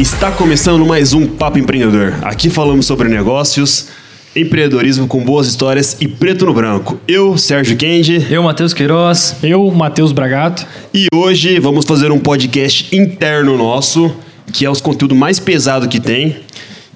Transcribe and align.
Está 0.00 0.32
começando 0.32 0.86
mais 0.86 1.12
um 1.12 1.26
Papo 1.26 1.58
Empreendedor. 1.58 2.14
Aqui 2.22 2.48
falamos 2.48 2.86
sobre 2.86 3.06
negócios, 3.06 3.88
empreendedorismo 4.34 5.06
com 5.06 5.22
boas 5.22 5.46
histórias 5.46 5.98
e 6.00 6.08
preto 6.08 6.46
no 6.46 6.54
branco. 6.54 6.98
Eu, 7.06 7.36
Sérgio 7.36 7.76
Kendi. 7.76 8.26
Eu, 8.30 8.42
Matheus 8.42 8.72
Queiroz. 8.72 9.36
Eu, 9.42 9.70
Matheus 9.70 10.10
Bragato. 10.12 10.66
E 10.94 11.06
hoje 11.14 11.60
vamos 11.60 11.84
fazer 11.84 12.10
um 12.10 12.18
podcast 12.18 12.96
interno 12.96 13.58
nosso, 13.58 14.10
que 14.50 14.64
é 14.64 14.70
os 14.70 14.80
conteúdos 14.80 15.18
mais 15.18 15.38
pesados 15.38 15.86
que 15.86 16.00
tem. 16.00 16.36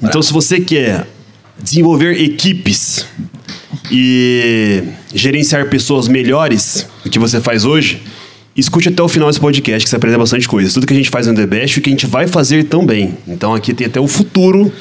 Então, 0.02 0.22
se 0.22 0.32
você 0.32 0.58
quer 0.58 1.06
desenvolver 1.62 2.18
equipes 2.18 3.06
e 3.92 4.82
gerenciar 5.14 5.68
pessoas 5.68 6.08
melhores 6.08 6.88
do 7.04 7.10
que 7.10 7.18
você 7.18 7.38
faz 7.38 7.66
hoje, 7.66 8.00
escute 8.56 8.88
até 8.88 9.02
o 9.02 9.08
final 9.08 9.28
desse 9.28 9.40
podcast, 9.40 9.84
que 9.84 9.90
você 9.90 9.96
aprende 9.96 10.16
bastante 10.16 10.48
coisa. 10.48 10.72
Tudo 10.72 10.86
que 10.86 10.92
a 10.92 10.96
gente 10.96 11.10
faz 11.10 11.26
no 11.26 11.34
The 11.34 11.46
Best 11.46 11.76
e 11.76 11.80
o 11.80 11.82
que 11.82 11.90
a 11.90 11.92
gente 11.92 12.06
vai 12.06 12.26
fazer 12.26 12.64
também. 12.64 13.16
Então, 13.26 13.54
aqui 13.54 13.74
tem 13.74 13.86
até 13.86 14.00
o 14.00 14.06
futuro 14.06 14.72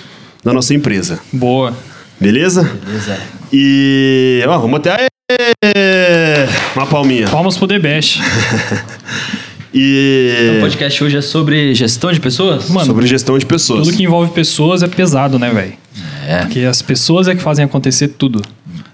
da 0.44 0.54
nossa 0.54 0.74
empresa. 0.74 1.20
Boa. 1.32 1.76
Beleza? 2.20 2.64
Beleza. 2.86 3.20
E. 3.52 4.44
Ó, 4.48 4.58
vamos 4.60 4.78
até. 4.80 4.92
Aê! 4.92 6.48
Uma 6.76 6.86
palminha. 6.86 7.28
Palmas 7.28 7.58
pro 7.58 7.68
The 7.68 7.80
Best. 7.80 8.20
E. 9.76 10.58
O 10.58 10.62
podcast 10.62 11.04
hoje 11.04 11.18
é 11.18 11.22
sobre 11.22 11.74
gestão 11.74 12.12
de 12.12 12.20
pessoas? 12.20 12.70
Mano, 12.70 12.86
Sobre 12.86 13.08
gestão 13.08 13.40
de 13.40 13.46
pessoas. 13.46 13.88
tudo 13.88 13.98
que 13.98 14.04
envolve 14.04 14.32
pessoas 14.32 14.84
é 14.84 14.88
pesado, 14.88 15.40
né, 15.40 15.50
velho? 15.50 15.74
É. 16.28 16.38
Porque 16.42 16.60
as 16.60 16.82
pessoas 16.84 17.28
é 17.28 17.34
que 17.34 17.42
fazem 17.42 17.66
acontecer 17.66 18.10
tudo. 18.10 18.40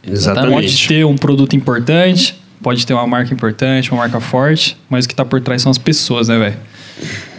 Exatamente. 0.08 0.54
Pode 0.54 0.88
ter 0.88 1.06
um 1.06 1.18
produto 1.18 1.54
importante, 1.54 2.39
pode 2.62 2.86
ter 2.86 2.94
uma 2.94 3.08
marca 3.08 3.34
importante, 3.34 3.92
uma 3.92 4.00
marca 4.00 4.20
forte, 4.20 4.78
mas 4.90 5.06
o 5.06 5.08
que 5.08 5.16
tá 5.16 5.26
por 5.26 5.42
trás 5.42 5.62
são 5.62 5.70
as 5.70 5.78
pessoas, 5.78 6.28
né, 6.28 6.38
velho? 6.38 6.58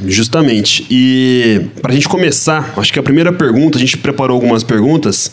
Justamente. 0.07 0.87
E 0.91 1.67
pra 1.83 1.93
gente 1.93 2.09
começar, 2.09 2.73
acho 2.77 2.93
que 2.93 2.99
a 2.99 3.03
primeira 3.03 3.33
pergunta, 3.33 3.77
a 3.77 3.81
gente 3.81 3.97
preparou 3.99 4.35
algumas 4.35 4.63
perguntas, 4.63 5.33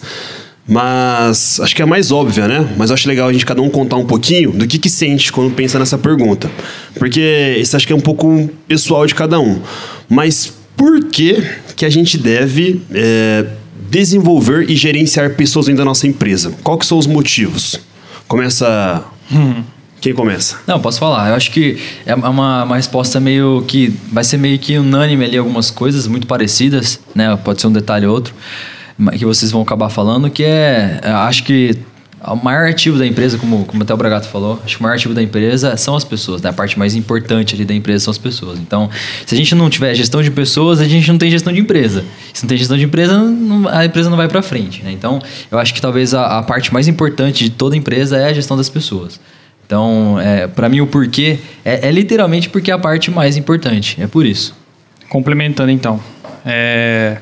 mas 0.68 1.60
acho 1.62 1.74
que 1.74 1.82
é 1.82 1.86
a 1.86 1.88
mais 1.88 2.12
óbvia, 2.12 2.48
né? 2.48 2.68
Mas 2.76 2.92
acho 2.92 3.08
legal 3.08 3.30
a 3.30 3.34
gente 3.34 3.46
cada 3.46 3.62
um 3.62 3.70
contar 3.70 3.96
um 3.96 4.06
pouquinho 4.06 4.52
do 4.52 4.68
que, 4.68 4.78
que 4.78 4.90
sente 4.90 5.32
quando 5.32 5.54
pensa 5.54 5.80
nessa 5.80 5.98
pergunta. 5.98 6.52
Porque 6.96 7.58
isso 7.60 7.76
acho 7.78 7.88
que 7.88 7.94
é 7.94 7.96
um 7.96 8.02
pouco 8.02 8.50
pessoal 8.68 9.06
de 9.08 9.16
cada 9.16 9.40
um. 9.40 9.62
Mas 10.10 10.54
por 10.76 11.06
que, 11.06 11.42
que 11.76 11.86
a 11.86 11.90
gente 11.90 12.18
deve 12.18 12.82
é, 12.94 13.46
desenvolver 13.90 14.70
e 14.70 14.76
gerenciar 14.76 15.34
pessoas 15.36 15.68
dentro 15.68 15.80
da 15.80 15.86
nossa 15.86 16.06
empresa? 16.06 16.54
Qual 16.62 16.78
que 16.78 16.86
são 16.86 16.98
os 16.98 17.08
motivos? 17.08 17.80
Começa. 18.28 19.06
Quem 20.00 20.14
começa? 20.14 20.58
Não, 20.68 20.80
posso 20.80 21.00
falar. 21.00 21.30
Eu 21.30 21.36
acho 21.36 21.52
que 21.52 21.78
é 22.06 22.14
uma, 22.14 22.64
uma 22.64 22.76
resposta 22.76 23.20
meio 23.20 23.64
que. 23.68 23.94
Vai 24.12 24.24
ser 24.24 24.38
meio 24.38 24.60
que 24.60 24.78
unânime 24.78 25.26
ali 25.26 25.38
algumas 25.38 25.72
coisas 25.72 26.08
muito 26.08 26.28
parecidas, 26.28 27.00
né? 27.16 27.36
Pode 27.44 27.60
ser 27.62 27.68
um 27.68 27.72
detalhe 27.72 28.06
ou 28.06 28.14
outro, 28.14 28.34
que 29.18 29.26
vocês 29.26 29.52
vão 29.52 29.62
acabar 29.62 29.90
falando, 29.90 30.30
que 30.30 30.44
é. 30.44 31.02
eu 31.04 31.16
Acho 31.18 31.44
que 31.44 31.78
o 32.24 32.36
maior 32.36 32.68
ativo 32.68 32.98
da 32.98 33.06
empresa, 33.06 33.38
como, 33.38 33.64
como 33.66 33.84
até 33.84 33.94
o 33.94 33.98
Bragato 33.98 34.28
falou, 34.28 34.60
acho 34.66 34.76
que 34.76 34.82
o 34.82 34.84
maior 34.84 34.96
ativo 34.96 35.14
da 35.14 35.22
empresa 35.22 35.78
são 35.78 35.96
as 35.96 36.04
pessoas, 36.04 36.42
né? 36.42 36.50
A 36.50 36.54
parte 36.54 36.78
mais 36.78 36.96
importante 36.96 37.56
ali 37.56 37.64
da 37.66 37.74
empresa 37.74 38.06
são 38.06 38.12
as 38.12 38.18
pessoas. 38.18 38.60
Então, 38.60 38.90
se 39.26 39.34
a 39.34 39.38
gente 39.38 39.54
não 39.56 39.70
tiver 39.70 39.94
gestão 39.96 40.22
de 40.22 40.30
pessoas, 40.30 40.80
a 40.80 40.88
gente 40.88 41.10
não 41.12 41.18
tem 41.18 41.30
gestão 41.32 41.54
de 41.54 41.60
empresa. 41.60 42.04
Se 42.34 42.44
não 42.44 42.50
tem 42.50 42.58
gestão 42.58 42.78
de 42.78 42.84
empresa, 42.84 43.18
não- 43.18 43.68
a 43.70 43.86
empresa 43.86 44.10
não 44.10 44.18
vai 44.18 44.28
para 44.28 44.42
frente, 44.42 44.84
né? 44.84 44.92
Então, 44.92 45.20
eu 45.50 45.58
acho 45.58 45.74
que 45.74 45.82
talvez 45.82 46.14
a, 46.14 46.40
a 46.40 46.44
parte 46.44 46.72
mais 46.74 46.88
importante 46.88 47.44
de 47.44 47.50
toda 47.50 47.76
empresa 47.76 48.18
é 48.18 48.26
a 48.26 48.34
gestão 48.34 48.58
das 48.58 48.70
pessoas. 48.70 49.20
Então, 49.68 50.18
é, 50.18 50.48
para 50.48 50.70
mim, 50.70 50.80
o 50.80 50.88
porquê 50.88 51.40
é, 51.64 51.90
é 51.90 51.92
literalmente 51.92 52.48
porque 52.48 52.72
é 52.72 52.74
a 52.74 52.80
parte 52.80 53.12
mais 53.12 53.36
importante. 53.36 54.02
É 54.02 54.08
por 54.08 54.26
isso. 54.26 54.56
Complementando 55.10 55.70
então, 55.70 56.00
é, 56.46 57.18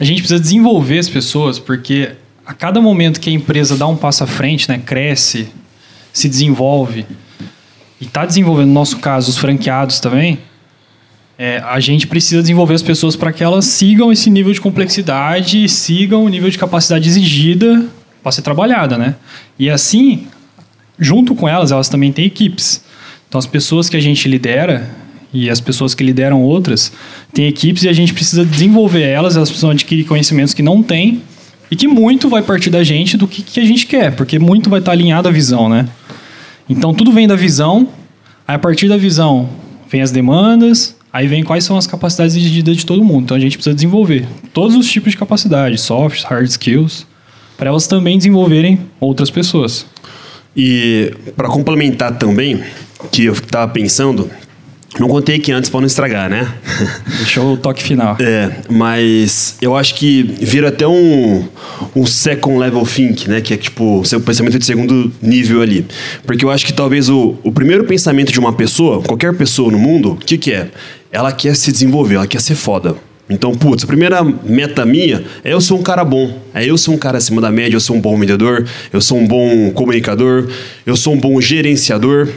a 0.00 0.04
gente 0.04 0.22
precisa 0.22 0.40
desenvolver 0.40 0.98
as 0.98 1.08
pessoas 1.08 1.58
porque 1.58 2.12
a 2.46 2.54
cada 2.54 2.80
momento 2.80 3.20
que 3.20 3.28
a 3.28 3.32
empresa 3.32 3.76
dá 3.76 3.86
um 3.86 3.94
passo 3.94 4.24
à 4.24 4.26
frente, 4.26 4.70
né, 4.70 4.80
cresce, 4.84 5.48
se 6.14 6.30
desenvolve 6.30 7.04
e 8.00 8.06
está 8.06 8.24
desenvolvendo, 8.24 8.68
no 8.68 8.74
nosso 8.74 8.96
caso, 8.98 9.30
os 9.30 9.36
franqueados 9.36 10.00
também, 10.00 10.38
é, 11.38 11.58
a 11.58 11.78
gente 11.78 12.06
precisa 12.06 12.40
desenvolver 12.40 12.74
as 12.74 12.82
pessoas 12.82 13.16
para 13.16 13.32
que 13.32 13.44
elas 13.44 13.66
sigam 13.66 14.10
esse 14.10 14.30
nível 14.30 14.52
de 14.52 14.60
complexidade 14.60 15.68
sigam 15.68 16.24
o 16.24 16.28
nível 16.28 16.48
de 16.48 16.56
capacidade 16.56 17.06
exigida 17.06 17.86
para 18.22 18.32
ser 18.32 18.42
trabalhada, 18.42 18.96
né? 18.96 19.14
E 19.58 19.68
assim, 19.68 20.26
junto 20.98 21.34
com 21.34 21.48
elas, 21.48 21.72
elas 21.72 21.88
também 21.88 22.12
têm 22.12 22.24
equipes. 22.24 22.82
Então, 23.28 23.38
as 23.38 23.46
pessoas 23.46 23.88
que 23.88 23.96
a 23.96 24.00
gente 24.00 24.28
lidera 24.28 24.88
e 25.32 25.50
as 25.50 25.60
pessoas 25.60 25.94
que 25.94 26.02
lideram 26.02 26.42
outras 26.42 26.90
têm 27.32 27.46
equipes 27.46 27.82
e 27.82 27.88
a 27.88 27.92
gente 27.92 28.14
precisa 28.14 28.44
desenvolver 28.44 29.02
elas, 29.02 29.36
elas 29.36 29.48
precisam 29.48 29.70
adquirir 29.70 30.04
conhecimentos 30.04 30.54
que 30.54 30.62
não 30.62 30.82
têm 30.82 31.22
e 31.70 31.76
que 31.76 31.86
muito 31.86 32.28
vai 32.28 32.42
partir 32.42 32.70
da 32.70 32.82
gente 32.82 33.16
do 33.16 33.28
que, 33.28 33.42
que 33.42 33.60
a 33.60 33.64
gente 33.64 33.86
quer, 33.86 34.16
porque 34.16 34.38
muito 34.38 34.70
vai 34.70 34.80
estar 34.80 34.92
alinhado 34.92 35.28
à 35.28 35.30
visão, 35.30 35.68
né? 35.68 35.86
Então, 36.68 36.94
tudo 36.94 37.12
vem 37.12 37.26
da 37.26 37.36
visão, 37.36 37.88
aí 38.46 38.56
a 38.56 38.58
partir 38.58 38.88
da 38.88 38.96
visão 38.96 39.48
vem 39.90 40.00
as 40.00 40.10
demandas, 40.10 40.96
aí 41.12 41.26
vem 41.26 41.42
quais 41.42 41.64
são 41.64 41.76
as 41.76 41.86
capacidades 41.86 42.36
exigidas 42.36 42.76
de 42.76 42.86
todo 42.86 43.04
mundo. 43.04 43.24
Então, 43.24 43.36
a 43.36 43.40
gente 43.40 43.56
precisa 43.56 43.74
desenvolver 43.74 44.26
todos 44.52 44.74
os 44.74 44.90
tipos 44.90 45.12
de 45.12 45.18
capacidade, 45.18 45.78
soft, 45.78 46.24
hard 46.24 46.46
skills, 46.46 47.06
para 47.56 47.68
elas 47.68 47.86
também 47.86 48.16
desenvolverem 48.16 48.80
outras 49.00 49.30
pessoas. 49.30 49.86
E 50.60 51.12
para 51.36 51.46
complementar 51.46 52.18
também, 52.18 52.60
que 53.12 53.26
eu 53.26 53.32
estava 53.32 53.70
pensando, 53.70 54.28
não 54.98 55.06
contei 55.06 55.36
aqui 55.36 55.52
antes 55.52 55.70
para 55.70 55.78
não 55.78 55.86
estragar, 55.86 56.28
né? 56.28 56.52
Deixou 57.18 57.52
o 57.52 57.56
toque 57.56 57.80
final. 57.80 58.16
É, 58.18 58.50
mas 58.68 59.56
eu 59.62 59.76
acho 59.76 59.94
que 59.94 60.24
vira 60.40 60.70
até 60.70 60.84
um, 60.84 61.46
um 61.94 62.04
second 62.04 62.58
level 62.58 62.84
think, 62.84 63.30
né? 63.30 63.40
Que 63.40 63.54
é 63.54 63.56
tipo 63.56 64.00
o 64.00 64.04
seu 64.04 64.20
pensamento 64.20 64.58
de 64.58 64.66
segundo 64.66 65.12
nível 65.22 65.62
ali. 65.62 65.86
Porque 66.26 66.44
eu 66.44 66.50
acho 66.50 66.66
que 66.66 66.72
talvez 66.72 67.08
o, 67.08 67.36
o 67.44 67.52
primeiro 67.52 67.84
pensamento 67.84 68.32
de 68.32 68.40
uma 68.40 68.52
pessoa, 68.52 69.00
qualquer 69.02 69.32
pessoa 69.36 69.70
no 69.70 69.78
mundo, 69.78 70.14
o 70.14 70.16
que, 70.16 70.36
que 70.36 70.52
é? 70.52 70.70
Ela 71.12 71.30
quer 71.30 71.54
se 71.54 71.70
desenvolver, 71.70 72.16
ela 72.16 72.26
quer 72.26 72.40
ser 72.40 72.56
foda. 72.56 72.96
Então, 73.30 73.52
putz, 73.52 73.84
a 73.84 73.86
primeira 73.86 74.24
meta 74.24 74.86
minha 74.86 75.22
é 75.44 75.52
eu 75.52 75.60
ser 75.60 75.74
um 75.74 75.82
cara 75.82 76.02
bom. 76.02 76.40
É 76.54 76.64
eu 76.64 76.78
ser 76.78 76.90
um 76.90 76.96
cara 76.96 77.18
acima 77.18 77.40
da 77.40 77.50
média, 77.50 77.76
eu 77.76 77.80
sou 77.80 77.94
um 77.94 78.00
bom 78.00 78.18
vendedor, 78.18 78.66
eu 78.92 79.00
sou 79.00 79.18
um 79.18 79.26
bom 79.26 79.70
comunicador, 79.72 80.48
eu 80.86 80.96
sou 80.96 81.12
um 81.12 81.18
bom 81.18 81.38
gerenciador. 81.40 82.28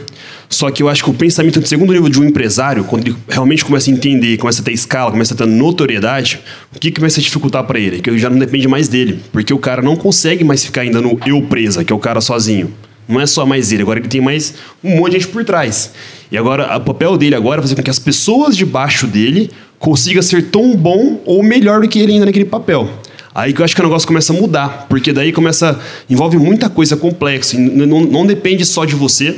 Só 0.50 0.70
que 0.70 0.82
eu 0.82 0.88
acho 0.90 1.02
que 1.02 1.08
o 1.08 1.14
pensamento 1.14 1.60
de 1.60 1.66
segundo 1.66 1.94
nível 1.94 2.10
de 2.10 2.20
um 2.20 2.24
empresário, 2.24 2.84
quando 2.84 3.06
ele 3.06 3.16
realmente 3.26 3.64
começa 3.64 3.90
a 3.90 3.94
entender, 3.94 4.36
começa 4.36 4.60
a 4.60 4.64
ter 4.64 4.72
escala, 4.72 5.10
começa 5.10 5.32
a 5.32 5.36
ter 5.36 5.46
notoriedade, 5.46 6.40
o 6.76 6.78
que, 6.78 6.90
que 6.90 7.00
vai 7.00 7.08
se 7.08 7.22
dificultar 7.22 7.64
para 7.64 7.78
ele? 7.78 8.02
Que 8.02 8.18
já 8.18 8.28
não 8.28 8.38
depende 8.38 8.68
mais 8.68 8.86
dele. 8.86 9.18
Porque 9.32 9.54
o 9.54 9.58
cara 9.58 9.80
não 9.80 9.96
consegue 9.96 10.44
mais 10.44 10.62
ficar 10.62 10.82
ainda 10.82 11.00
no 11.00 11.18
eu 11.24 11.40
presa, 11.40 11.82
que 11.82 11.90
é 11.90 11.96
o 11.96 11.98
cara 11.98 12.20
sozinho. 12.20 12.70
Não 13.08 13.18
é 13.18 13.26
só 13.26 13.46
mais 13.46 13.72
ele, 13.72 13.82
agora 13.82 13.98
ele 13.98 14.08
tem 14.08 14.20
mais 14.20 14.54
um 14.84 14.96
monte 14.96 15.12
de 15.12 15.20
gente 15.20 15.28
por 15.32 15.42
trás. 15.42 15.92
E 16.30 16.36
agora, 16.36 16.76
o 16.76 16.80
papel 16.80 17.16
dele 17.16 17.34
agora 17.34 17.60
é 17.60 17.62
fazer 17.62 17.74
com 17.74 17.82
que 17.82 17.90
as 17.90 17.98
pessoas 17.98 18.56
debaixo 18.56 19.06
dele 19.06 19.50
consigam 19.82 20.22
ser 20.22 20.44
tão 20.44 20.76
bom 20.76 21.20
ou 21.26 21.42
melhor 21.42 21.80
do 21.80 21.88
que 21.88 21.98
ele 21.98 22.12
ainda 22.12 22.26
naquele 22.26 22.44
papel. 22.44 22.88
Aí 23.34 23.52
que 23.52 23.60
eu 23.60 23.64
acho 23.64 23.74
que 23.74 23.80
o 23.80 23.84
negócio 23.84 24.06
começa 24.06 24.32
a 24.32 24.36
mudar, 24.36 24.86
porque 24.88 25.12
daí 25.12 25.32
começa. 25.32 25.78
envolve 26.08 26.38
muita 26.38 26.70
coisa 26.70 26.96
complexa. 26.96 27.58
Não, 27.58 28.00
não 28.00 28.24
depende 28.24 28.64
só 28.64 28.84
de 28.84 28.94
você, 28.94 29.34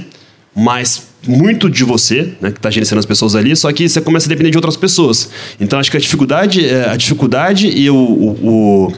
mas 0.55 1.09
muito 1.27 1.71
de 1.71 1.83
você, 1.83 2.35
né, 2.43 2.51
que 2.51 2.59
está 2.59 2.71
gerenciando 2.71 2.99
as 2.99 3.07
pessoas 3.07 3.35
ali, 3.35 3.57
só 3.57 3.73
que 3.73 3.89
você 3.89 4.03
começa 4.03 4.27
a 4.27 4.29
depender 4.29 4.51
de 4.51 4.59
outras 4.59 4.77
pessoas. 4.77 5.31
Então 5.59 5.79
acho 5.79 5.91
que 5.91 5.97
a 5.97 6.01
dificuldade, 6.01 6.67
é, 6.67 6.91
a 6.91 6.97
dificuldade 6.97 7.67
e 7.67 7.89
o, 7.89 7.97
o, 7.97 8.49
o 8.49 8.93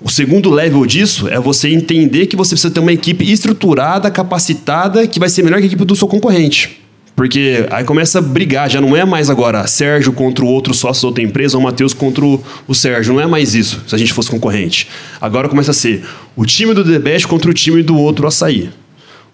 o 0.00 0.08
segundo 0.08 0.48
level 0.48 0.86
disso 0.86 1.26
é 1.26 1.40
você 1.40 1.70
entender 1.70 2.26
que 2.26 2.36
você 2.36 2.50
precisa 2.50 2.72
ter 2.72 2.78
uma 2.78 2.92
equipe 2.92 3.28
estruturada, 3.28 4.08
capacitada, 4.08 5.08
que 5.08 5.18
vai 5.18 5.28
ser 5.28 5.42
melhor 5.42 5.58
que 5.58 5.64
a 5.64 5.66
equipe 5.66 5.84
do 5.84 5.96
seu 5.96 6.06
concorrente. 6.06 6.87
Porque 7.18 7.66
aí 7.72 7.82
começa 7.82 8.20
a 8.20 8.22
brigar, 8.22 8.70
já 8.70 8.80
não 8.80 8.96
é 8.96 9.04
mais 9.04 9.28
agora 9.28 9.66
Sérgio 9.66 10.12
contra 10.12 10.44
o 10.44 10.46
outro 10.48 10.72
sócio 10.72 11.02
da 11.02 11.08
outra 11.08 11.24
empresa 11.24 11.56
ou 11.56 11.62
Matheus 11.64 11.92
contra 11.92 12.24
o 12.24 12.40
o 12.68 12.76
Sérgio, 12.76 13.12
não 13.12 13.20
é 13.20 13.26
mais 13.26 13.56
isso, 13.56 13.82
se 13.88 13.92
a 13.92 13.98
gente 13.98 14.12
fosse 14.12 14.30
concorrente. 14.30 14.86
Agora 15.20 15.48
começa 15.48 15.72
a 15.72 15.74
ser 15.74 16.04
o 16.36 16.46
time 16.46 16.72
do 16.72 16.84
The 16.84 17.00
Best 17.00 17.26
contra 17.26 17.50
o 17.50 17.52
time 17.54 17.82
do 17.82 17.96
outro 17.98 18.24
açaí. 18.28 18.70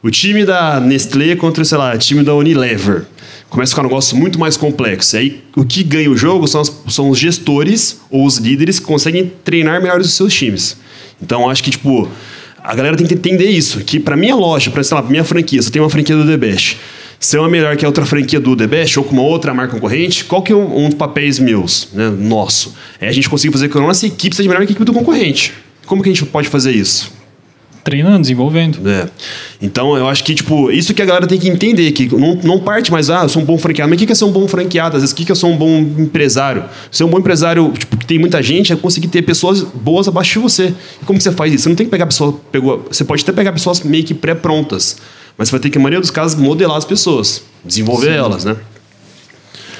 O 0.02 0.10
time 0.10 0.46
da 0.46 0.80
Nestlé 0.80 1.36
contra, 1.36 1.62
sei 1.62 1.76
lá, 1.76 1.94
o 1.94 1.98
time 1.98 2.22
da 2.22 2.34
Unilever. 2.34 3.02
Começa 3.50 3.72
a 3.72 3.74
ficar 3.74 3.82
um 3.82 3.90
negócio 3.90 4.16
muito 4.16 4.38
mais 4.40 4.56
complexo. 4.56 5.18
Aí 5.18 5.42
o 5.54 5.62
que 5.62 5.82
ganha 5.82 6.10
o 6.10 6.16
jogo 6.16 6.48
são, 6.48 6.62
as- 6.62 6.72
são 6.88 7.10
os 7.10 7.18
gestores 7.18 8.00
ou 8.10 8.24
os 8.24 8.38
líderes 8.38 8.78
que 8.78 8.86
conseguem 8.86 9.30
treinar 9.44 9.82
melhor 9.82 10.00
os 10.00 10.14
seus 10.14 10.32
times. 10.32 10.78
Então 11.22 11.50
acho 11.50 11.62
que, 11.62 11.70
tipo, 11.70 12.08
a 12.62 12.74
galera 12.74 12.96
tem 12.96 13.06
que 13.06 13.12
entender 13.12 13.50
isso. 13.50 13.80
Que 13.84 14.00
pra 14.00 14.16
minha 14.16 14.34
loja, 14.34 14.70
pra, 14.70 14.82
sei 14.82 14.94
lá, 14.94 15.02
pra 15.02 15.10
minha 15.10 15.22
franquia, 15.24 15.60
se 15.60 15.68
eu 15.68 15.72
tenho 15.72 15.84
uma 15.84 15.90
franquia 15.90 16.16
do 16.16 16.24
The 16.26 16.36
Best, 16.38 16.78
ser 17.24 17.38
uma 17.38 17.48
melhor 17.48 17.74
que 17.74 17.86
a 17.86 17.88
outra 17.88 18.04
franquia 18.04 18.38
do 18.38 18.54
The 18.54 18.66
Best 18.66 18.98
ou 18.98 19.04
com 19.04 19.12
uma 19.14 19.22
outra 19.22 19.54
marca 19.54 19.72
concorrente, 19.72 20.24
qual 20.24 20.42
que 20.42 20.52
é 20.52 20.54
um, 20.54 20.84
um 20.84 20.88
dos 20.90 20.94
papéis 20.94 21.38
meus, 21.38 21.88
né, 21.94 22.10
nosso? 22.10 22.74
É 23.00 23.08
a 23.08 23.12
gente 23.12 23.30
conseguir 23.30 23.50
fazer 23.50 23.68
com 23.68 23.78
que 23.78 23.78
a 23.78 23.86
nossa 23.86 24.06
equipe 24.06 24.36
seja 24.36 24.46
melhor 24.46 24.60
que 24.60 24.72
a 24.72 24.74
equipe 24.74 24.84
do 24.84 24.92
concorrente. 24.92 25.54
Como 25.86 26.02
que 26.02 26.10
a 26.10 26.12
gente 26.12 26.26
pode 26.26 26.48
fazer 26.48 26.72
isso? 26.72 27.10
Treinando, 27.82 28.20
desenvolvendo. 28.20 28.78
É. 28.86 29.08
Então, 29.60 29.96
eu 29.96 30.06
acho 30.06 30.22
que, 30.22 30.34
tipo, 30.34 30.70
isso 30.70 30.92
que 30.92 31.00
a 31.00 31.04
galera 31.06 31.26
tem 31.26 31.38
que 31.38 31.48
entender, 31.48 31.92
que 31.92 32.14
não, 32.14 32.34
não 32.42 32.58
parte 32.58 32.92
mais, 32.92 33.08
ah, 33.08 33.22
eu 33.22 33.28
sou 33.30 33.40
um 33.40 33.44
bom 33.44 33.56
franqueado. 33.56 33.88
Mas 33.88 34.02
o 34.02 34.06
que 34.06 34.12
é 34.12 34.14
ser 34.14 34.24
um 34.26 34.32
bom 34.32 34.46
franqueado? 34.46 34.96
Às 34.96 35.02
vezes, 35.02 35.12
o 35.12 35.16
que 35.16 35.32
é 35.32 35.34
ser 35.34 35.46
um 35.46 35.56
bom 35.56 35.78
empresário? 35.78 36.64
Ser 36.90 37.04
um 37.04 37.08
bom 37.08 37.18
empresário, 37.18 37.72
tipo, 37.78 37.96
que 37.96 38.04
tem 38.04 38.18
muita 38.18 38.42
gente, 38.42 38.70
é 38.70 38.76
conseguir 38.76 39.08
ter 39.08 39.22
pessoas 39.22 39.62
boas 39.62 40.08
abaixo 40.08 40.34
de 40.34 40.38
você. 40.40 40.74
E 41.00 41.04
como 41.06 41.18
que 41.18 41.22
você 41.22 41.32
faz 41.32 41.54
isso? 41.54 41.62
Você 41.62 41.68
não 41.70 41.76
tem 41.76 41.86
que 41.86 41.90
pegar 41.90 42.04
pessoas, 42.04 42.34
pegou, 42.52 42.86
você 42.90 43.02
pode 43.02 43.22
até 43.22 43.32
pegar 43.32 43.52
pessoas 43.52 43.80
meio 43.80 44.04
que 44.04 44.12
pré-prontas, 44.12 44.98
mas 45.36 45.48
você 45.48 45.52
vai 45.52 45.60
ter 45.60 45.70
que, 45.70 45.78
na 45.78 45.82
maioria 45.82 46.00
dos 46.00 46.10
casos, 46.10 46.38
modelar 46.38 46.76
as 46.76 46.84
pessoas, 46.84 47.42
desenvolver 47.64 48.12
Sim. 48.12 48.16
elas, 48.18 48.44
né? 48.44 48.56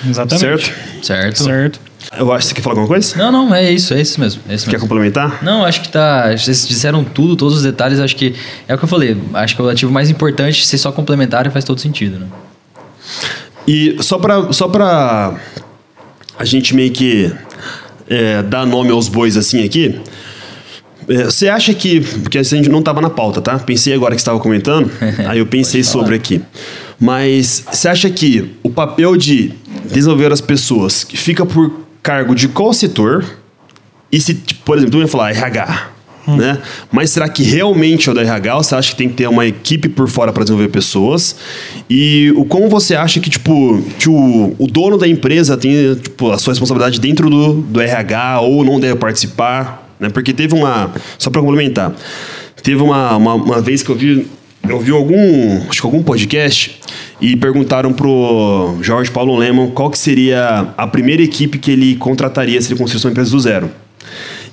Exatamente. 0.07 0.41
Certo? 0.41 1.05
Certo. 1.05 1.43
Certo. 1.43 1.81
Eu 2.17 2.33
acho 2.33 2.43
que 2.43 2.49
você 2.49 2.55
quer 2.55 2.63
falar 2.63 2.75
alguma 2.75 2.89
coisa? 2.89 3.17
Não, 3.17 3.33
não, 3.33 3.55
é 3.55 3.73
isso, 3.73 3.95
é 3.95 4.01
isso 4.01 4.21
mesmo. 4.21 4.43
É 4.49 4.55
isso 4.55 4.67
Quer 4.67 4.73
mesmo. 4.73 4.89
complementar? 4.89 5.43
Não, 5.43 5.65
acho 5.65 5.81
que 5.81 5.89
tá. 5.89 6.31
Vocês 6.37 6.69
disseram 6.69 7.03
tudo, 7.03 7.35
todos 7.35 7.57
os 7.57 7.63
detalhes. 7.63 7.99
Acho 7.99 8.15
que 8.15 8.35
é 8.69 8.75
o 8.75 8.79
que 8.79 8.85
eu 8.85 8.89
falei. 8.89 9.17
Acho 9.33 9.57
que 9.57 9.63
o 9.63 9.69
ativo 9.69 9.91
mais 9.91 10.11
importante, 10.11 10.67
ser 10.67 10.79
só 10.79 10.93
complementar, 10.93 11.51
faz 11.51 11.65
todo 11.65 11.81
sentido, 11.81 12.19
né? 12.19 12.27
E 13.67 13.97
só 14.01 14.19
pra, 14.19 14.53
só 14.53 14.69
pra 14.69 15.35
a 16.39 16.45
gente 16.45 16.75
meio 16.75 16.93
que 16.93 17.33
é, 18.09 18.43
dar 18.43 18.67
nome 18.67 18.91
aos 18.91 19.09
bois 19.09 19.37
assim 19.37 19.65
aqui, 19.65 19.99
é, 19.99 20.01
você 21.07 21.49
acha 21.49 21.75
que. 21.75 22.01
Porque 22.01 22.39
a 22.39 22.43
gente 22.43 22.69
não 22.69 22.81
estava 22.81 23.01
na 23.01 23.11
pauta, 23.11 23.41
tá? 23.41 23.59
Pensei 23.59 23.95
agora 23.95 24.15
que 24.15 24.21
você 24.21 24.23
estava 24.23 24.39
comentando, 24.39 24.91
aí 25.29 25.39
eu 25.39 25.47
pensei 25.47 25.83
sobre 25.83 26.15
aqui. 26.15 26.41
Mas 26.99 27.65
você 27.71 27.89
acha 27.89 28.09
que 28.11 28.53
o 28.63 28.71
papel 28.71 29.17
de 29.17 29.53
desenvolver 29.93 30.33
as 30.33 30.41
pessoas 30.41 31.07
fica 31.15 31.45
por 31.45 31.73
cargo 32.03 32.35
de 32.35 32.49
qual 32.49 32.73
setor? 32.73 33.25
E 34.11 34.21
se, 34.21 34.35
tipo, 34.35 34.63
por 34.65 34.77
exemplo, 34.77 34.93
tu 34.93 35.01
ia 35.01 35.09
falar 35.09 35.31
RH, 35.31 35.89
né? 36.29 36.59
Mas 36.93 37.11
será 37.11 37.29
que 37.29 37.43
realmente 37.43 38.09
é 38.09 38.13
o 38.13 38.15
da 38.15 38.23
RH 38.23 38.57
ou 38.57 38.63
você 38.63 38.75
acha 38.75 38.91
que 38.93 38.97
tem 38.97 39.09
que 39.09 39.15
ter 39.15 39.29
uma 39.29 39.45
equipe 39.45 39.89
por 39.89 40.09
fora 40.09 40.33
para 40.33 40.45
desenvolver 40.45 40.71
pessoas? 40.71 41.37
E 41.91 42.33
o 42.37 42.45
como 42.45 42.69
você 42.69 42.95
acha 42.95 43.21
que, 43.21 43.29
tipo, 43.29 43.83
que 43.99 44.09
o, 44.09 44.55
o 44.59 44.67
dono 44.67 44.97
da 44.97 45.09
empresa 45.09 45.57
tem, 45.57 45.95
tipo, 45.97 46.31
a 46.31 46.39
sua 46.39 46.53
responsabilidade 46.53 47.01
dentro 47.01 47.29
do, 47.29 47.55
do 47.55 47.81
RH 47.81 48.41
ou 48.41 48.65
não 48.65 48.79
deve 48.79 48.97
participar? 48.97 49.84
Né? 50.05 50.11
Porque 50.11 50.33
teve 50.33 50.55
uma... 50.55 50.93
Só 51.19 51.31
para 51.31 51.41
complementar. 51.41 51.93
Teve 52.63 52.83
uma, 52.83 53.17
uma, 53.17 53.35
uma 53.35 53.61
vez 53.61 53.83
que 53.83 53.91
eu 53.91 53.97
vi... 53.97 54.27
Eu 54.67 54.81
vi 54.81 54.93
algum, 54.93 55.69
acho 55.69 55.81
que 55.81 55.87
algum 55.87 56.03
podcast 56.03 56.81
e 57.21 57.37
perguntaram 57.37 57.93
pro 57.93 58.79
Jorge 58.81 59.11
Paulo 59.11 59.37
Lemon 59.37 59.71
qual 59.71 59.91
que 59.91 59.99
seria 59.99 60.73
a 60.77 60.87
primeira 60.87 61.23
equipe 61.23 61.59
que 61.59 61.71
ele 61.71 61.97
contrataria 61.97 62.61
se 62.63 62.73
ele 62.73 62.79
construísse 62.79 63.07
uma 63.07 63.11
empresa 63.11 63.31
do 63.31 63.41
zero. 63.41 63.71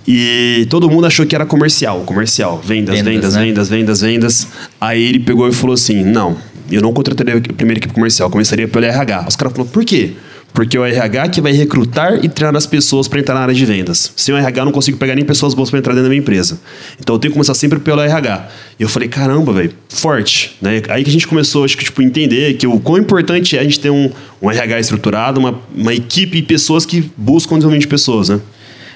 E 0.08 0.66
todo 0.70 0.90
mundo 0.90 1.06
achou 1.06 1.26
que 1.26 1.36
era 1.36 1.46
comercial, 1.46 2.02
comercial, 2.02 2.60
vendas, 2.64 2.96
Vendas, 2.96 3.14
vendas, 3.14 3.36
né? 3.36 3.42
vendas, 3.46 3.70
vendas, 3.70 4.02
vendas. 4.02 4.48
Aí 4.80 5.02
ele 5.02 5.20
pegou 5.20 5.48
e 5.48 5.54
falou 5.54 5.76
assim: 5.76 6.04
"Não, 6.04 6.36
eu 6.72 6.82
não 6.82 6.92
contrataria 6.92 7.38
a 7.38 7.54
primeira 7.54 7.80
equipe 7.80 7.94
comercial, 7.94 8.30
começaria 8.30 8.68
pelo 8.68 8.86
RH". 8.86 9.26
Os 9.28 9.36
caras 9.36 9.54
falaram: 9.54 9.72
"Por 9.72 9.86
quê?" 9.86 10.14
Porque 10.54 10.78
o 10.78 10.86
RH 10.86 11.30
que 11.30 11.42
vai 11.42 11.52
recrutar 11.54 12.24
e 12.24 12.28
treinar 12.28 12.58
as 12.58 12.66
pessoas 12.66 13.08
para 13.08 13.20
entrar 13.20 13.36
na 13.36 13.42
área 13.42 13.54
de 13.54 13.66
vendas. 13.66 14.12
Sem 14.16 14.36
o 14.36 14.38
RH, 14.38 14.62
eu 14.62 14.66
não 14.66 14.72
consigo 14.72 14.98
pegar 14.98 15.16
nem 15.16 15.24
pessoas 15.24 15.54
boas 15.54 15.70
para 15.70 15.80
entrar 15.80 15.94
dentro 15.94 16.04
da 16.04 16.10
minha 16.10 16.20
empresa. 16.20 16.60
Então 17.00 17.16
eu 17.16 17.20
tenho 17.20 17.32
que 17.32 17.36
começar 17.36 17.54
sempre 17.54 17.80
pelo 17.80 18.02
RH. 18.02 18.50
E 18.80 18.84
eu 18.84 18.90
falei, 18.90 19.08
caramba, 19.08 19.54
velho, 19.54 19.74
forte. 19.90 20.58
Né? 20.62 20.82
Aí 20.90 21.04
que 21.04 21.10
a 21.10 21.14
gente 21.14 21.28
começou, 21.28 21.64
acho 21.64 21.78
que, 21.78 21.86
tipo, 21.86 22.02
entender 22.02 22.56
que 22.56 22.68
o 22.68 22.80
quão 22.80 22.98
importante 22.98 23.58
é 23.58 23.62
a 23.62 23.64
gente 23.64 23.80
ter 23.80 23.90
um, 23.90 24.12
um 24.42 24.52
RH 24.52 24.80
estruturado, 24.80 25.40
uma, 25.40 25.60
uma 25.74 25.94
equipe 25.94 26.38
e 26.38 26.42
pessoas 26.42 26.86
que 26.86 27.10
buscam 27.16 27.56
o 27.56 27.58
desenvolvimento 27.58 27.84
de 27.84 27.88
pessoas, 27.88 28.30
né? 28.30 28.42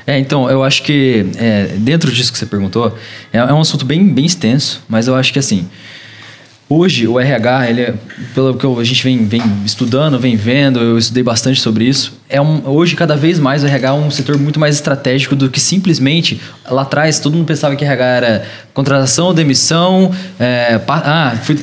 É, 0.08 0.20
então, 0.20 0.48
eu 0.50 0.64
acho 0.64 0.84
que 0.84 1.26
é, 1.36 1.66
dentro 1.80 2.12
disso 2.12 2.32
que 2.32 2.38
você 2.38 2.46
perguntou, 2.46 2.96
é, 3.34 3.40
é 3.40 3.54
um 3.54 3.62
assunto 3.62 3.86
bem, 3.86 4.08
bem 4.08 4.26
extenso, 4.26 4.84
mas 4.88 5.08
eu 5.08 5.16
acho 5.16 5.34
que 5.34 5.40
assim, 5.40 5.68
hoje 6.70 7.08
o 7.08 7.20
RH, 7.20 7.70
ele 7.70 7.82
é, 7.82 7.94
pelo 8.34 8.56
que 8.56 8.66
a 8.66 8.84
gente 8.84 9.04
vem, 9.04 9.26
vem 9.26 9.42
estudando, 9.66 10.18
vem 10.20 10.36
vendo, 10.36 10.80
eu 10.80 10.98
estudei 10.98 11.24
bastante 11.24 11.62
sobre 11.62 11.86
isso, 11.86 12.14
é 12.28 12.42
um, 12.42 12.68
hoje 12.68 12.96
cada 12.96 13.16
vez 13.16 13.40
mais 13.40 13.64
o 13.64 13.68
RH 13.68 13.88
é 13.88 13.94
um 13.94 14.10
setor 14.12 14.38
muito 14.38 14.60
mais 14.60 14.76
estratégico 14.76 15.36
do 15.36 15.50
que 15.50 15.60
simplesmente 15.60 16.42
lá 16.70 16.82
atrás 16.82 17.20
todo 17.20 17.36
mundo 17.36 17.46
pensava 17.46 17.76
que 17.76 17.86
RH 17.86 18.06
era 18.06 18.46
contratação, 18.74 19.34
demissão, 19.34 20.12
é, 20.40 20.80
ah, 20.88 21.34
fui- 21.44 21.60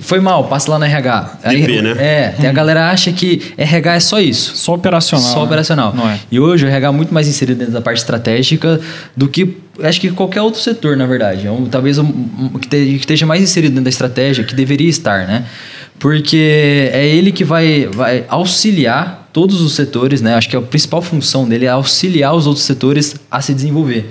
foi 0.00 0.20
mal, 0.20 0.44
passa 0.48 0.70
lá 0.70 0.78
no 0.78 0.84
RH. 0.84 1.38
DP, 1.44 1.82
né? 1.82 1.90
É, 1.98 2.28
tem 2.40 2.48
a 2.48 2.52
galera 2.52 2.90
acha 2.90 3.12
que 3.12 3.52
RH 3.56 3.94
é 3.94 4.00
só 4.00 4.20
isso. 4.20 4.56
Só 4.56 4.74
operacional. 4.74 5.26
Só 5.26 5.38
né? 5.40 5.44
operacional. 5.44 5.94
Não 5.94 6.08
é. 6.08 6.18
E 6.30 6.40
hoje 6.40 6.64
o 6.64 6.68
RH 6.68 6.88
é 6.88 6.90
muito 6.90 7.12
mais 7.12 7.28
inserido 7.28 7.58
dentro 7.58 7.74
da 7.74 7.80
parte 7.80 7.98
estratégica 7.98 8.80
do 9.16 9.28
que 9.28 9.56
acho 9.82 10.00
que 10.00 10.10
qualquer 10.10 10.40
outro 10.42 10.60
setor, 10.60 10.96
na 10.96 11.06
verdade. 11.06 11.46
É 11.46 11.50
um, 11.50 11.66
talvez 11.66 11.98
um, 11.98 12.04
um, 12.04 12.48
que, 12.58 12.68
te- 12.68 12.86
que 12.86 12.96
esteja 12.96 13.26
mais 13.26 13.42
inserido 13.42 13.70
dentro 13.72 13.84
da 13.84 13.90
estratégia, 13.90 14.44
que 14.44 14.54
deveria 14.54 14.88
estar, 14.88 15.26
né? 15.26 15.44
Porque 15.98 16.90
é 16.92 17.06
ele 17.06 17.30
que 17.30 17.44
vai, 17.44 17.86
vai 17.86 18.24
auxiliar 18.28 19.28
todos 19.32 19.60
os 19.60 19.74
setores, 19.74 20.20
né? 20.20 20.34
Acho 20.34 20.48
que 20.48 20.56
a 20.56 20.60
principal 20.60 21.00
função 21.00 21.48
dele 21.48 21.66
é 21.66 21.68
auxiliar 21.68 22.34
os 22.34 22.46
outros 22.46 22.64
setores 22.64 23.14
a 23.30 23.40
se 23.40 23.54
desenvolver. 23.54 24.10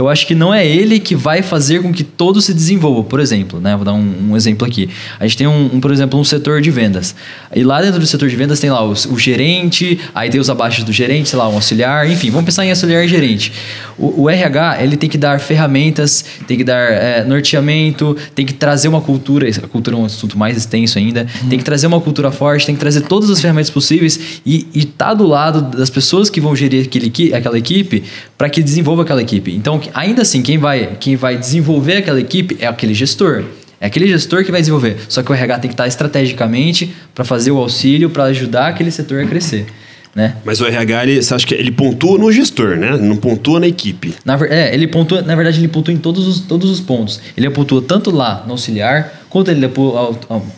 Eu 0.00 0.08
acho 0.08 0.26
que 0.26 0.34
não 0.34 0.52
é 0.52 0.66
ele 0.66 0.98
que 0.98 1.14
vai 1.14 1.42
fazer 1.42 1.82
com 1.82 1.92
que 1.92 2.02
todos 2.02 2.46
se 2.46 2.54
desenvolvam. 2.54 3.04
Por 3.04 3.20
exemplo, 3.20 3.60
né? 3.60 3.76
Vou 3.76 3.84
dar 3.84 3.92
um, 3.92 4.30
um 4.30 4.36
exemplo 4.36 4.66
aqui. 4.66 4.88
A 5.18 5.26
gente 5.26 5.36
tem, 5.36 5.46
um, 5.46 5.74
um, 5.74 5.78
por 5.78 5.92
exemplo, 5.92 6.18
um 6.18 6.24
setor 6.24 6.62
de 6.62 6.70
vendas. 6.70 7.14
E 7.54 7.62
lá 7.62 7.82
dentro 7.82 8.00
do 8.00 8.06
setor 8.06 8.26
de 8.30 8.34
vendas 8.34 8.58
tem 8.58 8.70
lá 8.70 8.82
o, 8.82 8.92
o 8.92 9.18
gerente, 9.18 10.00
aí 10.14 10.30
tem 10.30 10.40
os 10.40 10.48
abaixo 10.48 10.82
do 10.86 10.90
gerente, 10.90 11.28
sei 11.28 11.38
lá, 11.38 11.46
um 11.50 11.54
auxiliar, 11.56 12.10
enfim, 12.10 12.30
vamos 12.30 12.46
pensar 12.46 12.64
em 12.64 12.70
auxiliar 12.70 13.04
e 13.04 13.08
gerente. 13.08 13.52
O, 13.98 14.22
o 14.22 14.30
RH, 14.30 14.82
ele 14.82 14.96
tem 14.96 15.10
que 15.10 15.18
dar 15.18 15.38
ferramentas, 15.38 16.24
tem 16.46 16.56
que 16.56 16.64
dar 16.64 16.90
é, 16.90 17.22
norteamento, 17.22 18.16
tem 18.34 18.46
que 18.46 18.54
trazer 18.54 18.88
uma 18.88 19.02
cultura, 19.02 19.46
a 19.50 19.68
cultura 19.68 19.96
é 19.96 20.00
um 20.00 20.06
assunto 20.06 20.38
mais 20.38 20.56
extenso 20.56 20.96
ainda, 20.96 21.26
tem 21.50 21.58
que 21.58 21.64
trazer 21.64 21.86
uma 21.86 22.00
cultura 22.00 22.32
forte, 22.32 22.64
tem 22.64 22.74
que 22.74 22.80
trazer 22.80 23.02
todas 23.02 23.28
as 23.28 23.38
ferramentas 23.38 23.68
possíveis 23.68 24.40
e 24.46 24.66
estar 24.74 25.08
tá 25.08 25.14
do 25.14 25.26
lado 25.26 25.76
das 25.76 25.90
pessoas 25.90 26.30
que 26.30 26.40
vão 26.40 26.56
gerir 26.56 26.86
aquele, 26.86 27.34
aquela 27.34 27.58
equipe 27.58 28.02
para 28.38 28.48
que 28.48 28.62
desenvolva 28.62 29.02
aquela 29.02 29.20
equipe. 29.20 29.54
Então, 29.54 29.78
ainda 29.94 30.22
assim, 30.22 30.42
quem 30.42 30.58
vai, 30.58 30.96
quem 30.98 31.16
vai 31.16 31.36
desenvolver 31.36 31.98
aquela 31.98 32.20
equipe 32.20 32.56
é 32.60 32.66
aquele 32.66 32.94
gestor. 32.94 33.44
É 33.80 33.86
aquele 33.86 34.06
gestor 34.06 34.44
que 34.44 34.50
vai 34.50 34.60
desenvolver. 34.60 34.96
Só 35.08 35.22
que 35.22 35.30
o 35.30 35.34
RH 35.34 35.58
tem 35.60 35.68
que 35.68 35.74
estar 35.74 35.86
estrategicamente 35.86 36.94
para 37.14 37.24
fazer 37.24 37.50
o 37.50 37.56
auxílio, 37.56 38.10
para 38.10 38.24
ajudar 38.24 38.68
aquele 38.68 38.90
setor 38.90 39.22
a 39.22 39.26
crescer. 39.26 39.66
Né? 40.14 40.36
Mas 40.44 40.60
o 40.60 40.66
RH, 40.66 41.02
ele, 41.04 41.22
você 41.22 41.34
acha 41.34 41.46
que 41.46 41.54
ele 41.54 41.70
pontua 41.70 42.18
no 42.18 42.32
gestor, 42.32 42.76
né? 42.76 42.96
Não 42.96 43.16
pontua 43.16 43.60
na 43.60 43.68
equipe. 43.68 44.12
Na, 44.24 44.34
é, 44.46 44.74
ele 44.74 44.88
pontua, 44.88 45.22
na 45.22 45.36
verdade, 45.36 45.60
ele 45.60 45.68
pontua 45.68 45.94
em 45.94 45.98
todos 45.98 46.26
os, 46.26 46.40
todos 46.40 46.68
os 46.68 46.80
pontos. 46.80 47.20
Ele 47.36 47.48
pontua 47.50 47.80
tanto 47.80 48.10
lá 48.10 48.42
no 48.44 48.52
auxiliar, 48.52 49.22
quanto 49.28 49.52
ele 49.52 49.68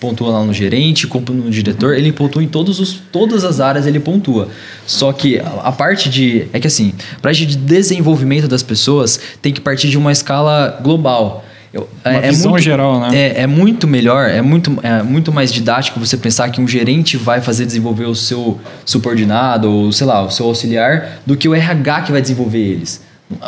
pontua 0.01 0.31
lá 0.31 0.45
no 0.45 0.55
gerente, 0.55 1.07
quanto 1.07 1.35
no 1.35 1.51
diretor. 1.51 1.95
Ele 1.95 2.11
pontua 2.11 2.43
em 2.43 2.49
todos 2.49 2.81
os, 2.81 2.95
todas 3.13 3.45
as 3.45 3.61
áreas, 3.61 3.87
ele 3.87 4.01
pontua. 4.01 4.49
Só 4.87 5.13
que 5.13 5.39
a, 5.39 5.49
a 5.65 5.73
parte 5.73 6.09
de. 6.09 6.47
É 6.55 6.59
que 6.59 6.67
assim, 6.67 6.95
parte 7.21 7.45
de 7.45 7.57
desenvolvimento 7.57 8.49
das 8.49 8.63
pessoas 8.63 9.21
tem 9.43 9.53
que 9.53 9.61
partir 9.61 9.91
de 9.91 9.99
uma 9.99 10.13
escala 10.13 10.81
global. 10.83 11.45
Eu- 11.73 11.89
Uma 12.05 12.21
visão 12.21 12.59
geral, 12.59 13.01
né? 13.01 13.09
É, 13.17 13.43
é 13.43 13.47
muito 13.47 13.89
melhor, 13.89 14.29
é 14.29 14.43
muito, 14.43 14.79
é 14.83 15.03
muito 15.03 15.33
mais 15.33 15.51
didático 15.53 15.99
você 15.99 16.17
pensar 16.19 16.51
que 16.51 16.61
um 16.61 16.69
gerente 16.69 17.17
vai 17.17 17.41
fazer 17.41 17.65
desenvolver 17.65 18.05
o 18.05 18.15
seu 18.15 18.61
subordinado, 18.85 19.71
ou 19.71 19.91
sei 19.93 20.07
lá, 20.07 20.23
o 20.23 20.31
seu 20.31 20.47
auxiliar, 20.47 21.21
do 21.25 21.37
que 21.37 21.49
o 21.49 21.55
RH 21.55 22.03
que 22.03 22.13
vai 22.13 22.21
desenvolver 22.21 22.59
eles. 22.59 23.01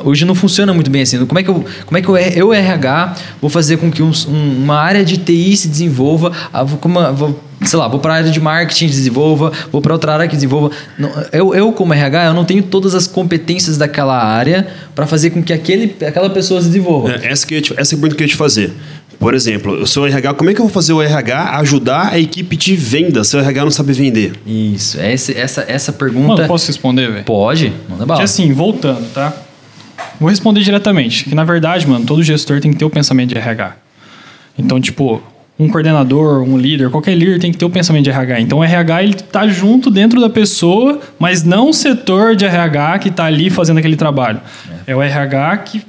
Hoje 0.04 0.24
não 0.24 0.34
funciona 0.34 0.72
muito 0.74 0.90
bem 0.90 1.02
assim. 1.02 1.24
Como 1.26 1.38
é 1.38 1.42
que 1.42 1.48
eu, 1.50 1.64
como 1.86 1.98
é 1.98 2.02
que 2.02 2.08
eu, 2.08 2.16
eu 2.16 2.52
RH, 2.52 3.14
vou 3.40 3.50
fazer 3.50 3.76
com 3.76 3.90
que 3.90 4.02
um- 4.02 4.12
um- 4.28 4.62
uma 4.64 4.76
área 4.76 5.04
de 5.04 5.16
TI 5.18 5.56
se 5.56 5.68
desenvolva, 5.68 6.32
vou, 6.66 6.78
como, 6.78 7.00
vou, 7.14 7.40
sei 7.64 7.78
lá, 7.78 7.88
vou 7.88 8.00
para 8.00 8.14
a 8.14 8.16
área 8.18 8.30
de 8.30 8.40
marketing 8.40 8.86
desenvolva, 8.86 9.52
vou 9.72 9.80
para 9.80 9.92
outra 9.92 10.12
área 10.14 10.28
que 10.28 10.34
desenvolva. 10.34 10.70
Não, 10.98 11.10
eu, 11.32 11.54
eu, 11.54 11.72
como 11.72 11.92
RH, 11.94 12.26
eu 12.26 12.34
não 12.34 12.44
tenho 12.44 12.62
todas 12.62 12.94
as 12.94 13.06
competências 13.06 13.76
daquela 13.78 14.16
área 14.22 14.66
para 14.94 15.06
fazer 15.06 15.30
com 15.30 15.42
que 15.42 15.52
aquele, 15.52 15.94
aquela 16.06 16.30
pessoa 16.30 16.60
se 16.60 16.66
desenvolva. 16.68 17.12
É, 17.22 17.30
Essa, 17.32 17.46
que 17.46 17.54
eu 17.54 17.62
te- 17.62 17.74
essa 17.76 17.94
é 17.94 17.96
a 17.96 17.98
pergunta 18.00 18.16
que 18.16 18.22
eu 18.22 18.26
ia 18.26 18.30
te 18.30 18.36
fazer. 18.36 18.72
Por 19.16 19.32
exemplo, 19.32 19.76
eu 19.76 19.86
sou 19.86 20.06
RH, 20.06 20.34
como 20.34 20.50
é 20.50 20.54
que 20.54 20.60
eu 20.60 20.64
vou 20.64 20.72
fazer 20.74 20.92
o 20.92 21.00
RH 21.00 21.56
ajudar 21.60 22.12
a 22.12 22.18
equipe 22.18 22.56
de 22.56 22.74
venda 22.74 23.22
se 23.22 23.36
o 23.36 23.40
RH 23.40 23.62
não 23.64 23.70
sabe 23.70 23.92
vender? 23.92 24.32
Isso, 24.44 24.98
essa, 25.00 25.32
essa, 25.32 25.64
essa 25.68 25.92
Mano, 25.92 25.98
pergunta. 25.98 26.46
posso 26.46 26.66
responder, 26.66 27.10
velho? 27.10 27.24
Pode, 27.24 27.72
manda 27.88 28.04
bala. 28.04 28.18
Porque 28.20 28.24
assim, 28.24 28.52
voltando, 28.52 29.06
tá? 29.14 29.32
Vou 30.24 30.30
responder 30.30 30.62
diretamente. 30.62 31.24
Que 31.24 31.34
na 31.34 31.44
verdade, 31.44 31.86
mano, 31.86 32.06
todo 32.06 32.22
gestor 32.22 32.58
tem 32.58 32.72
que 32.72 32.78
ter 32.78 32.84
o 32.86 32.88
pensamento 32.88 33.28
de 33.28 33.36
RH. 33.36 33.76
Então, 34.56 34.80
tipo, 34.80 35.22
um 35.58 35.68
coordenador, 35.68 36.42
um 36.42 36.56
líder, 36.56 36.88
qualquer 36.88 37.14
líder 37.14 37.38
tem 37.38 37.52
que 37.52 37.58
ter 37.58 37.66
o 37.66 37.68
pensamento 37.68 38.04
de 38.04 38.10
RH. 38.10 38.40
Então, 38.40 38.60
o 38.60 38.64
RH 38.64 39.02
ele 39.02 39.12
tá 39.12 39.46
junto 39.46 39.90
dentro 39.90 40.18
da 40.22 40.30
pessoa, 40.30 40.98
mas 41.18 41.44
não 41.44 41.68
o 41.68 41.74
setor 41.74 42.34
de 42.34 42.46
RH 42.46 43.00
que 43.00 43.10
tá 43.10 43.26
ali 43.26 43.50
fazendo 43.50 43.76
aquele 43.76 43.96
trabalho. 43.96 44.40
É, 44.86 44.96
o 44.96 45.02
RH 45.02 45.58
que 45.58 45.82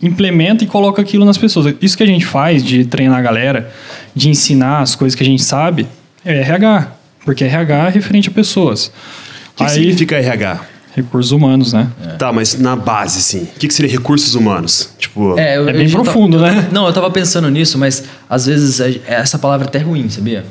implementa 0.00 0.62
e 0.62 0.68
coloca 0.68 1.02
aquilo 1.02 1.24
nas 1.24 1.36
pessoas. 1.36 1.74
Isso 1.82 1.96
que 1.96 2.04
a 2.04 2.06
gente 2.06 2.24
faz 2.24 2.62
de 2.62 2.84
treinar 2.84 3.18
a 3.18 3.22
galera, 3.22 3.72
de 4.14 4.28
ensinar 4.28 4.82
as 4.82 4.94
coisas 4.94 5.16
que 5.16 5.24
a 5.24 5.26
gente 5.26 5.42
sabe, 5.42 5.88
é 6.24 6.42
RH. 6.42 6.92
Porque 7.24 7.42
RH 7.42 7.88
é 7.88 7.90
referente 7.90 8.28
a 8.28 8.32
pessoas. 8.32 8.86
O 8.86 9.56
que, 9.56 9.64
que 9.64 9.70
significa 9.72 10.14
RH? 10.14 10.60
Recursos 10.94 11.30
humanos, 11.32 11.72
né? 11.72 11.88
Tá, 12.18 12.32
mas 12.32 12.58
na 12.58 12.74
base, 12.74 13.22
sim. 13.22 13.42
O 13.44 13.58
que, 13.58 13.68
que 13.68 13.74
seria 13.74 13.90
recursos 13.90 14.34
humanos? 14.34 14.90
Tipo, 14.98 15.38
É, 15.38 15.56
eu- 15.56 15.68
É 15.68 15.72
eu 15.72 15.76
bem 15.78 15.86
já 15.88 15.98
tava- 15.98 16.04
profundo, 16.10 16.38
né? 16.40 16.68
Não, 16.72 16.86
eu 16.86 16.92
tava 16.92 17.10
pensando 17.10 17.48
nisso, 17.48 17.78
mas 17.78 18.04
às 18.28 18.46
vezes 18.46 18.80
a- 18.80 18.88
essa 19.06 19.38
palavra 19.38 19.66
é 19.66 19.68
até 19.68 19.78
ruim, 19.78 20.08
sabia? 20.10 20.44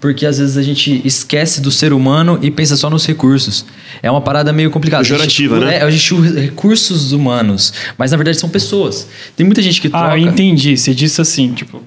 Porque 0.00 0.26
às 0.26 0.38
vezes 0.38 0.56
a 0.56 0.62
gente 0.62 1.00
esquece 1.04 1.60
do 1.60 1.70
ser 1.70 1.92
humano 1.92 2.36
e 2.42 2.50
pensa 2.50 2.76
só 2.76 2.90
nos 2.90 3.06
recursos. 3.06 3.64
É 4.02 4.10
uma 4.10 4.20
parada 4.20 4.52
meio 4.52 4.68
complicada. 4.70 5.02
Pejorativa, 5.04 5.60
né? 5.60 5.76
É, 5.76 5.82
a 5.82 5.90
gente 5.90 6.12
usa 6.14 6.40
recursos 6.40 7.12
humanos, 7.12 7.72
mas 7.96 8.10
na 8.10 8.16
verdade 8.16 8.36
são 8.38 8.48
pessoas. 8.48 9.06
Tem 9.36 9.46
muita 9.46 9.62
gente 9.62 9.80
que 9.80 9.88
troca 9.88 10.08
Ah, 10.12 10.18
eu 10.18 10.26
entendi. 10.26 10.76
Você 10.76 10.92
disse 10.92 11.20
assim, 11.20 11.52
tipo, 11.52 11.80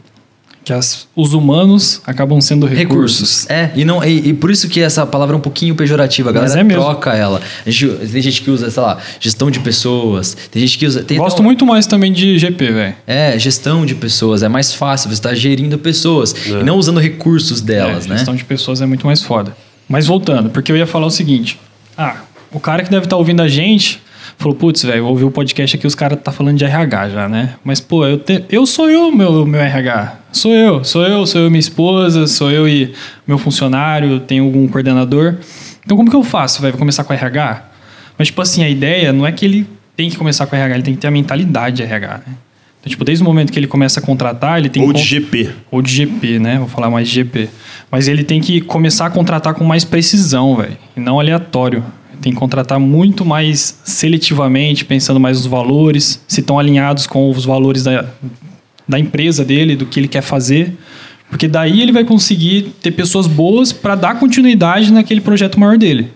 que 0.65 0.73
as- 0.73 1.07
os 1.15 1.33
humanos 1.33 2.01
acabam 2.05 2.41
sendo 2.41 2.65
recursos. 2.65 3.45
recursos. 3.45 3.49
É, 3.49 3.71
e, 3.75 3.85
não, 3.85 4.03
e, 4.03 4.29
e 4.29 4.33
por 4.33 4.49
isso 4.49 4.67
que 4.67 4.81
essa 4.81 5.05
palavra 5.05 5.35
é 5.35 5.37
um 5.37 5.41
pouquinho 5.41 5.75
pejorativa. 5.75 6.31
A 6.31 6.33
Mas 6.33 6.41
galera 6.41 6.59
é 6.59 6.63
mesmo. 6.63 6.81
troca 6.83 7.13
ela. 7.13 7.39
A 7.65 7.69
gente- 7.69 7.87
tem 8.11 8.21
gente 8.21 8.41
que 8.41 8.49
usa, 8.49 8.69
sei 8.71 8.81
lá, 8.81 8.97
gestão 9.19 9.51
de 9.51 9.59
pessoas. 9.59 10.35
Tem 10.51 10.59
gente 10.65 10.77
que 10.79 10.85
usa. 10.87 11.03
Tem 11.03 11.17
Gosto 11.17 11.43
muito 11.43 11.65
mais 11.65 11.85
também 11.85 12.11
de 12.11 12.37
GP, 12.39 12.71
velho. 12.71 12.95
É, 13.05 13.37
gestão 13.37 13.85
de 13.85 13.93
pessoas. 13.95 14.41
É 14.41 14.49
mais 14.49 14.73
fácil, 14.73 15.07
você 15.09 15.13
está 15.13 15.33
gerindo 15.35 15.77
pessoas. 15.77 16.33
E 16.47 16.51
não 16.63 16.77
usando 16.77 16.99
recursos 16.99 17.61
delas, 17.61 18.05
é, 18.05 18.09
né? 18.09 18.15
Gestão 18.17 18.35
de 18.35 18.43
pessoas 18.43 18.81
é 18.81 18.85
muito 18.87 19.05
mais 19.05 19.21
foda. 19.21 19.55
Mas 19.87 20.07
voltando, 20.07 20.49
porque 20.49 20.71
eu 20.71 20.75
ia 20.77 20.87
falar 20.87 21.05
o 21.05 21.11
seguinte. 21.11 21.59
Ah, 21.95 22.15
o 22.51 22.59
cara 22.59 22.83
que 22.83 22.89
deve 22.89 23.05
estar 23.05 23.17
ouvindo 23.17 23.41
a 23.43 23.47
gente 23.47 24.01
falou, 24.37 24.55
putz, 24.55 24.83
velho, 24.83 25.05
ouvi 25.05 25.23
o 25.23 25.31
podcast 25.31 25.75
aqui, 25.75 25.87
os 25.87 25.95
caras 25.95 26.19
tá 26.23 26.31
falando 26.31 26.57
de 26.57 26.65
RH 26.65 27.09
já, 27.09 27.29
né? 27.29 27.55
Mas, 27.63 27.79
pô, 27.79 28.05
eu, 28.05 28.17
te- 28.17 28.43
eu 28.49 28.65
sou 28.65 28.89
eu, 28.89 29.11
meu, 29.11 29.45
meu 29.45 29.59
RH. 29.61 30.15
Sou 30.31 30.51
eu, 30.53 30.83
sou 30.83 31.03
eu, 31.03 31.25
sou 31.25 31.41
eu 31.41 31.47
e 31.47 31.49
minha 31.49 31.59
esposa, 31.59 32.27
sou 32.27 32.51
eu 32.51 32.67
e 32.67 32.93
meu 33.25 33.37
funcionário, 33.37 34.19
tenho 34.19 34.43
algum 34.43 34.67
coordenador. 34.67 35.35
Então, 35.85 35.95
como 35.95 36.09
que 36.09 36.15
eu 36.15 36.23
faço, 36.23 36.61
velho? 36.61 36.73
Vou 36.73 36.79
começar 36.79 37.03
com 37.03 37.13
RH? 37.13 37.63
Mas, 38.17 38.27
tipo 38.27 38.41
assim, 38.41 38.63
a 38.63 38.69
ideia 38.69 39.11
não 39.13 39.25
é 39.25 39.31
que 39.31 39.45
ele 39.45 39.67
tem 39.95 40.09
que 40.09 40.17
começar 40.17 40.45
com 40.45 40.55
RH, 40.55 40.73
ele 40.75 40.83
tem 40.83 40.93
que 40.95 40.99
ter 41.01 41.07
a 41.07 41.11
mentalidade 41.11 41.77
de 41.77 41.83
RH, 41.83 42.17
né? 42.27 42.33
Então, 42.81 42.89
tipo, 42.91 43.03
desde 43.03 43.23
o 43.23 43.25
momento 43.25 43.51
que 43.51 43.57
ele 43.57 43.65
começa 43.67 43.99
a 43.99 44.03
contratar, 44.03 44.59
ele 44.59 44.69
tem 44.69 44.83
ou 44.83 44.93
de 44.93 45.01
GP. 45.01 45.49
ou 45.71 45.81
de 45.81 45.91
GP, 45.91 46.37
né? 46.39 46.59
Vou 46.59 46.67
falar 46.67 46.89
mais 46.89 47.07
de 47.07 47.15
GP. 47.15 47.49
Mas 47.89 48.07
ele 48.07 48.23
tem 48.23 48.39
que 48.39 48.61
começar 48.61 49.07
a 49.07 49.09
contratar 49.09 49.53
com 49.55 49.63
mais 49.63 49.83
precisão, 49.83 50.55
velho. 50.55 50.77
E 50.95 50.99
não 50.99 51.19
aleatório. 51.19 51.83
Tem 52.21 52.31
que 52.33 52.37
contratar 52.39 52.79
muito 52.79 53.23
mais 53.25 53.79
seletivamente, 53.83 54.85
pensando 54.85 55.19
mais 55.19 55.37
nos 55.37 55.45
valores, 55.47 56.23
se 56.27 56.39
estão 56.41 56.57
alinhados 56.57 57.05
com 57.07 57.29
os 57.29 57.45
valores 57.45 57.83
da, 57.83 58.05
da 58.87 58.99
empresa 58.99 59.43
dele, 59.43 59.75
do 59.75 59.85
que 59.85 59.99
ele 59.99 60.07
quer 60.07 60.21
fazer. 60.21 60.73
Porque 61.29 61.47
daí 61.47 61.81
ele 61.81 61.91
vai 61.91 62.03
conseguir 62.03 62.73
ter 62.81 62.91
pessoas 62.91 63.27
boas 63.27 63.71
para 63.73 63.95
dar 63.95 64.19
continuidade 64.19 64.91
naquele 64.93 65.21
projeto 65.21 65.59
maior 65.59 65.77
dele. 65.77 66.11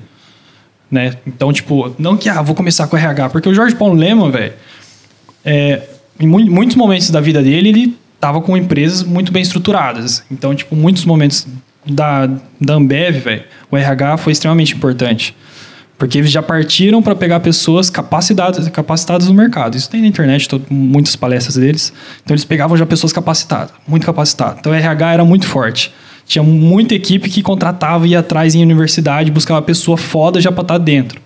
Né? 0.89 1.15
Então, 1.27 1.51
tipo, 1.53 1.93
não 1.99 2.15
que, 2.17 2.29
ah, 2.29 2.41
vou 2.41 2.55
começar 2.55 2.87
com 2.87 2.95
RH. 2.97 3.29
Porque 3.29 3.49
o 3.49 3.53
Jorge 3.53 3.75
Paulo 3.75 3.95
Lema, 3.95 4.29
velho, 4.31 4.53
é, 5.43 5.81
em 6.19 6.27
mu- 6.27 6.45
muitos 6.45 6.75
momentos 6.75 7.09
da 7.09 7.19
vida 7.21 7.41
dele, 7.41 7.69
ele 7.69 7.97
estava 8.15 8.41
com 8.41 8.55
empresas 8.57 9.03
muito 9.03 9.31
bem 9.31 9.41
estruturadas. 9.41 10.23
Então, 10.31 10.53
tipo, 10.55 10.75
muitos 10.75 11.05
momentos 11.05 11.47
da, 11.85 12.27
da 12.59 12.73
Ambev, 12.75 13.17
velho, 13.23 13.43
o 13.71 13.77
RH 13.77 14.17
foi 14.17 14.33
extremamente 14.33 14.75
importante. 14.75 15.35
Porque 15.99 16.17
eles 16.17 16.31
já 16.31 16.41
partiram 16.41 17.01
para 17.03 17.13
pegar 17.13 17.41
pessoas 17.41 17.89
capacitadas, 17.89 18.67
capacitadas 18.69 19.27
no 19.27 19.33
mercado. 19.33 19.75
Isso 19.77 19.89
tem 19.89 20.01
na 20.01 20.07
internet, 20.07 20.47
tô- 20.47 20.61
muitas 20.69 21.15
palestras 21.15 21.55
deles. 21.57 21.93
Então, 22.23 22.33
eles 22.33 22.45
pegavam 22.45 22.75
já 22.77 22.85
pessoas 22.85 23.11
capacitadas, 23.13 23.71
muito 23.85 24.05
capacitadas. 24.05 24.59
Então, 24.59 24.71
o 24.71 24.75
RH 24.75 25.11
era 25.13 25.25
muito 25.25 25.45
forte. 25.45 25.93
Tinha 26.25 26.41
muita 26.41 26.95
equipe 26.95 27.29
que 27.29 27.41
contratava, 27.43 28.07
ia 28.07 28.19
atrás 28.19 28.55
em 28.55 28.63
universidade, 28.63 29.29
buscava 29.29 29.61
pessoa 29.61 29.97
foda 29.97 30.39
já 30.39 30.51
para 30.51 30.61
estar 30.61 30.77
dentro. 30.77 31.19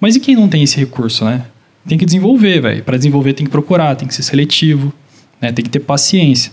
Mas 0.00 0.14
e 0.14 0.20
quem 0.20 0.36
não 0.36 0.48
tem 0.48 0.62
esse 0.62 0.78
recurso, 0.78 1.24
né? 1.24 1.42
Tem 1.88 1.98
que 1.98 2.04
desenvolver, 2.06 2.60
velho. 2.60 2.84
Para 2.84 2.96
desenvolver 2.96 3.32
tem 3.32 3.44
que 3.44 3.50
procurar, 3.50 3.96
tem 3.96 4.06
que 4.06 4.14
ser 4.14 4.22
seletivo, 4.22 4.92
né? 5.40 5.50
Tem 5.50 5.64
que 5.64 5.70
ter 5.70 5.80
paciência. 5.80 6.52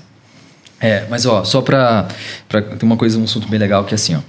É, 0.82 1.04
mas 1.10 1.26
ó, 1.26 1.44
só 1.44 1.62
pra. 1.62 2.08
Tem 2.50 2.64
uma 2.82 2.98
coisa, 2.98 3.20
um 3.20 3.26
assunto 3.26 3.48
bem 3.48 3.60
legal 3.60 3.84
que 3.84 3.94
é 3.94 3.96
assim, 3.96 4.16
ó. 4.16 4.20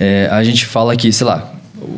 É, 0.00 0.28
a 0.32 0.42
gente 0.42 0.64
fala 0.66 0.96
que, 0.96 1.12
sei 1.12 1.26
lá, 1.26 1.52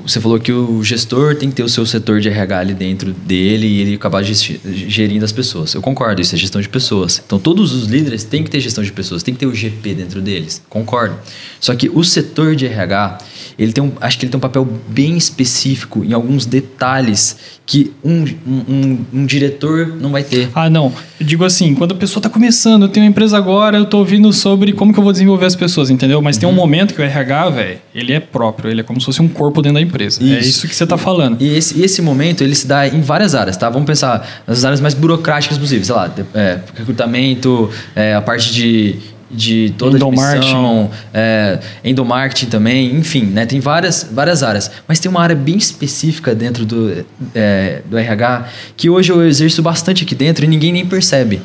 você 0.05 0.21
falou 0.21 0.39
que 0.41 0.51
o 0.53 0.83
gestor 0.83 1.37
tem 1.37 1.49
que 1.51 1.55
ter 1.57 1.63
o 1.63 1.69
seu 1.69 1.87
setor 1.87 2.21
de 2.21 2.29
RH 2.29 2.59
ali 2.59 2.75
dentro 2.75 3.13
dele 3.13 3.67
e 3.67 3.81
ele 3.81 3.95
acabar 3.95 4.23
gerindo 4.25 5.25
as 5.25 5.33
pessoas. 5.33 5.75
Eu 5.75 5.81
concordo, 5.81 6.21
isso 6.21 6.35
é 6.35 6.39
gestão 6.39 6.61
de 6.61 6.69
pessoas. 6.69 7.23
Então 7.25 7.39
todos 7.39 7.73
os 7.73 7.87
líderes 7.87 8.25
têm 8.25 8.43
que 8.43 8.51
ter 8.51 8.61
gestão 8.61 8.83
de 8.83 8.91
pessoas, 8.93 9.23
tem 9.23 9.35
que 9.35 9.41
ter 9.41 9.47
o 9.47 9.55
GP 9.55 9.95
dentro 9.95 10.21
deles. 10.21 10.63
Concordo. 10.69 11.17
Só 11.61 11.75
que 11.75 11.89
o 11.89 12.03
setor 12.03 12.57
de 12.57 12.67
RH, 12.67 13.19
ele 13.59 13.73
tem 13.73 13.85
um, 13.85 13.93
acho 14.01 14.19
que 14.19 14.25
ele 14.25 14.31
tem 14.33 14.39
um 14.39 14.41
papel 14.41 14.67
bem 14.89 15.17
específico 15.17 16.05
em 16.05 16.13
alguns 16.13 16.45
detalhes 16.47 17.59
que 17.67 17.93
um, 18.03 18.25
um, 18.47 19.05
um- 19.13 19.27
diretor 19.27 19.89
não 20.01 20.11
vai 20.11 20.23
ter. 20.25 20.49
Ah, 20.55 20.71
não. 20.71 20.93
Eu 21.21 21.27
digo 21.27 21.45
assim, 21.45 21.75
quando 21.75 21.93
a 21.93 21.95
pessoa 21.95 22.19
está 22.21 22.31
começando, 22.31 22.83
eu 22.85 22.89
tenho 22.89 23.05
uma 23.05 23.11
empresa 23.11 23.37
agora, 23.37 23.77
eu 23.77 23.83
estou 23.83 24.01
ouvindo 24.01 24.33
sobre 24.33 24.73
como 24.73 24.93
que 24.93 24.99
eu 24.99 25.05
vou 25.05 25.13
desenvolver 25.13 25.45
as 25.45 25.55
pessoas, 25.55 25.91
entendeu? 25.91 26.23
Mas 26.23 26.39
tem 26.39 26.49
um 26.49 26.53
momento 26.53 26.95
que 26.95 27.01
o 27.01 27.05
RH, 27.05 27.51
velho, 27.51 27.79
ele 27.95 28.13
é 28.15 28.21
próprio, 28.21 28.71
ele 28.71 28.81
é 28.81 28.85
como 28.85 28.99
se 29.01 29.05
fosse 29.07 29.21
um 29.21 29.29
corpo 29.29 29.61
dentro 29.61 29.68
da 29.73 29.81
empresa. 29.81 30.23
É 30.23 30.39
Isso. 30.39 30.49
isso 30.49 30.69
que 30.69 30.75
você 30.75 30.85
está 30.85 30.99
falando. 30.99 31.41
E 31.41 31.57
esse, 31.57 31.81
esse 31.81 32.03
momento 32.03 32.43
ele 32.43 32.55
se 32.55 32.67
dá 32.67 32.87
em 32.87 33.01
várias 33.01 33.35
áreas, 33.35 33.57
tá? 33.57 33.69
Vamos 33.69 33.87
pensar 33.87 34.43
nas 34.47 34.65
áreas 34.65 34.81
mais 34.81 34.95
burocráticas 34.95 35.59
possíveis, 35.59 35.87
sei 35.87 35.95
lá, 35.95 36.13
é, 36.35 36.59
recrutamento, 36.77 37.71
é, 37.95 38.15
a 38.15 38.21
parte 38.21 38.53
de, 38.53 38.97
de 39.31 39.75
toda 39.77 39.97
a 39.97 39.99
Endomarketing. 39.99 40.39
admissão, 40.39 40.91
é, 41.13 41.59
endomarketing 41.85 42.47
também, 42.47 42.95
enfim, 42.97 43.25
né? 43.25 43.47
Tem 43.47 43.61
várias, 43.61 44.09
várias 44.11 44.43
áreas. 44.43 44.71
Mas 44.87 44.99
tem 44.99 45.11
uma 45.11 45.21
área 45.21 45.37
bem 45.37 45.57
específica 45.57 46.35
dentro 46.35 46.65
do, 46.65 47.05
é, 47.35 47.83
do 47.89 47.99
RH 47.99 48.49
que 48.77 48.89
hoje 48.89 49.13
eu 49.13 49.27
exerço 49.27 49.63
bastante 49.63 50.05
aqui 50.05 50.15
dentro 50.15 50.45
e 50.45 50.49
ninguém 50.49 50.73
nem 50.73 50.87
percebe, 50.87 51.41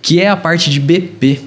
que 0.00 0.20
é 0.20 0.28
a 0.28 0.36
parte 0.36 0.70
de 0.70 0.80
BP 0.80 1.40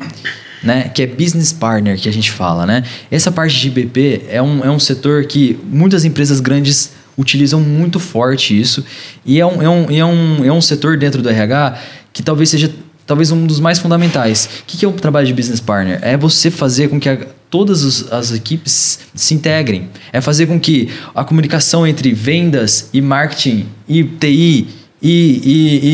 né? 0.64 0.90
Que 0.94 1.04
é 1.04 1.08
business 1.08 1.52
partner 1.54 1.98
que 2.00 2.08
a 2.10 2.14
gente 2.14 2.32
fala, 2.32 2.66
né? 2.66 2.84
Essa 3.10 3.32
parte 3.32 3.60
de 3.60 3.70
BP 3.70 4.24
é 4.30 4.42
um, 4.42 4.64
é 4.64 4.70
um 4.70 4.80
setor 4.80 5.26
que 5.26 5.58
muitas 5.72 6.06
empresas 6.06 6.40
grandes 6.40 6.92
utilizam 7.18 7.60
muito 7.60 8.00
forte 8.00 8.58
isso 8.60 8.84
e 9.26 9.40
é 9.40 9.46
um, 9.46 9.62
é 9.62 9.70
um, 9.70 9.92
é 9.92 10.06
um, 10.06 10.46
é 10.46 10.52
um 10.54 10.62
setor 10.62 10.98
dentro 10.98 11.22
do 11.22 11.30
RH 11.30 11.78
que 12.14 12.24
talvez 12.24 12.50
seja 12.50 12.72
talvez 13.06 13.32
um 13.32 13.46
dos 13.48 13.60
mais 13.60 13.80
fundamentais. 13.80 14.48
O 14.62 14.66
que 14.68 14.86
é 14.86 14.88
o 14.88 14.92
trabalho 14.94 15.26
de 15.28 15.34
business 15.34 15.60
partner? 15.60 16.00
É 16.02 16.16
você 16.16 16.50
fazer 16.52 16.90
com 16.90 17.00
que 17.00 17.10
a- 17.10 17.18
todas 17.50 17.84
os- 17.84 18.12
as 18.14 18.32
equipes 18.32 19.00
se 19.16 19.34
integrem. 19.34 19.90
É 20.14 20.22
fazer 20.22 20.46
com 20.46 20.60
que 20.60 20.90
a 21.16 21.24
comunicação 21.24 21.88
entre 21.88 22.14
vendas 22.14 22.90
e 22.94 23.02
marketing 23.02 23.66
e 23.88 24.04
TI 24.04 24.68
e, 25.02 25.42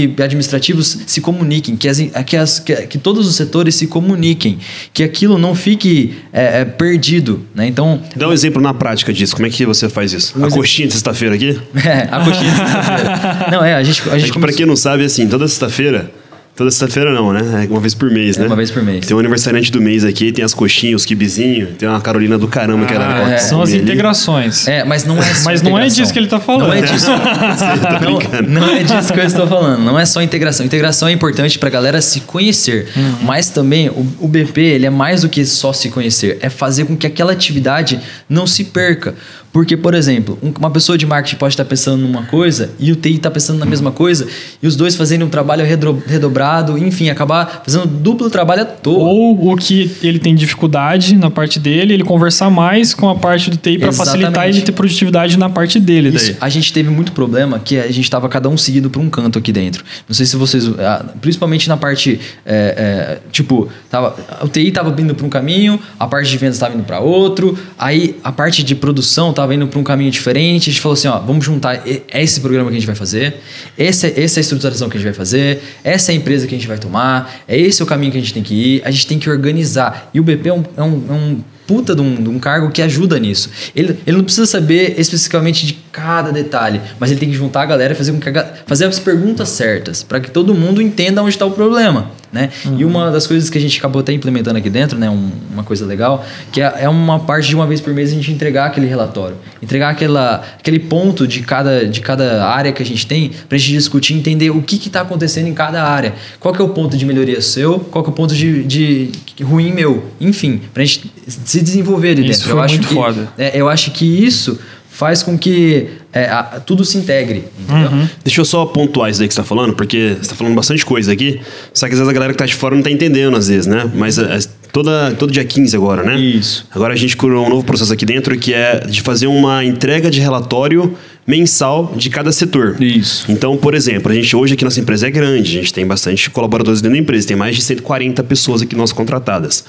e- 0.07 0.15
e 0.17 0.23
administrativos 0.23 0.97
se 1.05 1.21
comuniquem, 1.21 1.75
que, 1.75 1.87
as, 1.87 1.99
que, 2.25 2.35
as- 2.37 2.59
que, 2.59 2.75
que 2.87 2.97
todos 2.97 3.27
os 3.27 3.35
setores 3.35 3.75
se 3.75 3.87
comuniquem, 3.87 4.57
que 4.93 5.03
aquilo 5.03 5.37
não 5.37 5.53
fique 5.53 6.15
é, 6.33 6.61
é, 6.61 6.65
perdido. 6.65 7.45
Né? 7.53 7.67
Então, 7.67 8.01
Dá 8.15 8.27
um 8.27 8.33
exemplo 8.33 8.61
na 8.61 8.73
prática 8.73 9.13
disso. 9.13 9.35
Como 9.35 9.45
é 9.47 9.49
que 9.49 9.65
você 9.65 9.87
faz 9.89 10.11
isso? 10.13 10.33
a 10.35 10.39
exemplo. 10.39 10.55
coxinha 10.57 10.87
de 10.87 10.93
sexta-feira 10.93 11.35
aqui? 11.35 11.59
é, 11.85 12.07
a 12.11 12.19
coxinha 12.23 12.51
de 12.51 12.57
sexta-feira. 12.57 13.47
Não, 13.51 13.63
é, 13.63 13.75
a 13.75 13.83
gente, 13.83 14.09
a 14.09 14.15
É 14.15 14.19
gente 14.19 14.31
que 14.31 14.39
pra 14.39 14.51
quem 14.51 14.65
não 14.65 14.75
sabe, 14.75 15.03
assim, 15.05 15.27
toda 15.27 15.47
sexta-feira. 15.47 16.11
Toda 16.55 16.71
sexta-feira 16.71 17.11
não, 17.13 17.33
né? 17.33 17.65
É 17.65 17.67
uma 17.69 17.81
vez 17.81 17.93
por 17.93 18.09
mês, 18.09 18.37
É 18.37 18.41
né? 18.41 18.47
uma 18.47 18.55
vez 18.55 18.71
por 18.71 18.81
mês. 18.81 19.05
Tem 19.05 19.13
um 19.15 19.19
aniversariante 19.19 19.69
do 19.69 19.81
mês 19.81 20.05
aqui, 20.05 20.31
tem 20.31 20.43
as 20.45 20.53
coxinhas, 20.53 21.01
os 21.01 21.05
kibizinhos, 21.05 21.71
tem 21.77 21.87
uma 21.89 21.99
Carolina 21.99 22.37
do 22.37 22.47
caramba 22.47 22.85
que 22.85 22.93
ela 22.93 23.05
Ah, 23.13 23.19
gosta 23.19 23.35
de 23.35 23.43
São 23.43 23.61
as 23.61 23.73
ali. 23.73 23.81
integrações. 23.81 24.65
É, 24.65 24.83
mas 24.85 25.03
não 25.03 25.17
é 25.21 25.21
só 25.35 25.43
Mas 25.43 25.61
não 25.61 25.77
é 25.77 25.87
disso 25.87 26.13
que 26.13 26.19
ele 26.19 26.27
tá 26.27 26.39
falando. 26.39 26.67
Não 26.67 26.73
é 26.73 26.81
disso. 26.81 27.11
não, 28.47 28.61
não 28.61 28.69
é 28.69 28.83
disso 28.83 29.13
que 29.13 29.19
eu 29.19 29.25
estou 29.25 29.47
falando. 29.47 29.83
Não 29.83 29.99
é 29.99 30.05
só 30.05 30.21
integração. 30.21 30.65
Integração 30.65 31.07
é 31.07 31.11
importante 31.11 31.59
para 31.59 31.67
a 31.67 31.71
galera 31.71 32.01
se 32.01 32.21
conhecer. 32.21 32.87
Uhum. 32.95 33.15
Mas 33.23 33.49
também 33.49 33.89
o, 33.89 34.07
o 34.21 34.27
BP 34.27 34.61
ele 34.61 34.85
é 34.85 34.89
mais 34.89 35.21
do 35.23 35.29
que 35.29 35.45
só 35.45 35.73
se 35.73 35.89
conhecer. 35.89 36.37
É 36.41 36.49
fazer 36.49 36.85
com 36.85 36.95
que 36.95 37.05
aquela 37.05 37.33
atividade 37.33 37.99
não 38.29 38.47
se 38.47 38.63
perca. 38.63 39.13
Porque, 39.55 39.77
por 39.77 39.93
exemplo, 39.93 40.37
um- 40.43 40.51
uma 40.59 40.69
pessoa 40.69 40.97
de 40.97 41.05
marketing 41.05 41.37
pode 41.37 41.53
estar 41.53 41.63
pensando 41.63 42.01
numa 42.01 42.23
coisa 42.23 42.71
e 42.77 42.91
o 42.91 42.95
TI 42.97 43.15
está 43.15 43.31
pensando 43.31 43.57
na 43.57 43.65
mesma 43.65 43.89
coisa 43.89 44.27
e 44.61 44.67
os 44.67 44.75
dois 44.75 44.97
fazendo 44.97 45.23
um 45.23 45.29
trabalho 45.29 45.63
redobrado, 46.05 46.77
enfim, 46.77 47.07
acabar 47.09 47.61
fazendo 47.63 47.85
duplo 47.87 48.29
trabalho 48.29 48.63
à 48.63 48.65
toa. 48.65 48.99
Ou 49.07 49.53
o 49.53 49.55
que 49.55 49.89
ele 50.03 50.19
tem 50.19 50.35
dificuldade 50.35 51.15
na 51.15 51.31
parte 51.31 51.57
dele, 51.57 51.93
ele 51.93 52.03
conversar 52.03 52.49
mais 52.49 52.93
com 52.93 53.07
a 53.07 53.15
parte 53.15 53.49
do 53.49 53.55
TI 53.55 53.77
para 53.79 53.93
facilitar 53.93 54.49
ele 54.49 54.59
ter 54.61 54.73
produtividade 54.73 55.37
na 55.39 55.49
parte 55.49 55.79
dele. 55.79 56.09
Isso. 56.09 56.33
Daí. 56.33 56.37
A 56.41 56.49
gente 56.49 56.73
teve 56.73 56.89
muito 56.89 57.13
problema 57.13 57.57
que 57.57 57.77
a 57.79 57.87
gente 57.87 58.01
estava 58.03 58.27
cada 58.27 58.49
um 58.49 58.57
seguido 58.57 58.89
por 58.89 58.99
um 58.99 59.09
canto 59.09 59.39
aqui 59.39 59.53
dentro. 59.53 59.85
Não 60.05 60.13
sei 60.13 60.25
se 60.25 60.35
vocês. 60.35 60.67
ah, 60.79 61.05
Principalmente 61.21 61.69
na 61.69 61.77
parte. 61.77 62.19
é, 62.45 62.75
é, 62.77 63.19
tipo, 63.31 63.69
tava, 63.89 64.17
o 64.41 64.49
TI 64.49 64.67
estava 64.67 64.93
indo 65.01 65.15
para 65.15 65.25
um 65.25 65.29
caminho, 65.29 65.79
a 65.97 66.05
parte 66.07 66.29
de 66.29 66.37
vendas 66.37 66.55
estava 66.57 66.75
indo 66.75 66.83
para 66.83 66.99
outro, 66.99 67.57
aí 67.79 68.17
a 68.21 68.33
parte 68.33 68.61
de 68.61 68.75
produção 68.75 69.29
estava 69.29 69.44
indo 69.53 69.67
para 69.67 69.79
um 69.79 69.83
caminho 69.83 70.09
diferente. 70.11 70.69
A 70.69 70.73
gente 70.73 70.81
falou 70.81 70.93
assim: 70.93 71.07
ó, 71.07 71.19
vamos 71.19 71.45
juntar. 71.45 71.83
É 71.87 72.23
esse 72.23 72.39
programa 72.41 72.69
que 72.69 72.75
a 72.75 72.79
gente 72.79 72.87
vai 72.87 72.95
fazer, 72.95 73.35
esse, 73.77 74.07
é- 74.07 74.23
essa 74.23 74.39
é 74.39 74.41
a 74.41 74.41
estruturação 74.41 74.89
que 74.89 74.97
a 74.97 74.99
gente 74.99 75.07
vai 75.09 75.15
fazer, 75.15 75.61
essa 75.83 76.11
é 76.11 76.13
a 76.13 76.15
empresa 76.17 76.47
que 76.47 76.55
a 76.55 76.57
gente 76.57 76.67
vai 76.67 76.77
tomar, 76.77 77.41
é 77.47 77.57
esse 77.57 77.81
o 77.83 77.85
caminho 77.85 78.11
que 78.11 78.17
a 78.17 78.21
gente 78.21 78.33
tem 78.33 78.43
que 78.43 78.53
ir, 78.53 78.81
a 78.85 78.91
gente 78.91 79.05
tem 79.07 79.19
que 79.19 79.29
organizar. 79.29 80.09
E 80.13 80.19
o 80.19 80.23
BP 80.23 80.49
é 80.49 80.53
um- 80.53 80.63
é 80.77 80.83
um- 80.83 81.03
é 81.09 81.13
um 81.13 81.37
puta 81.67 81.95
de 81.95 82.01
um, 82.01 82.15
de 82.21 82.29
um 82.29 82.37
cargo 82.37 82.69
que 82.69 82.79
ajuda 82.81 83.17
nisso. 83.19 83.49
Ele, 83.75 83.97
ele 84.05 84.17
não 84.17 84.23
precisa 84.23 84.45
saber 84.45 84.95
especificamente 84.99 85.65
de 85.65 85.73
cada 85.95 86.29
detalhe, 86.31 86.81
mas 86.99 87.09
ele 87.09 87.19
tem 87.21 87.29
que 87.29 87.35
juntar 87.35 87.61
a 87.61 87.65
galera 87.65 87.93
e 87.93 87.95
fazer, 87.95 88.11
com 88.11 88.19
que 88.19 88.27
a 88.27 88.53
fazer 88.67 88.83
as 88.85 88.99
perguntas 88.99 89.47
certas, 89.47 90.03
para 90.03 90.19
que 90.19 90.29
todo 90.29 90.53
mundo 90.53 90.81
entenda 90.81 91.21
onde 91.21 91.29
está 91.29 91.45
o 91.45 91.51
problema. 91.51 92.11
Né? 92.33 92.49
E 92.77 92.83
uma 92.83 93.09
das 93.11 93.25
coisas 93.25 93.49
que 93.49 93.57
a 93.57 93.61
gente 93.61 93.79
acabou 93.79 94.01
até 94.01 94.11
implementando 94.11 94.57
aqui 94.57 94.69
dentro, 94.69 94.99
né, 94.99 95.09
um- 95.09 95.31
uma 95.53 95.63
coisa 95.63 95.85
legal, 95.85 96.25
que 96.51 96.59
é, 96.61 96.73
é 96.81 96.89
uma 96.89 97.17
parte 97.17 97.47
de 97.47 97.55
uma 97.55 97.65
vez 97.65 97.79
por 97.79 97.93
mês 97.93 98.11
a 98.11 98.13
gente 98.15 98.29
entregar 98.29 98.65
aquele 98.65 98.87
relatório, 98.87 99.37
entregar 99.63 99.89
aquela, 99.89 100.43
aquele 100.59 100.79
ponto 100.79 101.25
de 101.25 101.39
cada, 101.43 101.85
de 101.87 102.01
cada 102.01 102.45
área 102.45 102.73
que 102.73 102.83
a 102.83 102.85
gente 102.85 103.07
tem, 103.07 103.31
para 103.47 103.55
a 103.55 103.59
gente 103.59 103.71
discutir 103.71 104.15
e 104.15 104.17
entender 104.17 104.49
o 104.49 104.61
que 104.61 104.75
está 104.75 104.99
acontecendo 104.99 105.47
em 105.47 105.53
cada 105.53 105.81
área. 105.81 106.13
Qual 106.37 106.53
que 106.53 106.61
é 106.61 106.65
o 106.65 106.69
ponto 106.69 106.97
de 106.97 107.05
melhoria 107.05 107.39
seu, 107.39 107.79
qual 107.79 108.03
que 108.03 108.09
é 108.09 108.11
o 108.11 108.15
ponto 108.15 108.35
de, 108.35 108.63
de 108.65 109.11
ruim 109.41 109.71
meu. 109.71 110.03
Enfim, 110.19 110.59
para 110.73 110.83
a 110.83 110.85
gente 110.85 111.09
se 111.25 111.61
desenvolver 111.61 112.11
ali 112.11 112.29
Isso 112.29 112.41
dentro. 112.41 112.49
foi 112.49 112.59
eu 112.59 112.63
acho 112.63 112.73
muito 112.75 112.87
que, 112.89 112.93
foda. 112.93 113.27
é, 113.37 113.61
eu 113.61 113.69
acho 113.69 113.91
que 113.91 114.05
isso 114.25 114.59
faz 114.95 115.21
com 115.21 115.37
que 115.37 115.87
é, 116.13 116.25
a- 116.29 116.61
tudo 116.65 116.85
se 116.85 116.97
integre? 116.97 117.43
Uhum. 117.69 118.07
Deixa 118.23 118.39
eu 118.39 118.45
só 118.45 118.65
pontuar 118.65 119.09
isso 119.11 119.21
aí 119.21 119.27
que 119.27 119.33
você 119.33 119.41
tá 119.41 119.45
falando, 119.45 119.73
porque 119.73 120.15
você 120.21 120.29
tá 120.29 120.35
falando 120.35 120.55
bastante 120.55 120.85
coisa 120.85 121.11
aqui. 121.11 121.41
Só 121.73 121.85
que 121.87 121.93
às 121.93 121.99
vezes 121.99 122.09
a 122.09 122.13
galera 122.13 122.31
que 122.31 122.39
tá 122.39 122.45
de 122.45 122.55
fora 122.55 122.73
não 122.75 122.81
tá 122.81 122.89
entendendo, 122.89 123.35
às 123.35 123.49
vezes, 123.49 123.67
né? 123.67 123.91
Mas 123.93 124.17
é, 124.17 124.39
toda, 124.71 125.13
todo 125.19 125.31
dia 125.33 125.43
15 125.43 125.75
agora, 125.75 126.01
né? 126.03 126.17
Isso. 126.17 126.65
Agora 126.73 126.93
a 126.93 126.97
gente 126.97 127.17
criou 127.17 127.45
um 127.45 127.49
novo 127.49 127.65
processo 127.65 127.91
aqui 127.91 128.05
dentro 128.05 128.37
que 128.37 128.53
é 128.53 128.79
de 128.79 129.01
fazer 129.01 129.27
uma 129.27 129.65
entrega 129.65 130.09
de 130.09 130.21
relatório 130.21 130.95
mensal 131.27 131.91
de 131.97 132.09
cada 132.09 132.31
setor. 132.31 132.81
Isso. 132.81 133.25
Então, 133.29 133.57
por 133.57 133.73
exemplo, 133.73 134.11
a 134.11 134.15
gente 134.15 134.33
hoje 134.35 134.53
aqui 134.53 134.63
nossa 134.63 134.79
empresa 134.79 135.07
é 135.07 135.11
grande, 135.11 135.57
a 135.57 135.61
gente 135.61 135.73
tem 135.73 135.85
bastante 135.85 136.29
colaboradores 136.29 136.81
dentro 136.81 136.95
da 136.95 137.01
empresa, 137.01 137.27
tem 137.27 137.35
mais 137.35 137.55
de 137.55 137.63
140 137.63 138.23
pessoas 138.23 138.61
aqui 138.61 138.75
nossas 138.75 138.93
contratadas. 138.93 139.65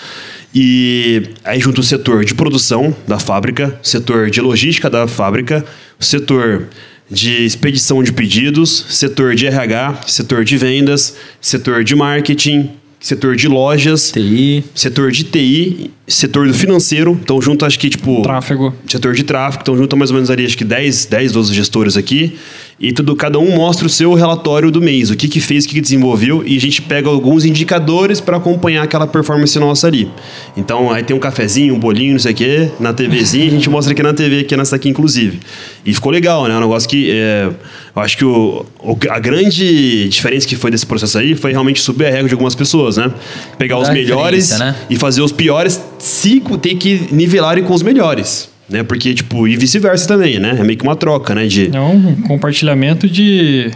E 0.58 1.34
aí 1.44 1.60
junto 1.60 1.82
o 1.82 1.84
setor 1.84 2.24
de 2.24 2.34
produção 2.34 2.96
da 3.06 3.18
fábrica, 3.18 3.78
setor 3.82 4.30
de 4.30 4.40
logística 4.40 4.88
da 4.88 5.06
fábrica, 5.06 5.62
setor 6.00 6.70
de 7.10 7.44
expedição 7.44 8.02
de 8.02 8.10
pedidos, 8.10 8.86
setor 8.88 9.34
de 9.34 9.46
RH, 9.46 10.00
setor 10.06 10.46
de 10.46 10.56
vendas, 10.56 11.14
setor 11.42 11.84
de 11.84 11.94
marketing, 11.94 12.70
setor 12.98 13.36
de 13.36 13.48
lojas, 13.48 14.10
TI. 14.10 14.64
setor 14.74 15.10
de 15.12 15.24
TI, 15.24 15.90
setor 16.06 16.46
do 16.46 16.54
financeiro. 16.54 17.18
Então 17.22 17.40
junto 17.42 17.64
acho 17.64 17.78
que 17.78 17.88
tipo 17.88 18.22
Tráfego. 18.22 18.74
setor 18.86 19.14
de 19.14 19.24
tráfego, 19.24 19.62
então 19.62 19.76
junta 19.76 19.96
mais 19.96 20.10
ou 20.10 20.14
menos 20.14 20.30
ali 20.30 20.44
acho 20.46 20.56
que 20.56 20.64
10, 20.64 21.06
10 21.06 21.32
12 21.32 21.54
gestores 21.54 21.96
aqui. 21.96 22.36
E 22.78 22.92
tudo, 22.92 23.16
cada 23.16 23.38
um 23.38 23.56
mostra 23.56 23.86
o 23.86 23.88
seu 23.88 24.12
relatório 24.12 24.70
do 24.70 24.82
mês, 24.82 25.10
o 25.10 25.16
que 25.16 25.28
que 25.28 25.40
fez, 25.40 25.64
o 25.64 25.68
que 25.68 25.76
que 25.76 25.80
desenvolveu, 25.80 26.42
e 26.46 26.58
a 26.58 26.60
gente 26.60 26.82
pega 26.82 27.08
alguns 27.08 27.46
indicadores 27.46 28.20
para 28.20 28.36
acompanhar 28.36 28.82
aquela 28.82 29.06
performance 29.06 29.58
nossa 29.58 29.86
ali. 29.86 30.10
Então 30.54 30.92
aí 30.92 31.02
tem 31.02 31.16
um 31.16 31.18
cafezinho, 31.18 31.74
um 31.74 31.78
bolinho, 31.80 32.12
não 32.12 32.18
sei 32.18 32.32
o 32.32 32.34
quê, 32.34 32.68
na 32.78 32.92
TVzinha, 32.92 33.46
a 33.46 33.50
gente 33.50 33.70
mostra 33.70 33.94
aqui 33.94 34.02
na 34.02 34.12
TV, 34.12 34.40
aqui 34.40 34.54
nessa 34.58 34.76
aqui 34.76 34.90
inclusive. 34.90 35.40
E 35.86 35.94
ficou 35.94 36.12
legal, 36.12 36.46
né? 36.46 36.54
Um 36.54 36.60
negócio 36.60 36.86
que 36.86 37.10
é, 37.10 37.48
eu 37.96 38.02
acho 38.02 38.18
que 38.18 38.26
o, 38.26 38.66
o- 38.80 38.98
a 39.08 39.18
grande 39.20 40.06
diferença 40.10 40.46
que 40.46 40.54
foi 40.54 40.70
desse 40.70 40.84
processo 40.84 41.16
aí 41.16 41.34
foi 41.34 41.52
realmente 41.52 41.80
subir 41.80 42.04
a 42.04 42.10
régua 42.10 42.28
de 42.28 42.34
algumas 42.34 42.54
pessoas, 42.54 42.98
né? 42.98 43.10
Pegar 43.56 43.78
os 43.78 43.88
melhores 43.94 44.50
né? 44.58 44.76
e 44.90 44.96
fazer 44.96 45.22
os 45.22 45.32
piores 45.32 45.80
se 45.98 46.40
ter 46.60 46.74
que 46.76 47.08
nivelarem 47.12 47.64
com 47.64 47.74
os 47.74 47.82
melhores. 47.82 48.48
Né? 48.68 48.82
Porque, 48.82 49.14
tipo, 49.14 49.46
e 49.46 49.56
vice-versa 49.56 50.08
também, 50.08 50.40
né? 50.40 50.56
É 50.58 50.64
meio 50.64 50.78
que 50.78 50.84
uma 50.84 50.96
troca, 50.96 51.34
né? 51.34 51.46
De. 51.46 51.70
É 51.74 51.80
um 51.80 52.16
compartilhamento 52.22 53.08
de, 53.08 53.70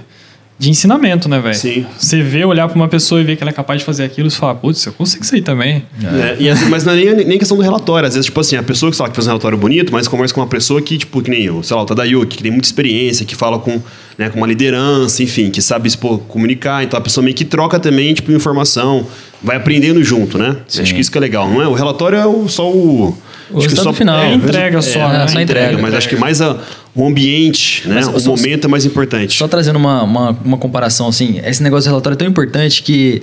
de 0.61 0.69
ensinamento, 0.69 1.26
né, 1.26 1.40
velho? 1.40 1.55
Sim. 1.55 1.87
Você 1.99 2.23
vê, 2.23 2.45
olhar 2.45 2.69
pra 2.69 2.76
uma 2.76 2.87
pessoa 2.87 3.19
e 3.19 3.25
ver 3.25 3.35
que 3.35 3.43
ela 3.43 3.50
é 3.50 3.52
capaz 3.55 3.81
de 3.81 3.87
fazer 3.87 4.05
aquilo, 4.05 4.31
você 4.31 4.37
fala, 4.37 4.55
putz, 4.55 4.85
eu 4.85 4.93
consigo 4.93 5.25
isso 5.25 5.35
aí 5.35 5.40
também. 5.40 5.83
né? 5.99 6.37
E, 6.38 6.50
às- 6.50 6.69
mas 6.69 6.85
não 6.85 6.93
é 6.93 6.97
nem, 6.97 7.25
nem 7.25 7.38
questão 7.38 7.57
do 7.57 7.62
relatório. 7.62 8.07
Às 8.07 8.12
vezes, 8.12 8.26
tipo 8.26 8.38
assim, 8.38 8.57
a 8.57 8.62
pessoa 8.62 8.90
que, 8.90 8.97
sei 8.97 9.02
lá, 9.05 9.09
que 9.09 9.17
faz 9.17 9.26
um 9.26 9.31
relatório 9.31 9.57
bonito, 9.57 9.90
mas 9.90 10.07
conversa 10.07 10.35
com 10.35 10.43
uma 10.43 10.47
pessoa 10.47 10.83
que, 10.83 10.99
tipo, 10.99 11.23
que 11.23 11.31
nem 11.31 11.45
eu, 11.45 11.62
sei 11.62 11.75
lá, 11.75 11.83
o 11.83 11.87
Tadayuki, 11.87 12.37
que 12.37 12.43
tem 12.43 12.52
muita 12.52 12.69
experiência, 12.69 13.25
que 13.25 13.35
fala 13.35 13.59
com, 13.59 13.81
né, 14.19 14.29
com 14.29 14.37
uma 14.37 14.47
liderança, 14.47 15.23
enfim, 15.23 15.50
que 15.50 15.62
sabe 15.62 15.88
expor, 15.88 16.19
comunicar. 16.29 16.85
Então 16.85 16.99
a 16.99 17.00
pessoa 17.02 17.25
meio 17.25 17.35
que 17.35 17.47
troca 17.47 17.81
também, 17.81 18.12
tipo, 18.12 18.31
informação, 18.31 19.07
vai 19.43 19.57
aprendendo 19.57 20.04
junto, 20.04 20.37
né? 20.37 20.56
Sim. 20.69 20.82
Acho 20.82 20.95
que 20.95 21.00
isso 21.00 21.11
que 21.11 21.17
é 21.17 21.21
legal, 21.23 21.49
não 21.49 21.63
é? 21.63 21.67
O 21.67 21.73
relatório 21.73 22.19
é 22.19 22.26
o- 22.26 22.47
só 22.49 22.71
o. 22.71 23.17
O 23.52 23.58
acho 23.58 23.67
que 23.67 23.75
resultado 23.75 23.97
final. 23.97 24.21
É 24.23 24.32
entrega 24.34 24.80
só, 24.82 25.00
É, 25.00 25.19
né? 25.19 25.26
só 25.28 25.41
entrega. 25.41 25.76
Mas 25.78 25.93
acho 25.95 26.08
que 26.08 26.15
mais 26.15 26.41
a, 26.41 26.56
o 26.95 27.07
ambiente, 27.07 27.87
né? 27.89 27.95
Mas 27.97 28.09
o 28.09 28.19
só- 28.19 28.31
momento 28.31 28.65
é 28.65 28.69
mais 28.69 28.85
importante. 28.85 29.37
Só 29.37 29.47
trazendo 29.47 29.76
uma, 29.76 30.03
uma, 30.03 30.31
uma 30.45 30.59
comparação, 30.59 31.07
assim, 31.09 31.41
esse 31.45 31.63
negócio 31.63 31.85
de 31.85 31.89
relatório 31.91 32.17
é 32.17 32.19
tão 32.19 32.26
importante 32.29 32.83
que 32.83 33.23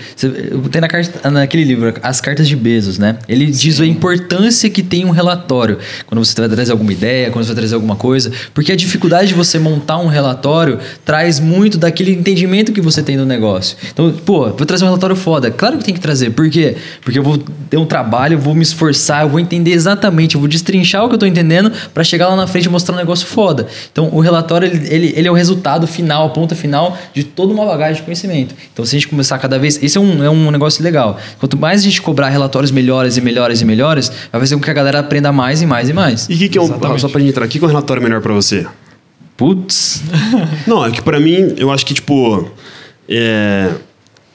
tem 0.72 0.80
na 0.82 0.88
carta, 0.88 1.30
naquele 1.30 1.64
livro, 1.64 1.94
As 2.02 2.22
Cartas 2.22 2.48
de 2.48 2.56
Bezos, 2.56 2.98
né? 2.98 3.18
Ele 3.28 3.46
diz 3.48 3.80
a 3.82 3.86
importância 3.86 4.70
que 4.70 4.82
tem 4.82 5.04
um 5.06 5.10
relatório 5.10 5.78
quando 6.06 6.24
você 6.24 6.40
vai 6.40 6.50
trazer 6.50 6.72
alguma 6.72 6.92
ideia, 6.94 7.30
quando 7.30 7.44
você 7.44 7.50
vai 7.54 7.58
trazer 7.58 7.76
alguma 7.76 7.96
coisa, 7.96 8.32
porque 8.54 8.72
a 8.72 8.76
dificuldade 8.76 9.30
de 9.30 9.34
você 9.34 9.60
montar 9.60 9.98
um 9.98 10.08
relatório 10.08 10.80
traz 11.04 11.40
muito 11.40 11.78
daquele 11.78 12.12
entendimento 12.12 12.72
que 12.72 12.80
você 12.82 13.04
tem 13.04 13.18
do 13.18 13.26
negócio. 13.26 13.78
Então, 13.92 14.12
pô, 14.26 14.46
vou 14.50 14.66
trazer 14.66 14.86
um 14.86 14.88
relatório 14.88 15.16
foda. 15.16 15.52
Claro 15.52 15.78
que 15.78 15.84
tem 15.84 15.94
que 15.94 16.00
trazer. 16.00 16.30
Por 16.32 16.50
quê? 16.50 16.76
Porque 17.04 17.20
eu 17.20 17.24
vou 17.24 17.38
ter 17.70 17.78
um 17.78 17.86
trabalho, 17.86 18.36
eu 18.36 18.40
vou 18.40 18.56
me 18.56 18.64
esforçar, 18.64 19.24
eu 19.24 19.30
vou 19.30 19.40
entender 19.40 19.72
exatamente, 19.72 20.36
eu 20.36 20.40
vou 20.42 20.48
destrinchar 20.48 21.04
o 21.04 21.10
que 21.10 21.16
eu 21.16 21.20
tô 21.20 21.26
entendendo 21.26 21.72
para 21.94 22.04
chegar 22.04 22.30
lá 22.30 22.36
na 22.36 22.48
frente 22.48 22.66
e 22.66 22.70
mostrar 22.70 22.96
um 22.96 22.98
negócio 22.98 23.26
foda. 23.28 23.57
Então, 23.92 24.10
o 24.12 24.20
relatório, 24.20 24.68
ele, 24.68 24.88
ele, 24.88 25.14
ele 25.16 25.28
é 25.28 25.32
o 25.32 25.34
resultado 25.34 25.88
final, 25.88 26.28
a 26.28 26.30
ponta 26.30 26.56
final 26.56 26.98
de 27.14 27.24
toda 27.24 27.54
uma 27.54 27.66
bagagem 27.66 27.96
de 27.96 28.02
conhecimento. 28.04 28.54
Então, 28.72 28.86
se 28.86 28.96
a 28.96 29.00
gente 29.00 29.08
começar 29.08 29.38
cada 29.40 29.58
vez... 29.58 29.82
Esse 29.82 29.98
é 29.98 30.02
um, 30.02 30.24
é 30.24 30.30
um 30.30 30.52
negócio 30.52 30.84
legal. 30.84 31.18
Quanto 31.40 31.58
mais 31.58 31.82
a 31.82 31.84
gente 31.84 32.02
cobrar 32.02 32.30
relatórios 32.30 32.72
melhores 32.72 33.18
e 33.18 33.22
melhores 33.22 33.62
e 33.62 33.66
melhores, 33.66 34.12
vai 34.32 34.42
fazer 34.42 34.56
com 34.56 34.62
que 34.62 34.70
a 34.70 34.74
galera 34.74 35.00
aprenda 35.00 35.32
mais 35.32 35.62
e 35.62 35.66
mais 35.66 35.90
e 35.90 35.94
mais. 35.94 36.28
E 36.30 36.36
o 36.36 36.38
que, 36.38 36.50
que 36.50 36.58
é 36.58 36.62
um. 36.62 36.66
Exatamente. 36.66 37.02
Só 37.02 37.10
pra 37.10 37.20
gente 37.20 37.30
entrar, 37.30 37.46
o 37.46 37.48
que, 37.48 37.58
é 37.58 37.64
um 37.64 37.68
relatório 37.68 38.02
melhor 38.02 38.22
pra 38.22 38.34
você? 38.34 38.66
Putz... 39.36 40.02
Não, 40.66 40.86
é 40.86 40.92
que 40.92 41.02
pra 41.02 41.20
mim, 41.20 41.54
eu 41.58 41.72
acho 41.72 41.86
que, 41.86 41.94
tipo. 41.94 42.50
É, 43.08 43.70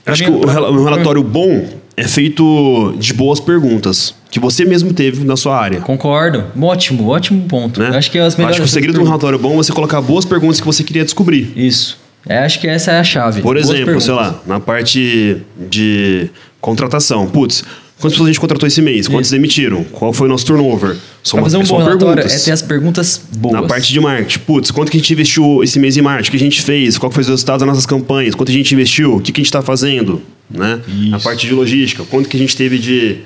acho 0.07 0.25
que 0.25 0.31
o, 0.31 0.47
um 0.47 0.85
relatório 0.85 1.23
bom 1.23 1.82
é 1.97 2.09
feito 2.09 2.95
de 2.99 3.13
boas 3.13 3.41
perguntas. 3.41 4.15
Que 4.31 4.41
você 4.41 4.65
mesmo 4.65 4.93
teve 4.95 5.25
na 5.25 5.37
sua 5.37 5.59
área. 5.59 5.81
Concordo. 5.81 6.45
Ótimo, 6.61 7.09
ótimo 7.09 7.47
ponto. 7.47 7.79
Né? 7.79 7.89
Acho 7.95 8.11
que 8.11 8.19
é 8.19 8.23
as 8.23 8.35
melhores... 8.35 8.57
Acho 8.57 8.63
que 8.63 8.69
o 8.69 8.73
segredo 8.73 8.95
de 8.95 9.01
um 9.01 9.05
relatório 9.05 9.39
bom 9.39 9.53
é 9.53 9.57
você 9.57 9.73
colocar 9.73 10.01
boas 10.01 10.25
perguntas 10.25 10.59
que 10.59 10.67
você 10.67 10.83
queria 10.83 11.05
descobrir. 11.05 11.53
Isso. 11.55 11.99
É, 12.27 12.39
acho 12.39 12.61
que 12.61 12.67
essa 12.67 12.93
é 12.93 13.01
a 13.01 13.05
chave. 13.05 13.43
Por 13.43 13.57
exemplo, 13.57 14.01
sei 14.01 14.15
lá, 14.15 14.41
na 14.47 14.59
parte 14.61 15.39
de 15.69 16.31
contratação. 16.61 17.27
Putz, 17.27 17.63
quantas 17.99 18.13
pessoas 18.13 18.29
a 18.29 18.33
gente 18.33 18.41
contratou 18.41 18.67
esse 18.67 18.81
mês? 18.81 19.09
Quantos 19.09 19.31
demitiram? 19.31 19.85
Qual 19.85 20.13
foi 20.13 20.29
o 20.29 20.31
nosso 20.31 20.47
turnover? 20.47 20.97
São, 21.23 21.39
Pra 21.39 21.43
fazer 21.43 21.57
um 21.59 21.65
bom 21.65 21.79
relatório 21.79 22.15
perguntas. 22.17 22.43
é 22.43 22.45
ter 22.45 22.53
as 22.53 22.63
perguntas 22.63 23.21
boas. 23.37 23.55
Na 23.55 23.63
parte 23.65 23.93
de 23.93 24.01
marketing, 24.01 24.39
putz, 24.41 24.71
quanto 24.71 24.91
que 24.91 24.97
a 24.97 25.01
gente 25.01 25.13
investiu 25.13 25.63
esse 25.63 25.79
mês 25.79 25.97
em 25.97 26.03
marketing? 26.03 26.29
O 26.29 26.31
que 26.31 26.37
a 26.37 26.41
gente 26.41 26.63
fez? 26.63 26.97
Qual 26.97 27.11
foi 27.13 27.21
os 27.23 27.29
resultados 27.29 27.61
das 27.61 27.69
nossas 27.69 27.87
campanhas? 27.87 28.35
Quanto 28.35 28.51
a 28.51 28.55
gente 28.55 28.73
investiu? 28.73 29.17
O 29.17 29.21
que, 29.21 29.33
que 29.33 29.41
a 29.41 29.43
gente 29.43 29.49
está 29.49 29.61
fazendo? 29.63 30.23
Né? 30.53 30.81
Na 31.09 31.19
parte 31.19 31.47
de 31.47 31.55
logística, 31.55 32.05
quanto 32.05 32.29
que 32.29 32.37
a 32.37 32.41
gente 32.41 32.57
teve 32.57 32.79
de, 32.79 33.19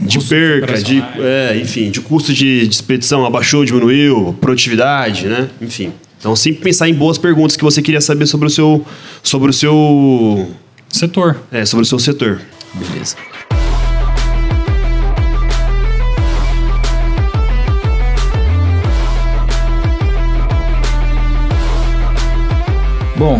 de 0.00 0.18
perca, 0.24 0.82
de, 0.82 1.02
é, 1.18 1.58
enfim, 1.60 1.90
de 1.90 2.00
custo 2.00 2.32
de, 2.32 2.66
de 2.66 2.74
expedição, 2.74 3.24
abaixou, 3.24 3.64
diminuiu, 3.64 4.36
produtividade, 4.40 5.26
né? 5.26 5.48
Enfim. 5.60 5.92
Então, 6.18 6.36
sempre 6.36 6.62
pensar 6.62 6.88
em 6.88 6.94
boas 6.94 7.16
perguntas 7.16 7.56
que 7.56 7.64
você 7.64 7.80
queria 7.80 8.00
saber 8.00 8.26
sobre 8.26 8.46
o 8.46 8.50
seu, 8.50 8.84
sobre 9.22 9.50
o 9.50 9.52
seu, 9.52 10.50
Setor. 10.90 11.40
é, 11.50 11.64
sobre 11.64 11.82
o 11.82 11.86
seu 11.86 11.98
setor. 11.98 12.40
Beleza. 12.74 13.16
Bom, 23.20 23.38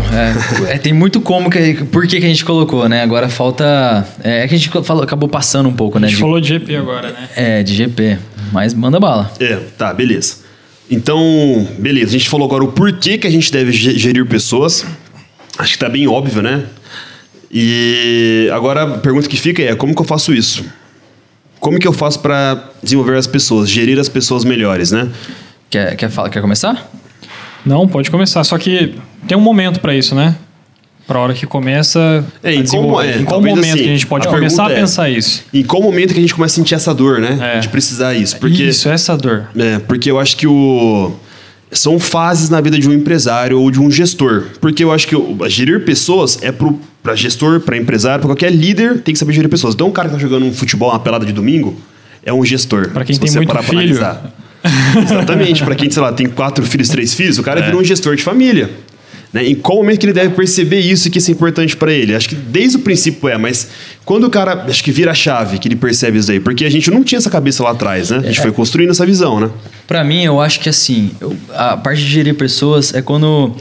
é, 0.69 0.75
é, 0.75 0.77
tem 0.77 0.93
muito 0.93 1.19
como 1.19 1.49
que 1.49 1.73
por 1.85 2.05
que, 2.05 2.19
que 2.19 2.25
a 2.25 2.29
gente 2.29 2.45
colocou, 2.45 2.87
né? 2.87 3.01
Agora 3.01 3.27
falta 3.29 4.07
é, 4.23 4.43
é 4.43 4.47
que 4.47 4.53
a 4.53 4.57
gente 4.59 4.69
falou, 4.83 5.01
acabou 5.01 5.27
passando 5.27 5.67
um 5.67 5.73
pouco, 5.73 5.97
A 5.97 6.01
né? 6.01 6.07
gente 6.07 6.17
de- 6.17 6.21
falou 6.21 6.39
de 6.39 6.47
GP 6.49 6.75
agora, 6.75 7.09
né? 7.11 7.29
É, 7.35 7.63
de 7.63 7.73
GP, 7.73 8.19
mas 8.51 8.75
manda 8.75 8.99
bala. 8.99 9.31
É, 9.39 9.55
tá, 9.79 9.91
beleza. 9.91 10.35
Então, 10.89 11.67
beleza. 11.79 12.09
A 12.09 12.11
gente 12.11 12.29
falou 12.29 12.45
agora 12.45 12.63
o 12.63 12.71
porquê 12.71 13.17
que 13.17 13.25
a 13.25 13.31
gente 13.31 13.51
deve 13.51 13.71
ge- 13.71 13.97
gerir 13.97 14.23
pessoas. 14.27 14.85
Acho 15.57 15.73
que 15.73 15.79
tá 15.79 15.89
bem 15.89 16.07
óbvio, 16.07 16.43
né? 16.43 16.63
E 17.51 18.51
agora 18.53 18.83
a 18.83 18.97
pergunta 18.99 19.27
que 19.27 19.35
fica 19.35 19.63
é: 19.63 19.73
como 19.75 19.95
que 19.95 20.01
eu 20.01 20.05
faço 20.05 20.31
isso? 20.31 20.63
Como 21.59 21.79
que 21.79 21.87
eu 21.87 21.93
faço 21.93 22.19
para 22.19 22.69
desenvolver 22.83 23.17
as 23.17 23.25
pessoas, 23.25 23.67
gerir 23.67 23.97
as 23.99 24.07
pessoas 24.09 24.43
melhores, 24.45 24.91
né? 24.91 25.09
Quer, 25.71 25.95
quer, 25.95 26.09
falar, 26.11 26.29
quer 26.29 26.41
começar? 26.41 26.87
Não, 27.65 27.87
pode 27.87 28.09
começar. 28.11 28.43
Só 28.43 28.57
que 28.57 28.95
tem 29.27 29.37
um 29.37 29.41
momento 29.41 29.79
pra 29.79 29.95
isso, 29.95 30.15
né? 30.15 30.35
Pra 31.07 31.19
hora 31.19 31.33
que 31.33 31.45
começa 31.45 32.23
É, 32.41 32.49
a 32.49 32.53
em 32.53 32.61
desenvolver. 32.63 32.91
como- 32.93 33.01
é, 33.01 33.17
em 33.21 33.25
qual 33.25 33.41
momento 33.41 33.59
assim, 33.65 33.77
que 33.83 33.89
a 33.89 33.93
gente 33.93 34.07
pode 34.07 34.27
a 34.27 34.31
começar 34.31 34.67
a 34.67 34.71
é- 34.71 34.75
pensar 34.75 35.09
isso? 35.09 35.43
Em 35.53 35.63
qual 35.63 35.81
momento 35.81 36.13
que 36.13 36.19
a 36.19 36.21
gente 36.21 36.33
começa 36.33 36.53
a 36.53 36.55
sentir 36.55 36.75
essa 36.75 36.93
dor, 36.93 37.19
né? 37.19 37.37
É. 37.57 37.59
De 37.59 37.67
precisar 37.69 38.13
isso. 38.13 38.37
Porque, 38.37 38.63
Isso, 38.63 38.87
essa 38.87 39.17
dor. 39.17 39.47
É, 39.57 39.79
porque 39.79 40.09
eu 40.09 40.19
acho 40.19 40.37
que 40.37 40.47
o. 40.47 41.11
São 41.73 41.99
fases 41.99 42.49
na 42.49 42.59
vida 42.61 42.77
de 42.77 42.87
um 42.89 42.93
empresário 42.93 43.59
ou 43.59 43.71
de 43.71 43.79
um 43.79 43.89
gestor. 43.89 44.45
Porque 44.59 44.83
eu 44.83 44.91
acho 44.91 45.07
que 45.07 45.15
o- 45.15 45.37
gerir 45.47 45.83
pessoas 45.85 46.37
é 46.41 46.51
pro, 46.51 46.77
pra 47.01 47.15
gestor, 47.15 47.61
pra 47.61 47.77
empresário, 47.77 48.19
pra 48.19 48.27
qualquer 48.29 48.51
líder 48.51 48.99
tem 48.99 49.13
que 49.13 49.19
saber 49.19 49.31
gerir 49.33 49.49
pessoas. 49.49 49.73
Então, 49.73 49.87
um 49.87 49.91
cara 49.91 50.09
que 50.09 50.15
tá 50.15 50.19
jogando 50.21 50.45
um 50.45 50.53
futebol, 50.53 50.89
uma 50.89 50.99
pelada 50.99 51.25
de 51.25 51.31
domingo, 51.31 51.75
é 52.25 52.31
um 52.33 52.43
gestor. 52.45 52.89
Pra 52.89 53.03
quem 53.05 53.17
tem 53.17 53.31
muito 53.33 53.57
filho. 53.63 53.99
Exatamente. 55.03 55.63
Pra 55.63 55.75
quem, 55.75 55.89
sei 55.89 56.01
lá, 56.01 56.11
tem 56.13 56.27
quatro 56.27 56.65
filhos, 56.65 56.89
três 56.89 57.13
filhos, 57.13 57.37
o 57.37 57.43
cara 57.43 57.59
É. 57.59 57.63
virou 57.65 57.81
um 57.81 57.83
gestor 57.83 58.15
de 58.15 58.23
família. 58.23 58.69
Né? 59.33 59.47
Em 59.47 59.55
qual 59.55 59.77
momento 59.77 59.99
que 60.01 60.05
ele 60.05 60.11
deve 60.13 60.35
perceber 60.35 60.79
isso 60.81 61.07
e 61.07 61.11
que 61.11 61.17
isso 61.17 61.31
é 61.31 61.33
importante 61.33 61.77
pra 61.77 61.91
ele? 61.93 62.13
Acho 62.13 62.27
que 62.27 62.35
desde 62.35 62.75
o 62.75 62.79
princípio 62.81 63.29
é, 63.29 63.37
mas 63.37 63.69
quando 64.03 64.25
o 64.25 64.29
cara, 64.29 64.65
acho 64.67 64.83
que 64.83 64.91
vira 64.91 65.11
a 65.11 65.13
chave 65.13 65.57
que 65.57 65.69
ele 65.69 65.77
percebe 65.77 66.17
isso 66.17 66.29
aí, 66.31 66.39
porque 66.41 66.65
a 66.65 66.69
gente 66.69 66.91
não 66.91 67.01
tinha 67.01 67.17
essa 67.17 67.29
cabeça 67.29 67.63
lá 67.63 67.71
atrás, 67.71 68.09
né? 68.09 68.17
A 68.17 68.21
gente 68.23 68.41
foi 68.41 68.51
construindo 68.51 68.89
essa 68.89 69.05
visão, 69.05 69.39
né? 69.39 69.49
Pra 69.87 70.03
mim, 70.03 70.25
eu 70.25 70.41
acho 70.41 70.59
que 70.59 70.67
assim, 70.67 71.11
eu- 71.21 71.33
a 71.53 71.77
parte 71.77 72.01
de 72.01 72.09
gerir 72.09 72.35
pessoas 72.35 72.93
é 72.93 73.01
quando 73.01 73.55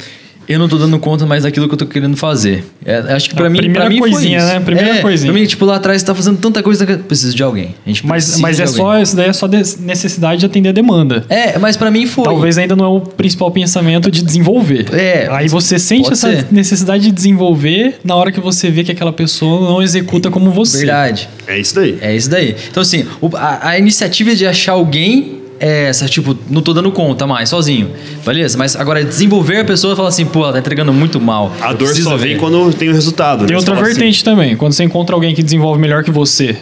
eu 0.53 0.59
não 0.59 0.69
tô 0.69 0.77
dando 0.79 0.99
conta 0.99 1.25
mais 1.27 1.43
daquilo 1.45 1.67
que 1.69 1.75
eu 1.75 1.79
tô 1.79 1.87
querendo 1.87 2.17
fazer. 2.17 2.65
É, 2.85 2.97
acho 3.15 3.29
que 3.29 3.35
pra 3.35 3.47
A 3.47 3.51
mim, 3.51 3.59
primeira 3.59 3.81
pra 3.83 3.91
mim 3.91 3.99
foi 3.99 4.11
coisinha, 4.11 4.39
isso. 4.39 4.47
né? 4.47 4.61
Primeira 4.61 4.97
é, 4.99 5.03
coisinha. 5.03 5.33
Pra 5.33 5.41
mim, 5.41 5.47
tipo, 5.47 5.65
lá 5.65 5.77
atrás 5.77 6.01
você 6.01 6.07
tá 6.07 6.15
fazendo 6.15 6.39
tanta 6.39 6.63
coisa 6.63 6.85
que 6.87 6.93
eu 6.93 6.99
preciso 6.99 7.35
de 7.35 7.43
alguém. 7.43 7.75
A 7.85 7.89
gente 7.89 8.07
Mas, 8.07 8.39
mas 8.39 8.57
de 8.57 8.63
é 8.63 8.65
alguém. 8.67 8.77
só, 8.81 8.99
isso 9.01 9.17
daí 9.17 9.29
é 9.29 9.33
só 9.33 9.47
de- 9.47 9.63
necessidade 9.81 10.41
de 10.41 10.47
atender 10.47 10.71
a 10.71 10.73
demanda. 10.73 11.25
É, 11.29 11.59
mas 11.59 11.77
pra 11.77 11.91
mim 11.91 12.07
foi. 12.07 12.25
Talvez 12.25 12.59
ainda 12.59 12.75
não 12.77 12.85
é 12.85 12.89
o 12.89 13.01
principal 13.01 13.51
pensamento 13.51 14.11
de 14.11 14.23
desenvolver. 14.23 14.87
É, 14.93 15.29
Aí 15.31 15.49
você 15.49 15.79
sente 15.79 16.13
essa 16.13 16.31
ser. 16.31 16.47
necessidade 16.51 17.05
de 17.05 17.13
desenvolver 17.13 17.99
na 18.05 18.15
hora 18.17 18.31
que 18.33 18.41
você 18.41 18.71
vê 18.71 18.83
que 18.85 18.93
aquela 18.93 19.13
pessoa 19.13 19.69
não 19.71 19.83
executa 19.83 20.31
como 20.31 20.51
você. 20.51 20.79
Verdade. 20.79 21.29
É 21.47 21.59
isso 21.59 21.75
daí. 21.75 21.99
É 22.01 22.15
isso 22.15 22.29
daí. 22.31 22.55
Então, 22.71 22.81
assim, 22.83 23.05
o- 23.21 23.31
a, 23.37 23.69
a 23.71 23.79
iniciativa 23.79 24.35
de 24.35 24.47
achar 24.47 24.73
alguém 24.73 25.40
é 25.61 25.85
essa, 25.89 26.07
tipo, 26.09 26.37
não 26.49 26.63
tô 26.63 26.73
dando 26.73 26.91
conta 26.91 27.27
mais, 27.27 27.51
sozinho. 27.51 27.91
Beleza? 28.25 28.57
Mas 28.59 28.75
agora 28.75 29.05
desenvolver 29.05 29.59
a 29.59 29.65
pessoa 29.65 29.93
e 29.93 29.97
falar 29.97 30.09
assim, 30.09 30.25
pô, 30.25 30.43
ela 30.45 30.55
tá 30.55 30.59
entregando 30.59 30.93
muito 30.93 31.21
mal. 31.21 31.53
A 31.61 31.73
dor 31.73 31.95
só 31.95 32.17
ver. 32.17 32.29
vem 32.29 32.39
quando 32.39 32.73
tem 32.73 32.89
o 32.89 32.93
resultado. 32.95 33.41
Tem 33.45 33.51
né? 33.51 33.57
Outra 33.57 33.75
fala 33.75 33.87
assim, 33.87 33.95
vertente 33.97 34.25
também. 34.25 34.57
Quando 34.57 34.73
você 34.73 34.83
encontra 34.85 35.15
alguém 35.15 35.35
que 35.35 35.43
desenvolve 35.43 35.79
melhor 35.81 36.03
que 36.03 36.11
você, 36.11 36.57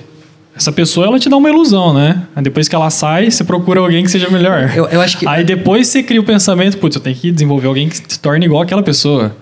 essa 0.56 0.72
pessoa 0.72 1.06
ela 1.06 1.18
te 1.18 1.28
dá 1.28 1.36
uma 1.36 1.48
ilusão, 1.48 1.94
né? 1.94 2.22
Aí 2.34 2.42
depois 2.42 2.68
que 2.68 2.74
ela 2.74 2.90
sai, 2.90 3.30
você 3.30 3.44
procura 3.44 3.78
alguém 3.80 4.02
que 4.04 4.10
seja 4.10 4.28
melhor. 4.28 4.72
Eu- 4.74 4.86
eu 4.88 5.00
acho 5.00 5.16
que- 5.16 5.28
Aí 5.28 5.44
depois 5.44 5.86
você 5.86 6.02
cria 6.02 6.20
o 6.20 6.24
pensamento, 6.24 6.76
putz, 6.78 6.96
eu 6.96 7.00
tenho 7.02 7.14
que 7.14 7.30
desenvolver 7.30 7.68
alguém 7.68 7.88
que 7.88 7.96
se 7.96 8.18
torne 8.18 8.44
igual 8.44 8.62
aquela 8.62 8.82
pessoa. 8.82 9.36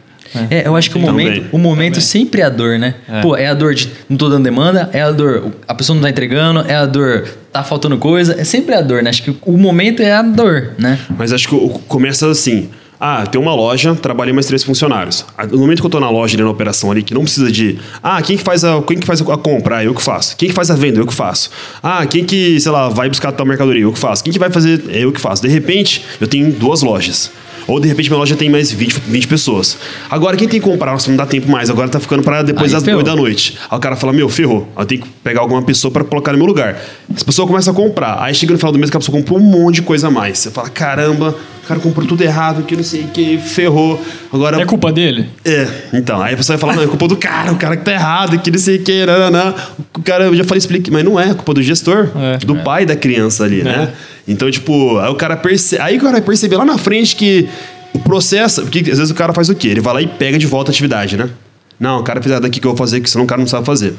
É, 0.50 0.66
eu 0.66 0.76
acho 0.76 0.90
que 0.90 0.96
o 0.96 1.00
momento, 1.00 1.46
o 1.52 1.58
momento 1.58 2.00
sempre 2.00 2.40
é 2.40 2.44
a 2.44 2.48
dor, 2.48 2.78
né? 2.78 2.94
Pô, 3.22 3.36
é 3.36 3.46
a 3.46 3.54
dor 3.54 3.74
de 3.74 3.90
não 4.08 4.16
tô 4.16 4.28
dando 4.28 4.44
demanda, 4.44 4.90
é 4.92 5.00
a 5.02 5.10
dor, 5.10 5.52
a 5.66 5.74
pessoa 5.74 5.94
não 5.94 6.02
tá 6.02 6.10
entregando, 6.10 6.64
é 6.68 6.74
a 6.74 6.86
dor, 6.86 7.26
tá 7.52 7.62
faltando 7.62 7.96
coisa, 7.98 8.34
é 8.38 8.44
sempre 8.44 8.74
a 8.74 8.80
dor, 8.80 9.02
né? 9.02 9.10
Acho 9.10 9.22
que 9.22 9.36
o 9.42 9.56
momento 9.56 10.00
é 10.02 10.12
a 10.12 10.22
dor, 10.22 10.70
né? 10.78 10.98
Mas 11.16 11.32
acho 11.32 11.48
que 11.48 11.54
o- 11.54 11.68
começa 11.88 12.28
assim. 12.30 12.68
Ah, 12.98 13.26
tem 13.26 13.38
uma 13.38 13.54
loja, 13.54 13.94
trabalhei 13.94 14.32
mais 14.32 14.46
três 14.46 14.64
funcionários. 14.64 15.22
Ah, 15.36 15.44
No 15.44 15.58
momento 15.58 15.80
que 15.80 15.86
eu 15.86 15.90
tô 15.90 16.00
na 16.00 16.08
loja, 16.08 16.34
ali 16.34 16.42
na 16.42 16.48
operação 16.48 16.90
ali, 16.90 17.02
que 17.02 17.12
não 17.12 17.24
precisa 17.24 17.52
de. 17.52 17.78
Ah, 18.02 18.22
quem 18.22 18.38
que 18.38 18.42
faz 18.42 18.64
a, 18.64 18.80
quem 18.80 18.96
que 18.98 19.06
faz 19.06 19.20
a 19.20 19.36
compra? 19.36 19.76
Ah, 19.76 19.84
eu 19.84 19.94
que 19.94 20.00
faço. 20.02 20.34
Quem 20.34 20.48
que 20.48 20.54
faz 20.54 20.70
a 20.70 20.74
venda? 20.74 20.98
Eu 20.98 21.06
que 21.06 21.12
faço. 21.12 21.50
Ah, 21.82 22.06
quem 22.06 22.24
que, 22.24 22.58
sei 22.58 22.72
lá, 22.72 22.88
vai 22.88 23.10
buscar 23.10 23.32
tal 23.32 23.44
mercadoria? 23.44 23.82
Eu 23.82 23.92
que 23.92 23.98
faço. 23.98 24.24
Quem 24.24 24.32
que 24.32 24.38
vai 24.38 24.48
fazer? 24.50 24.82
É 24.88 25.04
eu 25.04 25.12
que 25.12 25.20
faço. 25.20 25.42
De 25.42 25.48
repente, 25.48 26.06
eu 26.18 26.26
tenho 26.26 26.50
duas 26.50 26.80
lojas. 26.82 27.30
Ou 27.66 27.80
de 27.80 27.88
repente 27.88 28.08
minha 28.08 28.18
loja 28.18 28.36
tem 28.36 28.48
mais 28.48 28.70
20, 28.70 29.00
20 29.08 29.26
pessoas. 29.26 29.76
Agora, 30.08 30.36
quem 30.36 30.46
tem 30.46 30.60
que 30.60 30.66
comprar? 30.66 30.92
Nossa, 30.92 31.10
não 31.10 31.16
dá 31.16 31.26
tempo 31.26 31.50
mais. 31.50 31.68
Agora 31.68 31.88
tá 31.88 31.98
ficando 31.98 32.22
para 32.22 32.42
depois 32.42 32.66
Aí 32.66 32.74
das 32.74 32.84
ferrou. 32.84 32.98
8 32.98 33.06
da 33.06 33.16
noite. 33.16 33.58
Aí 33.70 33.76
o 33.76 33.80
cara 33.80 33.96
fala: 33.96 34.12
Meu, 34.12 34.28
ferrou. 34.28 34.68
Eu 34.78 34.86
tenho 34.86 35.02
que 35.02 35.08
pegar 35.24 35.40
alguma 35.40 35.62
pessoa 35.62 35.90
para 35.90 36.04
colocar 36.04 36.32
no 36.32 36.38
meu 36.38 36.46
lugar. 36.46 36.76
As 37.14 37.22
pessoas 37.22 37.48
começam 37.48 37.72
a 37.72 37.76
comprar. 37.76 38.22
Aí 38.22 38.34
chega 38.34 38.52
no 38.52 38.58
final 38.58 38.72
do 38.72 38.78
mês 38.78 38.90
que 38.90 38.96
a 38.96 39.00
pessoa 39.00 39.16
comprou 39.18 39.38
um 39.38 39.42
monte 39.42 39.76
de 39.76 39.82
coisa 39.82 40.06
a 40.08 40.10
mais. 40.10 40.38
Você 40.38 40.50
fala: 40.50 40.68
Caramba, 40.70 41.34
o 41.64 41.66
cara 41.66 41.80
comprou 41.80 42.06
tudo 42.06 42.22
errado, 42.22 42.62
que 42.62 42.76
não 42.76 42.84
sei 42.84 43.00
o 43.02 43.08
que, 43.08 43.36
ferrou. 43.38 44.00
Agora. 44.32 44.60
É 44.62 44.64
culpa 44.64 44.92
dele? 44.92 45.26
É, 45.44 45.66
então, 45.92 46.20
aí 46.22 46.34
a 46.34 46.36
pessoa 46.36 46.56
vai 46.56 46.60
falar, 46.60 46.76
não, 46.76 46.84
é 46.84 46.86
culpa 46.86 47.08
do 47.08 47.16
cara, 47.16 47.50
o 47.52 47.56
cara 47.56 47.76
que 47.76 47.84
tá 47.84 47.92
errado, 47.92 48.38
que 48.38 48.50
não 48.50 48.58
sei 48.58 48.76
o 48.76 48.82
que, 48.84 49.04
nananã. 49.04 49.52
O 49.92 50.02
cara, 50.02 50.24
eu 50.26 50.36
já 50.36 50.44
falei, 50.44 50.58
explique, 50.58 50.90
mas 50.90 51.04
não 51.04 51.18
é, 51.18 51.30
é 51.30 51.34
culpa 51.34 51.52
do 51.54 51.62
gestor, 51.62 52.08
É. 52.16 52.38
do 52.38 52.54
pai 52.56 52.86
da 52.86 52.94
criança 52.94 53.42
ali, 53.44 53.62
né? 53.64 53.88
Então, 54.26 54.50
tipo, 54.50 54.98
aí 54.98 55.10
o 55.10 55.14
cara 55.14 55.36
percebe, 55.36 55.82
aí 55.82 55.96
o 55.96 56.00
cara 56.00 56.12
vai 56.12 56.22
perceber 56.22 56.56
lá 56.56 56.64
na 56.64 56.78
frente 56.78 57.14
que 57.14 57.48
o 57.94 57.98
processo, 58.00 58.62
porque 58.62 58.80
às 58.80 58.98
vezes 58.98 59.10
o 59.10 59.14
cara 59.14 59.32
faz 59.32 59.48
o 59.48 59.54
quê? 59.54 59.68
Ele 59.68 59.80
vai 59.80 59.94
lá 59.94 60.02
e 60.02 60.06
pega 60.06 60.38
de 60.38 60.46
volta 60.46 60.70
a 60.70 60.72
atividade, 60.72 61.16
né? 61.16 61.30
Não, 61.78 62.00
o 62.00 62.02
cara 62.02 62.20
fez 62.22 62.40
daqui 62.40 62.58
que 62.60 62.66
eu 62.66 62.70
vou 62.70 62.78
fazer, 62.78 63.00
que 63.00 63.08
senão 63.08 63.24
o 63.24 63.28
cara 63.28 63.40
não 63.40 63.46
sabe 63.46 63.64
fazer. 63.66 63.94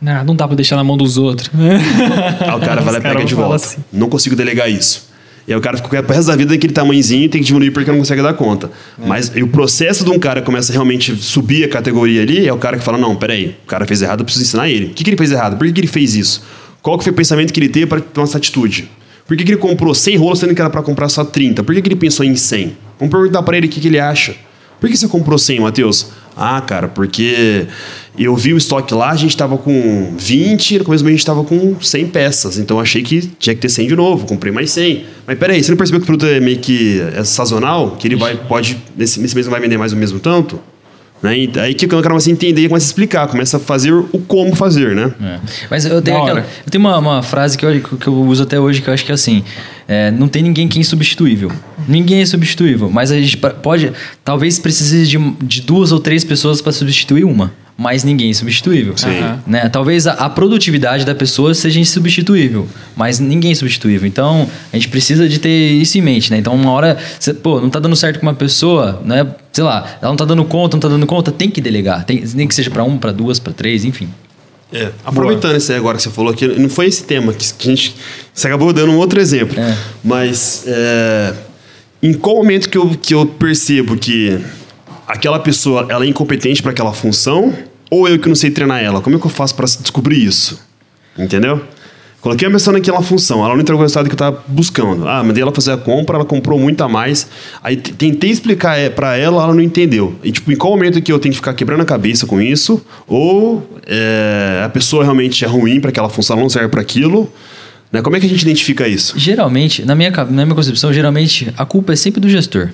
Não, 0.00 0.24
não 0.24 0.36
dá 0.36 0.46
pra 0.46 0.56
deixar 0.56 0.76
na 0.76 0.84
mão 0.84 0.96
dos 0.96 1.16
outros. 1.16 1.50
Aí 1.54 2.54
o 2.56 2.60
cara 2.60 2.80
vai 2.80 2.92
lá 2.94 2.98
e 2.98 3.02
pega 3.02 3.24
de 3.24 3.34
volta. 3.34 3.56
assim. 3.56 3.78
Não 3.92 4.08
consigo 4.08 4.36
delegar 4.36 4.70
isso. 4.70 5.08
E 5.48 5.52
aí 5.52 5.58
o 5.58 5.60
cara 5.60 5.76
fica 5.76 6.02
pro 6.02 6.14
resto 6.14 6.26
da 6.28 6.36
vida 6.36 6.52
daquele 6.52 6.72
tamanhozinho 6.72 7.24
e 7.24 7.28
tem 7.28 7.40
que 7.40 7.46
diminuir 7.46 7.70
porque 7.70 7.90
não 7.90 7.98
consegue 7.98 8.20
dar 8.20 8.34
conta. 8.34 8.70
É. 9.00 9.06
Mas 9.06 9.30
o 9.34 9.46
processo 9.46 10.04
de 10.04 10.10
um 10.10 10.18
cara 10.18 10.40
que 10.40 10.46
começa 10.46 10.72
a 10.72 10.74
realmente 10.74 11.14
subir 11.16 11.64
a 11.64 11.68
categoria 11.68 12.22
ali 12.22 12.46
é 12.48 12.52
o 12.52 12.58
cara 12.58 12.76
que 12.76 12.84
fala: 12.84 12.98
não, 12.98 13.14
peraí, 13.14 13.56
o 13.64 13.66
cara 13.66 13.86
fez 13.86 14.02
errado, 14.02 14.20
eu 14.20 14.24
preciso 14.24 14.44
ensinar 14.44 14.68
ele. 14.68 14.86
O 14.86 14.90
que, 14.90 15.04
que 15.04 15.10
ele 15.10 15.16
fez 15.16 15.30
errado? 15.30 15.56
Por 15.56 15.66
que, 15.66 15.72
que 15.72 15.80
ele 15.80 15.86
fez 15.86 16.16
isso? 16.16 16.42
Qual 16.82 16.98
que 16.98 17.04
foi 17.04 17.12
o 17.12 17.16
pensamento 17.16 17.52
que 17.52 17.60
ele 17.60 17.68
teve 17.68 17.86
para 17.86 18.00
tomar 18.00 18.26
essa 18.26 18.38
atitude? 18.38 18.90
Por 19.26 19.36
que, 19.36 19.44
que 19.44 19.52
ele 19.52 19.60
comprou 19.60 19.94
100 19.94 20.16
rolos 20.16 20.38
sendo 20.38 20.54
que 20.54 20.60
era 20.60 20.70
para 20.70 20.82
comprar 20.82 21.08
só 21.08 21.24
30? 21.24 21.64
Por 21.64 21.74
que, 21.74 21.82
que 21.82 21.88
ele 21.88 21.96
pensou 21.96 22.24
em 22.24 22.36
100? 22.36 22.76
Vamos 22.98 23.12
perguntar 23.12 23.42
para 23.42 23.56
ele 23.56 23.66
o 23.66 23.70
que, 23.70 23.80
que 23.80 23.88
ele 23.88 23.98
acha. 23.98 24.36
Por 24.80 24.90
que 24.90 24.96
você 24.96 25.08
comprou 25.08 25.38
100, 25.38 25.60
Matheus? 25.60 26.08
Ah, 26.36 26.60
cara, 26.60 26.86
porque 26.86 27.66
eu 28.18 28.36
vi 28.36 28.52
o 28.52 28.58
estoque 28.58 28.92
lá, 28.92 29.10
a 29.10 29.16
gente 29.16 29.34
tava 29.34 29.56
com 29.56 30.14
20, 30.18 30.70
e 30.72 30.78
no 30.78 30.84
começo 30.84 31.06
a 31.06 31.10
gente 31.10 31.24
tava 31.24 31.42
com 31.44 31.80
100 31.80 32.08
peças. 32.08 32.58
Então 32.58 32.78
achei 32.78 33.02
que 33.02 33.22
tinha 33.38 33.54
que 33.54 33.60
ter 33.60 33.70
100 33.70 33.88
de 33.88 33.96
novo, 33.96 34.26
comprei 34.26 34.52
mais 34.52 34.70
100. 34.70 35.06
Mas 35.26 35.38
peraí, 35.38 35.62
você 35.62 35.70
não 35.70 35.78
percebeu 35.78 36.00
que 36.00 36.04
o 36.04 36.06
produto 36.06 36.26
é 36.26 36.38
meio 36.38 36.58
que 36.58 37.00
é 37.14 37.24
sazonal? 37.24 37.96
Que 37.98 38.06
ele 38.06 38.16
vai, 38.16 38.36
pode, 38.36 38.76
nesse, 38.94 39.18
nesse 39.18 39.34
mês 39.34 39.46
não 39.46 39.50
vai 39.50 39.60
vender 39.60 39.78
mais 39.78 39.92
o 39.94 39.96
mesmo 39.96 40.20
tanto? 40.20 40.60
Né? 41.22 41.38
E 41.38 41.52
aí 41.58 41.74
que 41.74 41.86
o 41.86 41.88
cara 41.88 42.08
começa 42.08 42.28
a 42.28 42.32
entender 42.32 42.62
e 42.62 42.68
começa 42.68 42.86
a 42.86 42.88
explicar, 42.88 43.26
começa 43.26 43.56
a 43.56 43.60
fazer 43.60 43.92
o 43.92 44.18
como 44.26 44.54
fazer, 44.54 44.94
né? 44.94 45.12
É. 45.20 45.38
Mas 45.70 45.86
eu 45.86 46.02
tenho, 46.02 46.22
aquela, 46.22 46.40
eu 46.40 46.70
tenho 46.70 46.84
uma, 46.84 46.98
uma 46.98 47.22
frase 47.22 47.56
que 47.56 47.64
eu, 47.64 47.80
que 47.80 48.06
eu 48.06 48.14
uso 48.14 48.42
até 48.42 48.60
hoje 48.60 48.82
que 48.82 48.88
eu 48.88 48.94
acho 48.94 49.04
que 49.04 49.10
é 49.10 49.14
assim: 49.14 49.42
é, 49.88 50.10
não 50.10 50.28
tem 50.28 50.42
ninguém 50.42 50.68
que 50.68 50.78
é 50.78 50.80
insubstituível. 50.80 51.50
Ninguém 51.88 52.20
é 52.20 52.26
substituível, 52.26 52.90
mas 52.90 53.10
a 53.10 53.20
gente 53.20 53.36
pode. 53.36 53.92
Talvez 54.24 54.58
precise 54.58 55.06
de, 55.06 55.18
de 55.42 55.62
duas 55.62 55.90
ou 55.92 56.00
três 56.00 56.24
pessoas 56.24 56.60
para 56.60 56.72
substituir 56.72 57.24
uma, 57.24 57.52
mas 57.76 58.02
ninguém 58.02 58.30
é 58.30 58.34
substituível. 58.34 58.94
Né? 59.46 59.68
Talvez 59.68 60.06
a, 60.06 60.12
a 60.12 60.30
produtividade 60.30 61.04
da 61.04 61.14
pessoa 61.14 61.52
seja 61.54 61.78
insubstituível, 61.78 62.66
mas 62.96 63.18
ninguém 63.18 63.52
é 63.52 63.54
substituível. 63.54 64.08
Então 64.08 64.48
a 64.72 64.76
gente 64.76 64.88
precisa 64.88 65.28
de 65.28 65.38
ter 65.38 65.72
isso 65.72 65.98
em 65.98 66.00
mente, 66.00 66.30
né? 66.30 66.38
Então 66.38 66.54
uma 66.54 66.70
hora, 66.70 66.96
cê, 67.20 67.34
pô, 67.34 67.60
não 67.60 67.68
tá 67.68 67.78
dando 67.78 67.94
certo 67.94 68.18
com 68.18 68.26
uma 68.26 68.34
pessoa, 68.34 69.02
né? 69.04 69.26
Sei 69.52 69.62
lá, 69.62 69.98
ela 70.00 70.10
não 70.10 70.16
tá 70.16 70.24
dando 70.24 70.44
conta, 70.44 70.76
não 70.76 70.80
tá 70.80 70.88
dando 70.88 71.06
conta, 71.06 71.30
tem 71.30 71.50
que 71.50 71.60
delegar. 71.60 72.04
Tem, 72.04 72.24
nem 72.34 72.48
que 72.48 72.54
seja 72.54 72.70
para 72.70 72.82
um, 72.82 72.96
para 72.96 73.12
duas, 73.12 73.38
para 73.38 73.52
três, 73.52 73.84
enfim. 73.84 74.08
É, 74.72 74.90
aproveitando 75.04 75.56
isso 75.56 75.70
aí 75.70 75.78
agora 75.78 75.96
que 75.96 76.02
você 76.02 76.10
falou 76.10 76.34
que 76.34 76.44
não 76.48 76.68
foi 76.68 76.86
esse 76.86 77.04
tema 77.04 77.32
que 77.32 77.54
que 77.54 77.68
a 77.68 77.70
gente 77.70 77.94
você 78.34 78.48
acabou 78.48 78.72
dando 78.72 78.90
um 78.90 78.96
outro 78.96 79.20
exemplo, 79.20 79.56
É. 79.60 79.76
mas 80.02 80.64
é, 80.66 81.32
em 82.02 82.12
qual 82.12 82.36
momento 82.36 82.68
que 82.68 82.76
eu, 82.76 82.90
que 83.00 83.14
eu 83.14 83.24
percebo 83.26 83.96
que 83.96 84.40
aquela 85.06 85.38
pessoa 85.38 85.86
ela 85.88 86.04
é 86.04 86.08
incompetente 86.08 86.62
para 86.62 86.72
aquela 86.72 86.92
função 86.92 87.54
ou 87.90 88.08
eu 88.08 88.18
que 88.18 88.28
não 88.28 88.34
sei 88.34 88.50
treinar 88.50 88.82
ela? 88.82 89.00
Como 89.00 89.16
é 89.16 89.18
que 89.18 89.26
eu 89.26 89.30
faço 89.30 89.54
para 89.54 89.66
descobrir 89.66 90.22
isso? 90.22 90.60
Entendeu? 91.16 91.62
Coloquei 92.20 92.48
a 92.48 92.50
pessoa 92.50 92.76
naquela 92.76 93.00
função, 93.02 93.44
ela 93.44 93.54
não 93.54 93.60
entregou 93.60 93.78
o 93.78 93.82
resultado 93.82 94.06
que 94.06 94.12
eu 94.12 94.16
estava 94.16 94.42
buscando. 94.48 95.06
Ah, 95.06 95.22
mandei 95.22 95.42
ela 95.42 95.52
fazer 95.52 95.70
a 95.70 95.76
compra, 95.76 96.16
ela 96.16 96.24
comprou 96.24 96.58
muito 96.58 96.82
a 96.82 96.88
mais. 96.88 97.28
Aí 97.62 97.76
tentei 97.76 98.30
explicar 98.30 98.76
é, 98.76 98.90
para 98.90 99.16
ela, 99.16 99.44
ela 99.44 99.54
não 99.54 99.60
entendeu. 99.60 100.16
E 100.24 100.32
tipo, 100.32 100.50
em 100.50 100.56
qual 100.56 100.72
momento 100.72 101.00
que 101.00 101.12
eu 101.12 101.20
tenho 101.20 101.32
que 101.32 101.36
ficar 101.36 101.54
quebrando 101.54 101.82
a 101.82 101.84
cabeça 101.84 102.26
com 102.26 102.40
isso? 102.40 102.84
Ou 103.06 103.78
é, 103.86 104.62
a 104.64 104.68
pessoa 104.68 105.04
realmente 105.04 105.44
é 105.44 105.46
ruim 105.46 105.78
para 105.78 105.90
aquela 105.90 106.08
função, 106.08 106.34
ela 106.34 106.42
não 106.42 106.50
serve 106.50 106.68
para 106.68 106.80
aquilo? 106.80 107.32
Né? 107.92 108.02
Como 108.02 108.16
é 108.16 108.18
que 108.18 108.26
a 108.26 108.28
gente 108.28 108.42
identifica 108.42 108.88
isso? 108.88 109.16
Geralmente, 109.16 109.84
na 109.84 109.94
minha, 109.94 110.10
na 110.10 110.44
minha 110.44 110.56
concepção, 110.56 110.92
geralmente 110.92 111.54
a 111.56 111.64
culpa 111.64 111.92
é 111.92 111.96
sempre 111.96 112.20
do 112.20 112.28
gestor. 112.28 112.70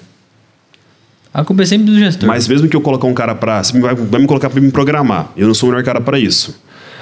A 1.35 1.45
culpa 1.45 1.63
é 1.63 1.67
sempre 1.67 1.87
do 1.87 1.99
gestor. 1.99 2.27
Mas 2.29 2.47
mesmo 2.47 2.69
que 2.69 2.77
eu 2.77 2.81
colocar 2.81 3.07
um 3.07 3.15
cara 3.15 3.35
para, 3.35 3.63
você 3.63 3.79
vai, 3.81 3.95
vai 3.95 4.21
me 4.21 4.27
colocar 4.27 4.51
para 4.51 4.61
me 4.61 4.71
programar. 4.71 5.31
Eu 5.37 5.47
não 5.47 5.55
sou 5.55 5.69
o 5.69 5.73
melhor 5.73 5.85
cara 5.85 6.01
para 6.01 6.19
isso. 6.19 6.55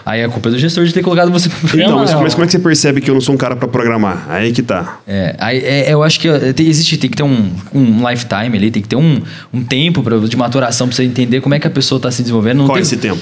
Aí 0.06 0.24
a 0.24 0.28
culpa 0.28 0.48
é 0.48 0.52
do 0.52 0.58
gestor 0.58 0.84
de 0.86 0.94
ter 0.94 1.02
colocado 1.02 1.30
você 1.30 1.48
pra 1.48 1.58
Então, 1.58 1.68
programar. 1.74 1.98
mas, 2.06 2.14
mas 2.22 2.34
como 2.34 2.44
é 2.44 2.46
que 2.46 2.52
você 2.52 2.58
percebe 2.58 3.00
que 3.00 3.10
eu 3.10 3.14
não 3.14 3.20
sou 3.20 3.34
um 3.34 3.38
cara 3.38 3.54
para 3.54 3.68
programar? 3.68 4.24
Aí 4.30 4.50
que 4.52 4.62
tá. 4.62 4.98
É, 5.06 5.34
aí, 5.38 5.58
é, 5.58 5.92
eu 5.92 6.02
acho 6.02 6.18
que 6.20 6.28
é, 6.28 6.52
tem- 6.54 6.66
existe, 6.66 6.96
tem 6.96 7.10
que 7.10 7.16
ter 7.16 7.22
um, 7.22 7.50
um 7.74 8.08
lifetime 8.08 8.56
ali, 8.56 8.70
tem 8.70 8.80
que 8.82 8.88
ter 8.88 8.96
um, 8.96 9.20
um 9.52 9.62
tempo 9.62 10.02
pra, 10.02 10.16
de 10.18 10.36
maturação 10.36 10.86
pra 10.88 10.96
você 10.96 11.04
entender 11.04 11.40
como 11.42 11.54
é 11.54 11.58
que 11.58 11.66
a 11.66 11.70
pessoa 11.70 12.00
tá 12.00 12.10
se 12.10 12.22
desenvolvendo. 12.22 12.58
Não 12.58 12.66
Qual 12.66 12.76
é 12.78 12.80
tem, 12.80 12.82
esse 12.82 12.96
tempo? 12.96 13.20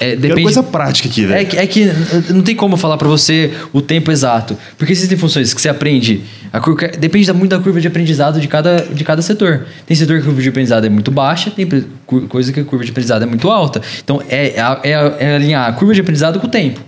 É, 0.00 0.08
Quero 0.10 0.20
depende, 0.20 0.42
coisa 0.42 0.62
prática 0.62 1.08
aqui, 1.08 1.24
é, 1.24 1.26
velho. 1.26 1.46
que- 1.48 1.56
é 1.56 1.66
que 1.66 1.90
não 2.30 2.42
tem 2.42 2.54
como 2.56 2.76
falar 2.76 2.96
pra 2.96 3.08
você 3.08 3.52
o 3.72 3.80
tempo 3.80 4.10
exato. 4.12 4.56
Porque 4.78 4.92
existem 4.92 5.16
funções 5.18 5.52
que 5.54 5.60
você 5.60 5.68
aprende. 5.68 6.22
A 6.52 6.60
curva, 6.60 6.88
depende 6.98 7.26
da- 7.26 7.34
muito 7.34 7.50
da 7.50 7.58
curva 7.58 7.80
de 7.80 7.88
aprendizado 7.88 8.40
de 8.40 8.46
cada, 8.48 8.82
de 8.82 9.02
cada 9.04 9.22
setor. 9.22 9.66
Tem 9.86 9.96
setor 9.96 10.16
que 10.16 10.22
a 10.22 10.26
curva 10.26 10.40
de 10.42 10.48
aprendizado 10.48 10.84
é 10.84 10.88
muito 10.88 11.10
baixa, 11.10 11.50
tem 11.50 11.66
coisa 12.28 12.52
que 12.52 12.60
a 12.60 12.64
curva 12.64 12.84
de 12.84 12.90
aprendizado 12.90 13.22
é 13.22 13.26
muito 13.26 13.50
alta. 13.50 13.80
Então 14.02 14.22
é, 14.28 14.48
é, 14.48 14.90
é- 14.92 15.14
é 15.20 15.34
alinhar 15.36 15.68
a 15.68 15.72
curva 15.72 15.94
de 15.94 16.00
aprendizado 16.00 16.38
com 16.40 16.46
o 16.46 16.50
tempo. 16.50 16.80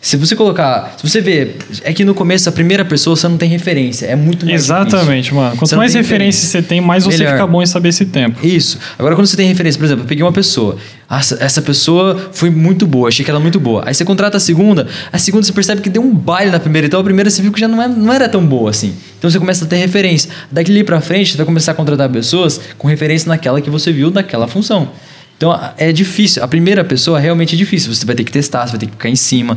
Se 0.00 0.16
você 0.16 0.36
colocar. 0.36 0.94
Se 0.96 1.08
você 1.08 1.20
ver. 1.20 1.56
É 1.82 1.92
que 1.92 2.04
no 2.04 2.14
começo, 2.14 2.48
a 2.48 2.52
primeira 2.52 2.84
pessoa 2.84 3.16
você 3.16 3.26
não 3.26 3.36
tem 3.36 3.48
referência. 3.48 4.06
É 4.06 4.14
muito 4.14 4.46
mais 4.46 4.62
Exatamente, 4.62 5.24
difícil. 5.24 5.34
mano. 5.36 5.56
Quanto 5.56 5.68
Você 5.68 5.76
mais 5.76 5.92
tem 5.92 6.02
referência 6.02 6.48
você 6.48 6.62
tem, 6.62 6.80
mais 6.80 7.04
você 7.04 7.18
Melhor. 7.18 7.32
fica 7.32 7.46
bom 7.46 7.62
em 7.62 7.66
saber 7.66 7.88
esse 7.88 8.06
tempo. 8.06 8.44
Isso. 8.46 8.78
Agora, 8.96 9.16
quando 9.16 9.26
você 9.26 9.36
tem 9.36 9.48
referência, 9.48 9.76
por 9.78 9.84
exemplo, 9.86 10.04
eu 10.04 10.08
peguei 10.08 10.22
uma 10.22 10.32
pessoa. 10.32 10.76
Essa, 11.10 11.38
essa 11.42 11.62
pessoa 11.62 12.30
foi 12.32 12.48
muito 12.50 12.86
boa, 12.86 13.08
achei 13.08 13.24
que 13.24 13.30
ela 13.30 13.40
é 13.40 13.42
muito 13.42 13.58
boa. 13.58 13.82
Aí 13.86 13.94
você 13.94 14.04
contrata 14.04 14.36
a 14.36 14.40
segunda, 14.40 14.86
a 15.12 15.18
segunda 15.18 15.42
você 15.44 15.52
percebe 15.52 15.80
que 15.80 15.88
deu 15.88 16.02
um 16.02 16.14
baile 16.14 16.50
na 16.50 16.60
primeira, 16.60 16.86
então 16.86 17.00
a 17.00 17.04
primeira 17.04 17.30
você 17.30 17.40
viu 17.42 17.50
que 17.50 17.58
já 17.58 17.66
não, 17.66 17.82
é, 17.82 17.88
não 17.88 18.12
era 18.12 18.28
tão 18.28 18.44
boa 18.46 18.70
assim. 18.70 18.94
Então 19.18 19.28
você 19.28 19.38
começa 19.38 19.64
a 19.64 19.68
ter 19.68 19.76
referência. 19.76 20.30
Daqui 20.52 20.84
pra 20.84 21.00
frente, 21.00 21.32
você 21.32 21.36
vai 21.38 21.46
começar 21.46 21.72
a 21.72 21.74
contratar 21.74 22.08
pessoas 22.08 22.60
com 22.76 22.86
referência 22.86 23.28
naquela 23.28 23.60
que 23.60 23.70
você 23.70 23.90
viu 23.90 24.10
daquela 24.10 24.46
função. 24.46 24.90
Então 25.38 25.58
é 25.78 25.92
difícil. 25.92 26.42
A 26.42 26.48
primeira 26.48 26.84
pessoa 26.84 27.18
realmente 27.20 27.54
é 27.54 27.56
difícil. 27.56 27.94
Você 27.94 28.04
vai 28.04 28.16
ter 28.16 28.24
que 28.24 28.32
testar, 28.32 28.66
você 28.66 28.72
vai 28.72 28.80
ter 28.80 28.86
que 28.86 28.92
ficar 28.92 29.08
em 29.08 29.14
cima. 29.14 29.56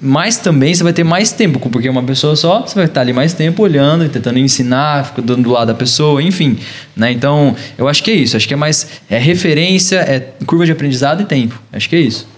Mas 0.00 0.36
também 0.36 0.74
você 0.74 0.84
vai 0.84 0.92
ter 0.92 1.02
mais 1.02 1.32
tempo, 1.32 1.58
porque 1.70 1.88
uma 1.88 2.02
pessoa 2.02 2.36
só, 2.36 2.60
você 2.60 2.74
vai 2.74 2.84
estar 2.84 3.00
ali 3.00 3.14
mais 3.14 3.32
tempo 3.32 3.62
olhando, 3.62 4.06
tentando 4.10 4.38
ensinar, 4.38 5.06
fica 5.06 5.22
dando 5.22 5.44
do 5.44 5.50
lado 5.50 5.68
da 5.68 5.74
pessoa, 5.74 6.22
enfim. 6.22 6.58
Né? 6.94 7.10
Então, 7.10 7.56
eu 7.78 7.88
acho 7.88 8.02
que 8.02 8.10
é 8.10 8.14
isso. 8.14 8.36
Acho 8.36 8.46
que 8.46 8.52
é 8.52 8.56
mais 8.56 8.86
é 9.08 9.16
referência, 9.18 9.96
é 9.96 10.20
curva 10.44 10.66
de 10.66 10.72
aprendizado 10.72 11.22
e 11.22 11.24
tempo. 11.24 11.58
Acho 11.72 11.88
que 11.88 11.96
é 11.96 12.00
isso. 12.00 12.28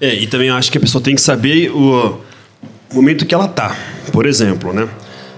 É, 0.00 0.14
e 0.14 0.26
também 0.26 0.48
acho 0.48 0.72
que 0.72 0.78
a 0.78 0.80
pessoa 0.80 1.04
tem 1.04 1.14
que 1.14 1.20
saber 1.20 1.70
o 1.70 2.20
momento 2.92 3.26
que 3.26 3.34
ela 3.34 3.48
tá. 3.48 3.76
Por 4.10 4.24
exemplo, 4.24 4.72
né? 4.72 4.88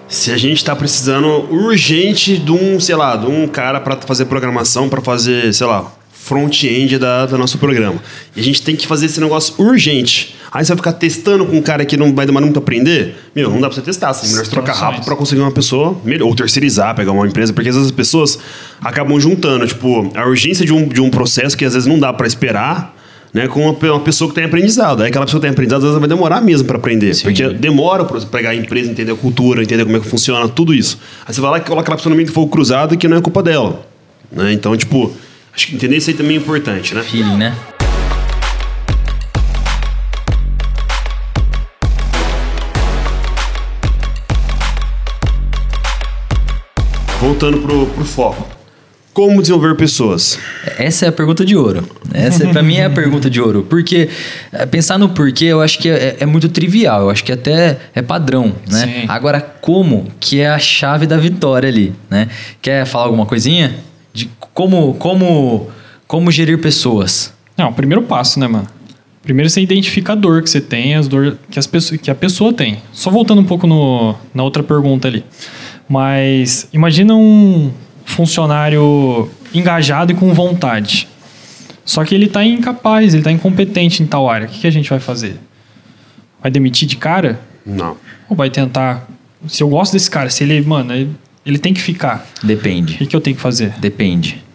Se 0.09 0.31
a 0.31 0.37
gente 0.37 0.59
está 0.59 0.77
precisando 0.77 1.27
urgente 1.53 2.39
de 2.39 2.53
um, 2.53 2.79
sei 2.79 2.95
lá, 2.95 3.17
de 3.17 3.27
um 3.27 3.49
cara 3.49 3.81
para 3.81 3.97
fazer 3.97 4.27
programação, 4.27 4.89
para 4.89 5.01
fazer, 5.01 5.53
sei 5.53 5.67
lá, 5.67 5.93
front-end 6.27 6.99
da, 6.99 7.25
do 7.25 7.39
nosso 7.39 7.57
programa. 7.57 8.03
E 8.35 8.41
a 8.41 8.43
gente 8.43 8.61
tem 8.61 8.75
que 8.75 8.87
fazer 8.87 9.07
esse 9.07 9.21
negócio 9.21 9.55
urgente. 9.59 10.35
Aí 10.51 10.65
você 10.65 10.73
vai 10.73 10.77
ficar 10.77 10.93
testando 10.95 11.47
com 11.47 11.57
um 11.57 11.63
cara 11.63 11.85
que 11.85 11.97
não 11.97 12.13
vai 12.13 12.27
demorar 12.27 12.45
muito 12.45 12.59
a 12.59 12.63
aprender? 12.63 13.15
Meu, 13.35 13.49
não 13.49 13.61
dá 13.61 13.69
pra 13.69 13.77
você 13.77 13.83
testar. 13.83 14.13
Você 14.13 14.27
melhor 14.27 14.45
você 14.45 14.51
trocar 14.51 14.75
rápido 14.75 15.05
para 15.05 15.15
conseguir 15.15 15.41
uma 15.41 15.53
pessoa 15.53 15.97
melhor. 16.05 16.27
Ou 16.27 16.35
terceirizar, 16.35 16.97
pegar 16.97 17.13
uma 17.13 17.27
empresa, 17.27 17.53
porque 17.53 17.69
às 17.69 17.77
vezes 17.77 17.91
as 17.91 17.97
pessoas 17.97 18.39
acabam 18.81 19.21
juntando, 19.21 19.67
tipo, 19.67 20.11
a 20.17 20.27
urgência 20.27 20.67
de 20.67 20.73
um, 20.73 20.89
de 20.89 21.01
um 21.01 21.11
processo 21.11 21.57
que 21.57 21.65
às 21.65 21.75
vezes 21.75 21.87
não 21.87 21.99
dá 21.99 22.13
para 22.13 22.27
esperar 22.27 22.97
né, 23.33 23.47
com 23.47 23.61
uma 23.71 24.01
pessoa 24.01 24.29
que 24.29 24.35
tem 24.35 24.45
aprendizado. 24.45 25.03
Aí 25.03 25.09
aquela 25.09 25.27
pessoa 25.27 25.41
que 25.41 25.47
tem 25.47 25.53
aprendizado, 25.53 25.79
às 25.79 25.85
vezes 25.85 26.01
vai 26.01 26.09
demorar 26.09 26.41
mesmo 26.41 26.67
para 26.67 26.77
aprender. 26.77 27.15
Sim. 27.15 27.25
Porque 27.25 27.49
demora 27.51 28.05
para 28.05 28.19
você 28.19 28.27
pegar 28.27 28.51
a 28.51 28.55
empresa, 28.55 28.91
entender 28.91 29.13
a 29.13 29.17
cultura, 29.17 29.63
entender 29.63 29.85
como 29.85 29.97
é 29.97 30.01
que 30.01 30.09
funciona, 30.09 30.49
tudo 30.49 30.75
isso. 30.75 30.99
Aí 31.25 31.33
você 31.33 31.41
vai 31.41 31.53
lá 31.53 31.59
e 31.59 31.61
coloca 31.61 31.83
aquela 31.83 31.97
pessoa 31.97 32.11
no 32.11 32.17
meio 32.17 32.27
do 32.27 32.33
fogo 32.33 32.51
cruzado 32.51 32.97
que 32.97 33.07
não 33.07 33.17
é 33.17 33.21
culpa 33.21 33.43
dela. 33.43 33.87
Né? 34.33 34.53
Então, 34.53 34.77
tipo, 34.77 35.13
acho 35.57 35.69
que 35.69 35.75
entender 35.75 35.97
isso 35.97 36.11
aí 36.11 36.17
também 36.17 36.37
é 36.37 36.39
importante, 36.39 36.95
né? 36.95 37.03
Feeling, 37.03 37.37
né? 37.39 37.57
Voltando 47.19 47.59
pro, 47.61 47.87
pro 47.87 48.05
foco. 48.05 48.47
Como 49.15 49.41
desenvolver 49.41 49.75
pessoas? 49.77 50.39
Essa 50.77 51.07
é 51.07 51.09
a 51.09 51.13
pergunta 51.13 51.43
de 51.43 51.57
ouro. 51.57 51.89
Essa, 52.13 52.47
para 52.49 52.63
mim, 52.63 52.77
é 52.77 52.85
a 52.85 52.91
pergunta 52.91 53.31
de 53.31 53.41
ouro. 53.41 53.67
Porque 53.69 54.11
eh, 54.53 54.67
pensar 54.67 54.99
no 54.99 55.09
porquê, 55.09 55.47
eu 55.47 55.63
acho 55.63 55.79
que 55.79 55.89
é, 55.89 56.19
é 56.21 56.27
muito 56.27 56.51
trivial. 56.51 57.01
Eu 57.01 57.11
acho 57.11 57.25
que 57.25 57.33
até 57.33 57.79
é 57.95 58.03
padrão, 58.03 58.55
né? 58.71 58.81
Sim. 58.85 59.05
Agora, 59.09 59.41
como 59.41 60.09
que 60.21 60.41
é 60.41 60.51
a 60.51 60.59
chave 60.59 61.07
da 61.07 61.17
vitória 61.17 61.67
ali, 61.67 61.95
né? 62.11 62.29
Quer 62.61 62.85
falar 62.85 63.07
alguma 63.07 63.25
coisinha? 63.25 63.75
Como, 64.57 64.95
como, 64.95 65.69
como 66.07 66.31
gerir 66.31 66.59
pessoas. 66.59 67.31
Não, 67.59 67.69
o 67.69 67.73
primeiro 67.75 68.03
passo, 68.03 68.41
né, 68.41 68.49
mano? 68.49 68.67
Primeiro 69.23 69.51
você 69.51 69.61
identifica 69.61 70.13
a 70.13 70.17
dor 70.17 70.43
que 70.43 70.49
você 70.49 70.63
tem, 70.63 70.95
as 70.95 71.07
dor 71.07 71.37
que, 71.51 71.59
as 71.59 71.67
pessoas, 71.67 72.01
que 72.01 72.11
a 72.11 72.15
pessoa 72.15 72.55
tem. 72.55 72.79
Só 72.91 73.11
voltando 73.11 73.43
um 73.43 73.45
pouco 73.45 73.67
no, 73.67 74.15
na 74.33 74.43
outra 74.43 74.63
pergunta 74.63 75.09
ali. 75.09 75.23
Mas 75.87 76.71
imagina 76.73 77.15
um 77.15 77.71
funcionário 78.07 79.31
engajado 79.53 80.13
e 80.13 80.15
com 80.15 80.33
vontade. 80.33 81.07
Só 81.85 82.03
que 82.03 82.15
ele 82.15 82.25
está 82.25 82.43
incapaz, 82.43 83.13
ele 83.13 83.21
está 83.21 83.31
incompetente 83.31 84.03
em 84.03 84.07
tal 84.07 84.27
área. 84.27 84.47
O 84.47 84.51
que, 84.51 84.61
que 84.61 84.67
a 84.67 84.73
gente 84.73 84.89
vai 84.89 85.01
fazer? 85.01 85.39
Vai 86.41 86.51
demitir 86.51 86.89
de 86.89 86.97
cara? 86.97 87.39
Não. 87.67 87.99
Ou 88.27 88.35
vai 88.35 88.49
tentar. 88.49 89.07
Se 89.47 89.63
eu 89.63 89.69
gosto 89.69 89.93
desse 89.93 90.11
cara, 90.11 90.31
se 90.31 90.45
ele, 90.45 90.63
mano, 90.63 90.95
ele, 90.95 91.11
ele 91.45 91.59
tem 91.59 91.75
que 91.75 91.83
ficar. 91.83 92.27
O 92.43 92.47
Depende. 92.47 92.95
que, 92.95 93.05
que 93.05 93.15
eu 93.15 93.21
tenho 93.21 93.37
que 93.37 93.43
fazer? 93.43 93.75
Depende. 93.79 94.46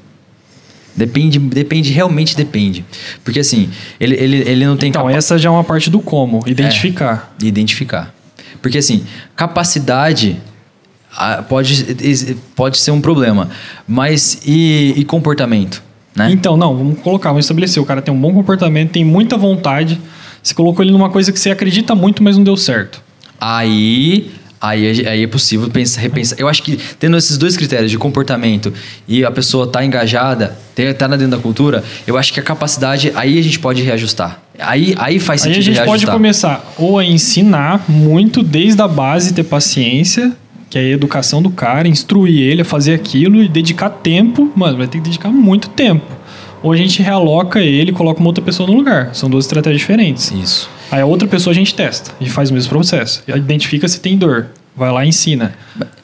Depende, 0.96 1.40
depende, 1.40 1.92
realmente 1.92 2.36
depende. 2.36 2.84
Porque 3.24 3.40
assim, 3.40 3.70
ele, 4.00 4.16
ele, 4.16 4.38
ele 4.50 4.66
não 4.66 4.76
tem 4.76 4.90
Então, 4.90 5.04
capa- 5.04 5.16
essa 5.16 5.38
já 5.38 5.50
é 5.50 5.52
uma 5.52 5.64
parte 5.64 5.90
do 5.90 6.00
como, 6.00 6.44
identificar. 6.46 7.34
identificar. 7.42 8.14
Porque 8.62 8.78
assim, 8.78 9.04
capacidade 9.36 10.38
ah, 11.16 11.44
pode, 11.48 11.96
pode 12.56 12.78
ser 12.78 12.92
um 12.92 13.02
problema, 13.02 13.50
mas 13.88 14.42
e, 14.46 14.94
e 14.98 15.04
comportamento, 15.06 15.82
né? 16.16 16.30
Então, 16.32 16.56
não, 16.58 16.76
vamos 16.78 17.00
colocar, 17.00 17.30
vamos 17.30 17.46
estabelecer. 17.46 17.82
O 17.82 17.86
cara 17.86 18.02
tem 18.02 18.14
um 18.14 18.20
bom 18.20 18.34
comportamento, 18.34 18.92
tem 18.92 19.04
muita 19.06 19.38
vontade. 19.38 20.00
Você 20.44 20.54
colocou 20.54 20.84
ele 20.84 20.92
numa 20.92 21.10
coisa 21.10 21.32
que 21.32 21.40
você 21.40 21.52
acredita 21.52 21.96
muito, 21.96 22.22
mas 22.24 22.36
não 22.38 22.44
deu 22.44 22.58
certo. 22.58 23.02
Aí, 23.40 24.32
aí, 24.62 25.02
é- 25.02 25.10
aí 25.10 25.24
é 25.24 25.28
possível 25.28 25.70
pensar, 25.70 26.00
repensar. 26.02 26.40
Eu 26.40 26.48
acho 26.48 26.62
que 26.64 26.78
tendo 27.00 27.18
esses 27.18 27.38
dois 27.38 27.58
critérios 27.58 27.90
de 27.90 27.98
comportamento 27.98 28.72
e 29.08 29.26
a 29.26 29.32
pessoa 29.32 29.66
tá 29.68 29.84
engajada, 29.84 30.56
tá 30.98 31.08
dentro 31.08 31.30
da 31.30 31.38
cultura, 31.38 31.84
eu 32.06 32.18
acho 32.18 32.32
que 32.32 32.40
a 32.40 32.44
capacidade, 32.44 33.12
aí 33.16 33.40
a 33.40 33.42
gente 33.42 33.60
pode 33.60 33.82
reajustar. 33.82 34.40
Aí, 34.60 34.94
aí 34.98 35.20
faz 35.20 35.42
Aí 35.44 35.54
sentido 35.54 35.62
a 35.62 35.66
gente 35.66 35.78
pode 35.78 36.06
reajustar. 36.06 36.14
começar 36.14 36.74
ou 36.78 37.00
a 37.00 37.04
ensinar 37.06 37.84
muito 37.90 38.44
desde 38.44 38.82
a 38.82 38.88
base, 38.88 39.34
ter 39.34 39.44
paciência, 39.44 40.32
que 40.70 40.78
é 40.78 40.82
a 40.82 40.90
educação 40.90 41.42
do 41.42 41.50
cara, 41.50 41.88
instruir 41.88 42.40
ele 42.42 42.62
a 42.62 42.66
fazer 42.66 42.94
aquilo 42.94 43.42
e 43.44 43.48
dedicar 43.50 43.90
tempo. 43.90 44.52
Mano, 44.56 44.78
vai 44.78 44.88
ter 44.88 45.00
que 45.00 45.04
dedicar 45.06 45.30
muito 45.30 45.68
tempo. 45.70 46.06
Ou 46.64 46.72
a 46.72 46.78
gente 46.78 47.02
realoca 47.02 47.60
ele 47.60 47.90
e 47.90 47.94
coloca 47.94 48.20
uma 48.20 48.30
outra 48.30 48.44
pessoa 48.44 48.70
no 48.70 48.76
lugar. 48.76 49.10
São 49.16 49.30
duas 49.30 49.46
estratégias 49.46 49.82
diferentes. 49.82 50.32
Isso. 50.32 50.70
Aí 50.92 51.02
a 51.02 51.06
outra 51.06 51.28
pessoa 51.28 51.52
a 51.52 51.56
gente 51.56 51.74
testa 51.74 52.12
e 52.20 52.30
faz 52.30 52.52
o 52.52 52.54
mesmo 52.54 52.70
processo. 52.70 53.24
Identifica 53.28 53.88
se 53.88 54.00
tem 54.00 54.18
dor. 54.18 54.48
Vai 54.76 54.92
lá 54.92 55.06
e 55.06 55.10
ensina. 55.10 55.54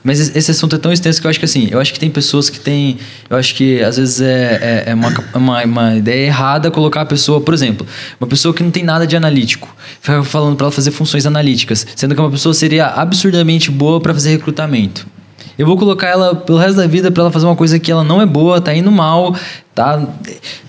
Mas 0.03 0.35
esse 0.35 0.51
assunto 0.51 0.75
é 0.75 0.79
tão 0.79 0.91
extenso 0.91 1.19
que 1.19 1.27
eu 1.27 1.29
acho 1.29 1.39
que 1.39 1.45
assim, 1.45 1.67
eu 1.69 1.79
acho 1.79 1.93
que 1.93 1.99
tem 1.99 2.09
pessoas 2.09 2.49
que 2.49 2.59
têm. 2.59 2.97
Eu 3.29 3.37
acho 3.37 3.55
que 3.55 3.81
às 3.81 3.97
vezes 3.97 4.21
é, 4.21 4.83
é, 4.87 4.91
é 4.91 4.93
uma, 4.93 5.13
uma, 5.33 5.63
uma 5.63 5.95
ideia 5.95 6.27
errada 6.27 6.71
colocar 6.71 7.01
a 7.01 7.05
pessoa, 7.05 7.41
por 7.41 7.53
exemplo, 7.53 7.85
uma 8.19 8.27
pessoa 8.27 8.53
que 8.53 8.63
não 8.63 8.71
tem 8.71 8.83
nada 8.83 9.07
de 9.07 9.15
analítico, 9.15 9.73
falando 10.23 10.55
para 10.55 10.65
ela 10.65 10.71
fazer 10.71 10.91
funções 10.91 11.25
analíticas, 11.25 11.85
sendo 11.95 12.13
que 12.15 12.21
uma 12.21 12.31
pessoa 12.31 12.53
seria 12.53 12.87
absurdamente 12.87 13.71
boa 13.71 13.99
para 13.99 14.13
fazer 14.13 14.31
recrutamento. 14.31 15.07
Eu 15.57 15.65
vou 15.65 15.77
colocar 15.77 16.07
ela 16.07 16.35
pelo 16.35 16.57
resto 16.57 16.77
da 16.77 16.87
vida 16.87 17.09
para 17.09 17.23
ela 17.23 17.31
fazer 17.31 17.45
uma 17.45 17.55
coisa 17.55 17.79
que 17.79 17.91
ela 17.91 18.03
não 18.03 18.21
é 18.21 18.25
boa, 18.25 18.61
tá 18.61 18.75
indo 18.75 18.91
mal, 18.91 19.35
tá 19.73 20.07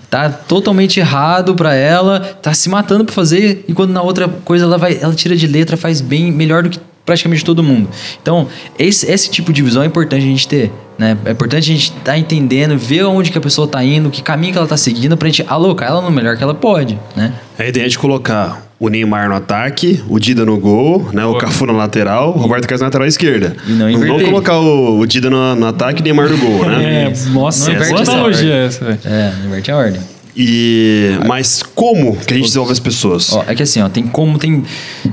tá 0.09 0.29
totalmente 0.29 0.99
errado 0.99 1.55
para 1.55 1.73
ela, 1.75 2.19
tá 2.19 2.53
se 2.53 2.69
matando 2.69 3.05
para 3.05 3.13
fazer, 3.13 3.63
enquanto 3.67 3.91
na 3.91 4.01
outra 4.01 4.27
coisa 4.27 4.65
ela 4.65 4.77
vai, 4.77 4.97
ela 4.99 5.13
tira 5.13 5.35
de 5.35 5.47
letra, 5.47 5.77
faz 5.77 6.01
bem 6.01 6.31
melhor 6.31 6.63
do 6.63 6.69
que 6.69 6.79
praticamente 7.05 7.43
todo 7.43 7.63
mundo. 7.63 7.89
Então, 8.21 8.47
esse, 8.77 9.09
esse 9.11 9.29
tipo 9.29 9.51
de 9.51 9.63
visão 9.63 9.81
é 9.81 9.85
importante 9.85 10.23
a 10.23 10.27
gente 10.27 10.47
ter, 10.47 10.71
né? 10.97 11.17
É 11.25 11.31
importante 11.31 11.71
a 11.71 11.73
gente 11.73 11.93
estar 11.97 12.17
entendendo, 12.17 12.77
ver 12.77 13.03
onde 13.05 13.31
que 13.31 13.37
a 13.37 13.41
pessoa 13.41 13.67
tá 13.67 13.83
indo, 13.83 14.11
que 14.11 14.21
caminho 14.21 14.53
que 14.53 14.59
ela 14.59 14.67
tá 14.67 14.77
seguindo 14.77 15.17
pra 15.17 15.27
gente 15.27 15.43
alocar 15.47 15.89
ela 15.89 16.01
no 16.01 16.11
melhor 16.11 16.37
que 16.37 16.43
ela 16.43 16.53
pode, 16.53 16.99
né? 17.15 17.33
A 17.57 17.65
ideia 17.65 17.85
é 17.85 17.89
de 17.89 17.97
colocar 17.97 18.68
o 18.79 18.87
Neymar 18.87 19.27
no 19.27 19.35
ataque, 19.35 20.01
o 20.07 20.17
Dida 20.19 20.45
no 20.45 20.57
gol, 20.57 21.09
né? 21.11 21.25
O 21.25 21.37
Cafu 21.37 21.65
na 21.65 21.73
lateral, 21.73 22.29
o 22.29 22.39
Roberto 22.39 22.63
Carlos 22.65 22.81
na 22.81 22.87
lateral 22.87 23.07
esquerda. 23.07 23.55
E 23.67 23.71
não 23.71 23.91
vamos 23.91 24.01
inverter. 24.01 24.25
colocar 24.27 24.57
o, 24.57 24.99
o 24.99 25.05
Dida 25.05 25.29
no, 25.29 25.55
no 25.55 25.67
ataque 25.67 25.99
e 25.99 26.01
o 26.01 26.03
Neymar 26.05 26.29
no 26.29 26.37
gol, 26.37 26.65
né? 26.65 26.79
É, 27.09 27.29
nossa, 27.31 27.71
Não 27.71 27.75
boa 27.75 27.85
inverte 27.85 28.01
essa 28.01 28.11
analogia 28.13 28.53
ordem. 28.53 28.65
essa, 28.65 28.85
velho. 28.85 28.99
É, 29.05 29.33
inverte 29.45 29.71
a 29.71 29.77
ordem. 29.77 30.01
E 30.35 31.17
mas 31.27 31.61
como 31.61 32.15
que 32.15 32.33
a 32.33 32.37
gente 32.37 32.45
desenvolve 32.45 32.71
as 32.71 32.79
pessoas? 32.79 33.33
Ó, 33.33 33.43
é 33.45 33.53
que 33.53 33.63
assim, 33.63 33.81
ó, 33.81 33.89
tem 33.89 34.07
como, 34.07 34.37
tem. 34.37 34.63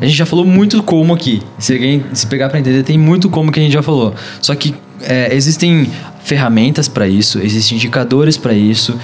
A 0.00 0.06
gente 0.06 0.16
já 0.16 0.26
falou 0.26 0.44
muito 0.44 0.82
como 0.82 1.12
aqui. 1.12 1.42
Se 1.58 1.72
alguém 1.72 2.04
se 2.12 2.26
pegar 2.26 2.48
pra 2.48 2.60
entender, 2.60 2.84
tem 2.84 2.96
muito 2.96 3.28
como 3.28 3.50
que 3.50 3.58
a 3.58 3.62
gente 3.62 3.72
já 3.72 3.82
falou. 3.82 4.14
Só 4.40 4.54
que 4.54 4.74
é, 5.02 5.34
existem 5.34 5.90
ferramentas 6.22 6.86
pra 6.88 7.08
isso, 7.08 7.40
existem 7.40 7.76
indicadores 7.76 8.36
pra 8.36 8.52
isso. 8.52 8.96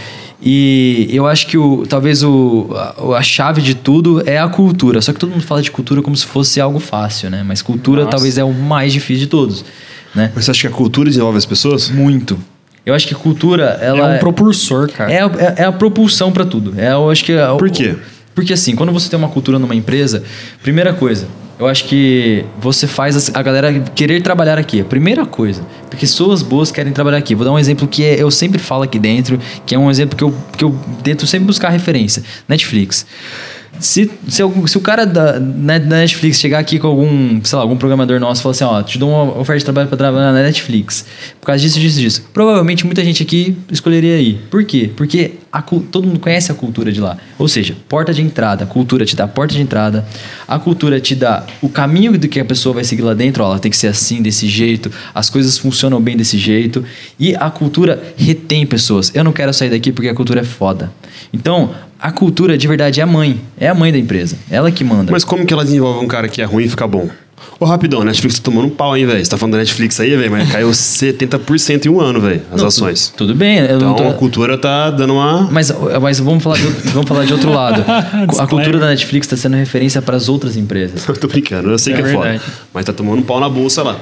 E 0.44 1.08
eu 1.12 1.26
acho 1.26 1.46
que 1.46 1.56
o, 1.56 1.84
talvez 1.88 2.22
o, 2.24 2.68
a, 2.74 3.18
a 3.18 3.22
chave 3.22 3.62
de 3.62 3.74
tudo 3.76 4.22
é 4.26 4.38
a 4.38 4.48
cultura. 4.48 5.00
Só 5.00 5.12
que 5.12 5.20
todo 5.20 5.30
mundo 5.30 5.44
fala 5.44 5.62
de 5.62 5.70
cultura 5.70 6.02
como 6.02 6.16
se 6.16 6.26
fosse 6.26 6.60
algo 6.60 6.80
fácil, 6.80 7.30
né? 7.30 7.44
Mas 7.46 7.62
cultura 7.62 8.00
Nossa. 8.00 8.10
talvez 8.10 8.38
é 8.38 8.44
o 8.44 8.52
mais 8.52 8.92
difícil 8.92 9.20
de 9.20 9.26
todos, 9.28 9.64
né? 10.14 10.32
Mas 10.34 10.44
você 10.44 10.50
acha 10.50 10.60
que 10.62 10.66
a 10.66 10.76
cultura 10.76 11.08
desenvolve 11.08 11.38
as 11.38 11.46
pessoas? 11.46 11.88
Muito. 11.90 12.36
Eu 12.84 12.92
acho 12.94 13.06
que 13.06 13.14
cultura, 13.14 13.78
É 13.80 13.86
ela 13.86 14.16
um 14.16 14.18
propulsor, 14.18 14.90
cara. 14.90 15.12
é, 15.12 15.20
a- 15.22 15.30
é- 15.38 15.62
é 15.62 15.64
a 15.64 15.70
propulsão 15.70 16.32
para 16.32 16.44
tudo. 16.44 16.74
É, 16.76 16.92
eu 16.92 17.08
acho 17.08 17.24
que 17.24 17.30
é 17.32 17.46
Por 17.56 17.70
quê? 17.70 17.94
Porque 18.34 18.52
assim, 18.52 18.74
quando 18.74 18.90
você 18.90 19.08
tem 19.08 19.16
uma 19.18 19.28
cultura 19.28 19.58
numa 19.60 19.74
empresa, 19.76 20.24
primeira 20.62 20.92
coisa, 20.92 21.28
eu 21.62 21.68
acho 21.68 21.84
que 21.84 22.44
você 22.60 22.88
faz 22.88 23.30
a 23.32 23.40
galera 23.42 23.72
querer 23.94 24.20
trabalhar 24.20 24.58
aqui. 24.58 24.80
A 24.80 24.84
primeira 24.84 25.24
coisa. 25.24 25.62
Pessoas 25.90 26.42
boas 26.42 26.72
querem 26.72 26.92
trabalhar 26.92 27.18
aqui. 27.18 27.34
Vou 27.36 27.44
dar 27.44 27.52
um 27.52 27.58
exemplo 27.58 27.86
que 27.86 28.02
é- 28.02 28.20
eu 28.20 28.30
sempre 28.32 28.58
falo 28.58 28.82
aqui 28.82 28.98
dentro, 28.98 29.38
que 29.64 29.72
é 29.74 29.78
um 29.78 29.88
exemplo 29.88 30.16
que 30.16 30.24
eu, 30.24 30.34
que 30.58 30.64
eu 30.64 30.76
tento 31.04 31.24
sempre 31.24 31.46
buscar 31.46 31.68
referência. 31.68 32.22
Netflix. 32.48 33.06
Se, 33.80 34.10
se, 34.28 34.42
se 34.66 34.78
o 34.78 34.80
cara 34.80 35.04
da, 35.04 35.40
né, 35.40 35.78
da 35.80 35.96
Netflix 35.96 36.38
chegar 36.38 36.58
aqui 36.58 36.78
com 36.78 36.86
algum, 36.86 37.40
sei 37.42 37.56
lá, 37.56 37.62
algum 37.62 37.76
programador 37.76 38.20
nosso 38.20 38.40
e 38.40 38.42
falar 38.42 38.52
assim, 38.52 38.64
ó, 38.64 38.82
te 38.82 38.98
dou 38.98 39.10
uma 39.10 39.38
oferta 39.38 39.58
de 39.58 39.64
trabalho 39.64 39.88
para 39.88 39.96
trabalhar 39.96 40.32
na 40.32 40.42
Netflix, 40.42 41.04
por 41.40 41.46
causa 41.46 41.60
disso, 41.60 41.80
disso, 41.80 42.00
disso. 42.00 42.24
Provavelmente 42.32 42.84
muita 42.84 43.02
gente 43.04 43.22
aqui 43.22 43.56
escolheria 43.70 44.20
ir. 44.20 44.40
Por 44.50 44.64
quê? 44.64 44.90
Porque 44.94 45.32
a 45.52 45.60
todo 45.60 46.06
mundo 46.06 46.20
conhece 46.20 46.52
a 46.52 46.54
cultura 46.54 46.92
de 46.92 47.00
lá. 47.00 47.16
Ou 47.38 47.48
seja, 47.48 47.76
porta 47.88 48.14
de 48.14 48.22
entrada, 48.22 48.64
a 48.64 48.66
cultura 48.66 49.04
te 49.04 49.16
dá 49.16 49.24
a 49.24 49.28
porta 49.28 49.54
de 49.54 49.60
entrada, 49.60 50.06
a 50.46 50.58
cultura 50.58 51.00
te 51.00 51.14
dá 51.14 51.44
o 51.60 51.68
caminho 51.68 52.16
do 52.18 52.28
que 52.28 52.38
a 52.40 52.44
pessoa 52.44 52.74
vai 52.74 52.84
seguir 52.84 53.02
lá 53.02 53.14
dentro, 53.14 53.42
ó, 53.42 53.48
ela 53.48 53.58
tem 53.58 53.70
que 53.70 53.76
ser 53.76 53.88
assim, 53.88 54.22
desse 54.22 54.46
jeito, 54.48 54.90
as 55.14 55.28
coisas 55.28 55.58
funcionam 55.58 56.00
bem 56.00 56.16
desse 56.16 56.38
jeito, 56.38 56.84
e 57.18 57.34
a 57.34 57.50
cultura 57.50 58.02
retém 58.16 58.64
pessoas. 58.64 59.10
Eu 59.14 59.24
não 59.24 59.32
quero 59.32 59.52
sair 59.52 59.70
daqui 59.70 59.92
porque 59.92 60.08
a 60.08 60.14
cultura 60.14 60.40
é 60.40 60.44
foda. 60.44 60.92
Então, 61.32 61.74
a 62.02 62.10
cultura 62.12 62.58
de 62.58 62.66
verdade 62.68 63.00
é 63.00 63.02
a 63.02 63.06
mãe, 63.06 63.40
é 63.58 63.68
a 63.68 63.74
mãe 63.74 63.92
da 63.92 63.98
empresa, 63.98 64.36
ela 64.50 64.70
que 64.70 64.82
manda. 64.84 65.12
Mas 65.12 65.24
como 65.24 65.46
que 65.46 65.52
ela 65.54 65.64
desenvolve 65.64 66.04
um 66.04 66.08
cara 66.08 66.28
que 66.28 66.42
é 66.42 66.44
ruim 66.44 66.64
e 66.64 66.68
fica 66.68 66.86
bom? 66.86 67.08
Ô, 67.58 67.64
rapidão, 67.64 68.04
Netflix 68.04 68.38
tá 68.38 68.44
tomando 68.44 68.66
um 68.66 68.70
pau, 68.70 68.96
hein, 68.96 69.04
velho? 69.06 69.24
Você 69.24 69.30
tá 69.30 69.36
falando 69.36 69.52
da 69.54 69.58
Netflix 69.58 69.98
aí, 69.98 70.16
velho? 70.16 70.30
Mas 70.30 70.50
caiu 70.50 70.68
70% 71.06 71.86
em 71.86 71.88
um 71.88 72.00
ano, 72.00 72.20
velho, 72.20 72.40
as 72.52 72.60
Não, 72.60 72.68
ações. 72.68 73.12
Tudo, 73.16 73.28
tudo 73.28 73.38
bem, 73.38 73.58
Então 73.58 73.94
tô... 73.94 74.08
a 74.08 74.14
cultura 74.14 74.56
tá 74.58 74.90
dando 74.90 75.14
uma. 75.14 75.48
Mas, 75.50 75.72
mas 76.00 76.18
vamos, 76.20 76.42
falar 76.42 76.56
de, 76.58 76.66
outro- 76.66 76.90
vamos 76.90 77.08
falar 77.08 77.24
de 77.24 77.32
outro 77.32 77.52
lado. 77.52 77.84
A 78.38 78.46
cultura 78.46 78.78
da 78.78 78.86
Netflix 78.88 79.26
está 79.26 79.36
sendo 79.36 79.56
referência 79.56 80.00
para 80.00 80.16
as 80.16 80.28
outras 80.28 80.56
empresas. 80.56 81.04
Tô 81.20 81.26
brincando, 81.28 81.70
eu 81.70 81.78
sei 81.78 81.94
É 81.94 81.96
que 81.96 82.02
é 82.02 82.12
foda. 82.12 82.28
verdade. 82.30 82.44
Mas 82.72 82.84
tá 82.84 82.92
tomando 82.92 83.18
um 83.20 83.22
pau 83.22 83.40
na 83.40 83.48
bolsa 83.48 83.82
lá. 83.82 83.96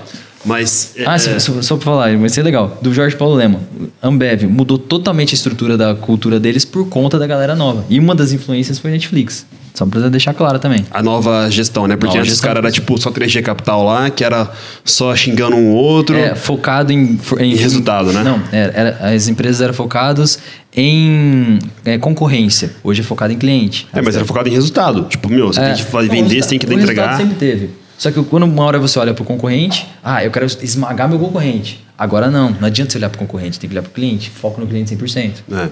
Mas. 0.45 0.93
é, 0.97 1.05
Ah, 1.07 1.19
só, 1.19 1.39
só, 1.39 1.63
só 1.63 1.77
pra 1.77 1.85
falar, 1.85 2.17
vai 2.17 2.29
ser 2.29 2.43
legal. 2.43 2.79
Do 2.81 2.93
Jorge 2.95 3.15
Paulo 3.17 3.35
Lema. 3.35 3.61
Ambev 4.03 4.45
mudou 4.45 4.79
totalmente 4.79 5.33
a 5.33 5.37
estrutura 5.37 5.77
da 5.77 5.95
cultura 5.95 6.41
deles 6.41 6.65
por 6.65 6.89
conta 6.89 7.19
da 7.19 7.27
galera 7.27 7.55
nova. 7.55 7.85
E 7.91 7.99
uma 7.99 8.15
das 8.15 8.33
influências 8.33 8.79
foi 8.79 8.91
Netflix. 8.91 9.45
Só 9.73 9.87
pra 9.87 10.09
deixar 10.09 10.35
claro 10.35 10.59
também. 10.59 10.85
A 10.91 11.01
nova 11.03 11.49
gestão, 11.49 11.87
né? 11.87 11.95
Porque 11.95 12.09
Nova 12.09 12.21
antes 12.21 12.33
os 12.35 12.41
caras 12.41 12.59
era 12.65 12.73
tipo 12.73 13.01
só 13.01 13.11
3G 13.11 13.41
Capital 13.41 13.85
lá, 13.85 14.11
que 14.11 14.25
era 14.25 14.51
só 14.85 15.15
xingando 15.15 15.55
um 15.55 15.69
outro. 15.73 16.17
É, 16.17 16.35
focado 16.35 16.93
em, 16.93 17.19
em, 17.39 17.53
Em 17.53 17.55
resultado, 17.55 18.13
né? 18.13 18.23
Não, 18.25 18.43
era, 18.51 18.73
era- 18.73 19.15
as 19.15 19.29
empresas 19.29 19.61
eram 19.61 19.73
focadas 19.73 20.41
em 20.77 21.59
é, 21.85 21.99
concorrência. 21.99 22.73
Hoje 22.83 23.01
é 23.01 23.05
focado 23.05 23.33
em 23.33 23.39
cliente. 23.39 23.87
É, 23.93 24.03
mas 24.03 24.17
era 24.17 24.25
focado 24.25 24.49
em 24.49 24.53
resultado. 24.53 25.05
Tipo, 25.05 25.29
meu, 25.29 25.49
você 25.53 25.61
É. 25.61 25.73
tem 25.75 25.85
que 25.85 26.09
vender, 26.09 26.43
você 26.43 26.49
tem 26.49 26.59
que 26.59 26.67
o 26.67 26.69
resultado 26.71 26.93
entregar. 26.93 27.17
sempre 27.17 27.35
teve. 27.37 27.71
Só 28.01 28.11
que 28.11 28.23
quando 28.25 28.45
uma 28.45 28.63
hora 28.65 28.79
você 28.79 28.99
olha 28.99 29.13
pro 29.13 29.27
concorrente, 29.27 29.87
ah, 30.03 30.25
eu 30.25 30.31
quero 30.31 30.47
esmagar 30.47 31.07
meu 31.07 31.19
concorrente. 31.19 31.85
Agora 31.99 32.31
não, 32.31 32.49
não 32.53 32.67
adianta 32.67 32.93
você 32.93 32.97
olhar 32.97 33.11
pro 33.11 33.19
concorrente, 33.19 33.61
tem 33.61 33.69
que 33.69 33.75
olhar 33.75 33.83
pro 33.83 33.93
cliente. 33.93 34.31
Foco 34.31 34.59
no 34.59 34.67
cliente 34.67 34.97
100%. 34.97 35.33
É. 35.53 35.69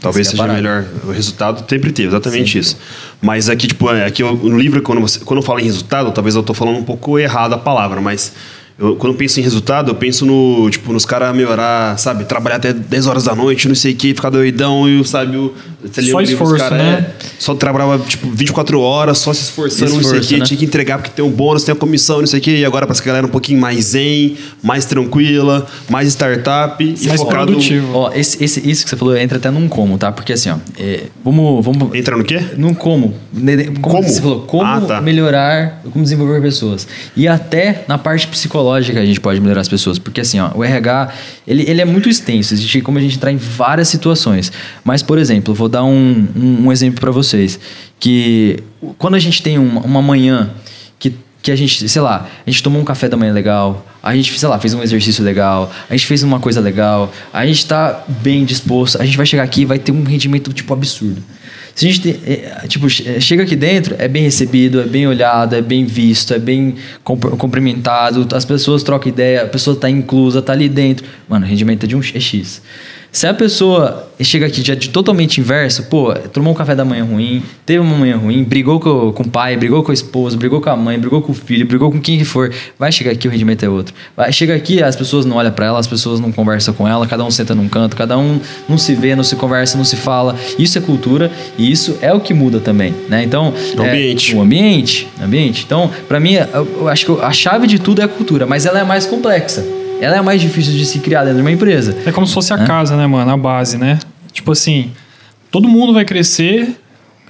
Talvez 0.00 0.26
Essa 0.26 0.30
é 0.36 0.38
seja 0.38 0.42
a 0.42 0.46
parada. 0.46 0.54
melhor. 0.62 0.86
O 1.04 1.10
resultado 1.12 1.62
sempre 1.68 1.92
teve, 1.92 2.08
exatamente 2.08 2.56
isso. 2.58 2.78
Mas 3.20 3.50
aqui, 3.50 3.66
tipo, 3.66 3.90
é, 3.90 4.06
aqui 4.06 4.22
eu- 4.22 4.34
no 4.34 4.58
livro, 4.58 4.80
quando, 4.80 5.02
você, 5.02 5.20
quando 5.20 5.40
eu 5.40 5.42
falo 5.42 5.60
em 5.60 5.64
resultado, 5.64 6.10
talvez 6.12 6.34
eu 6.34 6.42
tô 6.42 6.54
falando 6.54 6.78
um 6.78 6.82
pouco 6.82 7.18
errado 7.18 7.52
a 7.52 7.58
palavra, 7.58 8.00
mas 8.00 8.32
eu- 8.78 8.96
quando 8.96 9.12
eu 9.14 9.18
penso 9.18 9.40
em 9.40 9.42
resultado, 9.42 9.90
eu 9.90 9.94
penso 9.94 10.24
no, 10.26 10.68
tipo, 10.70 10.92
nos 10.92 11.04
caras 11.04 11.34
melhorar, 11.34 11.98
sabe, 11.98 12.24
trabalhar 12.24 12.56
até 12.56 12.72
10 12.72 13.06
horas 13.06 13.24
da 13.24 13.34
noite, 13.34 13.68
não 13.68 13.74
sei 13.74 13.92
o 13.92 13.96
que, 13.96 14.14
ficar 14.14 14.30
doidão 14.30 14.88
e, 14.88 15.04
sabe, 15.06 15.36
o. 15.36 15.54
Só 15.92 16.00
o 16.00 16.20
livro, 16.20 16.22
os 16.22 16.30
esforço, 16.30 16.56
cara, 16.56 16.76
né? 16.76 17.06
é, 17.22 17.26
só 17.38 17.54
trabalhava, 17.54 17.98
tipo, 18.04 18.28
24 18.28 18.80
horas, 18.80 19.18
só 19.18 19.32
se 19.32 19.42
esforçando, 19.42 19.82
não 19.82 19.88
sei 19.88 19.96
o 19.98 20.00
Esforço, 20.14 20.28
que, 20.28 20.38
né? 20.40 20.44
tinha 20.44 20.58
que 20.58 20.64
entregar 20.64 20.98
porque 20.98 21.10
tem 21.12 21.24
um 21.24 21.30
bônus, 21.30 21.62
tem 21.62 21.72
a 21.72 21.76
comissão, 21.76 22.18
não 22.18 22.26
sei 22.26 22.40
o 22.40 22.42
que, 22.42 22.56
e 22.56 22.64
agora 22.64 22.86
parece 22.86 23.00
que 23.02 23.08
a 23.08 23.12
galera 23.12 23.26
é 23.26 23.28
um 23.28 23.30
pouquinho 23.30 23.60
mais 23.60 23.84
zen, 23.84 24.36
mais 24.64 24.84
tranquila, 24.84 25.64
mais 25.88 26.08
startup 26.08 26.82
e 26.82 27.06
Mais 27.06 27.20
focado. 27.20 27.46
produtivo. 27.46 27.88
Ó, 27.94 28.12
esse, 28.12 28.42
esse- 28.42 28.68
isso 28.68 28.82
que 28.82 28.90
você 28.90 28.96
falou 28.96 29.16
entra 29.16 29.38
até 29.38 29.48
num 29.48 29.68
como, 29.68 29.96
tá? 29.96 30.10
Porque 30.10 30.32
assim, 30.32 30.50
ó, 30.50 30.56
é, 30.76 31.04
vamos, 31.24 31.64
vamos 31.64 31.94
Entra 31.94 32.16
no 32.16 32.24
quê? 32.24 32.40
num 32.56 32.74
como. 32.74 33.14
Como, 33.32 33.80
Como? 33.80 34.02
você 34.08 34.20
falou, 34.20 34.40
como 34.40 34.64
Ah, 34.64 34.80
tá. 34.80 35.00
melhorar, 35.00 35.82
como 35.92 36.02
desenvolver 36.02 36.42
pessoas. 36.42 36.86
E 37.16 37.28
até 37.28 37.84
na 37.86 37.96
parte 37.96 38.26
psicológica 38.26 38.65
a 38.74 38.80
gente 38.80 39.20
pode 39.20 39.40
melhorar 39.40 39.60
as 39.60 39.68
pessoas. 39.68 39.98
Porque 39.98 40.20
assim, 40.20 40.40
ó, 40.40 40.50
o 40.54 40.64
RH, 40.64 41.12
ele, 41.46 41.64
ele 41.68 41.80
é 41.80 41.84
muito 41.84 42.08
extenso. 42.08 42.54
Existe 42.54 42.80
como 42.80 42.98
a 42.98 43.00
gente 43.00 43.16
entrar 43.16 43.32
em 43.32 43.36
várias 43.36 43.88
situações. 43.88 44.52
Mas, 44.84 45.02
por 45.02 45.18
exemplo, 45.18 45.54
vou 45.54 45.68
dar 45.68 45.84
um, 45.84 46.26
um, 46.36 46.66
um 46.66 46.72
exemplo 46.72 47.00
para 47.00 47.10
vocês. 47.10 47.58
Que 47.98 48.58
quando 48.98 49.14
a 49.14 49.18
gente 49.18 49.42
tem 49.42 49.58
uma, 49.58 49.80
uma 49.80 50.02
manhã 50.02 50.50
que 50.98 51.14
que 51.46 51.52
a 51.52 51.56
gente, 51.56 51.88
sei 51.88 52.02
lá, 52.02 52.28
a 52.44 52.50
gente 52.50 52.60
tomou 52.60 52.82
um 52.82 52.84
café 52.84 53.08
da 53.08 53.16
manhã 53.16 53.32
legal, 53.32 53.86
a 54.02 54.16
gente, 54.16 54.36
sei 54.36 54.48
lá, 54.48 54.58
fez 54.58 54.74
um 54.74 54.82
exercício 54.82 55.22
legal, 55.22 55.72
a 55.88 55.92
gente 55.92 56.04
fez 56.04 56.24
uma 56.24 56.40
coisa 56.40 56.60
legal, 56.60 57.12
a 57.32 57.46
gente 57.46 57.64
tá 57.66 58.04
bem 58.08 58.44
disposto, 58.44 59.00
a 59.00 59.04
gente 59.04 59.16
vai 59.16 59.24
chegar 59.24 59.44
aqui 59.44 59.60
e 59.60 59.64
vai 59.64 59.78
ter 59.78 59.92
um 59.92 60.02
rendimento, 60.02 60.52
tipo, 60.52 60.72
absurdo. 60.74 61.22
Se 61.76 61.86
a 61.86 61.90
gente, 61.92 62.00
tem, 62.00 62.20
é, 62.26 62.66
tipo, 62.66 62.88
che- 62.88 63.20
chega 63.20 63.42
aqui 63.42 63.54
dentro, 63.54 63.94
é 63.98 64.08
bem 64.08 64.22
recebido, 64.22 64.80
é 64.80 64.84
bem 64.86 65.06
olhado, 65.06 65.54
é 65.54 65.60
bem 65.60 65.84
visto, 65.84 66.32
é 66.32 66.38
bem 66.38 66.74
cumprimentado, 67.04 68.26
as 68.34 68.46
pessoas 68.46 68.82
trocam 68.82 69.10
ideia, 69.12 69.42
a 69.42 69.46
pessoa 69.46 69.76
tá 69.76 69.90
inclusa, 69.90 70.40
tá 70.40 70.54
ali 70.54 70.70
dentro. 70.70 71.06
Mano, 71.28 71.44
o 71.44 71.48
rendimento 71.48 71.84
é 71.84 71.86
de 71.86 71.94
um 71.94 72.00
é 72.00 72.18
X. 72.18 72.62
Se 73.16 73.26
a 73.26 73.32
pessoa 73.32 74.10
chega 74.20 74.44
aqui 74.44 74.62
já 74.62 74.74
de 74.74 74.90
totalmente 74.90 75.40
inverso, 75.40 75.84
pô, 75.84 76.12
tomou 76.34 76.52
um 76.52 76.54
café 76.54 76.74
da 76.74 76.84
manhã 76.84 77.02
ruim, 77.02 77.42
teve 77.64 77.78
uma 77.78 77.96
manhã 77.96 78.14
ruim, 78.18 78.44
brigou 78.44 78.78
com, 78.78 79.10
com 79.10 79.22
o 79.22 79.26
pai, 79.26 79.56
brigou 79.56 79.82
com 79.82 79.90
a 79.90 79.94
esposa, 79.94 80.36
brigou 80.36 80.60
com 80.60 80.68
a 80.68 80.76
mãe, 80.76 80.98
brigou 80.98 81.22
com 81.22 81.32
o 81.32 81.34
filho, 81.34 81.66
brigou 81.66 81.90
com 81.90 81.98
quem 81.98 82.18
que 82.18 82.26
for, 82.26 82.52
vai 82.78 82.92
chegar 82.92 83.12
aqui 83.12 83.26
o 83.26 83.30
rendimento 83.30 83.64
é 83.64 83.70
outro. 83.70 83.94
Vai, 84.14 84.30
chega 84.34 84.54
aqui, 84.54 84.82
as 84.82 84.94
pessoas 84.94 85.24
não 85.24 85.36
olham 85.38 85.50
pra 85.50 85.64
ela, 85.64 85.78
as 85.78 85.86
pessoas 85.86 86.20
não 86.20 86.30
conversam 86.30 86.74
com 86.74 86.86
ela, 86.86 87.06
cada 87.06 87.24
um 87.24 87.30
senta 87.30 87.54
num 87.54 87.70
canto, 87.70 87.96
cada 87.96 88.18
um 88.18 88.38
não 88.68 88.76
se 88.76 88.94
vê, 88.94 89.16
não 89.16 89.24
se 89.24 89.34
conversa, 89.34 89.78
não 89.78 89.84
se 89.86 89.96
fala. 89.96 90.36
Isso 90.58 90.76
é 90.76 90.82
cultura 90.82 91.32
e 91.56 91.72
isso 91.72 91.96
é 92.02 92.12
o 92.12 92.20
que 92.20 92.34
muda 92.34 92.60
também, 92.60 92.94
né? 93.08 93.22
Então, 93.24 93.54
O 93.78 93.80
ambiente. 93.80 94.36
o 94.36 94.42
ambiente, 94.42 95.08
ambiente. 95.24 95.64
Então, 95.64 95.90
pra 96.06 96.20
mim, 96.20 96.34
eu, 96.34 96.68
eu 96.80 96.88
acho 96.90 97.06
que 97.06 97.22
a 97.22 97.32
chave 97.32 97.66
de 97.66 97.78
tudo 97.78 98.02
é 98.02 98.04
a 98.04 98.08
cultura, 98.08 98.44
mas 98.44 98.66
ela 98.66 98.78
é 98.78 98.84
mais 98.84 99.06
complexa. 99.06 99.85
Ela 100.00 100.16
é 100.16 100.20
mais 100.20 100.40
difícil 100.40 100.72
de 100.72 100.84
se 100.84 100.98
criar 100.98 101.20
dentro 101.22 101.36
de 101.36 101.42
uma 101.42 101.52
empresa. 101.52 101.96
É 102.04 102.12
como 102.12 102.26
se 102.26 102.34
fosse 102.34 102.52
a 102.52 102.58
casa, 102.64 102.96
né, 102.96 103.06
mano? 103.06 103.30
A 103.30 103.36
base, 103.36 103.78
né? 103.78 103.98
Tipo 104.32 104.52
assim, 104.52 104.92
todo 105.50 105.68
mundo 105.68 105.92
vai 105.94 106.04
crescer, 106.04 106.76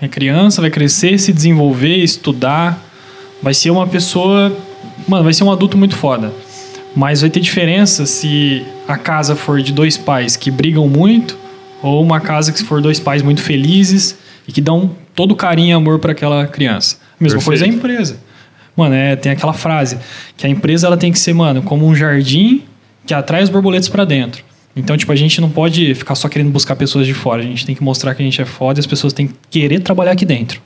é 0.01 0.09
criança, 0.09 0.61
vai 0.61 0.71
crescer, 0.71 1.19
se 1.19 1.33
desenvolver, 1.33 1.97
estudar, 1.97 2.83
vai 3.43 3.55
ser 3.55 3.71
uma 3.71 3.87
pessoa. 3.87 4.55
Mano, 5.07 5.25
vai 5.25 5.33
ser 5.33 5.45
um 5.45 5.51
adulto 5.51 5.79
muito 5.79 5.95
foda. 5.97 6.33
Mas 6.95 7.21
vai 7.21 7.31
ter 7.31 7.41
diferença 7.41 8.07
se 8.07 8.65
a 8.89 8.97
casa 8.97 9.37
for 9.37 9.61
de 9.63 9.73
dois 9.73 9.97
pais 9.97 10.37
que 10.37 10.51
brigam 10.51 10.89
muito, 10.89 11.37
ou 11.83 12.03
uma 12.03 12.21
casa 12.21 12.51
que 12.53 12.63
for 12.65 12.81
dois 12.81 12.99
pais 12.99 13.23
muito 13.23 13.43
felizes 13.43 14.17
e 14.49 14.53
que 14.53 14.61
dão 14.61 14.91
todo 15.15 15.37
carinho 15.37 15.69
e 15.69 15.73
amor 15.73 15.99
para 15.99 16.13
aquela 16.13 16.47
criança. 16.47 16.97
A 17.21 17.23
mesma 17.23 17.41
coisa 17.41 17.65
é 17.65 17.69
a 17.69 17.73
Perfeito. 17.73 17.93
empresa. 17.93 18.26
Mano, 18.77 18.95
é, 18.95 19.17
tem 19.17 19.33
aquela 19.33 19.53
frase 19.53 19.99
que 20.37 20.47
a 20.47 20.51
empresa 20.51 20.87
ela 20.87 20.97
tem 20.97 21.11
que 21.11 21.19
ser, 21.19 21.33
mano, 21.33 21.63
como 21.63 21.87
um 21.87 21.95
jardim 21.95 22.63
que 23.07 23.15
atrai 23.15 23.43
os 23.43 23.49
borboletas 23.49 23.89
pra 23.89 24.05
dentro. 24.05 24.45
Então, 24.77 24.97
tipo, 24.97 25.11
a 25.11 25.17
gente 25.17 25.41
não 25.41 25.49
pode 25.49 25.95
ficar 25.95 26.15
só 26.15 26.29
querendo 26.29 26.51
buscar 26.51 26.77
pessoas 26.77 27.07
de 27.07 27.15
fora. 27.15 27.41
A 27.41 27.45
gente 27.45 27.65
tem 27.65 27.75
que 27.75 27.83
mostrar 27.83 28.15
que 28.15 28.23
a 28.23 28.25
gente 28.25 28.43
é 28.43 28.45
foda 28.45 28.79
e 28.79 28.81
as 28.81 28.87
pessoas 28.87 29.15
têm 29.15 29.29
que 29.29 29.35
querer 29.51 29.81
trabalhar 29.81 30.13
aqui 30.13 30.27
dentro. 30.27 30.61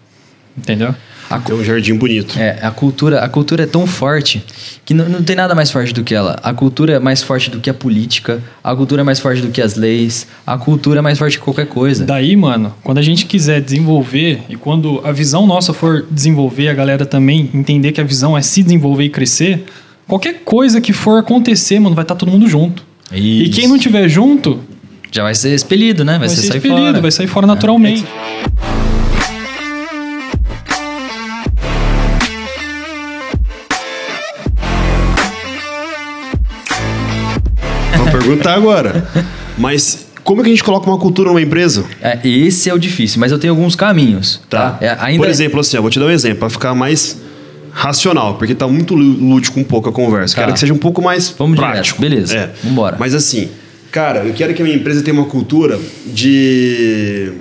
Entendeu? 0.59 0.95
A, 1.31 1.39
Tem 1.39 1.55
um 1.55 1.63
jardim 1.63 1.95
bonito. 1.95 2.37
É, 2.37 2.59
a 2.61 2.73
cultura, 2.73 3.21
a 3.21 3.29
cultura 3.29 3.63
é 3.63 3.67
tão 3.67 3.87
forte 3.87 4.45
que 4.85 4.93
não, 4.93 5.09
não 5.09 5.23
tem 5.23 5.37
nada 5.37 5.55
mais 5.55 5.71
forte 5.71 5.95
do 5.95 6.03
que 6.03 6.13
ela. 6.13 6.37
A 6.43 6.53
cultura 6.53 6.95
é 6.95 6.99
mais 6.99 7.23
forte 7.23 7.49
do 7.49 7.61
que 7.61 7.71
a 7.71 7.75
política, 7.75 8.43
a 8.65 8.75
cultura 8.75 9.03
é 9.03 9.05
mais 9.05 9.21
forte 9.21 9.41
do 9.41 9.49
que 9.49 9.63
as 9.63 9.77
leis, 9.77 10.27
a 10.45 10.59
cultura 10.59 10.99
é 10.99 11.03
mais 11.03 11.19
forte 11.21 11.39
que 11.39 11.45
qualquer 11.45 11.67
coisa. 11.67 12.05
Daí, 12.05 12.35
mano, 12.35 12.75
quando 12.83 12.99
a 12.99 13.03
gente 13.03 13.27
quiser 13.27 13.61
desenvolver 13.61 14.43
e 14.49 14.57
quando 14.57 15.01
a 15.05 15.13
visão 15.13 15.47
nossa 15.47 15.73
for 15.73 16.05
desenvolver, 16.11 16.69
a 16.69 16.75
galera 16.75 17.07
também 17.07 17.49
entender 17.55 17.93
que 17.93 18.01
a 18.01 18.05
visão 18.05 18.37
é 18.37 18.43
se 18.43 18.65
desenvolver 18.65 19.05
e 19.05 19.09
crescer, 19.09 19.65
qualquer 20.09 20.41
coisa 20.45 20.81
que 20.81 20.93
for 20.93 21.21
acontecer, 21.21 21.79
mano, 21.79 21.95
vai 21.95 22.03
estar 22.03 22.17
todo 22.17 22.29
mundo 22.29 22.49
junto. 22.49 22.83
E 23.13 23.45
Isso. 23.45 23.53
quem 23.53 23.69
não 23.69 23.79
tiver 23.79 24.09
junto, 24.09 24.59
Já 25.13 25.23
vai 25.23 25.35
ser 25.37 25.55
expelido, 25.55 26.05
né? 26.05 26.19
Vai, 26.19 26.27
vai, 26.27 26.29
ser, 26.29 26.37
ser 26.43 26.47
sair 26.49 26.57
expelido, 26.57 26.87
fora. 26.87 27.01
vai 27.01 27.11
sair 27.13 27.27
fora 27.29 27.47
naturalmente. 27.47 28.05
Vou 28.05 28.80
perguntar 38.21 38.55
agora. 38.55 39.07
Mas 39.59 40.07
como 40.25 40.41
é 40.41 40.45
que 40.45 40.51
a 40.51 40.53
gente 40.53 40.65
coloca 40.65 40.89
uma 40.89 40.99
cultura 40.99 41.29
numa 41.29 41.41
empresa? 41.43 41.85
É, 42.01 42.19
esse 42.27 42.69
é 42.69 42.75
o 42.75 42.79
difícil, 42.79 43.19
mas 43.21 43.33
eu 43.33 43.39
tenho 43.39 43.53
alguns 43.53 43.75
caminhos. 43.75 44.41
Tá. 44.49 44.79
É, 44.81 44.97
ainda 45.01 45.19
Por 45.25 45.29
exemplo, 45.29 45.61
assim, 45.61 45.77
eu 45.77 45.83
vou 45.83 45.91
te 45.91 45.99
dar 45.99 46.07
um 46.07 46.11
exemplo, 46.11 46.39
para 46.41 46.51
ficar 46.51 46.75
mais 46.75 47.19
racional, 47.73 48.35
porque 48.35 48.55
tá 48.55 48.67
muito 48.67 48.95
lú- 48.95 49.31
lúdico 49.35 49.59
um 49.61 49.65
pouco 49.65 49.89
a 49.89 49.93
conversa. 49.93 50.35
Tá. 50.37 50.43
Quero 50.43 50.53
que 50.55 50.61
seja 50.61 50.75
um 50.75 50.79
pouco 50.79 51.01
mais 51.01 51.35
Vamos 51.39 51.57
direto. 51.57 51.73
prático. 51.73 52.01
Beleza. 52.01 52.35
É. 52.37 52.51
Vambora. 52.65 52.97
Mas 52.99 53.15
assim, 53.15 53.49
cara, 53.91 54.25
eu 54.25 54.33
quero 54.35 54.55
que 54.55 54.61
a 54.63 54.65
minha 54.65 54.77
empresa 54.77 55.03
tenha 55.03 55.15
uma 55.17 55.27
cultura 55.27 55.79
de 56.07 57.33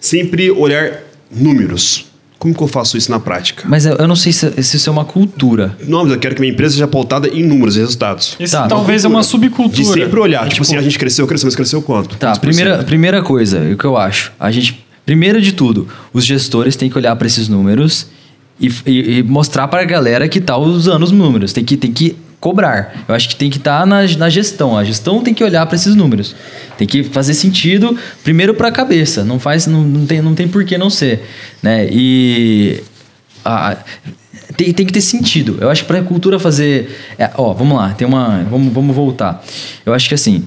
sempre 0.00 0.50
olhar 0.50 1.00
números. 1.30 2.06
Como 2.42 2.52
que 2.52 2.60
eu 2.60 2.66
faço 2.66 2.96
isso 2.96 3.08
na 3.08 3.20
prática? 3.20 3.62
Mas 3.68 3.86
eu, 3.86 3.94
eu 3.94 4.08
não 4.08 4.16
sei 4.16 4.32
se, 4.32 4.50
se 4.64 4.76
isso 4.76 4.90
é 4.90 4.92
uma 4.92 5.04
cultura. 5.04 5.76
Não, 5.86 6.02
mas 6.02 6.12
eu 6.12 6.18
quero 6.18 6.34
que 6.34 6.40
minha 6.40 6.52
empresa 6.52 6.72
seja 6.72 6.88
pautada 6.88 7.28
em 7.28 7.44
números 7.44 7.76
e 7.76 7.78
resultados. 7.78 8.34
Esse 8.40 8.52
Tá, 8.52 8.66
talvez 8.66 9.04
é 9.04 9.08
uma 9.08 9.20
De 9.20 9.26
subcultura. 9.26 10.00
sempre 10.02 10.18
olhar, 10.18 10.44
É, 10.44 10.48
tipo, 10.48 10.62
assim, 10.62 10.76
a 10.76 10.82
gente 10.82 10.98
cresceu, 10.98 11.24
cresceu, 11.28 11.46
mas 11.46 11.54
cresceu 11.54 11.80
quanto? 11.80 12.16
Tá, 12.16 12.26
Quantos 12.26 12.40
por 12.40 12.46
primeira, 12.48 12.82
primeira 12.82 13.22
coisa, 13.22 13.60
o 13.72 13.76
que 13.76 13.84
eu 13.84 13.96
acho. 13.96 14.32
A 14.40 14.50
gente 14.50 14.84
Primeiro 15.04 15.40
de 15.40 15.52
tudo, 15.52 15.88
os 16.12 16.24
gestores 16.24 16.76
têm 16.76 16.88
que 16.88 16.96
olhar 16.96 17.14
para 17.16 17.26
esses 17.26 17.48
números 17.48 18.06
e, 18.60 18.72
e, 18.86 19.18
e 19.18 19.22
mostrar 19.22 19.66
para 19.68 19.82
a 19.82 19.84
galera 19.84 20.28
que 20.28 20.38
está 20.38 20.56
usando 20.56 21.02
os 21.02 21.10
números. 21.10 21.52
Tem 21.52 21.64
que, 21.64 21.76
tem 21.76 21.92
que 21.92 22.16
cobrar. 22.42 23.04
Eu 23.06 23.14
acho 23.14 23.28
que 23.28 23.36
tem 23.36 23.48
que 23.48 23.58
estar 23.58 23.80
tá 23.80 23.86
na, 23.86 24.02
na 24.18 24.28
gestão. 24.28 24.76
A 24.76 24.82
gestão 24.82 25.22
tem 25.22 25.32
que 25.32 25.44
olhar 25.44 25.64
para 25.64 25.76
esses 25.76 25.94
números. 25.94 26.34
Tem 26.76 26.88
que 26.88 27.04
fazer 27.04 27.34
sentido 27.34 27.96
primeiro 28.24 28.52
para 28.52 28.66
a 28.66 28.72
cabeça. 28.72 29.24
Não 29.24 29.38
faz, 29.38 29.68
não, 29.68 29.82
não, 29.82 30.04
tem, 30.04 30.20
não 30.20 30.34
tem 30.34 30.48
por 30.48 30.64
que 30.64 30.76
não 30.76 30.90
ser, 30.90 31.22
né? 31.62 31.88
E 31.88 32.82
a, 33.44 33.76
tem, 34.56 34.72
tem 34.72 34.84
que 34.84 34.92
ter 34.92 35.00
sentido. 35.00 35.56
Eu 35.60 35.70
acho 35.70 35.82
que 35.82 35.86
para 35.86 36.00
a 36.00 36.02
cultura 36.02 36.36
fazer, 36.40 36.90
é, 37.16 37.30
ó, 37.36 37.52
vamos 37.52 37.78
lá, 37.78 37.90
tem 37.90 38.08
uma, 38.08 38.42
vamos, 38.50 38.72
vamos 38.72 38.94
voltar. 38.94 39.40
Eu 39.86 39.94
acho 39.94 40.08
que 40.08 40.14
assim, 40.14 40.38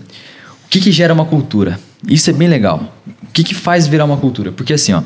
o 0.66 0.70
que, 0.70 0.82
que 0.82 0.92
gera 0.92 1.14
uma 1.14 1.26
cultura? 1.26 1.80
Isso 2.08 2.30
é 2.30 2.34
bem 2.34 2.48
legal. 2.48 2.94
O 3.24 3.32
que, 3.34 3.44
que 3.44 3.56
faz 3.56 3.88
virar 3.88 4.06
uma 4.06 4.18
cultura? 4.18 4.52
Porque 4.52 4.74
assim, 4.74 4.94
ó, 4.94 5.04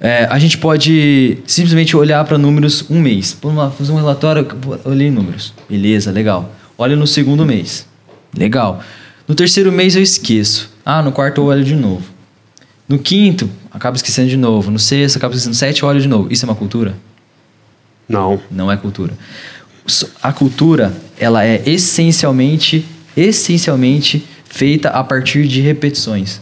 é, 0.00 0.26
a 0.30 0.38
gente 0.38 0.58
pode 0.58 1.38
simplesmente 1.46 1.96
olhar 1.96 2.24
para 2.24 2.36
números 2.36 2.84
um 2.90 3.00
mês. 3.00 3.36
Vamos 3.40 3.58
lá, 3.58 3.70
fazer 3.70 3.92
um 3.92 3.96
relatório, 3.96 4.46
olhei 4.84 5.10
números. 5.10 5.54
Beleza, 5.68 6.10
legal. 6.10 6.52
Olha 6.76 6.96
no 6.96 7.06
segundo 7.06 7.46
mês. 7.46 7.86
Legal. 8.36 8.82
No 9.28 9.34
terceiro 9.34 9.70
mês 9.70 9.94
eu 9.94 10.02
esqueço. 10.02 10.70
Ah, 10.84 11.02
no 11.02 11.12
quarto 11.12 11.40
eu 11.40 11.44
olho 11.44 11.64
de 11.64 11.76
novo. 11.76 12.02
No 12.88 12.98
quinto, 12.98 13.48
acabo 13.70 13.96
esquecendo 13.96 14.28
de 14.28 14.36
novo. 14.36 14.70
No 14.70 14.78
sexto, 14.78 15.16
acabo 15.16 15.32
esquecendo. 15.32 15.54
No 15.54 15.58
sétimo, 15.58 15.86
eu 15.86 15.90
olho 15.90 16.00
de 16.00 16.08
novo. 16.08 16.32
Isso 16.32 16.44
é 16.44 16.48
uma 16.48 16.56
cultura? 16.56 16.94
Não. 18.08 18.40
Não 18.50 18.70
é 18.70 18.76
cultura. 18.76 19.14
A 20.22 20.32
cultura, 20.32 20.92
ela 21.18 21.44
é 21.44 21.62
essencialmente, 21.64 22.84
essencialmente 23.16 24.26
feita 24.52 24.90
a 24.90 25.02
partir 25.02 25.48
de 25.48 25.62
repetições. 25.62 26.40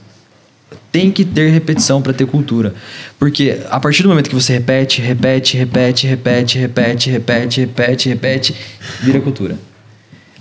Tem 0.90 1.12
que 1.12 1.24
ter 1.24 1.48
repetição 1.50 2.02
para 2.02 2.12
ter 2.12 2.26
cultura. 2.26 2.74
Porque 3.18 3.58
a 3.70 3.78
partir 3.78 4.02
do 4.02 4.08
momento 4.08 4.28
que 4.28 4.34
você 4.34 4.54
repete, 4.54 5.00
repete, 5.00 5.56
repete, 5.56 6.08
repete, 6.08 6.58
repete, 6.58 7.10
repete, 7.10 7.60
repete, 7.60 8.08
repete, 8.08 8.54
vira 9.00 9.20
cultura. 9.20 9.56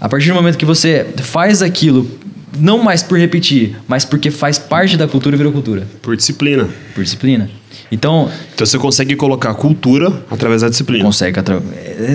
A 0.01 0.09
partir 0.09 0.29
do 0.29 0.33
momento 0.33 0.57
que 0.57 0.65
você 0.65 1.05
faz 1.17 1.61
aquilo, 1.61 2.09
não 2.57 2.81
mais 2.81 3.03
por 3.03 3.19
repetir, 3.19 3.75
mas 3.87 4.03
porque 4.03 4.31
faz 4.31 4.57
parte 4.57 4.97
da 4.97 5.07
cultura, 5.07 5.37
vira 5.37 5.51
cultura. 5.51 5.87
Por 6.01 6.15
disciplina. 6.15 6.67
Por 6.95 7.03
disciplina. 7.03 7.51
Então, 7.91 8.31
então 8.53 8.65
você 8.65 8.79
consegue 8.79 9.15
colocar 9.15 9.53
cultura 9.53 10.11
através 10.31 10.63
da 10.63 10.69
disciplina. 10.69 11.03
Consegue. 11.03 11.39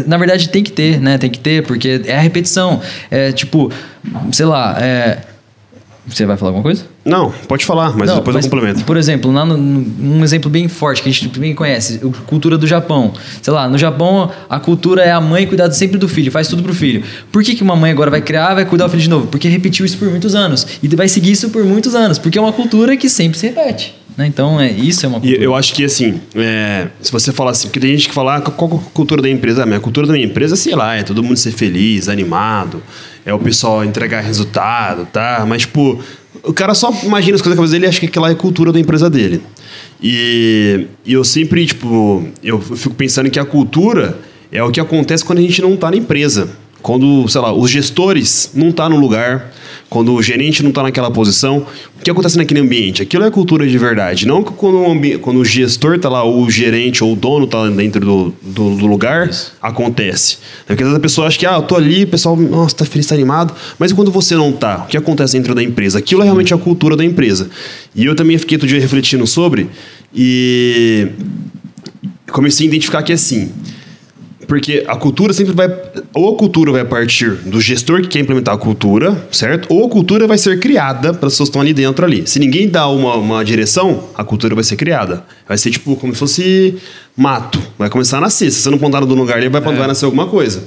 Na 0.06 0.16
verdade, 0.16 0.48
tem 0.48 0.64
que 0.64 0.72
ter, 0.72 1.00
né? 1.00 1.16
Tem 1.16 1.30
que 1.30 1.38
ter, 1.38 1.64
porque 1.64 2.02
é 2.06 2.16
a 2.16 2.20
repetição. 2.20 2.80
É 3.08 3.30
tipo, 3.30 3.70
sei 4.32 4.46
lá, 4.46 4.76
é... 4.80 5.33
Você 6.06 6.26
vai 6.26 6.36
falar 6.36 6.50
alguma 6.50 6.62
coisa? 6.62 6.84
Não, 7.04 7.32
pode 7.48 7.64
falar, 7.64 7.96
mas 7.96 8.08
Não, 8.08 8.16
depois 8.16 8.34
mas, 8.34 8.44
eu 8.44 8.50
complemento. 8.50 8.84
Por 8.84 8.96
exemplo, 8.96 9.32
lá 9.32 9.44
no, 9.44 9.56
um 9.56 10.22
exemplo 10.22 10.50
bem 10.50 10.68
forte 10.68 11.02
que 11.02 11.08
a 11.08 11.12
gente 11.12 11.28
bem 11.38 11.54
conhece, 11.54 12.00
a 12.02 12.22
cultura 12.26 12.58
do 12.58 12.66
Japão. 12.66 13.14
Sei 13.40 13.52
lá, 13.52 13.68
no 13.68 13.78
Japão 13.78 14.30
a 14.48 14.60
cultura 14.60 15.02
é 15.02 15.10
a 15.10 15.20
mãe 15.20 15.46
cuidar 15.46 15.70
sempre 15.72 15.96
do 15.96 16.06
filho, 16.06 16.30
faz 16.30 16.46
tudo 16.46 16.62
pro 16.62 16.74
filho. 16.74 17.02
Por 17.32 17.42
que, 17.42 17.54
que 17.54 17.62
uma 17.62 17.74
mãe 17.74 17.90
agora 17.90 18.10
vai 18.10 18.20
criar 18.20 18.54
vai 18.54 18.66
cuidar 18.66 18.84
do 18.84 18.90
filho 18.90 19.02
de 19.02 19.08
novo? 19.10 19.26
Porque 19.28 19.48
repetiu 19.48 19.86
isso 19.86 19.96
por 19.96 20.08
muitos 20.10 20.34
anos. 20.34 20.66
E 20.82 20.88
vai 20.94 21.08
seguir 21.08 21.32
isso 21.32 21.48
por 21.48 21.64
muitos 21.64 21.94
anos, 21.94 22.18
porque 22.18 22.36
é 22.36 22.40
uma 22.40 22.52
cultura 22.52 22.96
que 22.96 23.08
sempre 23.08 23.38
se 23.38 23.46
repete. 23.46 23.94
Né? 24.16 24.26
Então, 24.26 24.60
é, 24.60 24.70
isso 24.70 25.04
é 25.04 25.08
uma 25.08 25.20
cultura. 25.20 25.40
E 25.40 25.44
eu 25.44 25.54
acho 25.54 25.74
que, 25.74 25.84
assim, 25.84 26.20
é, 26.36 26.88
se 27.00 27.10
você 27.10 27.32
falar 27.32 27.50
assim, 27.50 27.68
porque 27.68 27.80
tem 27.80 27.90
gente 27.90 28.08
que 28.08 28.14
fala, 28.14 28.36
ah, 28.36 28.40
qual 28.40 28.70
é 28.70 28.74
a 28.74 28.78
cultura 28.92 29.20
da 29.20 29.28
empresa? 29.28 29.64
A 29.64 29.66
minha 29.66 29.80
cultura 29.80 30.06
da 30.06 30.12
minha 30.12 30.24
empresa, 30.24 30.54
sei 30.56 30.74
lá, 30.74 30.94
é 30.94 31.02
todo 31.02 31.22
mundo 31.22 31.36
ser 31.36 31.52
feliz, 31.52 32.08
animado, 32.08 32.82
é 33.26 33.34
o 33.34 33.38
pessoal 33.38 33.84
entregar 33.84 34.20
resultado, 34.20 35.06
tá? 35.06 35.44
Mas, 35.48 35.62
tipo, 35.62 36.00
o 36.42 36.52
cara 36.52 36.74
só 36.74 36.92
imagina 37.02 37.34
as 37.34 37.42
coisas 37.42 37.50
na 37.50 37.56
cabeça 37.56 37.72
dele 37.72 37.86
e 37.86 37.88
acha 37.88 38.00
que 38.00 38.06
aquela 38.06 38.28
é 38.28 38.32
a 38.32 38.36
cultura 38.36 38.72
da 38.72 38.78
empresa 38.78 39.10
dele. 39.10 39.42
E, 40.02 40.86
e 41.04 41.12
eu 41.12 41.24
sempre, 41.24 41.66
tipo, 41.66 42.28
eu 42.42 42.60
fico 42.60 42.94
pensando 42.94 43.30
que 43.30 43.38
a 43.38 43.44
cultura 43.44 44.18
é 44.52 44.62
o 44.62 44.70
que 44.70 44.78
acontece 44.78 45.24
quando 45.24 45.38
a 45.38 45.42
gente 45.42 45.60
não 45.60 45.74
está 45.74 45.90
na 45.90 45.96
empresa. 45.96 46.50
Quando, 46.82 47.26
sei 47.28 47.40
lá, 47.40 47.52
os 47.52 47.70
gestores 47.70 48.50
não 48.54 48.68
estão 48.68 48.84
tá 48.84 48.94
no 48.94 49.00
lugar, 49.00 49.50
quando 49.94 50.12
o 50.12 50.20
gerente 50.20 50.60
não 50.60 50.70
está 50.70 50.82
naquela 50.82 51.08
posição, 51.08 51.64
o 52.00 52.02
que 52.02 52.10
acontece 52.10 52.36
naquele 52.36 52.58
ambiente? 52.58 53.00
Aquilo 53.00 53.22
é 53.22 53.30
cultura 53.30 53.64
de 53.64 53.78
verdade. 53.78 54.26
Não 54.26 54.42
quando 54.42 54.76
o, 54.78 55.18
quando 55.20 55.38
o 55.38 55.44
gestor 55.44 55.94
está 55.94 56.08
lá, 56.08 56.24
ou 56.24 56.42
o 56.42 56.50
gerente 56.50 57.04
ou 57.04 57.12
o 57.12 57.16
dono 57.16 57.44
está 57.44 57.64
dentro 57.68 58.04
do, 58.04 58.34
do, 58.42 58.74
do 58.74 58.86
lugar, 58.88 59.28
Isso. 59.28 59.52
acontece. 59.62 60.38
Porque 60.66 60.82
às 60.82 60.88
vezes 60.88 60.98
a 60.98 61.00
pessoa 61.00 61.28
acha 61.28 61.38
que, 61.38 61.46
ah, 61.46 61.54
eu 61.54 61.62
tô 61.62 61.76
ali, 61.76 62.02
o 62.02 62.08
pessoal, 62.08 62.34
nossa, 62.36 62.74
tá 62.74 62.84
feliz, 62.84 63.06
tá 63.06 63.14
animado. 63.14 63.54
Mas 63.78 63.92
quando 63.92 64.10
você 64.10 64.34
não 64.34 64.50
tá? 64.50 64.78
O 64.78 64.86
que 64.88 64.96
acontece 64.96 65.34
dentro 65.34 65.54
da 65.54 65.62
empresa? 65.62 66.00
Aquilo 66.00 66.22
é 66.22 66.24
realmente 66.24 66.52
a 66.52 66.58
cultura 66.58 66.96
da 66.96 67.04
empresa. 67.04 67.48
E 67.94 68.04
eu 68.04 68.16
também 68.16 68.36
fiquei 68.36 68.56
outro 68.56 68.66
dia 68.66 68.80
refletindo 68.80 69.24
sobre 69.28 69.68
e 70.12 71.06
comecei 72.32 72.66
a 72.66 72.68
identificar 72.68 73.04
que 73.04 73.12
assim 73.12 73.52
porque 74.46 74.84
a 74.86 74.96
cultura 74.96 75.32
sempre 75.32 75.52
vai. 75.52 75.68
Ou 76.12 76.34
a 76.34 76.38
cultura 76.38 76.72
vai 76.72 76.84
partir 76.84 77.30
do 77.46 77.60
gestor 77.60 78.02
que 78.02 78.08
quer 78.08 78.20
implementar 78.20 78.54
a 78.54 78.58
cultura, 78.58 79.26
certo? 79.30 79.66
Ou 79.72 79.86
a 79.86 79.88
cultura 79.88 80.26
vai 80.26 80.38
ser 80.38 80.58
criada 80.60 81.12
para 81.12 81.26
as 81.26 81.34
pessoas 81.34 81.48
que 81.48 81.50
estão 81.50 81.62
ali 81.62 81.72
dentro 81.72 82.04
ali. 82.04 82.26
Se 82.26 82.38
ninguém 82.38 82.68
dá 82.68 82.88
uma, 82.88 83.14
uma 83.16 83.44
direção, 83.44 84.04
a 84.14 84.24
cultura 84.24 84.54
vai 84.54 84.64
ser 84.64 84.76
criada. 84.76 85.24
Vai 85.46 85.58
ser 85.58 85.70
tipo 85.70 85.96
como 85.96 86.12
se 86.12 86.18
fosse 86.18 86.78
mato. 87.16 87.60
Vai 87.78 87.90
começar 87.90 88.18
a 88.18 88.20
nascer. 88.20 88.50
Se 88.50 88.60
você 88.60 88.70
não 88.70 88.78
plantar 88.78 89.00
no 89.00 89.14
lugar 89.14 89.38
ali, 89.38 89.48
vai, 89.48 89.60
é. 89.60 89.64
vai 89.64 89.86
nascer 89.86 90.04
alguma 90.04 90.26
coisa. 90.26 90.64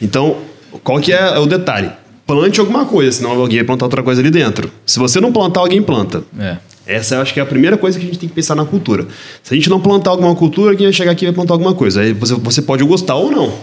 Então, 0.00 0.36
qual 0.82 1.00
que 1.00 1.12
é 1.12 1.38
o 1.38 1.46
detalhe? 1.46 1.90
Plante 2.26 2.58
alguma 2.58 2.86
coisa, 2.86 3.12
senão 3.12 3.32
alguém 3.32 3.58
vai 3.58 3.66
plantar 3.66 3.84
outra 3.84 4.02
coisa 4.02 4.20
ali 4.20 4.30
dentro. 4.30 4.70
Se 4.86 4.98
você 4.98 5.20
não 5.20 5.30
plantar, 5.30 5.60
alguém 5.60 5.82
planta. 5.82 6.22
É. 6.38 6.56
Essa 6.86 7.16
eu 7.16 7.22
acho 7.22 7.32
que 7.32 7.40
é 7.40 7.42
a 7.42 7.46
primeira 7.46 7.78
coisa 7.78 7.98
que 7.98 8.04
a 8.04 8.08
gente 8.08 8.18
tem 8.18 8.28
que 8.28 8.34
pensar 8.34 8.54
na 8.54 8.64
cultura. 8.64 9.06
Se 9.42 9.54
a 9.54 9.56
gente 9.56 9.70
não 9.70 9.80
plantar 9.80 10.10
alguma 10.10 10.34
cultura, 10.34 10.76
quem 10.76 10.86
vai 10.86 10.92
chegar 10.92 11.12
aqui 11.12 11.24
vai 11.24 11.34
plantar 11.34 11.54
alguma 11.54 11.74
coisa. 11.74 12.02
Aí 12.02 12.12
você, 12.12 12.34
você 12.34 12.62
pode 12.62 12.84
gostar 12.84 13.14
ou 13.14 13.30
não. 13.30 13.54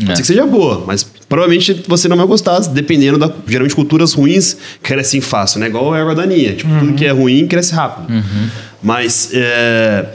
É. 0.00 0.06
Pode 0.06 0.16
ser 0.16 0.22
que 0.22 0.26
seja 0.26 0.46
boa, 0.46 0.84
mas 0.86 1.02
provavelmente 1.28 1.82
você 1.86 2.08
não 2.08 2.16
vai 2.16 2.26
gostar, 2.26 2.60
dependendo 2.60 3.18
da. 3.18 3.30
Geralmente, 3.46 3.74
culturas 3.74 4.12
ruins 4.12 4.56
crescem 4.82 5.20
fácil, 5.20 5.60
né? 5.60 5.66
Igual 5.66 5.92
a 5.92 5.98
erva 5.98 6.14
daninha. 6.14 6.54
Tipo, 6.54 6.70
uhum. 6.70 6.78
tudo 6.80 6.92
que 6.94 7.04
é 7.04 7.10
ruim 7.10 7.46
cresce 7.46 7.74
rápido. 7.74 8.12
Uhum. 8.12 8.48
Mas. 8.82 9.30
É... 9.32 10.06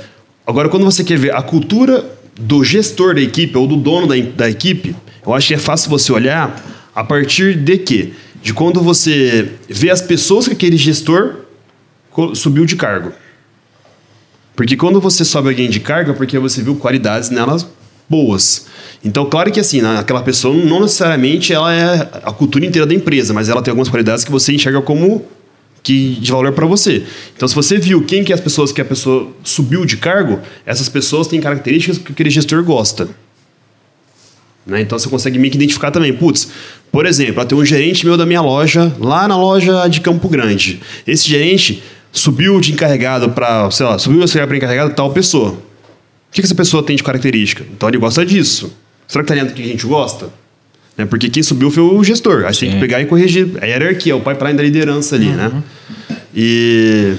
Agora, 0.45 0.69
quando 0.69 0.85
você 0.85 1.03
quer 1.03 1.17
ver 1.17 1.35
a 1.35 1.41
cultura 1.41 2.05
do 2.39 2.63
gestor 2.63 3.15
da 3.15 3.21
equipe 3.21 3.57
ou 3.57 3.67
do 3.67 3.75
dono 3.75 4.07
da, 4.07 4.15
da 4.15 4.49
equipe, 4.49 4.95
eu 5.25 5.33
acho 5.33 5.47
que 5.47 5.53
é 5.53 5.57
fácil 5.57 5.89
você 5.89 6.11
olhar 6.11 6.63
a 6.95 7.03
partir 7.03 7.55
de 7.55 7.77
quê? 7.77 8.13
De 8.41 8.53
quando 8.53 8.81
você 8.81 9.51
vê 9.67 9.89
as 9.89 10.01
pessoas 10.01 10.47
que 10.47 10.53
aquele 10.53 10.77
gestor 10.77 11.46
subiu 12.35 12.65
de 12.65 12.75
cargo. 12.75 13.11
Porque 14.55 14.75
quando 14.75 14.99
você 14.99 15.23
sobe 15.23 15.49
alguém 15.49 15.69
de 15.69 15.79
cargo 15.79 16.11
é 16.11 16.13
porque 16.13 16.37
você 16.39 16.61
viu 16.63 16.75
qualidades 16.75 17.29
nelas 17.29 17.67
boas. 18.09 18.65
Então, 19.03 19.25
claro 19.29 19.51
que 19.51 19.59
assim, 19.59 19.81
aquela 19.81 20.21
pessoa 20.21 20.55
não 20.55 20.81
necessariamente 20.81 21.53
ela 21.53 21.73
é 21.73 22.09
a 22.23 22.31
cultura 22.31 22.65
inteira 22.65 22.85
da 22.85 22.93
empresa, 22.93 23.33
mas 23.33 23.49
ela 23.49 23.61
tem 23.61 23.71
algumas 23.71 23.89
qualidades 23.89 24.23
que 24.23 24.31
você 24.31 24.53
enxerga 24.53 24.81
como 24.81 25.25
que 25.83 26.15
de 26.15 26.31
valor 26.31 26.51
para 26.53 26.65
você. 26.65 27.03
Então, 27.35 27.47
se 27.47 27.53
você 27.53 27.77
viu 27.77 28.03
quem 28.03 28.23
que 28.23 28.31
é 28.31 28.35
as 28.35 28.41
pessoas 28.41 28.71
que 28.71 28.81
a 28.81 28.85
pessoa 28.85 29.31
subiu 29.43 29.85
de 29.85 29.97
cargo, 29.97 30.39
essas 30.65 30.89
pessoas 30.89 31.27
têm 31.27 31.39
características 31.39 31.97
que 31.97 32.11
aquele 32.11 32.29
gestor 32.29 32.63
gosta. 32.63 33.07
Né? 34.67 34.81
Então 34.81 34.99
você 34.99 35.07
consegue 35.07 35.39
meio 35.39 35.49
que 35.49 35.57
identificar 35.57 35.91
também. 35.91 36.11
Putz, 36.11 36.49
por 36.91 37.05
exemplo, 37.05 37.43
tem 37.45 37.57
um 37.57 37.63
gerente 37.63 38.05
meu 38.05 38.17
da 38.17 38.25
minha 38.25 38.41
loja, 38.41 38.93
lá 38.99 39.27
na 39.27 39.37
loja 39.37 39.87
de 39.87 40.01
Campo 40.01 40.27
Grande. 40.27 40.81
Esse 41.07 41.29
gerente 41.29 41.81
subiu 42.19 42.59
de 42.59 42.73
encarregado 42.73 43.29
para, 43.29 43.69
sei 43.71 43.85
lá, 43.85 43.97
subiu 43.97 44.23
a 44.23 44.47
para 44.47 44.57
encarregado 44.57 44.93
tal 44.93 45.11
pessoa. 45.11 45.51
O 45.51 45.57
que, 46.31 46.41
que 46.41 46.45
essa 46.45 46.55
pessoa 46.55 46.83
tem 46.83 46.95
de 46.95 47.03
característica? 47.03 47.63
Então 47.71 47.87
ele 47.89 47.97
gosta 47.97 48.25
disso. 48.25 48.71
Será 49.07 49.23
que 49.23 49.29
tá 49.29 49.35
dentro 49.35 49.53
do 49.53 49.55
que 49.55 49.63
a 49.63 49.67
gente 49.67 49.85
gosta? 49.85 50.29
Né? 50.97 51.05
Porque 51.05 51.29
quem 51.29 51.41
subiu 51.41 51.71
foi 51.71 51.83
o 51.83 52.03
gestor. 52.03 52.45
Aí 52.45 52.53
tem 52.55 52.71
que 52.71 52.79
pegar 52.79 53.01
e 53.01 53.05
corrigir. 53.05 53.51
A 53.61 53.65
hierarquia, 53.65 54.15
o 54.15 54.19
pipeline 54.19 54.57
da 54.57 54.63
liderança 54.63 55.15
ali, 55.15 55.29
né? 55.29 55.47
uhum. 55.47 55.53
né? 55.53 55.63
E. 56.35 57.15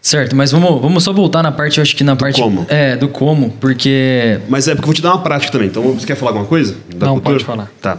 Certo, 0.00 0.36
mas 0.36 0.52
vamos, 0.52 0.82
vamos 0.82 1.02
só 1.02 1.14
voltar 1.14 1.42
na 1.42 1.50
parte, 1.50 1.78
eu 1.78 1.82
acho 1.82 1.96
que 1.96 2.04
na 2.04 2.14
do 2.14 2.18
parte. 2.18 2.40
Como? 2.40 2.66
É, 2.68 2.94
do 2.96 3.08
como, 3.08 3.50
porque. 3.52 4.38
Mas 4.48 4.68
é 4.68 4.74
porque 4.74 4.84
eu 4.84 4.86
vou 4.88 4.94
te 4.94 5.00
dar 5.00 5.14
uma 5.14 5.22
prática 5.22 5.50
também. 5.50 5.68
Então, 5.68 5.82
você 5.82 6.06
quer 6.06 6.14
falar 6.14 6.32
alguma 6.32 6.46
coisa? 6.46 6.76
Da 6.94 7.06
Não, 7.06 7.14
cultura? 7.14 7.36
pode 7.36 7.44
falar. 7.44 7.72
Tá 7.80 7.98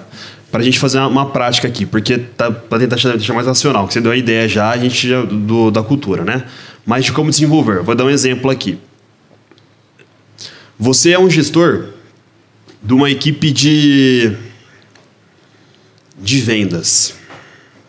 para 0.55 0.61
a 0.61 0.63
gente 0.63 0.79
fazer 0.79 0.99
uma, 0.99 1.07
uma, 1.07 1.29
prática 1.31 1.67
aqui, 1.67 1.85
porque 1.85 2.17
tá 2.17 2.49
para 2.49 2.79
tentar 2.79 2.95
deixar 2.95 3.33
mais 3.33 3.45
racional, 3.45 3.85
que 3.85 3.93
você 3.93 3.99
deu 3.99 4.13
a 4.13 4.15
ideia 4.15 4.47
já, 4.47 4.69
a 4.69 4.77
gente 4.77 5.05
já, 5.05 5.21
do, 5.21 5.69
da 5.69 5.83
cultura, 5.83 6.23
né? 6.23 6.45
Mas 6.85 7.03
de 7.03 7.11
como 7.11 7.29
desenvolver. 7.29 7.83
Vou 7.83 7.93
dar 7.93 8.05
um 8.05 8.09
exemplo 8.09 8.49
aqui. 8.49 8.77
Você 10.79 11.11
é 11.11 11.19
um 11.19 11.29
gestor 11.29 11.87
de 12.81 12.93
uma 12.93 13.11
equipe 13.11 13.51
de 13.51 14.31
de 16.17 16.39
vendas, 16.39 17.15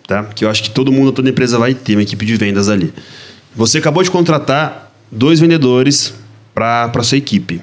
tá? 0.05 0.25
Que 0.25 0.45
eu 0.45 0.51
acho 0.51 0.65
que 0.65 0.71
todo 0.71 0.91
mundo, 0.91 1.13
toda 1.13 1.31
empresa 1.31 1.61
vai 1.61 1.73
ter 1.73 1.95
uma 1.95 2.03
equipe 2.03 2.27
de 2.27 2.35
vendas 2.35 2.69
ali. 2.69 2.93
Você 3.55 3.79
acabou 3.79 4.03
de 4.03 4.11
contratar 4.11 4.93
dois 5.09 5.39
vendedores 5.39 6.15
para 6.53 6.91
a 6.93 7.03
sua 7.05 7.19
equipe. 7.19 7.63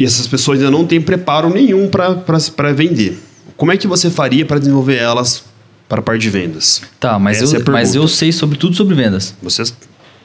E 0.00 0.04
essas 0.04 0.26
pessoas 0.26 0.58
ainda 0.58 0.72
não 0.72 0.84
têm 0.84 1.00
preparo 1.00 1.48
nenhum 1.48 1.88
para 1.88 2.72
vender 2.72 3.22
como 3.56 3.72
é 3.72 3.76
que 3.76 3.86
você 3.86 4.10
faria 4.10 4.44
para 4.44 4.58
desenvolver 4.58 4.96
elas 4.96 5.44
para 5.88 6.00
a 6.00 6.02
parte 6.02 6.22
de 6.22 6.30
vendas? 6.30 6.82
Tá, 6.98 7.18
mas, 7.18 7.40
eu, 7.40 7.60
é 7.60 7.70
mas 7.70 7.94
eu 7.94 8.06
sei 8.08 8.32
sobre 8.32 8.58
tudo 8.58 8.74
sobre 8.76 8.94
vendas. 8.94 9.34
Você, 9.42 9.62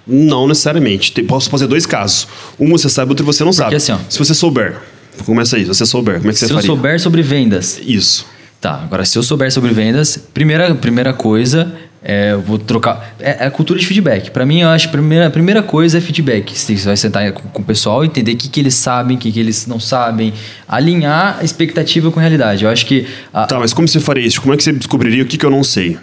Não 0.07 0.47
necessariamente. 0.47 1.11
Tem- 1.11 1.25
Posso 1.25 1.49
fazer 1.49 1.67
dois 1.67 1.85
casos. 1.85 2.27
Um 2.59 2.69
você 2.69 2.89
sabe, 2.89 3.11
outro 3.11 3.25
você 3.25 3.43
não 3.43 3.53
sabe. 3.53 3.75
assim, 3.75 3.91
ó. 3.91 3.97
Se 4.09 4.17
você 4.17 4.33
souber, 4.33 4.77
começa 5.25 5.55
aí. 5.55 5.63
Se 5.63 5.67
você 5.67 5.85
souber, 5.85 6.17
como 6.17 6.29
é 6.29 6.33
que 6.33 6.39
você 6.39 6.47
Se 6.47 6.51
eu 6.51 6.55
faria? 6.57 6.67
souber 6.67 6.99
sobre 6.99 7.21
vendas, 7.21 7.79
Isso. 7.85 8.25
Tá, 8.61 8.73
agora 8.83 9.05
se 9.05 9.17
eu 9.17 9.23
souber 9.23 9.49
sobre 9.53 9.71
vendas, 9.71 10.17
primeira, 10.33 10.75
primeira 10.75 11.13
coisa, 11.13 11.73
é, 12.03 12.31
eu 12.31 12.41
vou 12.41 12.57
trocar. 12.57 13.13
É, 13.19 13.43
é 13.43 13.47
a 13.47 13.51
cultura 13.51 13.79
de 13.79 13.85
feedback. 13.85 14.31
Pra 14.31 14.45
mim, 14.45 14.61
eu 14.61 14.69
acho 14.69 14.85
que 14.87 14.95
a 14.95 14.97
primeira, 14.99 15.27
a 15.27 15.29
primeira 15.29 15.61
coisa 15.63 15.97
é 15.97 16.01
feedback. 16.01 16.57
Você 16.57 16.75
vai 16.75 16.95
sentar 16.97 17.31
com, 17.33 17.41
com 17.49 17.61
o 17.61 17.65
pessoal, 17.65 18.05
entender 18.05 18.33
o 18.33 18.37
que, 18.37 18.47
que 18.47 18.59
eles 18.59 18.75
sabem, 18.75 19.17
o 19.17 19.19
que, 19.19 19.31
que 19.31 19.39
eles 19.39 19.67
não 19.67 19.79
sabem, 19.79 20.33
alinhar 20.67 21.37
a 21.39 21.43
expectativa 21.43 22.09
com 22.11 22.19
a 22.19 22.21
realidade. 22.21 22.63
Eu 22.63 22.69
acho 22.69 22.85
que. 22.85 23.05
a- 23.33 23.45
Tá, 23.45 23.59
mas 23.59 23.73
como 23.73 23.87
você 23.87 23.99
faria 23.99 24.25
isso? 24.25 24.39
Como 24.41 24.53
é 24.53 24.57
que 24.57 24.63
você 24.63 24.71
descobriria 24.71 25.23
o 25.23 25.25
que, 25.25 25.37
que 25.37 25.45
eu 25.45 25.51
não 25.51 25.63
sei? 25.63 25.97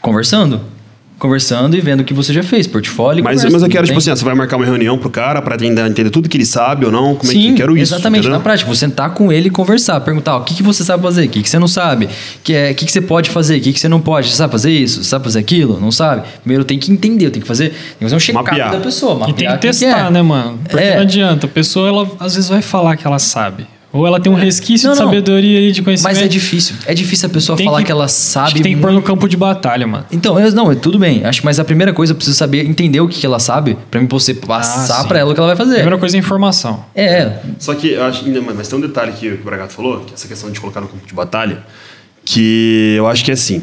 Conversando. 0.00 0.60
Conversando 1.18 1.74
e 1.74 1.80
vendo 1.80 2.00
o 2.00 2.04
que 2.04 2.12
você 2.12 2.30
já 2.30 2.42
fez, 2.42 2.66
portfólio. 2.66 3.20
e 3.20 3.22
Mas, 3.22 3.36
conversa, 3.36 3.52
mas 3.54 3.62
eu 3.62 3.68
quero, 3.70 3.84
tipo 3.86 3.94
tem? 3.94 3.98
assim, 3.98 4.10
ah, 4.10 4.16
você 4.16 4.24
vai 4.24 4.34
marcar 4.34 4.56
uma 4.56 4.66
reunião 4.66 4.98
pro 4.98 5.08
cara 5.08 5.40
pra 5.40 5.56
tentar 5.56 5.88
entender 5.88 6.10
tudo 6.10 6.28
que 6.28 6.36
ele 6.36 6.44
sabe 6.44 6.84
ou 6.84 6.92
não? 6.92 7.14
Como 7.14 7.30
é 7.30 7.34
Sim, 7.34 7.40
que 7.52 7.54
quero 7.54 7.74
isso? 7.76 7.94
exatamente. 7.94 8.20
entendeu? 8.20 8.36
Na 8.38 8.42
prática, 8.42 8.66
vou 8.66 8.76
sentar 8.76 9.10
com 9.14 9.32
ele 9.32 9.48
e 9.48 9.50
conversar, 9.50 9.98
perguntar 10.00 10.36
ó, 10.36 10.40
o 10.40 10.44
que, 10.44 10.54
que 10.54 10.62
você 10.62 10.84
sabe 10.84 11.02
fazer, 11.02 11.24
o 11.24 11.28
que, 11.30 11.42
que 11.42 11.48
você 11.48 11.58
não 11.58 11.68
sabe, 11.68 12.08
que 12.44 12.52
é, 12.52 12.70
o 12.70 12.74
que, 12.74 12.84
que 12.84 12.92
você 12.92 13.00
pode 13.00 13.30
fazer, 13.30 13.56
o 13.56 13.60
que, 13.62 13.72
que 13.72 13.80
você 13.80 13.88
não 13.88 14.00
pode. 14.00 14.28
Você 14.28 14.36
sabe 14.36 14.52
fazer 14.52 14.70
isso? 14.70 15.02
Você 15.02 15.08
sabe 15.08 15.24
fazer 15.24 15.38
aquilo? 15.38 15.80
Não 15.80 15.90
sabe? 15.90 16.22
Primeiro 16.42 16.64
tem 16.64 16.78
que 16.78 16.92
entender, 16.92 17.26
eu 17.26 17.30
tenho 17.30 17.42
que 17.42 17.48
fazer, 17.48 17.70
tem 17.70 17.78
que 17.98 18.04
fazer 18.04 18.16
um 18.16 18.20
check-up 18.20 18.50
da 18.54 18.80
pessoa. 18.80 19.14
E 19.14 19.18
Mapear 19.20 19.34
tem 19.36 19.46
que 19.48 19.52
o 19.54 19.54
que 19.58 19.66
testar, 19.68 20.08
é. 20.08 20.10
né, 20.10 20.20
mano? 20.20 20.58
Porque 20.68 20.84
É. 20.84 20.96
não 20.96 21.02
adianta. 21.02 21.46
A 21.46 21.48
pessoa, 21.48 21.88
ela 21.88 22.10
às 22.20 22.34
vezes 22.34 22.50
vai 22.50 22.60
falar 22.60 22.94
que 22.96 23.06
ela 23.06 23.18
sabe. 23.18 23.66
Ou 23.96 24.06
ela 24.06 24.20
tem 24.20 24.30
um 24.30 24.34
resquício 24.34 24.88
Não, 24.88 24.94
de 24.94 25.00
não. 25.00 25.06
sabedoria 25.06 25.60
e 25.60 25.72
de 25.72 25.82
conhecimento. 25.82 26.14
Mas 26.14 26.22
é 26.24 26.28
difícil. 26.28 26.76
É 26.86 26.92
difícil 26.94 27.26
a 27.28 27.30
pessoa 27.32 27.56
Tem 27.56 27.66
falar 27.66 27.82
que, 27.82 27.90
ela 27.90 28.04
acho 28.04 28.14
sabe 28.14 28.52
que 28.54 28.62
tem 28.62 28.74
que 28.74 28.80
pôr 28.80 28.92
no 28.92 29.00
campo 29.02 29.28
de 29.28 29.36
batalha, 29.36 29.86
mano. 29.86 30.04
Então, 30.12 30.38
eu, 30.38 30.52
não, 30.52 30.74
tudo 30.74 30.98
bem. 30.98 31.24
Acho, 31.24 31.42
mas 31.44 31.58
a 31.58 31.64
primeira 31.64 31.92
coisa 31.92 32.12
eu 32.12 32.16
preciso 32.16 32.36
saber, 32.36 32.64
entender 32.66 33.00
o 33.00 33.08
que, 33.08 33.18
que 33.20 33.26
ela 33.26 33.38
sabe, 33.38 33.76
pra 33.90 34.00
mim 34.00 34.06
você 34.06 34.34
passar 34.34 35.00
Ah, 35.00 35.04
pra 35.04 35.18
ela 35.18 35.30
o 35.30 35.34
que 35.34 35.40
ela 35.40 35.48
vai 35.48 35.54
A 35.54 35.56
fazer. 35.56 35.74
primeira 35.76 35.98
coisa 35.98 36.16
é 36.16 36.20
informação. 36.20 36.84
É, 36.94 37.32
Só 37.58 37.74
que 37.74 37.92
eu 37.92 38.04
acho, 38.04 38.24
mas 38.54 38.68
tem 38.68 38.78
um 38.78 38.82
detalhe 38.82 39.12
que 39.12 39.28
o 39.28 39.38
Bragato 39.38 39.72
falou, 39.72 40.00
que 40.00 40.12
é 40.12 40.14
essa 40.14 40.28
questão 40.28 40.50
de 40.50 40.60
colocar 40.60 40.80
no 40.80 40.88
campo 40.88 41.06
de 41.06 41.14
batalha, 41.14 41.64
que 42.24 42.94
eu 42.96 43.06
acho 43.06 43.24
que 43.24 43.30
é 43.30 43.34
assim. 43.34 43.62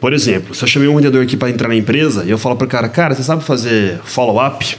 Por 0.00 0.12
exemplo, 0.12 0.54
se 0.54 0.62
eu 0.64 0.68
chamei 0.68 0.88
um 0.88 0.96
vendedor 0.96 1.22
aqui 1.22 1.36
para 1.36 1.48
entrar 1.48 1.68
na 1.68 1.76
empresa 1.76 2.24
e 2.24 2.30
eu 2.30 2.38
falo 2.38 2.56
pro 2.56 2.66
cara, 2.66 2.88
cara, 2.88 3.14
você 3.14 3.22
sabe 3.22 3.42
fazer 3.44 4.00
follow-up? 4.04 4.76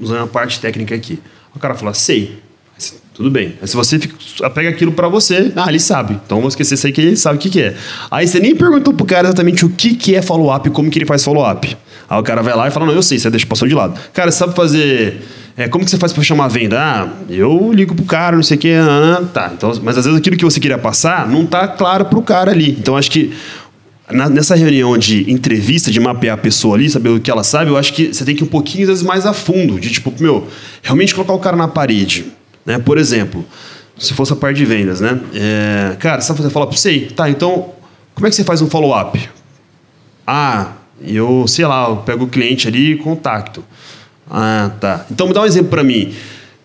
Usando 0.00 0.22
a 0.22 0.26
parte 0.26 0.60
técnica 0.60 0.94
aqui. 0.94 1.18
O 1.54 1.58
cara 1.58 1.74
fala, 1.74 1.94
sei. 1.94 2.38
Mas, 3.16 3.18
Tudo 3.18 3.30
bem. 3.30 3.54
Aí 3.60 3.68
se 3.68 3.74
você 3.74 3.98
fica, 3.98 4.50
pega 4.50 4.68
aquilo 4.68 4.92
para 4.92 5.08
você, 5.08 5.52
ah, 5.56 5.68
ele 5.68 5.80
sabe. 5.80 6.18
Então 6.24 6.40
vou 6.40 6.48
esquecer 6.48 6.74
isso 6.74 6.86
aí 6.86 6.92
que 6.92 7.00
ele 7.00 7.16
sabe 7.16 7.36
o 7.36 7.40
que, 7.40 7.50
que 7.50 7.60
é. 7.60 7.74
Aí 8.10 8.26
você 8.26 8.38
nem 8.38 8.54
perguntou 8.54 8.92
pro 8.92 9.06
cara 9.06 9.28
exatamente 9.28 9.64
o 9.64 9.70
que, 9.70 9.94
que 9.94 10.14
é 10.14 10.22
follow-up 10.22 10.68
e 10.68 10.70
como 10.70 10.90
que 10.90 10.98
ele 10.98 11.06
faz 11.06 11.24
follow-up. 11.24 11.76
Aí 12.08 12.20
o 12.20 12.22
cara 12.22 12.42
vai 12.42 12.54
lá 12.54 12.68
e 12.68 12.70
fala, 12.70 12.86
não, 12.86 12.92
eu 12.92 13.02
sei, 13.02 13.18
você 13.18 13.30
deixa 13.30 13.46
passou 13.46 13.66
de 13.66 13.74
lado. 13.74 13.98
Cara, 14.12 14.30
você 14.30 14.38
sabe 14.38 14.54
fazer. 14.54 15.22
é, 15.56 15.66
como 15.68 15.84
que 15.84 15.90
você 15.90 15.96
faz 15.96 16.12
para 16.12 16.22
chamar 16.22 16.44
a 16.44 16.48
venda? 16.48 16.78
Ah, 16.78 17.08
eu 17.28 17.72
ligo 17.72 17.94
pro 17.94 18.04
cara, 18.04 18.36
não 18.36 18.42
sei 18.42 18.56
o 18.56 18.60
que. 18.60 18.72
Ah, 18.74 19.22
tá. 19.32 19.50
Então, 19.54 19.72
mas 19.82 19.98
às 19.98 20.04
vezes 20.04 20.18
aquilo 20.18 20.36
que 20.36 20.44
você 20.44 20.60
queria 20.60 20.78
passar 20.78 21.28
não 21.28 21.46
tá 21.46 21.66
claro 21.66 22.04
pro 22.04 22.22
cara 22.22 22.50
ali. 22.50 22.70
Então 22.78 22.96
acho 22.96 23.10
que 23.10 23.32
nessa 24.12 24.54
reunião 24.54 24.96
de 24.96 25.30
entrevista, 25.30 25.90
de 25.90 25.98
mapear 25.98 26.34
a 26.34 26.40
pessoa 26.40 26.76
ali, 26.76 26.88
saber 26.88 27.08
o 27.08 27.18
que 27.18 27.30
ela 27.30 27.42
sabe, 27.42 27.70
eu 27.70 27.76
acho 27.76 27.92
que 27.92 28.14
você 28.14 28.24
tem 28.24 28.36
que 28.36 28.42
ir 28.42 28.46
um 28.46 28.48
pouquinho, 28.48 28.84
às 28.84 28.88
vezes, 28.88 29.02
mais 29.02 29.26
a 29.26 29.32
fundo. 29.32 29.80
De 29.80 29.90
tipo, 29.90 30.12
meu, 30.20 30.46
realmente 30.82 31.14
colocar 31.14 31.32
o 31.32 31.38
cara 31.38 31.56
na 31.56 31.66
parede. 31.66 32.26
Né? 32.66 32.78
Por 32.78 32.98
exemplo, 32.98 33.44
se 33.96 34.12
fosse 34.12 34.32
a 34.32 34.36
parte 34.36 34.56
de 34.58 34.64
vendas, 34.66 35.00
né? 35.00 35.18
É, 35.32 35.96
cara, 35.98 36.20
sabe 36.20 36.38
fazer 36.38 36.50
follow-up? 36.50 36.78
Sei. 36.78 37.06
Tá, 37.06 37.30
então, 37.30 37.70
como 38.14 38.26
é 38.26 38.30
que 38.30 38.36
você 38.36 38.44
faz 38.44 38.60
um 38.60 38.68
follow-up? 38.68 39.18
Ah, 40.26 40.72
eu, 41.00 41.46
sei 41.46 41.64
lá, 41.64 41.88
eu 41.88 41.98
pego 41.98 42.24
o 42.24 42.28
cliente 42.28 42.66
ali 42.66 42.92
e 42.92 42.96
contacto. 42.96 43.64
Ah, 44.28 44.72
tá. 44.80 45.06
Então 45.10 45.28
me 45.28 45.32
dá 45.32 45.42
um 45.42 45.46
exemplo 45.46 45.70
pra 45.70 45.84
mim. 45.84 46.12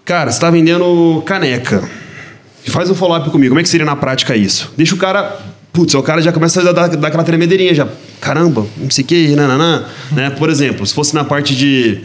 Cara, 0.04 0.32
você 0.32 0.40
tá 0.40 0.50
vendendo 0.50 1.22
caneca. 1.26 1.88
Faz 2.68 2.90
um 2.90 2.96
follow-up 2.96 3.30
comigo. 3.30 3.52
Como 3.52 3.60
é 3.60 3.64
que 3.64 3.70
seria 3.70 3.86
na 3.86 3.96
prática 3.96 4.36
isso? 4.36 4.74
Deixa 4.76 4.96
o 4.96 4.98
cara. 4.98 5.40
Putz, 5.72 5.94
o 5.94 6.04
cara 6.04 6.22
já 6.22 6.34
começa 6.34 6.60
a 6.68 6.74
dar, 6.74 6.90
dar 6.90 7.08
aquela 7.08 7.24
tremedeirinha 7.24 7.74
já. 7.74 7.88
Caramba, 8.20 8.68
não 8.76 8.90
sei 8.90 9.06
o 9.06 9.08
que, 9.08 9.36
nananã. 9.36 9.86
né? 10.12 10.30
Por 10.32 10.50
exemplo, 10.50 10.86
se 10.86 10.94
fosse 10.94 11.14
na 11.14 11.24
parte 11.24 11.56
de, 11.56 12.02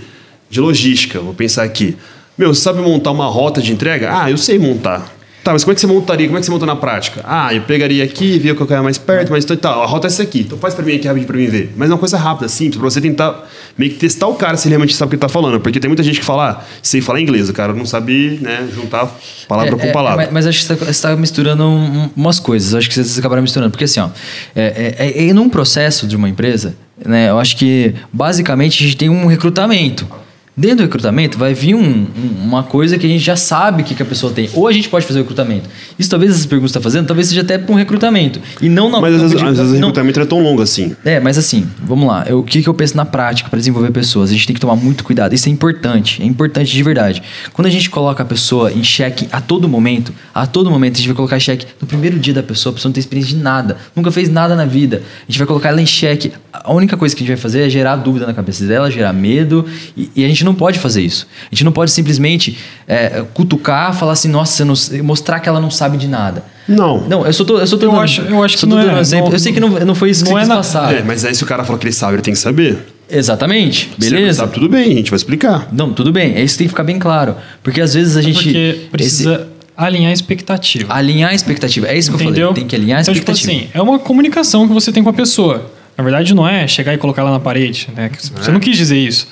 de 0.48 0.60
logística, 0.60 1.18
vou 1.18 1.34
pensar 1.34 1.64
aqui. 1.64 1.96
Meu, 2.36 2.54
você 2.54 2.60
sabe 2.60 2.80
montar 2.80 3.10
uma 3.12 3.26
rota 3.26 3.60
de 3.62 3.72
entrega? 3.72 4.10
Ah, 4.12 4.30
eu 4.30 4.36
sei 4.36 4.58
montar. 4.58 5.14
Tá, 5.42 5.52
mas 5.52 5.62
como 5.62 5.70
é 5.72 5.74
que 5.76 5.80
você 5.80 5.86
montaria? 5.86 6.26
Como 6.26 6.36
é 6.36 6.40
que 6.40 6.44
você 6.46 6.50
monta 6.50 6.66
na 6.66 6.74
prática? 6.74 7.20
Ah, 7.24 7.54
eu 7.54 7.62
pegaria 7.62 8.02
aqui, 8.02 8.36
via 8.36 8.52
qual 8.52 8.66
que 8.66 8.74
é 8.74 8.80
mais 8.80 8.98
perto, 8.98 9.30
mas 9.30 9.44
então, 9.44 9.56
tá, 9.56 9.70
a 9.70 9.86
rota 9.86 10.08
é 10.08 10.08
essa 10.08 10.24
aqui. 10.24 10.40
Então 10.40 10.58
faz 10.58 10.74
pra 10.74 10.84
mim 10.84 10.96
aqui 10.96 11.06
rapidinho 11.06 11.28
pra 11.28 11.36
mim 11.36 11.46
ver. 11.46 11.72
Mas 11.76 11.88
é 11.88 11.92
uma 11.92 11.98
coisa 12.00 12.18
rápida, 12.18 12.48
simples, 12.48 12.78
pra 12.80 12.90
você 12.90 13.00
tentar 13.00 13.48
meio 13.78 13.92
que 13.92 13.96
testar 13.96 14.26
o 14.26 14.34
cara 14.34 14.56
se 14.56 14.66
ele 14.66 14.72
realmente 14.72 14.92
sabe 14.96 15.06
o 15.06 15.10
que 15.10 15.14
ele 15.14 15.20
tá 15.20 15.28
falando. 15.28 15.60
Porque 15.60 15.78
tem 15.78 15.88
muita 15.88 16.02
gente 16.02 16.18
que 16.18 16.26
fala, 16.26 16.50
ah, 16.50 16.64
sei 16.82 17.00
falar 17.00 17.20
inglês, 17.20 17.48
o 17.48 17.52
cara 17.52 17.72
não 17.72 17.86
sabe, 17.86 18.40
né, 18.42 18.66
juntar 18.74 19.08
palavra 19.46 19.76
É, 19.76 19.78
com 19.78 19.86
é, 19.86 19.92
palavra. 19.92 20.16
mas- 20.24 20.32
mas 20.32 20.46
acho 20.48 20.66
que 20.66 20.74
você 20.74 20.90
está 20.90 21.14
misturando 21.14 21.62
um- 21.64 22.10
umas 22.16 22.40
coisas. 22.40 22.74
Acho 22.74 22.88
que 22.88 22.94
vocês 22.96 23.16
acabaram 23.16 23.40
misturando. 23.40 23.70
Porque 23.70 23.84
assim, 23.84 24.00
ó, 24.00 24.08
é, 24.54 24.96
é, 24.98 25.28
é, 25.28 25.32
num 25.32 25.48
processo 25.48 26.08
de 26.08 26.16
uma 26.16 26.28
empresa, 26.28 26.74
né, 27.04 27.30
eu 27.30 27.38
acho 27.38 27.56
que 27.56 27.94
basicamente 28.12 28.82
a 28.82 28.86
gente 28.88 28.96
tem 28.96 29.08
um 29.08 29.26
recrutamento. 29.26 30.08
Dentro 30.56 30.78
do 30.78 30.82
recrutamento 30.84 31.36
vai 31.36 31.52
vir 31.52 31.74
um- 31.74 31.80
um- 31.80 32.44
uma 32.44 32.62
coisa 32.62 32.96
que 32.96 33.04
a 33.04 33.08
gente 33.08 33.22
já 33.22 33.36
sabe 33.36 33.82
que, 33.82 33.94
que 33.94 34.02
a 34.02 34.06
pessoa 34.06 34.32
tem. 34.32 34.48
Ou 34.54 34.66
a 34.66 34.72
gente 34.72 34.88
pode 34.88 35.04
fazer 35.06 35.18
o 35.18 35.22
recrutamento. 35.22 35.68
Isso 35.98 36.08
talvez 36.08 36.32
essas 36.32 36.46
perguntas 36.46 36.72
que 36.72 36.78
está 36.78 36.80
fazendo, 36.90 37.06
talvez 37.06 37.28
seja 37.28 37.42
até 37.42 37.58
para 37.58 37.70
um 37.70 37.76
recrutamento. 37.76 38.40
E 38.62 38.68
não 38.68 38.88
na 38.90 38.98
Mas 38.98 39.14
às 39.16 39.20
vezes, 39.20 39.36
às 39.36 39.42
vezes 39.42 39.58
o 39.72 39.74
não- 39.74 39.88
recrutamento 39.88 40.18
é 40.20 40.24
tão 40.24 40.42
longo 40.42 40.62
assim. 40.62 40.96
é, 41.04 41.20
mas 41.20 41.36
assim, 41.36 41.66
vamos 41.82 42.08
lá. 42.08 42.24
Eu- 42.26 42.38
o 42.38 42.42
que, 42.42 42.62
que 42.62 42.68
eu 42.68 42.72
penso 42.72 42.96
na 42.96 43.04
prática 43.04 43.50
para 43.50 43.58
desenvolver 43.58 43.90
pessoas? 43.90 44.30
A 44.30 44.32
gente 44.32 44.46
tem 44.46 44.54
que 44.54 44.60
tomar 44.60 44.76
muito 44.76 45.04
cuidado. 45.04 45.34
Isso 45.34 45.46
é 45.46 45.52
importante. 45.52 46.22
É 46.22 46.24
importante 46.24 46.72
de 46.72 46.82
verdade. 46.82 47.22
Quando 47.52 47.66
a 47.66 47.70
gente 47.70 47.90
coloca 47.90 48.22
a 48.22 48.26
pessoa 48.26 48.72
em 48.72 48.82
xeque 48.82 49.28
a 49.30 49.42
todo 49.42 49.68
momento, 49.68 50.10
a 50.34 50.46
todo 50.46 50.70
momento 50.70 50.94
a 50.94 50.96
gente 50.98 51.08
vai 51.08 51.16
colocar 51.16 51.38
xeque 51.38 51.66
no 51.78 51.86
primeiro 51.86 52.18
dia 52.18 52.32
da 52.32 52.42
pessoa, 52.42 52.70
a 52.70 52.74
pessoa 52.74 52.88
não 52.88 52.94
tem 52.94 53.00
experiência 53.00 53.36
de 53.36 53.42
nada, 53.42 53.76
nunca 53.94 54.10
fez 54.10 54.30
nada 54.30 54.56
na 54.56 54.64
vida. 54.64 55.02
A 55.28 55.30
gente 55.30 55.36
vai 55.38 55.46
colocar 55.46 55.68
ela 55.68 55.82
em 55.82 55.86
xeque. 55.86 56.32
A 56.50 56.72
única 56.72 56.96
coisa 56.96 57.14
que 57.14 57.22
a 57.22 57.26
gente 57.26 57.34
vai 57.36 57.42
fazer 57.42 57.60
é 57.66 57.68
gerar 57.68 57.96
dúvida 57.96 58.26
na 58.26 58.32
cabeça 58.32 58.64
dela, 58.64 58.90
gerar 58.90 59.12
medo, 59.12 59.66
e, 59.94 60.10
e 60.16 60.24
a 60.24 60.28
gente 60.28 60.45
não 60.46 60.54
pode 60.54 60.78
fazer 60.78 61.02
isso. 61.02 61.26
A 61.50 61.54
gente 61.54 61.64
não 61.64 61.72
pode 61.72 61.90
simplesmente 61.90 62.56
é, 62.88 63.22
cutucar, 63.34 63.92
falar 63.94 64.12
assim, 64.12 64.28
nossa, 64.28 64.64
você 64.64 64.64
não- 64.96 65.04
mostrar 65.04 65.40
que 65.40 65.48
ela 65.48 65.60
não 65.60 65.70
sabe 65.70 65.98
de 65.98 66.08
nada. 66.08 66.42
Não. 66.66 67.06
Não, 67.06 67.26
eu 67.26 67.32
só 67.32 67.44
tô, 67.44 67.58
eu 67.58 67.66
só 67.66 67.76
tô 67.76 67.84
Eu 67.86 67.90
dando- 67.90 68.00
acho- 68.02 68.22
eu 68.22 68.42
acho 68.42 68.54
só 68.58 68.66
que 68.66 68.70
tô 68.70 68.76
não 68.76 68.82
é- 68.82 68.94
um 68.94 68.98
exemplo. 68.98 69.26
não- 69.26 69.32
eu 69.34 69.38
sei 69.38 69.52
que 69.52 69.60
não, 69.60 69.68
não 69.68 69.94
foi 69.94 70.10
isso 70.10 70.24
que 70.24 70.30
não 70.30 70.36
você 70.36 70.40
é 70.40 70.42
quis 70.42 70.48
na- 70.48 70.56
passar. 70.56 70.94
É, 70.94 71.02
mas 71.02 71.24
aí 71.24 71.34
se 71.34 71.42
o 71.44 71.46
cara 71.46 71.62
falou 71.64 71.78
que 71.78 71.84
ele 71.86 71.92
sabe, 71.92 72.14
ele 72.14 72.22
tem 72.22 72.32
que 72.32 72.40
saber. 72.40 72.78
Exatamente. 73.08 73.90
Se 73.98 74.06
ele 74.06 74.16
Beleza? 74.16 74.38
sabe, 74.40 74.52
tudo 74.54 74.68
bem, 74.68 74.92
a 74.92 74.94
gente 74.96 75.10
vai 75.10 75.16
explicar. 75.16 75.68
Não, 75.72 75.92
tudo 75.92 76.10
bem. 76.12 76.34
É 76.34 76.42
isso 76.42 76.54
que 76.54 76.58
tem 76.58 76.66
que 76.66 76.70
ficar 76.72 76.82
bem 76.84 76.98
claro. 76.98 77.36
Porque 77.62 77.80
às 77.80 77.94
vezes 77.94 78.16
a 78.16 78.22
gente. 78.22 78.34
Porque 78.42 78.78
precisa 78.90 79.34
esse- 79.34 79.44
alinhar 79.76 80.10
a 80.10 80.12
expectativa. 80.12 80.92
alinhar 80.92 81.30
a 81.30 81.34
expectativa. 81.34 81.86
É 81.86 81.96
isso 81.96 82.10
que 82.10 82.16
eu 82.16 82.20
Entendeu? 82.26 82.48
falei. 82.48 82.62
Tem 82.62 82.68
que 82.68 82.74
alinhar 82.74 82.98
a 82.98 83.02
então, 83.02 83.14
tipo 83.14 83.30
expectativa. 83.30 83.64
assim, 83.64 83.70
é 83.72 83.80
uma 83.82 83.98
comunicação 83.98 84.66
que 84.66 84.72
você 84.74 84.90
tem 84.90 85.02
com 85.04 85.10
a 85.10 85.12
pessoa. 85.12 85.70
Na 85.96 86.04
verdade, 86.04 86.34
não 86.34 86.46
é 86.46 86.66
chegar 86.68 86.92
e 86.94 86.98
colocar 86.98 87.22
ela 87.22 87.30
na 87.30 87.40
parede, 87.40 87.88
né? 87.96 88.10
Você 88.18 88.50
não 88.52 88.60
quis 88.60 88.76
dizer 88.76 88.98
isso. 88.98 89.26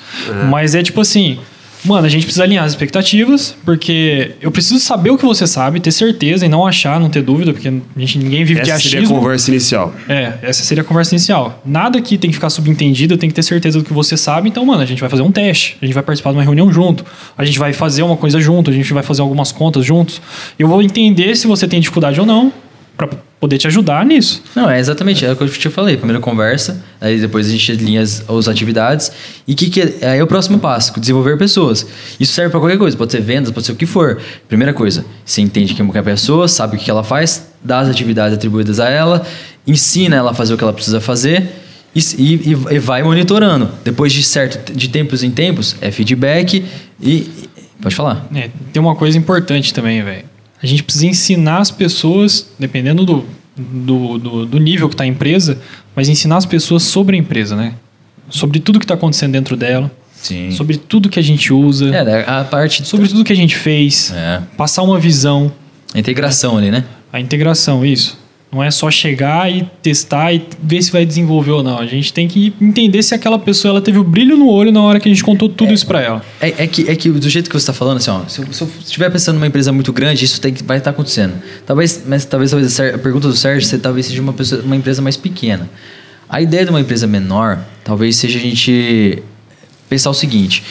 Mas 0.49 0.73
é 0.73 0.81
tipo 0.81 0.99
assim, 1.01 1.37
mano, 1.83 2.05
a 2.05 2.09
gente 2.09 2.23
precisa 2.23 2.43
alinhar 2.43 2.65
as 2.65 2.71
expectativas, 2.71 3.55
porque 3.63 4.31
eu 4.41 4.49
preciso 4.51 4.79
saber 4.79 5.11
o 5.11 5.17
que 5.17 5.25
você 5.25 5.45
sabe, 5.45 5.79
ter 5.79 5.91
certeza 5.91 6.45
e 6.45 6.49
não 6.49 6.65
achar, 6.65 6.99
não 6.99 7.09
ter 7.09 7.21
dúvida, 7.21 7.53
porque 7.53 7.67
a 7.67 7.99
gente, 7.99 8.17
ninguém 8.17 8.43
vive 8.43 8.61
de 8.61 8.71
Essa 8.71 8.81
seria 8.81 8.99
a 8.99 9.01
achismo. 9.03 9.19
conversa 9.19 9.51
inicial. 9.51 9.93
É, 10.09 10.33
essa 10.41 10.63
seria 10.63 10.81
a 10.81 10.85
conversa 10.85 11.13
inicial. 11.13 11.61
Nada 11.63 11.99
aqui 11.99 12.17
tem 12.17 12.31
que 12.31 12.35
ficar 12.35 12.49
subentendido, 12.49 13.13
eu 13.13 13.17
tenho 13.17 13.29
que 13.29 13.35
ter 13.35 13.43
certeza 13.43 13.77
do 13.77 13.85
que 13.85 13.93
você 13.93 14.17
sabe. 14.17 14.49
Então, 14.49 14.65
mano, 14.65 14.81
a 14.81 14.85
gente 14.85 14.99
vai 14.99 15.09
fazer 15.09 15.21
um 15.21 15.31
teste, 15.31 15.77
a 15.81 15.85
gente 15.85 15.93
vai 15.93 16.03
participar 16.03 16.31
de 16.31 16.37
uma 16.37 16.43
reunião 16.43 16.71
junto, 16.71 17.05
a 17.37 17.45
gente 17.45 17.59
vai 17.59 17.71
fazer 17.73 18.01
uma 18.01 18.17
coisa 18.17 18.39
junto, 18.41 18.71
a 18.71 18.73
gente 18.73 18.91
vai 18.91 19.03
fazer 19.03 19.21
algumas 19.21 19.51
contas 19.51 19.85
juntos. 19.85 20.19
Eu 20.57 20.67
vou 20.67 20.81
entender 20.81 21.35
se 21.35 21.45
você 21.45 21.67
tem 21.67 21.79
dificuldade 21.79 22.19
ou 22.19 22.25
não, 22.25 22.51
pra 22.97 23.07
poder 23.39 23.57
te 23.57 23.67
ajudar 23.67 24.05
nisso. 24.05 24.41
Não, 24.55 24.69
é 24.69 24.79
exatamente. 24.79 25.25
É 25.25 25.31
o 25.31 25.35
que 25.35 25.43
eu 25.43 25.49
te 25.49 25.69
falei. 25.69 25.97
Primeiro 25.97 26.21
conversa, 26.21 26.83
aí 26.99 27.19
depois 27.19 27.47
a 27.47 27.51
gente 27.51 27.71
alinha 27.71 28.01
as, 28.01 28.23
as 28.29 28.47
atividades. 28.47 29.11
E 29.47 29.53
que, 29.53 29.69
que 29.69 29.81
é? 29.81 30.09
Aí 30.11 30.19
é 30.19 30.23
o 30.23 30.27
próximo 30.27 30.57
passo: 30.59 30.97
desenvolver 30.99 31.37
pessoas. 31.37 31.85
Isso 32.19 32.33
serve 32.33 32.51
para 32.51 32.59
qualquer 32.59 32.77
coisa, 32.77 32.95
pode 32.97 33.11
ser 33.11 33.21
vendas, 33.21 33.51
pode 33.51 33.65
ser 33.65 33.71
o 33.73 33.75
que 33.75 33.85
for. 33.85 34.19
Primeira 34.47 34.73
coisa, 34.73 35.05
você 35.23 35.41
entende 35.41 35.73
quem 35.73 35.89
é 35.93 35.99
a 35.99 36.03
pessoa, 36.03 36.47
sabe 36.47 36.77
o 36.77 36.79
que 36.79 36.89
ela 36.89 37.03
faz, 37.03 37.47
dá 37.63 37.79
as 37.79 37.89
atividades 37.89 38.35
atribuídas 38.37 38.79
a 38.79 38.89
ela, 38.89 39.25
ensina 39.67 40.15
ela 40.15 40.31
a 40.31 40.33
fazer 40.33 40.53
o 40.53 40.57
que 40.57 40.63
ela 40.63 40.73
precisa 40.73 40.99
fazer. 40.99 41.47
E, 41.95 41.99
e- 42.17 42.57
e 42.75 42.79
vai 42.79 43.01
monitorando. 43.03 43.69
Depois 43.83 44.11
de 44.11 44.21
certo, 44.21 44.73
de 44.73 44.89
tempos 44.89 45.23
em 45.23 45.31
tempos, 45.31 45.75
é 45.81 45.91
feedback 45.91 46.65
e. 47.01 47.09
e- 47.11 47.49
Pode 47.81 47.93
falar. 47.95 48.25
É, 48.33 48.49
tem 48.73 48.81
uma 48.81 48.95
coisa 48.95 49.17
importante 49.17 49.73
também, 49.73 50.01
velho. 50.01 50.23
A 50.65 50.67
gente 50.67 50.81
precisa 50.81 51.05
ensinar 51.05 51.59
as 51.59 51.69
pessoas, 51.69 52.47
dependendo 52.57 53.05
do, 53.05 53.23
do, 53.55 54.17
do, 54.17 54.45
do 54.47 54.59
nível 54.59 54.89
que 54.89 54.95
está 54.95 55.03
a 55.03 55.07
empresa, 55.07 55.59
mas 55.95 56.09
ensinar 56.09 56.37
as 56.37 56.45
pessoas 56.47 56.81
sobre 56.81 57.15
a 57.15 57.19
empresa, 57.19 57.55
né? 57.55 57.73
Sobre 58.31 58.59
tudo 58.59 58.79
que 58.79 58.85
está 58.85 58.95
acontecendo 58.95 59.31
dentro 59.33 59.55
dela, 59.55 59.91
Sim. 60.15 60.49
sobre 60.49 60.77
tudo 60.77 61.07
que 61.07 61.19
a 61.19 61.21
gente 61.21 61.53
usa, 61.53 61.95
É, 61.95 62.03
né, 62.03 62.23
a 62.25 62.43
parte. 62.43 62.83
sobre 62.83 63.07
tudo 63.07 63.23
que 63.23 63.31
a 63.31 63.35
gente 63.35 63.55
fez, 63.55 64.11
É. 64.11 64.41
passar 64.57 64.81
uma 64.81 64.99
visão, 64.99 65.51
A 65.93 65.99
integração 65.99 66.57
ali, 66.57 66.71
né? 66.71 66.83
a 67.13 67.19
integração, 67.19 67.85
isso. 67.85 68.17
Não 68.55 68.63
é 68.63 68.71
só 68.71 68.89
chegar 68.89 69.51
e 69.51 69.69
testar 69.83 70.31
e 70.31 70.41
ver 70.63 70.81
se 70.81 70.89
vai 70.89 71.05
desenvolver 71.05 71.51
ou 71.51 71.61
não. 71.61 71.77
A 71.77 71.85
gente 71.85 72.13
tem 72.13 72.25
que 72.25 72.53
entender 72.61 73.03
se 73.03 73.13
aquela 73.13 73.37
pessoa 73.37 73.73
ela 73.73 73.81
teve 73.81 73.99
o 73.99 74.03
brilho 74.03 74.37
no 74.37 74.47
olho 74.47 74.71
na 74.71 74.81
hora 74.81 74.97
que 74.97 75.09
a 75.09 75.11
gente 75.11 75.25
contou 75.25 75.49
tudo 75.49 75.73
isso 75.73 75.85
para 75.85 76.01
ela. 76.01 76.25
É, 76.39 76.63
é, 76.63 76.65
que, 76.67 76.89
é 76.89 76.95
que 76.95 77.09
do 77.09 77.29
jeito 77.29 77.49
que 77.49 77.53
você 77.53 77.63
está 77.63 77.73
falando, 77.73 77.97
assim, 77.97 78.11
ó, 78.11 78.21
se, 78.29 78.39
eu, 78.39 78.53
se 78.53 78.61
eu 78.61 78.69
estiver 78.79 79.11
pensando 79.11 79.35
numa 79.35 79.47
empresa 79.47 79.73
muito 79.73 79.91
grande, 79.91 80.23
isso 80.23 80.39
tem, 80.39 80.53
vai 80.63 80.77
estar 80.77 80.91
tá 80.91 80.95
acontecendo. 80.95 81.33
Talvez, 81.65 82.01
mas 82.07 82.23
talvez, 82.23 82.51
talvez 82.51 82.79
a 82.79 82.97
pergunta 82.97 83.27
do 83.27 83.35
Sérgio, 83.35 83.67
você 83.67 83.77
talvez 83.77 84.05
seja 84.05 84.21
uma, 84.21 84.31
pessoa, 84.31 84.61
uma 84.61 84.77
empresa 84.77 85.01
mais 85.01 85.17
pequena. 85.17 85.69
A 86.29 86.41
ideia 86.41 86.63
de 86.63 86.69
uma 86.69 86.79
empresa 86.79 87.05
menor, 87.05 87.59
talvez 87.83 88.15
seja 88.15 88.39
a 88.39 88.41
gente 88.41 89.21
pensar 89.89 90.09
o 90.09 90.13
seguinte: 90.13 90.63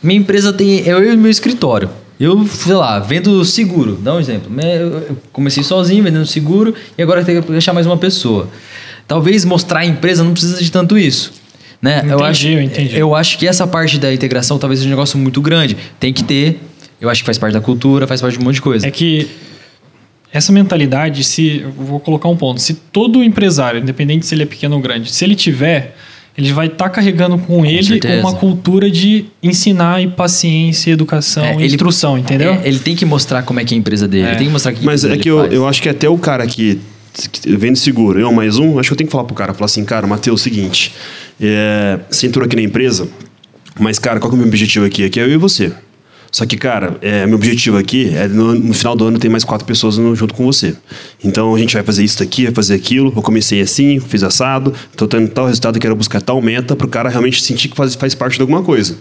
minha 0.00 0.20
empresa 0.20 0.52
tem 0.52 0.86
eu 0.86 1.12
e 1.12 1.16
meu 1.16 1.32
escritório. 1.32 1.90
Eu, 2.24 2.46
sei 2.46 2.72
lá, 2.72 2.98
vendo 3.00 3.44
seguro, 3.44 3.96
dá 3.96 4.14
um 4.14 4.18
exemplo. 4.18 4.50
Eu 4.58 5.14
comecei 5.30 5.62
sozinho 5.62 6.02
vendendo 6.02 6.24
seguro 6.24 6.74
e 6.96 7.02
agora 7.02 7.22
tenho 7.22 7.42
que 7.42 7.52
deixar 7.52 7.74
mais 7.74 7.86
uma 7.86 7.98
pessoa. 7.98 8.48
Talvez 9.06 9.44
mostrar 9.44 9.80
a 9.80 9.84
empresa 9.84 10.24
não 10.24 10.32
precisa 10.32 10.62
de 10.62 10.72
tanto 10.72 10.96
isso. 10.96 11.34
Né? 11.82 11.98
Entendi, 11.98 12.12
eu, 12.14 12.24
acho, 12.24 12.48
eu 12.48 12.62
entendi. 12.62 12.98
eu 12.98 13.14
acho 13.14 13.36
que 13.36 13.46
essa 13.46 13.66
parte 13.66 13.98
da 13.98 14.10
integração 14.10 14.58
talvez 14.58 14.80
seja 14.80 14.88
um 14.88 14.92
negócio 14.96 15.18
muito 15.18 15.42
grande. 15.42 15.76
Tem 16.00 16.14
que 16.14 16.24
ter. 16.24 16.58
Eu 16.98 17.10
acho 17.10 17.20
que 17.20 17.26
faz 17.26 17.36
parte 17.36 17.52
da 17.52 17.60
cultura, 17.60 18.06
faz 18.06 18.22
parte 18.22 18.38
de 18.38 18.40
um 18.42 18.44
monte 18.46 18.54
de 18.54 18.62
coisa. 18.62 18.86
É 18.86 18.90
que 18.90 19.28
essa 20.32 20.50
mentalidade, 20.50 21.22
se 21.24 21.58
vou 21.76 22.00
colocar 22.00 22.30
um 22.30 22.36
ponto, 22.38 22.58
se 22.58 22.72
todo 22.72 23.22
empresário, 23.22 23.80
independente 23.80 24.24
se 24.24 24.34
ele 24.34 24.44
é 24.44 24.46
pequeno 24.46 24.76
ou 24.76 24.80
grande, 24.80 25.12
se 25.12 25.22
ele 25.26 25.34
tiver 25.34 25.94
ele 26.36 26.52
vai 26.52 26.66
estar 26.66 26.84
tá 26.84 26.90
carregando 26.90 27.38
com, 27.38 27.58
com 27.58 27.66
ele 27.66 27.82
certeza. 27.84 28.20
uma 28.20 28.34
cultura 28.34 28.90
de 28.90 29.26
ensinar 29.42 30.02
e 30.02 30.08
paciência, 30.08 30.90
educação 30.90 31.44
é, 31.44 31.52
e 31.52 31.56
ele, 31.56 31.66
instrução, 31.66 32.18
entendeu? 32.18 32.54
É, 32.54 32.68
ele 32.68 32.78
tem 32.78 32.96
que 32.96 33.04
mostrar 33.04 33.42
como 33.42 33.60
é 33.60 33.64
que 33.64 33.74
é 33.74 33.76
a 33.76 33.78
empresa 33.78 34.08
dele. 34.08 34.26
É. 34.26 34.30
Ele 34.30 34.38
tem 34.38 34.46
que 34.48 34.52
mostrar 34.52 34.72
que 34.72 34.84
Mas 34.84 35.04
é 35.04 35.16
que 35.16 35.30
eu, 35.30 35.44
eu 35.46 35.68
acho 35.68 35.80
que 35.80 35.88
até 35.88 36.08
o 36.08 36.18
cara 36.18 36.46
que 36.46 36.80
vende 37.46 37.78
seguro, 37.78 38.18
eu 38.18 38.32
mais 38.32 38.58
um, 38.58 38.78
acho 38.78 38.88
que 38.88 38.92
eu 38.94 38.96
tenho 38.96 39.08
que 39.08 39.12
falar 39.12 39.24
pro 39.24 39.34
cara, 39.36 39.54
falar 39.54 39.66
assim, 39.66 39.84
cara, 39.84 40.06
Matheus, 40.06 40.40
é 40.40 40.42
o 40.42 40.42
seguinte, 40.42 40.92
é, 41.40 42.00
você 42.10 42.26
entrou 42.26 42.44
aqui 42.44 42.56
na 42.56 42.62
empresa, 42.62 43.08
mas, 43.78 43.98
cara, 43.98 44.18
qual 44.18 44.30
que 44.30 44.34
é 44.34 44.36
o 44.36 44.40
meu 44.40 44.48
objetivo 44.48 44.84
aqui? 44.84 45.04
Aqui 45.04 45.20
é 45.20 45.24
eu 45.24 45.30
e 45.30 45.36
você. 45.36 45.72
Só 46.34 46.44
que, 46.44 46.56
cara, 46.56 46.96
é, 47.00 47.24
meu 47.26 47.36
objetivo 47.36 47.78
aqui 47.78 48.12
é 48.12 48.26
no, 48.26 48.56
no, 48.56 48.74
final 48.74 48.96
do 48.96 49.06
ano 49.06 49.20
ter 49.20 49.28
mais 49.28 49.44
quatro 49.44 49.64
pessoas 49.64 49.98
no, 49.98 50.16
junto 50.16 50.34
com 50.34 50.44
você. 50.44 50.74
Então 51.22 51.54
a 51.54 51.58
gente 51.60 51.74
vai 51.74 51.84
fazer 51.84 52.02
isso 52.02 52.20
aqui, 52.20 52.42
vai 52.42 52.52
fazer 52.52 52.74
aquilo. 52.74 53.12
Eu 53.14 53.22
comecei 53.22 53.60
assim, 53.60 54.00
fiz 54.00 54.24
assado, 54.24 54.74
tô 54.96 55.06
tendo 55.06 55.28
tal 55.28 55.46
resultado, 55.46 55.78
quero 55.78 55.94
buscar 55.94 56.20
tal 56.20 56.42
meta 56.42 56.74
para 56.74 56.88
o 56.88 56.90
cara 56.90 57.08
realmente 57.08 57.40
sentir 57.40 57.68
que 57.68 57.76
faz, 57.76 57.94
faz 57.94 58.16
parte 58.16 58.34
de 58.34 58.40
alguma 58.40 58.64
coisa. 58.64 58.98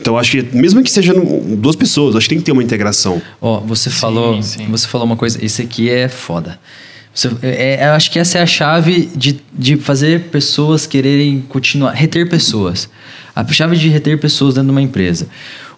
Então 0.00 0.16
acho 0.16 0.30
que 0.30 0.56
mesmo 0.56 0.80
que 0.80 0.88
seja 0.88 1.12
duas 1.12 1.74
pessoas, 1.74 2.14
acho 2.14 2.28
que 2.28 2.36
tem 2.36 2.38
que 2.38 2.44
ter 2.44 2.52
uma 2.52 2.62
integração. 2.62 3.20
Ó, 3.40 3.58
oh, 3.58 3.60
você 3.62 3.90
falou, 3.90 4.40
sim, 4.40 4.58
sim. 4.58 4.66
você 4.70 4.86
falou 4.86 5.04
uma 5.04 5.16
coisa, 5.16 5.44
esse 5.44 5.60
aqui 5.60 5.90
é 5.90 6.08
foda. 6.08 6.60
Você, 7.12 7.28
é, 7.42 7.74
é, 7.74 7.88
eu 7.88 7.94
acho 7.94 8.08
que 8.08 8.20
essa 8.20 8.38
é 8.38 8.42
a 8.42 8.46
chave 8.46 9.10
de, 9.16 9.40
de 9.52 9.76
fazer 9.76 10.28
pessoas 10.30 10.86
quererem 10.86 11.40
continuar, 11.48 11.90
reter 11.90 12.28
pessoas. 12.28 12.88
A 13.34 13.44
chave 13.52 13.76
de 13.76 13.88
reter 13.88 14.20
pessoas 14.20 14.54
dentro 14.54 14.68
de 14.68 14.70
uma 14.70 14.82
empresa. 14.82 15.26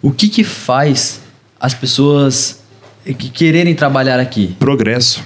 O 0.01 0.11
que, 0.11 0.27
que 0.27 0.43
faz 0.43 1.21
as 1.59 1.73
pessoas 1.73 2.59
que 3.05 3.29
quererem 3.29 3.75
trabalhar 3.75 4.19
aqui? 4.19 4.55
Progresso. 4.59 5.23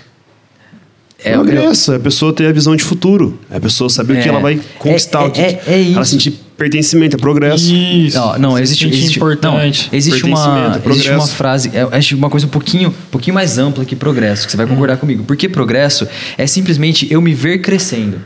É, 1.24 1.34
Progresso, 1.34 1.92
eu... 1.92 1.96
é 1.96 1.98
a 1.98 2.00
pessoa 2.00 2.34
ter 2.34 2.46
a 2.48 2.52
visão 2.52 2.76
de 2.76 2.84
futuro. 2.84 3.40
É 3.50 3.58
a 3.58 3.60
pessoa 3.60 3.90
saber 3.90 4.18
é, 4.18 4.20
o 4.20 4.24
que 4.24 4.30
ela 4.30 4.40
vai 4.40 4.62
conquistar. 4.78 5.24
É, 5.24 5.26
o 5.26 5.32
que, 5.32 5.42
é, 5.42 5.62
é 5.66 5.80
isso. 5.80 5.96
Ela 5.96 6.06
sentir 6.06 6.32
pertencimento, 6.58 7.16
é 7.16 7.20
progresso. 7.20 7.74
Isso. 7.74 8.18
Não, 8.18 8.38
não 8.38 8.60
existe, 8.60 8.88
existe, 8.88 9.18
importante. 9.18 9.90
Não, 9.92 9.98
existe, 9.98 10.24
uma, 10.24 10.82
existe 10.86 11.10
uma 11.10 11.28
frase, 11.28 11.72
é, 11.74 11.80
é 11.80 12.16
uma 12.16 12.30
coisa 12.30 12.46
um 12.46 12.50
pouquinho, 12.50 12.90
um 12.90 13.10
pouquinho 13.12 13.34
mais 13.34 13.58
ampla 13.58 13.84
que 13.86 13.96
progresso, 13.96 14.46
que 14.46 14.52
você 14.52 14.58
vai 14.58 14.68
concordar 14.68 14.96
hum. 14.96 15.00
comigo. 15.00 15.24
Porque 15.24 15.50
progresso 15.50 16.08
é 16.38 16.46
simplesmente 16.46 17.12
eu 17.12 17.22
me 17.22 17.34
ver 17.34 17.60
crescendo. 17.60 18.22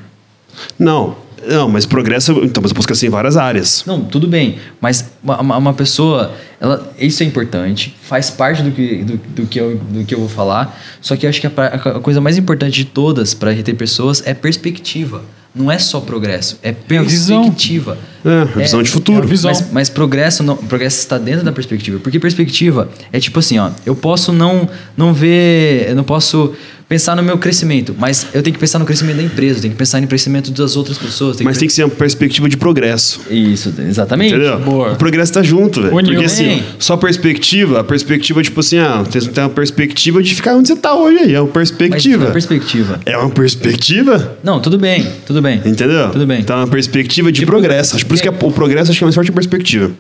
Não, 0.78 1.16
não, 1.48 1.70
mas 1.70 1.86
progresso. 1.86 2.32
Então, 2.44 2.62
mas 2.62 2.72
eu 2.72 2.76
posso 2.76 2.88
crescer 2.88 3.08
em 3.08 3.10
várias 3.10 3.38
áreas. 3.38 3.84
Não, 3.86 4.02
tudo 4.02 4.28
bem. 4.28 4.58
Mas 4.82 5.12
uma, 5.24 5.58
uma 5.58 5.74
pessoa. 5.74 6.32
Ela, 6.60 6.92
isso 7.00 7.24
é 7.24 7.26
importante, 7.26 7.96
faz 8.02 8.30
parte 8.30 8.62
do 8.62 8.72
que, 8.72 9.04
do, 9.04 9.18
do, 9.18 9.48
que 9.48 9.60
eu, 9.60 9.78
do 9.78 10.04
que 10.04 10.14
eu 10.14 10.20
vou 10.20 10.30
falar. 10.30 10.78
Só 11.02 11.16
que 11.16 11.26
eu 11.26 11.30
acho 11.30 11.40
que 11.40 11.48
a, 11.48 11.52
a 11.52 12.00
coisa 12.00 12.20
mais 12.20 12.38
importante 12.38 12.74
de 12.74 12.86
todas 12.86 13.34
para 13.34 13.52
reter 13.52 13.76
pessoas 13.76 14.22
é 14.26 14.34
perspectiva. 14.34 15.22
Não 15.54 15.72
é 15.72 15.80
só 15.80 16.00
progresso, 16.00 16.60
é 16.62 16.72
perspectiva. 16.72 17.98
É, 18.24 18.46
visão 18.60 18.80
é, 18.80 18.84
de 18.84 18.90
futuro. 18.90 19.24
É 19.24 19.28
visão. 19.28 19.52
Mas, 19.52 19.72
mas, 19.72 19.90
progresso, 19.90 20.44
não, 20.44 20.56
progresso 20.56 21.00
está 21.00 21.18
dentro 21.18 21.44
da 21.44 21.52
perspectiva. 21.52 22.00
Porque 22.00 22.20
perspectiva 22.20 22.88
é 23.12 23.20
tipo 23.20 23.40
assim, 23.40 23.58
ó. 23.58 23.72
Eu 23.84 23.96
posso 23.96 24.32
não, 24.32 24.70
não 24.96 25.12
ver. 25.12 25.90
Eu 25.90 25.96
não 25.96 26.04
posso 26.04 26.54
pensar 26.90 27.16
no 27.16 27.22
meu 27.22 27.38
crescimento, 27.38 27.96
mas 27.98 28.26
eu 28.34 28.42
tenho 28.42 28.54
que 28.56 28.60
pensar 28.60 28.80
no 28.80 28.86
crescimento 28.86 29.18
da 29.18 29.24
empresa, 29.24 29.60
eu 29.60 29.62
tenho 29.62 29.74
que 29.74 29.78
pensar 29.78 30.02
no 30.02 30.08
crescimento 30.08 30.50
das 30.50 30.76
outras 30.76 30.98
pessoas. 30.98 31.40
Mas 31.42 31.56
que... 31.56 31.60
tem 31.60 31.68
que 31.68 31.74
ser 31.74 31.84
uma 31.84 31.96
perspectiva 31.96 32.50
de 32.50 32.58
progresso. 32.58 33.22
Isso, 33.30 33.72
exatamente. 33.88 34.34
Entendeu? 34.34 34.60
Boa. 34.60 34.94
O 34.94 34.96
progresso 34.96 35.32
tá 35.32 35.44
junto, 35.44 35.84
velho. 35.84 35.94
Porque 35.94 36.26
assim, 36.26 36.64
só 36.80 36.98
perspectiva, 36.98 37.82
a 37.82 37.84
perspectiva, 37.84 38.42
tipo 38.42 38.60
assim, 38.60 38.80
ah, 38.80 39.04
você 39.04 39.22
tem 39.30 39.44
uma 39.44 39.52
perspectiva 39.52 40.24
de 40.24 40.34
ficar 40.34 40.56
onde 40.56 40.68
você 40.68 40.76
tá 40.76 40.96
hoje 40.96 41.20
aí. 41.20 41.36
É 41.36 41.40
uma 41.40 41.48
perspectiva. 41.48 42.18
Mas 42.18 42.24
é 42.24 42.28
uma 42.28 42.34
perspectiva. 42.34 43.00
É 43.06 43.18
uma 43.18 43.30
perspectiva? 43.30 44.38
Não, 44.44 44.60
tudo 44.60 44.80
bem, 44.80 45.08
tudo 45.28 45.44
bem. 45.44 45.62
Entendeu? 45.64 46.10
Tudo 46.10 46.26
bem. 46.26 46.40
Então 46.40 46.58
é 46.58 46.60
uma 46.62 46.68
perspectiva 46.68 47.32
de, 47.32 47.42
de 47.42 47.46
progresso. 47.46 47.96
Acho 47.96 48.06
por 48.08 48.16
isso 48.16 48.24
que 48.24 48.30
o 48.30 48.52
progresso 48.52 48.90
acho 48.90 48.98
que 48.98 49.04
é 49.04 49.06
mais 49.06 49.16
forte 49.16 49.30
a 49.30 49.34
perspectiva. 49.34 49.92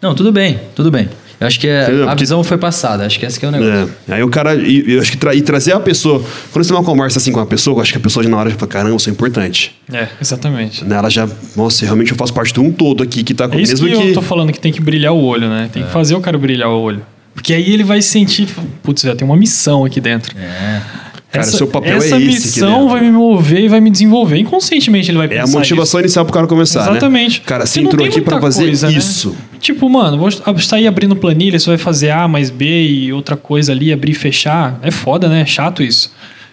Não, 0.00 0.14
tudo 0.14 0.32
bem, 0.32 0.58
tudo 0.74 0.90
bem. 0.90 1.10
Eu 1.40 1.46
acho 1.46 1.58
que 1.58 1.66
é, 1.66 2.04
a 2.06 2.14
visão 2.14 2.44
foi 2.44 2.58
passada, 2.58 3.06
acho 3.06 3.18
que 3.18 3.24
esse 3.24 3.40
que 3.40 3.46
é 3.46 3.48
o 3.48 3.50
negócio. 3.50 3.94
É. 4.06 4.14
Aí 4.14 4.22
o 4.22 4.28
cara, 4.28 4.54
e, 4.54 4.92
eu 4.92 5.00
acho 5.00 5.10
que 5.10 5.16
tra, 5.16 5.34
e 5.34 5.40
trazer 5.40 5.72
a 5.72 5.80
pessoa, 5.80 6.22
quando 6.52 6.64
você 6.64 6.68
tem 6.68 6.78
uma 6.78 6.84
conversa 6.84 7.18
assim 7.18 7.32
com 7.32 7.40
a 7.40 7.46
pessoa, 7.46 7.78
eu 7.78 7.80
acho 7.80 7.92
que 7.92 7.98
a 7.98 8.00
pessoa 8.00 8.22
já 8.22 8.28
na 8.28 8.36
hora 8.36 8.50
já 8.50 8.56
fala, 8.56 8.70
caramba, 8.70 8.94
eu 8.94 8.98
sou 8.98 9.10
importante. 9.10 9.74
É, 9.90 10.08
exatamente. 10.20 10.84
Né, 10.84 10.96
ela 10.96 11.08
já, 11.08 11.26
nossa, 11.56 11.86
realmente 11.86 12.12
eu 12.12 12.16
faço 12.18 12.34
parte 12.34 12.52
de 12.52 12.60
um 12.60 12.70
todo 12.70 13.02
aqui 13.02 13.24
que 13.24 13.32
tá 13.32 13.48
com 13.48 13.56
é 13.58 13.62
isso 13.62 13.82
mesmo 13.82 13.96
que, 13.96 14.02
que 14.02 14.08
eu 14.10 14.14
tô 14.14 14.22
falando 14.22 14.52
que 14.52 14.60
tem 14.60 14.70
que 14.70 14.82
brilhar 14.82 15.14
o 15.14 15.22
olho, 15.22 15.48
né? 15.48 15.70
Tem 15.72 15.82
é. 15.82 15.86
que 15.86 15.92
fazer 15.92 16.14
o 16.14 16.20
cara 16.20 16.36
brilhar 16.36 16.68
o 16.68 16.78
olho. 16.78 17.00
Porque 17.32 17.54
aí 17.54 17.72
ele 17.72 17.84
vai 17.84 18.02
sentir, 18.02 18.46
putz, 18.82 19.00
já 19.00 19.16
tem 19.16 19.26
uma 19.26 19.36
missão 19.36 19.86
aqui 19.86 19.98
dentro. 19.98 20.36
É. 20.36 20.82
Cara, 21.30 21.44
essa, 21.46 21.56
seu 21.56 21.68
papel 21.68 21.96
essa 21.96 22.16
é 22.16 22.22
esse. 22.22 22.58
Essa 22.58 22.66
missão 22.66 22.88
vai 22.88 23.02
me 23.02 23.10
mover 23.10 23.60
e 23.60 23.68
vai 23.68 23.80
me 23.80 23.88
desenvolver. 23.88 24.38
Inconscientemente 24.38 25.10
ele 25.10 25.18
vai 25.18 25.28
pensar. 25.28 25.40
É 25.40 25.44
a 25.44 25.46
motivação 25.46 26.00
isso. 26.00 26.06
inicial 26.06 26.24
pro 26.24 26.34
cara 26.34 26.46
começar. 26.48 26.84
Né? 26.86 26.90
Exatamente. 26.90 27.38
Né? 27.38 27.44
Cara, 27.46 27.66
você 27.66 27.80
entrou 27.80 28.04
aqui 28.04 28.20
para 28.20 28.40
fazer 28.40 28.64
coisa, 28.64 28.88
né? 28.88 28.94
isso. 28.94 29.30
Né? 29.30 29.36
Tipo, 29.60 29.88
mano, 29.88 30.18
vou 30.18 30.30
sair 30.58 30.88
abrindo 30.88 31.14
planilha, 31.14 31.58
você 31.58 31.68
vai 31.68 31.78
fazer 31.78 32.10
A 32.10 32.26
mais 32.26 32.50
B 32.50 32.82
e 32.82 33.12
outra 33.12 33.36
coisa 33.36 33.70
ali, 33.70 33.92
abrir 33.92 34.10
e 34.10 34.14
fechar. 34.14 34.78
É 34.82 34.90
foda, 34.90 35.28
né? 35.28 35.42
É 35.42 35.46
chato 35.46 35.82
isso. 35.84 36.12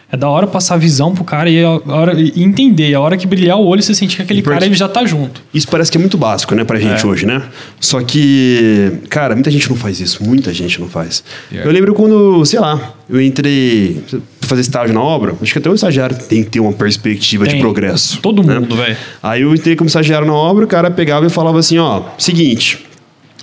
É 0.10 0.16
da 0.16 0.30
hora 0.30 0.48
passar 0.48 0.76
a 0.76 0.78
visão 0.78 1.14
pro 1.14 1.26
cara 1.26 1.50
e, 1.50 1.62
a 1.62 1.70
hora, 1.70 2.14
e 2.18 2.42
entender. 2.42 2.94
A 2.94 3.02
hora 3.02 3.18
que 3.18 3.28
brilhar 3.28 3.58
o 3.58 3.66
olho, 3.66 3.84
você 3.84 3.94
sentir 3.94 4.16
que 4.16 4.22
aquele 4.22 4.42
cara 4.42 4.66
ele 4.66 4.74
já 4.74 4.88
tá 4.88 5.06
junto. 5.06 5.42
Isso 5.54 5.68
parece 5.68 5.92
que 5.92 5.98
é 5.98 6.00
muito 6.00 6.18
básico, 6.18 6.56
né, 6.56 6.64
pra 6.64 6.80
gente 6.80 7.04
é. 7.04 7.08
hoje, 7.08 7.26
né? 7.26 7.44
Só 7.78 8.02
que, 8.02 8.94
cara, 9.10 9.36
muita 9.36 9.52
gente 9.52 9.70
não 9.70 9.76
faz 9.76 10.00
isso. 10.00 10.24
Muita 10.24 10.54
gente 10.54 10.80
não 10.80 10.88
faz. 10.88 11.26
Yeah. 11.52 11.70
Eu 11.70 11.74
lembro 11.74 11.94
quando, 11.94 12.46
sei 12.46 12.58
lá, 12.58 12.94
eu 13.10 13.22
entrei 13.22 14.02
fazer 14.40 14.62
estágio 14.62 14.94
na 14.94 15.02
obra. 15.02 15.36
Acho 15.42 15.52
que 15.52 15.60
até 15.60 15.70
o 15.70 15.76
estagiário 15.76 16.18
tem 16.18 16.42
que 16.42 16.52
ter 16.52 16.62
uma 16.62 16.72
perspectiva 16.72 17.44
tem. 17.44 17.56
de 17.56 17.60
progresso. 17.60 18.20
Todo 18.22 18.42
né? 18.42 18.60
mundo, 18.60 18.78
velho. 18.78 18.96
Aí 19.22 19.42
eu 19.42 19.54
entrei 19.54 19.76
como 19.76 19.90
estagiário 19.90 20.26
na 20.26 20.34
obra, 20.34 20.64
o 20.64 20.68
cara 20.68 20.90
pegava 20.90 21.26
e 21.26 21.30
falava 21.30 21.60
assim: 21.60 21.78
ó, 21.80 22.04
seguinte, 22.18 22.86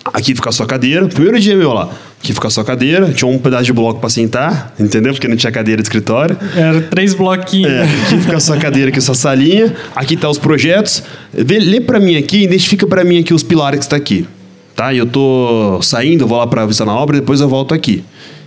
aqui 0.06 0.34
fica 0.34 0.48
a 0.48 0.52
sua 0.52 0.64
cadeira. 0.64 1.06
Primeiro 1.08 1.38
dia 1.38 1.56
meu 1.56 1.74
lá 1.74 1.90
Aqui 2.24 2.32
fica 2.32 2.48
a 2.48 2.50
sua 2.50 2.64
cadeira, 2.64 3.12
tinha 3.12 3.30
um 3.30 3.36
pedaço 3.36 3.64
de 3.64 3.72
bloco 3.74 4.00
para 4.00 4.08
sentar, 4.08 4.72
entendeu? 4.80 5.12
Porque 5.12 5.28
não 5.28 5.36
tinha 5.36 5.52
cadeira 5.52 5.82
de 5.82 5.86
escritório. 5.86 6.34
Era 6.56 6.80
três 6.80 7.12
bloquinhos. 7.12 7.70
É, 7.70 7.82
aqui 7.82 8.18
fica 8.18 8.38
a 8.38 8.40
sua 8.40 8.56
cadeira, 8.56 8.88
aqui 8.88 8.98
sua 8.98 9.14
salinha. 9.14 9.76
Aqui 9.94 10.16
tá 10.16 10.30
os 10.30 10.38
projetos. 10.38 11.02
Vê, 11.34 11.58
lê 11.58 11.82
para 11.82 12.00
mim 12.00 12.16
aqui, 12.16 12.44
identifica 12.44 12.86
para 12.86 13.04
mim 13.04 13.18
aqui 13.18 13.34
os 13.34 13.42
pilares 13.42 13.80
que 13.80 13.84
está 13.84 13.96
aqui. 13.96 14.26
Tá? 14.74 14.94
Eu 14.94 15.04
tô 15.04 15.78
saindo, 15.82 16.26
vou 16.26 16.38
lá 16.38 16.46
para 16.46 16.64
visitar 16.64 16.86
na 16.86 16.94
obra, 16.94 17.20
depois 17.20 17.42
eu 17.42 17.48
volto 17.48 17.74
aqui. 17.74 18.02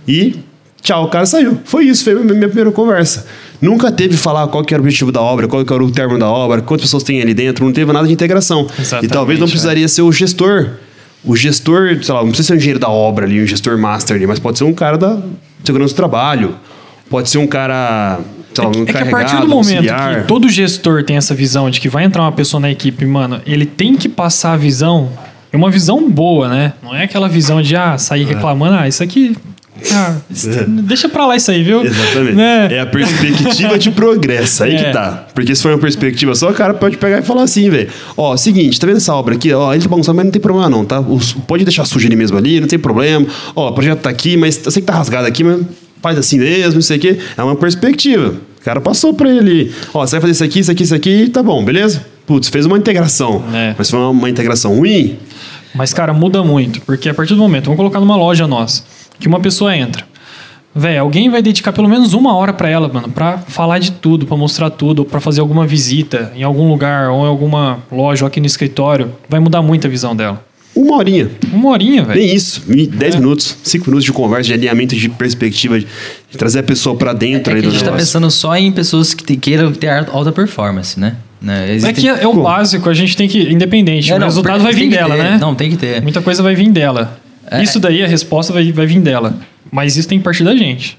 E 0.08 0.34
tchau, 0.82 1.04
o 1.04 1.08
cara 1.08 1.24
saiu. 1.24 1.56
Foi 1.64 1.84
isso, 1.84 2.02
foi 2.02 2.14
a 2.14 2.16
minha 2.16 2.48
primeira 2.48 2.72
conversa. 2.72 3.26
Nunca 3.62 3.92
teve 3.92 4.16
falar 4.16 4.48
qual 4.48 4.64
que 4.64 4.74
era 4.74 4.82
o 4.82 4.84
objetivo 4.84 5.12
da 5.12 5.20
obra, 5.20 5.46
qual 5.46 5.64
que 5.64 5.72
era 5.72 5.84
o 5.84 5.90
termo 5.92 6.18
da 6.18 6.28
obra, 6.28 6.60
quantas 6.62 6.86
pessoas 6.86 7.04
tem 7.04 7.22
ali 7.22 7.32
dentro, 7.32 7.64
não 7.64 7.72
teve 7.72 7.92
nada 7.92 8.08
de 8.08 8.12
integração. 8.12 8.66
Exatamente, 8.76 9.08
e 9.08 9.14
talvez 9.14 9.38
não 9.38 9.46
é. 9.46 9.50
precisaria 9.50 9.84
é. 9.84 9.88
ser 9.88 10.02
o 10.02 10.10
gestor 10.10 10.70
o 11.24 11.36
gestor, 11.36 11.98
sei 12.02 12.14
lá, 12.14 12.20
não 12.20 12.28
precisa 12.28 12.48
ser 12.48 12.52
um 12.54 12.56
engenheiro 12.56 12.78
da 12.78 12.88
obra 12.88 13.26
ali, 13.26 13.42
um 13.42 13.46
gestor 13.46 13.78
master 13.78 14.16
ali, 14.16 14.26
mas 14.26 14.38
pode 14.38 14.58
ser 14.58 14.64
um 14.64 14.72
cara 14.72 14.96
da 14.96 15.18
segurança 15.64 15.94
do 15.94 15.96
trabalho, 15.96 16.56
pode 17.10 17.28
ser 17.28 17.38
um 17.38 17.46
cara, 17.46 18.20
sei 18.54 18.64
lá, 18.64 18.70
um 18.70 18.80
é, 18.80 18.82
é 18.82 18.92
que 18.92 18.96
a 18.96 19.06
partir 19.10 19.36
do 19.36 19.48
momento 19.48 19.76
auxiliar. 19.76 20.20
que 20.22 20.28
todo 20.28 20.48
gestor 20.48 21.04
tem 21.04 21.16
essa 21.16 21.34
visão 21.34 21.70
de 21.70 21.80
que 21.80 21.88
vai 21.88 22.04
entrar 22.04 22.22
uma 22.22 22.32
pessoa 22.32 22.60
na 22.60 22.70
equipe, 22.70 23.04
mano, 23.04 23.40
ele 23.46 23.66
tem 23.66 23.96
que 23.96 24.08
passar 24.08 24.52
a 24.52 24.56
visão, 24.56 25.10
é 25.52 25.56
uma 25.56 25.70
visão 25.70 26.08
boa, 26.10 26.48
né? 26.48 26.72
Não 26.82 26.94
é 26.94 27.04
aquela 27.04 27.28
visão 27.28 27.60
de, 27.60 27.74
ah, 27.74 27.98
sair 27.98 28.22
é. 28.22 28.26
reclamando, 28.26 28.76
ah, 28.76 28.88
isso 28.88 29.02
aqui 29.02 29.36
ah, 29.92 30.16
deixa 30.66 31.08
pra 31.08 31.26
lá 31.26 31.36
isso 31.36 31.50
aí, 31.50 31.62
viu? 31.62 31.84
Exatamente. 31.84 32.34
Né? 32.34 32.68
É 32.72 32.80
a 32.80 32.86
perspectiva 32.86 33.78
de 33.78 33.90
progresso, 33.90 34.64
aí 34.64 34.74
é. 34.74 34.84
que 34.84 34.92
tá. 34.92 35.26
Porque 35.34 35.54
se 35.54 35.62
for 35.62 35.72
uma 35.72 35.78
perspectiva 35.78 36.34
só, 36.34 36.50
o 36.50 36.54
cara 36.54 36.74
pode 36.74 36.96
pegar 36.96 37.18
e 37.18 37.22
falar 37.22 37.42
assim, 37.42 37.70
velho. 37.70 37.88
Ó, 38.16 38.36
seguinte, 38.36 38.78
tá 38.78 38.86
vendo 38.86 38.96
essa 38.96 39.14
obra 39.14 39.34
aqui? 39.34 39.52
Ó, 39.52 39.72
ele 39.72 39.82
tá 39.82 39.88
bagunçando, 39.88 40.16
mas 40.16 40.24
não 40.26 40.32
tem 40.32 40.40
problema 40.40 40.68
não, 40.68 40.84
tá? 40.84 41.02
pode 41.46 41.64
deixar 41.64 41.84
sujo 41.84 42.06
ele 42.06 42.16
mesmo 42.16 42.36
ali, 42.36 42.60
não 42.60 42.68
tem 42.68 42.78
problema. 42.78 43.26
Ó, 43.54 43.68
o 43.68 43.72
projeto 43.72 44.00
tá 44.00 44.10
aqui, 44.10 44.36
mas 44.36 44.60
eu 44.64 44.70
sei 44.70 44.82
que 44.82 44.86
tá 44.86 44.94
rasgado 44.94 45.26
aqui, 45.26 45.44
mas 45.44 45.62
faz 46.02 46.18
assim 46.18 46.38
mesmo, 46.38 46.74
não 46.74 46.82
sei 46.82 46.96
o 46.96 47.00
quê. 47.00 47.18
É 47.36 47.42
uma 47.42 47.56
perspectiva. 47.56 48.34
cara 48.64 48.80
passou 48.80 49.14
pra 49.14 49.30
ele, 49.30 49.72
ó, 49.94 50.06
você 50.06 50.12
vai 50.12 50.20
fazer 50.22 50.32
isso 50.32 50.44
aqui, 50.44 50.58
isso 50.60 50.70
aqui, 50.70 50.82
isso 50.82 50.94
aqui, 50.94 51.28
tá 51.28 51.42
bom, 51.42 51.64
beleza? 51.64 52.04
Putz, 52.26 52.48
fez 52.48 52.66
uma 52.66 52.76
integração. 52.76 53.42
É. 53.54 53.74
Mas 53.78 53.88
foi 53.88 53.98
uma, 53.98 54.10
uma 54.10 54.30
integração 54.30 54.76
ruim, 54.76 55.16
Mas, 55.74 55.94
cara, 55.94 56.12
muda 56.12 56.42
muito. 56.42 56.80
Porque 56.82 57.08
a 57.08 57.14
partir 57.14 57.34
do 57.34 57.40
momento, 57.40 57.64
vamos 57.64 57.78
colocar 57.78 58.00
numa 58.00 58.16
loja 58.16 58.46
nossa, 58.46 58.82
que 59.18 59.26
uma 59.28 59.40
pessoa 59.40 59.76
entra. 59.76 60.04
Véi, 60.74 60.96
alguém 60.98 61.28
vai 61.28 61.42
dedicar 61.42 61.72
pelo 61.72 61.88
menos 61.88 62.12
uma 62.12 62.36
hora 62.36 62.52
pra 62.52 62.68
ela, 62.68 62.88
mano, 62.88 63.08
pra 63.08 63.38
falar 63.38 63.78
de 63.80 63.90
tudo, 63.92 64.26
pra 64.26 64.36
mostrar 64.36 64.70
tudo, 64.70 65.04
pra 65.04 65.18
fazer 65.18 65.40
alguma 65.40 65.66
visita 65.66 66.32
em 66.36 66.42
algum 66.44 66.68
lugar, 66.68 67.10
ou 67.10 67.24
em 67.24 67.28
alguma 67.28 67.78
loja, 67.90 68.24
ou 68.24 68.28
aqui 68.28 68.38
no 68.38 68.46
escritório. 68.46 69.10
Vai 69.28 69.40
mudar 69.40 69.60
muito 69.62 69.86
a 69.86 69.90
visão 69.90 70.14
dela. 70.14 70.44
uma 70.76 70.96
horinha. 70.98 71.28
Uma 71.52 71.70
horinha, 71.70 72.04
velho. 72.04 72.20
Nem 72.20 72.32
isso, 72.32 72.62
10 72.68 73.14
É. 73.14 73.18
minutos, 73.18 73.56
5 73.64 73.86
minutos 73.86 74.04
de 74.04 74.12
conversa, 74.12 74.44
de 74.44 74.52
alinhamento 74.54 74.94
de 74.94 75.08
perspectiva, 75.08 75.80
de, 75.80 75.86
trazer 76.36 76.60
a 76.60 76.62
pessoa 76.62 76.94
pra 76.94 77.10
É 77.10 77.14
dentro 77.14 77.52
que 77.60 77.66
a 77.66 77.70
gente 77.70 77.82
tá 77.82 77.90
pensando 77.90 78.30
só 78.30 78.54
em 78.56 78.70
pessoas 78.70 79.12
que 79.12 79.24
te- 79.24 79.36
queiram 79.36 79.72
ter 79.72 79.88
alta 79.88 80.30
performance, 80.30 81.00
né? 81.00 81.16
né? 81.42 81.70
É 81.70 81.74
Existem- 81.74 81.94
que 81.94 82.08
é, 82.08 82.22
é 82.22 82.26
o 82.28 82.34
básico, 82.44 82.88
a 82.88 82.94
gente 82.94 83.16
tem 83.16 83.26
que. 83.28 83.50
Independente, 83.52 84.12
É, 84.12 84.14
o 84.14 84.18
não, 84.20 84.26
resultado 84.28 84.62
vai 84.62 84.72
vir 84.72 84.88
dela, 84.90 85.16
ter. 85.16 85.22
né? 85.24 85.38
Não, 85.40 85.52
tem 85.56 85.68
que 85.70 85.76
ter. 85.76 86.00
Muita 86.00 86.20
coisa 86.22 86.40
vai 86.44 86.54
vir 86.54 86.70
dela. 86.70 87.18
É. 87.50 87.62
Isso 87.62 87.78
daí, 87.80 88.02
a 88.04 88.06
resposta 88.08 88.52
vai, 88.52 88.70
vai 88.72 88.86
vir 88.86 89.00
dela. 89.00 89.34
Mas 89.70 89.96
isso 89.96 90.08
tem 90.08 90.18
que 90.18 90.24
partir 90.24 90.44
da 90.44 90.54
gente. 90.54 90.98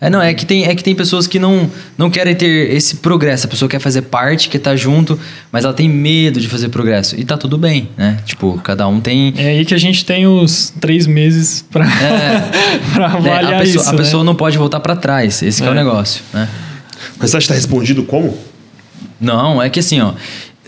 É, 0.00 0.10
não, 0.10 0.20
é 0.20 0.34
que 0.34 0.44
tem, 0.44 0.64
é 0.64 0.74
que 0.74 0.82
tem 0.82 0.96
pessoas 0.96 1.28
que 1.28 1.38
não, 1.38 1.70
não 1.96 2.10
querem 2.10 2.34
ter 2.34 2.74
esse 2.74 2.96
progresso. 2.96 3.46
A 3.46 3.48
pessoa 3.48 3.68
quer 3.68 3.78
fazer 3.78 4.02
parte, 4.02 4.48
quer 4.48 4.58
estar 4.58 4.74
junto, 4.74 5.18
mas 5.52 5.64
ela 5.64 5.72
tem 5.72 5.88
medo 5.88 6.40
de 6.40 6.48
fazer 6.48 6.70
progresso. 6.70 7.14
E 7.18 7.24
tá 7.24 7.36
tudo 7.36 7.56
bem, 7.56 7.88
né? 7.96 8.18
Tipo, 8.24 8.58
cada 8.64 8.88
um 8.88 9.00
tem. 9.00 9.32
É 9.36 9.50
aí 9.50 9.64
que 9.64 9.72
a 9.74 9.78
gente 9.78 10.04
tem 10.04 10.26
os 10.26 10.72
três 10.80 11.06
meses 11.06 11.64
pra, 11.70 11.86
pra 12.92 13.08
né, 13.10 13.14
avaliar 13.30 13.54
a 13.54 13.58
pessoa, 13.60 13.80
isso. 13.82 13.88
a 13.88 13.92
né? 13.92 13.98
pessoa 13.98 14.24
não 14.24 14.34
pode 14.34 14.58
voltar 14.58 14.80
pra 14.80 14.96
trás. 14.96 15.40
Esse 15.40 15.62
que 15.62 15.68
é 15.68 15.70
o 15.70 15.74
É. 15.74 15.76
negócio, 15.76 16.20
né? 16.34 16.48
Mas 17.16 17.30
você 17.30 17.36
acha 17.36 17.44
que 17.44 17.48
tá 17.52 17.54
respondido 17.54 18.02
como? 18.02 18.36
Não, 19.20 19.62
é 19.62 19.70
que 19.70 19.78
assim, 19.78 20.00
ó. 20.00 20.14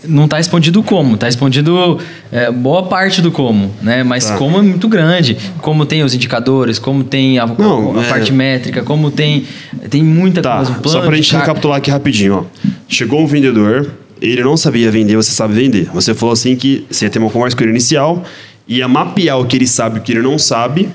Não 0.07 0.27
tá 0.27 0.37
respondido 0.37 0.81
como, 0.83 1.17
tá 1.17 1.25
respondido 1.25 1.99
é, 2.31 2.51
boa 2.51 2.83
parte 2.83 3.21
do 3.21 3.31
como, 3.31 3.71
né? 3.81 4.03
Mas 4.03 4.25
Tá. 4.25 4.37
como 4.37 4.57
é 4.57 4.61
muito 4.61 4.87
grande. 4.87 5.37
Como 5.61 5.85
tem 5.85 6.03
os 6.03 6.13
indicadores, 6.13 6.77
como 6.79 7.03
tem 7.03 7.39
a, 7.39 7.45
Não, 7.45 7.97
a 7.97 8.03
é- 8.03 8.07
parte 8.09 8.31
métrica, 8.31 8.83
como 8.83 9.09
tem. 9.11 9.45
Tem 9.89 10.03
muita 10.03 10.41
Tá, 10.41 10.57
coisa. 10.57 10.71
um 10.71 10.75
plano 10.75 10.89
só 10.89 11.01
pra 11.01 11.11
de 11.11 11.17
gente 11.21 11.31
car- 11.31 11.41
recapitular 11.41 11.77
aqui 11.77 11.89
rapidinho, 11.91 12.45
ó. 12.65 12.69
Chegou 12.87 13.21
um 13.21 13.27
vendedor, 13.27 13.91
ele 14.21 14.43
não 14.43 14.55
sabia 14.57 14.89
vender, 14.91 15.15
você 15.15 15.31
sabe 15.31 15.53
vender. 15.53 15.89
Você 15.93 16.13
falou 16.13 16.33
assim 16.33 16.55
que 16.55 16.85
você 16.89 17.05
ia 17.05 17.09
ter 17.09 17.19
uma 17.19 17.29
conversa 17.29 17.55
com 17.55 17.63
ele 17.63 17.71
inicial, 17.71 18.23
ia 18.67 18.87
mapear 18.87 19.39
o 19.39 19.45
que 19.45 19.55
ele 19.55 19.67
sabe 19.67 19.97
e 19.97 19.99
o 19.99 20.03
que 20.03 20.11
ele 20.11 20.21
não 20.21 20.37
sabe, 20.39 20.89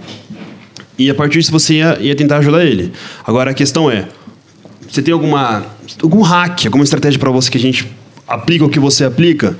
e 0.98 1.08
a 1.08 1.14
partir 1.14 1.38
disso 1.38 1.52
você 1.52 1.74
ia, 1.74 1.96
ia 2.00 2.14
tentar 2.14 2.38
ajudar 2.38 2.64
ele. 2.64 2.92
Agora 3.26 3.50
a 3.52 3.54
questão 3.54 3.90
é, 3.90 4.06
você 4.88 5.00
tem 5.02 5.12
alguma 5.14 5.64
algum 6.02 6.20
hack, 6.22 6.66
alguma 6.66 6.84
estratégia 6.84 7.18
pra 7.18 7.30
você 7.30 7.50
que 7.50 7.56
a 7.56 7.60
gente 7.60 7.86
aplica 8.30 8.64
o 8.64 8.68
que 8.68 8.78
você 8.78 9.04
aplica 9.04 9.56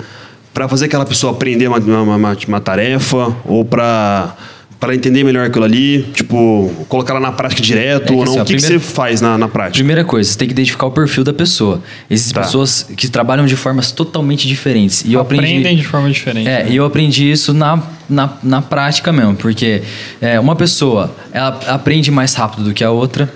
pra 0.55 0.69
fazer 0.69 0.87
aquela 0.87 1.05
pessoa 1.05 1.33
aprender 1.33 1.67
uma, 1.69 1.79
uma, 1.79 2.17
uma- 2.17 2.37
uma 2.49 2.61
tarefa 2.61 3.35
ou 3.45 3.65
pra 3.65 4.35
para 4.79 4.95
entender 4.95 5.23
melhor 5.25 5.45
aquilo 5.45 5.67
ali, 5.67 6.05
tipo, 6.15 6.73
colocar 6.89 7.13
ela 7.13 7.21
na 7.21 7.31
prática 7.33 7.61
direto 7.61 8.05
É 8.05 8.07
que 8.07 8.13
ou 8.15 8.23
assim, 8.23 8.33
não? 8.33 8.39
ó, 8.39 8.43
o 8.43 8.47
que, 8.47 8.55
que 8.55 8.61
primeiro- 8.63 8.83
você 8.83 8.93
faz 8.95 9.21
na, 9.21 9.37
na 9.37 9.47
prática? 9.47 9.75
Primeira 9.75 10.05
coisa, 10.07 10.31
você 10.33 10.39
tem 10.39 10.49
que 10.49 10.53
identificar 10.55 10.87
o 10.87 10.91
perfil 10.91 11.23
da 11.23 11.35
pessoa. 11.35 11.83
Existem 12.09 12.33
Tá. 12.33 12.41
pessoas 12.41 12.87
que 12.97 13.07
trabalham 13.07 13.45
de 13.45 13.57
formas 13.57 13.93
totalmente 13.93 14.49
diferentes. 14.49 15.05
E 15.05 15.13
eu 15.13 15.21
Aprendem 15.21 15.59
aprendi. 15.59 15.83
de 15.83 15.87
forma 15.87 16.11
diferente. 16.11 16.49
É, 16.49 16.65
né? 16.65 16.71
e 16.71 16.77
eu 16.77 16.87
aprendi 16.87 17.31
isso 17.31 17.53
na, 17.53 17.79
na, 18.09 18.33
na 18.43 18.63
prática 18.63 19.13
mesmo, 19.13 19.35
porque 19.35 19.83
é, 20.19 20.41
uma 20.41 20.57
pessoa 20.57 21.15
ela 21.31 21.61
aprende 21.67 22.11
mais 22.11 22.33
rápido 22.33 22.65
do 22.65 22.73
que 22.73 22.83
a 22.83 22.91
outra 22.91 23.31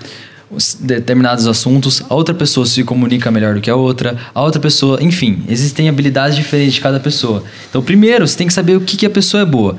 determinados 0.79 1.47
assuntos, 1.47 2.03
a 2.09 2.13
outra 2.13 2.33
pessoa 2.33 2.65
se 2.65 2.83
comunica 2.83 3.31
melhor 3.31 3.55
do 3.55 3.61
que 3.61 3.69
a 3.69 3.75
outra, 3.75 4.17
a 4.33 4.41
outra 4.43 4.59
pessoa, 4.59 5.01
enfim, 5.01 5.43
existem 5.49 5.89
habilidades 5.89 6.35
diferentes 6.35 6.75
de 6.75 6.81
cada 6.81 6.99
pessoa. 6.99 7.43
Então, 7.69 7.81
primeiro, 7.81 8.27
você 8.27 8.37
tem 8.37 8.47
que 8.47 8.53
saber 8.53 8.75
o 8.75 8.81
que, 8.81 8.97
que 8.97 9.05
a 9.05 9.09
pessoa 9.09 9.41
é 9.41 9.45
boa. 9.45 9.77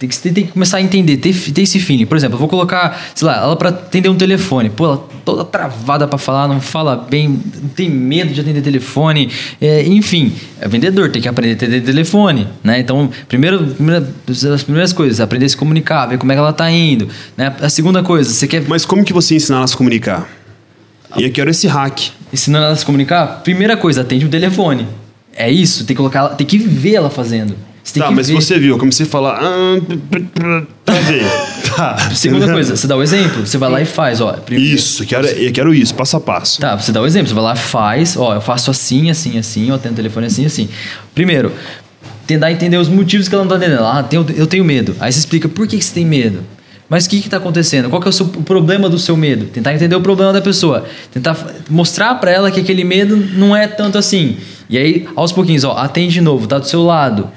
Tem 0.00 0.08
que, 0.08 0.18
tem 0.18 0.46
que 0.46 0.52
começar 0.52 0.78
a 0.78 0.80
entender, 0.80 1.18
ter, 1.18 1.34
ter 1.52 1.60
esse 1.60 1.78
feeling. 1.78 2.06
Por 2.06 2.16
exemplo, 2.16 2.36
eu 2.36 2.38
vou 2.38 2.48
colocar, 2.48 2.98
sei 3.14 3.28
lá, 3.28 3.36
ela 3.36 3.54
pra 3.54 3.68
atender 3.68 4.08
um 4.08 4.16
telefone. 4.16 4.70
Pô, 4.70 4.86
ela 4.86 5.08
toda 5.26 5.44
travada 5.44 6.08
pra 6.08 6.18
falar, 6.18 6.48
não 6.48 6.58
fala 6.58 6.96
bem, 6.96 7.38
tem 7.76 7.90
medo 7.90 8.32
de 8.32 8.40
atender 8.40 8.62
telefone. 8.62 9.30
É, 9.60 9.86
enfim, 9.86 10.32
é 10.58 10.66
vendedor, 10.66 11.10
tem 11.10 11.20
que 11.20 11.28
aprender 11.28 11.52
a 11.52 11.56
atender 11.56 11.82
telefone, 11.82 12.48
né? 12.64 12.80
Então, 12.80 13.10
primeiro, 13.28 13.62
primeira, 13.74 14.08
as 14.26 14.62
primeiras 14.62 14.94
coisas, 14.94 15.20
aprender 15.20 15.44
a 15.44 15.48
se 15.50 15.56
comunicar, 15.58 16.06
ver 16.06 16.16
como 16.16 16.32
é 16.32 16.34
que 16.34 16.38
ela 16.38 16.54
tá 16.54 16.70
indo. 16.70 17.06
Né? 17.36 17.54
A 17.60 17.68
segunda 17.68 18.02
coisa, 18.02 18.30
você 18.30 18.48
quer 18.48 18.64
Mas 18.66 18.86
como 18.86 19.04
que 19.04 19.12
você 19.12 19.34
ensina 19.34 19.56
ela 19.56 19.66
a 19.66 19.68
se 19.68 19.76
comunicar? 19.76 20.26
E 21.14 21.24
eu 21.24 21.30
quero 21.30 21.50
esse 21.50 21.66
hack. 21.66 22.00
ensinando 22.32 22.64
ela 22.64 22.72
a 22.72 22.76
se 22.76 22.86
comunicar? 22.86 23.42
Primeira 23.42 23.76
coisa, 23.76 24.00
atende 24.00 24.24
o 24.24 24.30
telefone. 24.30 24.86
É 25.36 25.50
isso, 25.50 25.84
tem 25.84 25.94
que 25.94 25.98
colocar 25.98 26.30
tem 26.30 26.46
que 26.46 26.56
ver 26.56 26.94
ela 26.94 27.10
fazendo. 27.10 27.54
Você 27.82 27.94
tem 27.94 28.02
Tá, 28.02 28.08
que 28.08 28.14
mas 28.14 28.28
ver. 28.28 28.34
você 28.34 28.58
viu, 28.58 28.74
eu 28.74 28.78
comecei 28.78 29.06
a 29.06 29.08
falar. 29.08 29.40
Ah, 29.42 31.00
ver. 31.00 31.24
Tá. 31.76 31.96
Segunda 32.14 32.52
coisa, 32.52 32.76
você 32.76 32.86
dá 32.86 32.96
o 32.96 33.02
exemplo, 33.02 33.46
você 33.46 33.56
vai 33.56 33.70
lá 33.70 33.80
e 33.80 33.84
faz, 33.86 34.20
ó. 34.20 34.32
primeiro- 34.32 34.74
Isso, 34.74 35.02
eu 35.04 35.06
quero, 35.06 35.26
eu 35.28 35.52
quero 35.52 35.72
isso, 35.72 35.94
passo 35.94 36.16
a 36.16 36.20
passo. 36.20 36.60
Tá, 36.60 36.76
você 36.76 36.90
dá 36.90 37.00
o 37.00 37.06
exemplo, 37.06 37.28
você 37.28 37.34
vai 37.34 37.44
lá, 37.44 37.54
faz, 37.56 38.16
ó, 38.16 38.34
eu 38.34 38.40
faço 38.40 38.70
assim, 38.72 39.08
assim, 39.08 39.38
assim, 39.38 39.70
ó, 39.70 39.78
tenho 39.78 39.92
o 39.92 39.96
telefone 39.96 40.26
assim, 40.26 40.44
assim. 40.44 40.68
Primeiro, 41.14 41.52
tentar 42.26 42.50
entender 42.50 42.76
os 42.76 42.88
motivos 42.88 43.28
que 43.28 43.34
ela 43.34 43.44
não 43.44 43.48
tá 43.48 43.56
entendendo. 43.56 43.84
Ah, 43.84 44.02
tenho- 44.02 44.26
eu 44.36 44.46
tenho 44.48 44.64
medo. 44.64 44.94
Aí 44.98 45.12
você 45.12 45.20
explica 45.20 45.48
por 45.48 45.66
que 45.68 45.78
que 45.78 45.84
você 45.84 45.94
tem 45.94 46.04
medo. 46.04 46.40
Mas 46.88 47.06
o 47.06 47.08
que 47.10 47.16
está 47.18 47.36
acontecendo? 47.36 47.88
Qual 47.88 48.02
que 48.02 48.08
é 48.08 48.10
o, 48.10 48.12
seu, 48.12 48.26
o 48.26 48.42
problema 48.42 48.88
do 48.88 48.98
seu 48.98 49.16
medo? 49.16 49.46
Tentar 49.46 49.72
entender 49.72 49.94
o 49.94 50.00
problema 50.00 50.32
da 50.32 50.40
pessoa. 50.42 50.84
Tentar 51.14 51.36
mostrar 51.70 52.16
para 52.16 52.32
ela 52.32 52.50
que 52.50 52.58
aquele 52.60 52.82
medo 52.82 53.16
não 53.16 53.54
é 53.54 53.68
tanto 53.68 53.96
assim. 53.96 54.36
E 54.68 54.76
aí, 54.76 55.08
aos 55.14 55.30
pouquinhos, 55.30 55.62
ó, 55.62 55.76
atende 55.78 56.14
de 56.14 56.20
novo, 56.20 56.48
tá 56.48 56.58
do 56.58 56.66
seu 56.66 56.82
lado. 56.84 57.28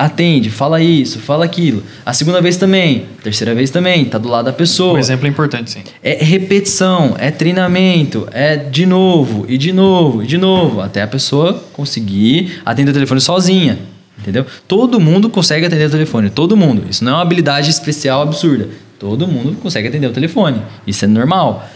Atende, 0.00 0.48
fala 0.48 0.80
isso, 0.80 1.18
fala 1.18 1.44
aquilo. 1.44 1.82
A 2.06 2.14
segunda 2.14 2.40
vez 2.40 2.56
também, 2.56 3.04
a 3.18 3.22
terceira 3.22 3.54
vez 3.54 3.70
também, 3.70 4.06
tá 4.06 4.16
do 4.16 4.30
lado 4.30 4.46
da 4.46 4.52
pessoa. 4.52 4.94
O 4.94 4.98
exemplo 4.98 5.26
é 5.26 5.28
importante, 5.28 5.70
sim. 5.70 5.80
É 6.02 6.24
repetição, 6.24 7.14
é 7.18 7.30
treinamento, 7.30 8.26
é 8.32 8.56
de 8.56 8.86
novo, 8.86 9.44
e 9.46 9.58
de 9.58 9.74
novo, 9.74 10.22
e 10.22 10.26
de 10.26 10.38
novo, 10.38 10.80
até 10.80 11.02
a 11.02 11.06
pessoa 11.06 11.62
conseguir 11.74 12.62
atender 12.64 12.92
o 12.92 12.94
telefone 12.94 13.20
sozinha. 13.20 13.78
Entendeu? 14.18 14.46
Todo 14.66 14.98
mundo 14.98 15.28
consegue 15.28 15.66
atender 15.66 15.86
o 15.88 15.90
telefone, 15.90 16.30
todo 16.30 16.56
mundo. 16.56 16.84
Isso 16.88 17.04
não 17.04 17.12
é 17.12 17.14
uma 17.16 17.22
habilidade 17.22 17.68
especial 17.68 18.22
absurda. 18.22 18.70
Todo 18.98 19.28
mundo 19.28 19.58
consegue 19.60 19.88
atender 19.88 20.06
o 20.06 20.12
telefone. 20.12 20.62
Isso 20.86 21.04
é 21.04 21.08
normal. 21.08 21.68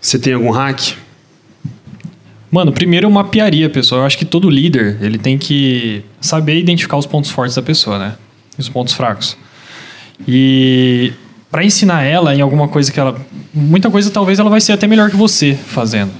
Você 0.00 0.20
tem 0.20 0.34
algum 0.34 0.50
hack? 0.50 0.94
Mano, 2.52 2.70
primeiro 2.70 3.06
eu 3.06 3.10
mapearia 3.10 3.66
a 3.66 3.70
pessoa. 3.70 4.02
Eu 4.02 4.04
acho 4.04 4.18
que 4.18 4.26
todo 4.26 4.50
líder, 4.50 4.98
ele 5.00 5.16
tem 5.16 5.38
que 5.38 6.04
saber 6.20 6.58
identificar 6.58 6.98
os 6.98 7.06
pontos 7.06 7.30
fortes 7.30 7.56
da 7.56 7.62
pessoa, 7.62 7.98
né? 7.98 8.14
Os 8.58 8.68
pontos 8.68 8.92
fracos. 8.92 9.38
E 10.28 11.14
para 11.50 11.64
ensinar 11.64 12.02
ela 12.02 12.34
em 12.34 12.42
alguma 12.42 12.68
coisa 12.68 12.92
que 12.92 13.00
ela... 13.00 13.18
Muita 13.54 13.90
coisa 13.90 14.10
talvez 14.10 14.38
ela 14.38 14.50
vai 14.50 14.60
ser 14.60 14.72
até 14.72 14.86
melhor 14.86 15.10
que 15.10 15.16
você 15.16 15.54
fazendo. 15.54 16.12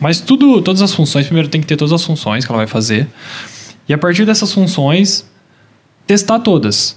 Mas 0.00 0.20
tudo, 0.20 0.62
todas 0.62 0.80
as 0.80 0.94
funções, 0.94 1.26
primeiro 1.26 1.48
tem 1.48 1.60
que 1.60 1.66
ter 1.66 1.76
todas 1.76 1.92
as 1.92 2.02
funções 2.02 2.46
que 2.46 2.50
ela 2.50 2.58
vai 2.58 2.66
fazer. 2.66 3.06
E 3.86 3.92
a 3.92 3.98
partir 3.98 4.24
dessas 4.24 4.54
funções, 4.54 5.28
testar 6.06 6.38
todas. 6.38 6.96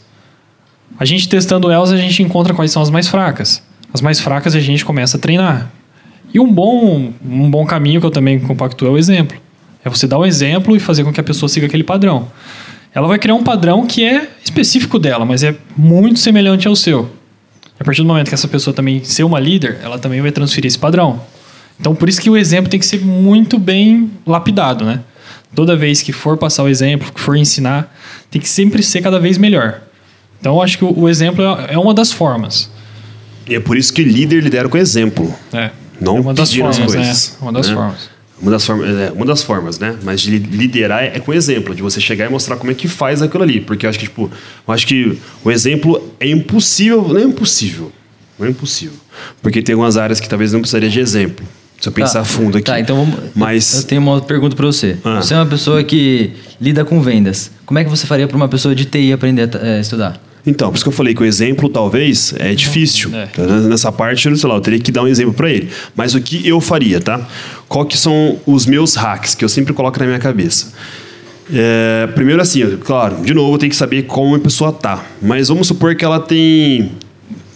A 0.97 1.03
gente 1.03 1.27
testando 1.27 1.69
elas, 1.69 1.91
a 1.91 1.97
gente 1.97 2.23
encontra 2.23 2.53
quais 2.53 2.71
são 2.71 2.81
as 2.81 2.89
mais 2.89 3.09
fracas. 3.09 3.61
As 3.93 3.99
mais 3.99 4.21
fracas 4.21 4.55
a 4.55 4.61
gente 4.61 4.85
começa 4.85 5.17
a 5.17 5.19
treinar. 5.19 5.69
E 6.37 6.39
um 6.39 6.53
bom, 6.53 7.11
um 7.27 7.49
bom 7.49 7.65
caminho 7.65 7.99
que 7.99 8.05
eu 8.05 8.11
também 8.11 8.39
compactuo 8.39 8.87
é 8.87 8.91
o 8.91 8.97
exemplo. 8.99 9.35
É 9.83 9.89
você 9.89 10.05
dar 10.05 10.19
o 10.19 10.25
exemplo 10.25 10.75
e 10.75 10.79
fazer 10.79 11.03
com 11.03 11.11
que 11.11 11.19
a 11.19 11.23
pessoa 11.23 11.49
siga 11.49 11.65
aquele 11.65 11.83
padrão. 11.83 12.27
Ela 12.93 13.07
vai 13.07 13.17
criar 13.17 13.33
um 13.33 13.41
padrão 13.41 13.87
que 13.87 14.03
é 14.03 14.29
específico 14.45 14.99
dela, 14.99 15.25
mas 15.25 15.41
é 15.41 15.55
muito 15.75 16.19
semelhante 16.19 16.67
ao 16.67 16.75
seu. 16.75 17.09
A 17.79 17.83
partir 17.83 18.03
do 18.03 18.07
momento 18.07 18.27
que 18.27 18.35
essa 18.35 18.47
pessoa 18.47 18.71
também 18.71 19.03
ser 19.03 19.23
uma 19.23 19.39
líder, 19.39 19.79
ela 19.81 19.97
também 19.97 20.21
vai 20.21 20.31
transferir 20.31 20.67
esse 20.67 20.77
padrão. 20.77 21.19
Então, 21.79 21.95
por 21.95 22.07
isso 22.07 22.21
que 22.21 22.29
o 22.29 22.37
exemplo 22.37 22.69
tem 22.69 22.79
que 22.79 22.85
ser 22.85 23.01
muito 23.03 23.57
bem 23.57 24.11
lapidado, 24.23 24.85
né? 24.85 24.99
Toda 25.55 25.75
vez 25.75 26.03
que 26.03 26.13
for 26.13 26.37
passar 26.37 26.61
o 26.61 26.69
exemplo, 26.69 27.11
que 27.11 27.19
for 27.19 27.35
ensinar, 27.35 27.97
tem 28.29 28.39
que 28.39 28.47
sempre 28.47 28.83
ser 28.83 29.01
cada 29.01 29.19
vez 29.19 29.39
melhor. 29.39 29.81
Então, 30.39 30.53
eu 30.53 30.61
acho 30.61 30.77
que 30.77 30.85
o, 30.85 30.99
o 30.99 31.09
exemplo 31.09 31.43
é 31.43 31.73
é 31.73 31.79
uma 31.79 31.95
das 31.95 32.11
formas. 32.11 32.69
E 33.49 33.55
é 33.55 33.59
por 33.59 33.75
isso 33.75 33.91
que 33.91 34.03
líder 34.03 34.43
lidera 34.43 34.69
com 34.69 34.77
exemplo. 34.77 35.33
É. 35.51 35.71
Não 35.99 36.17
é 36.17 36.19
uma 36.21 36.33
das 36.33 36.53
formas, 36.53 36.77
coisas, 36.77 37.31
né? 37.31 37.37
Uma 37.41 37.51
das 37.53 37.67
né? 37.67 37.73
formas. 37.73 38.17
Uma 38.39 38.51
das, 38.51 38.65
formas, 38.65 38.87
é, 38.99 39.11
uma 39.11 39.25
das 39.25 39.41
formas, 39.41 39.79
né? 39.79 39.95
Mas 40.03 40.21
de 40.21 40.29
li- 40.37 40.57
liderar 40.57 41.03
é 41.03 41.19
com 41.19 41.33
exemplo, 41.33 41.73
de 41.73 41.81
você 41.81 41.99
chegar 41.99 42.27
e 42.27 42.29
mostrar 42.29 42.55
como 42.55 42.69
é 42.71 42.75
que 42.75 42.87
faz 42.87 43.21
aquilo 43.23 43.41
ali. 43.43 43.59
Porque 43.59 43.83
eu 43.85 43.89
acho 43.89 43.97
que, 43.97 44.05
tipo, 44.05 44.29
eu 44.67 44.73
acho 44.73 44.85
que 44.85 45.17
o 45.43 45.49
exemplo 45.49 46.13
é 46.19 46.29
impossível, 46.29 47.07
não 47.07 47.17
é 47.17 47.23
impossível. 47.23 47.91
Não 48.37 48.45
é 48.45 48.51
impossível. 48.51 48.95
Porque 49.41 49.61
tem 49.63 49.73
algumas 49.73 49.97
áreas 49.97 50.19
que 50.19 50.29
talvez 50.29 50.53
não 50.53 50.59
precisaria 50.59 50.87
de 50.89 50.99
exemplo. 50.99 51.43
Se 51.81 51.89
eu 51.89 51.93
pensar 51.93 52.19
Tá. 52.19 52.25
fundo 52.25 52.57
aqui. 52.59 52.65
Tá, 52.65 52.79
então 52.79 52.95
vamos. 53.05 53.19
Mas. 53.35 53.73
Eu 53.75 53.83
tenho 53.83 54.01
uma 54.01 54.11
outra 54.11 54.27
pergunta 54.27 54.55
para 54.55 54.65
você. 54.67 54.97
Ah. 55.03 55.19
Você 55.21 55.33
é 55.33 55.37
uma 55.37 55.45
pessoa 55.47 55.83
que 55.83 56.31
lida 56.61 56.85
com 56.85 57.01
vendas. 57.01 57.49
Como 57.65 57.79
é 57.79 57.83
que 57.83 57.89
você 57.89 58.05
faria 58.05 58.27
para 58.27 58.37
uma 58.37 58.47
pessoa 58.47 58.75
de 58.75 58.85
TI 58.85 59.13
aprender 59.13 59.49
a 59.55 59.65
eh, 59.67 59.79
estudar? 59.79 60.21
Então, 60.47 60.69
por 60.69 60.75
isso 60.75 60.85
que 60.85 60.89
eu 60.89 60.93
falei 60.93 61.13
que 61.13 61.21
o 61.21 61.25
exemplo 61.25 61.67
talvez 61.67 62.33
é 62.39 62.55
difícil. 62.55 63.11
É. 63.13 63.27
Nessa 63.67 63.91
parte, 63.91 64.35
sei 64.37 64.49
lá, 64.49 64.55
eu 64.55 64.61
teria 64.61 64.79
que 64.79 64.93
dar 64.93 65.03
um 65.03 65.07
exemplo 65.07 65.33
para 65.33 65.51
ele. 65.51 65.69
Mas 65.93 66.15
o 66.15 66.21
que 66.21 66.47
eu 66.47 66.61
faria, 66.61 67.01
tá? 67.01 67.27
Qual 67.67 67.85
que 67.85 67.97
são 67.97 68.39
os 68.45 68.65
meus 68.65 68.95
hacks 68.95 69.35
que 69.35 69.43
eu 69.43 69.49
sempre 69.49 69.73
coloco 69.73 69.99
na 69.99 70.05
minha 70.05 70.19
cabeça? 70.19 70.71
É, 71.53 72.07
primeiro 72.15 72.41
assim, 72.41 72.77
claro, 72.77 73.17
de 73.23 73.33
novo, 73.33 73.55
eu 73.55 73.57
tenho 73.57 73.69
que 73.69 73.75
saber 73.75 74.03
como 74.03 74.35
a 74.35 74.39
pessoa 74.39 74.71
tá. 74.71 75.03
Mas 75.21 75.49
vamos 75.49 75.67
supor 75.67 75.95
que 75.95 76.05
ela 76.05 76.19
tem 76.19 76.91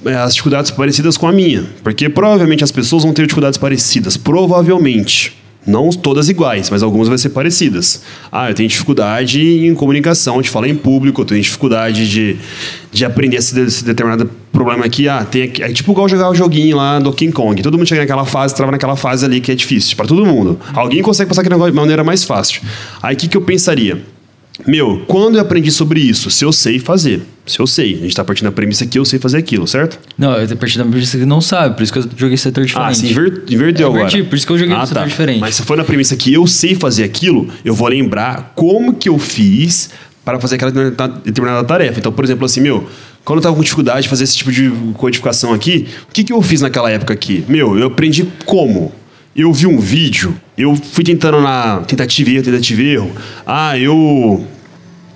é, 0.06 0.14
as 0.16 0.34
dificuldades 0.34 0.70
parecidas 0.70 1.16
com 1.16 1.28
a 1.28 1.32
minha. 1.32 1.64
Porque 1.82 2.10
provavelmente 2.10 2.62
as 2.62 2.72
pessoas 2.74 3.04
vão 3.04 3.14
ter 3.14 3.24
dificuldades 3.24 3.58
parecidas. 3.58 4.18
Provavelmente. 4.18 5.41
Não 5.66 5.90
todas 5.90 6.28
iguais, 6.28 6.70
mas 6.72 6.82
algumas 6.82 7.08
vão 7.08 7.18
ser 7.18 7.30
parecidas. 7.30 8.02
Ah, 8.32 8.50
eu 8.50 8.56
tenho 8.56 8.68
dificuldade 8.68 9.40
em 9.68 9.76
comunicação, 9.76 10.42
de 10.42 10.50
falar 10.50 10.68
em 10.68 10.76
público, 10.76 11.22
eu 11.22 11.26
tenho 11.26 11.42
dificuldade 11.42 12.10
de, 12.10 12.38
de 12.92 13.06
aprender 13.06 13.38
esse, 13.38 13.60
esse 13.60 13.84
determinado 13.84 14.30
problema 14.52 14.86
aqui. 14.86 15.08
Ah, 15.08 15.24
tem 15.24 15.44
é 15.44 15.72
tipo 15.72 15.92
igual 15.92 16.10
jogar 16.10 16.30
o 16.30 16.36
joguinho 16.36 16.78
lá 16.78 16.98
do 16.98 17.14
King 17.14 17.32
Kong. 17.32 17.62
Todo 17.62 17.78
mundo 17.78 17.88
chega 17.88 18.02
naquela 18.02 18.26
fase, 18.26 18.56
trava 18.56 18.72
naquela 18.72 18.96
fase 18.96 19.24
ali 19.24 19.40
que 19.40 19.52
é 19.52 19.56
difícil 19.56 19.96
para 19.96 20.08
todo 20.08 20.26
mundo. 20.26 20.60
Alguém 20.74 21.02
consegue 21.04 21.30
passar 21.30 21.44
de 21.44 21.72
maneira 21.72 22.04
mais 22.04 22.24
fácil. 22.24 22.62
Aí 23.02 23.16
o 23.16 23.18
que, 23.18 23.28
que 23.28 23.38
eu 23.38 23.42
pensaria? 23.42 24.02
Meu, 24.68 25.04
quando 25.08 25.36
eu 25.36 25.42
aprendi 25.42 25.72
sobre 25.72 26.00
isso? 26.00 26.30
Se 26.30 26.46
eu 26.46 26.52
sei 26.54 26.80
fazer. 26.80 27.22
Se 27.46 27.60
eu 27.60 27.66
sei. 27.68 27.96
A 27.96 27.98
gente 28.04 28.16
tá 28.16 28.24
partindo 28.24 28.46
da 28.46 28.52
premissa 28.52 28.86
que 28.86 28.98
eu 29.00 29.04
sei 29.06 29.18
fazer 29.20 29.38
aquilo, 29.38 29.68
certo? 29.68 30.00
Não, 30.18 30.34
eu 30.34 30.48
tô 30.48 30.56
partindo 30.56 30.84
da 30.84 30.90
premissa 30.90 31.18
que 31.18 31.26
não 31.26 31.42
sabe, 31.42 31.76
por 31.76 31.84
isso 31.84 31.92
que 31.92 32.00
eu 32.00 32.06
joguei 32.16 32.38
setor 32.38 32.66
diferente. 32.66 32.90
Ah, 32.90 32.94
se 32.94 33.10
inver- 33.10 33.44
inverteu 33.50 33.88
É, 33.88 33.90
agora. 33.90 34.08
inverti, 34.10 34.24
por 34.30 34.36
isso 34.36 34.46
que 34.46 34.54
eu 34.54 34.58
joguei 34.58 34.76
ah, 34.76 34.86
setor 34.86 35.08
diferente. 35.08 35.40
Mas 35.40 35.56
se 35.56 35.64
for 35.64 35.76
na 35.76 35.84
premissa 35.84 36.16
que 36.16 36.32
eu 36.34 36.46
sei 36.48 36.76
fazer 36.76 37.04
aquilo, 37.04 37.48
eu 37.66 37.74
vou 37.74 37.88
lembrar 37.88 38.54
como 38.56 38.94
que 38.94 39.10
eu 39.10 39.18
fiz 39.18 39.90
para 40.24 40.40
fazer 40.40 40.56
aquela 40.56 40.72
determinada- 40.72 41.22
determinada 41.26 41.64
tarefa. 41.68 42.00
Então, 42.00 42.12
por 42.12 42.24
exemplo, 42.24 42.46
assim, 42.46 42.62
meu, 42.62 42.88
quando 43.26 43.40
eu 43.40 43.44
tava 43.44 43.56
com 43.56 43.62
dificuldade 43.64 44.04
de 44.04 44.10
fazer 44.10 44.24
esse 44.24 44.38
tipo 44.38 44.52
de 44.52 44.72
codificação 44.94 45.52
aqui, 45.54 45.88
o 46.08 46.14
que, 46.14 46.24
que 46.24 46.32
eu 46.32 46.42
fiz 46.44 46.62
naquela 46.62 46.90
época 46.92 47.12
aqui? 47.14 47.44
Meu, 47.50 47.78
eu 47.78 47.88
aprendi 47.88 48.28
como. 48.46 48.94
Eu 49.36 49.54
vi 49.54 49.66
um 49.66 49.80
vídeo, 49.80 50.36
eu 50.58 50.76
fui 50.76 51.06
tentando 51.06 51.40
na 51.40 51.78
tentativa 51.88 52.30
e 52.30 52.36
erro, 52.36 52.44
tentativa 52.44 52.82
e 52.82 52.88
erro. 52.90 53.12
Ah, 53.46 53.78
eu 53.80 54.46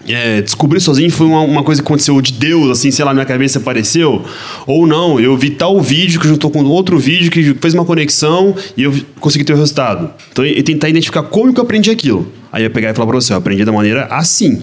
é, 0.07 0.41
descobrir 0.41 0.79
sozinho 0.79 1.11
foi 1.11 1.27
uma, 1.27 1.41
uma 1.41 1.63
coisa 1.63 1.81
que 1.81 1.87
aconteceu 1.87 2.19
de 2.21 2.31
Deus, 2.31 2.69
assim, 2.69 2.91
sei 2.91 3.03
lá, 3.03 3.11
na 3.11 3.15
minha 3.15 3.25
cabeça 3.25 3.59
apareceu. 3.59 4.23
Ou 4.65 4.85
não, 4.87 5.19
eu 5.19 5.35
vi 5.35 5.49
tal 5.49 5.81
vídeo 5.81 6.19
que 6.19 6.27
juntou 6.27 6.49
com 6.49 6.63
outro 6.63 6.97
vídeo 6.97 7.29
que 7.31 7.55
fez 7.55 7.73
uma 7.73 7.83
conexão 7.83 8.55
e 8.77 8.83
eu 8.83 8.93
consegui 9.19 9.43
ter 9.43 9.53
o 9.53 9.57
resultado. 9.57 10.11
Então, 10.31 10.45
eu 10.45 10.63
tentar 10.63 10.89
identificar 10.89 11.23
como 11.23 11.53
que 11.53 11.59
eu 11.59 11.63
aprendi 11.63 11.91
aquilo. 11.91 12.31
Aí 12.51 12.63
eu 12.63 12.71
pegar 12.71 12.91
e 12.91 12.93
falar 12.93 13.07
pra 13.07 13.19
você, 13.19 13.33
eu 13.33 13.37
aprendi 13.37 13.65
da 13.65 13.71
maneira 13.71 14.05
assim. 14.05 14.61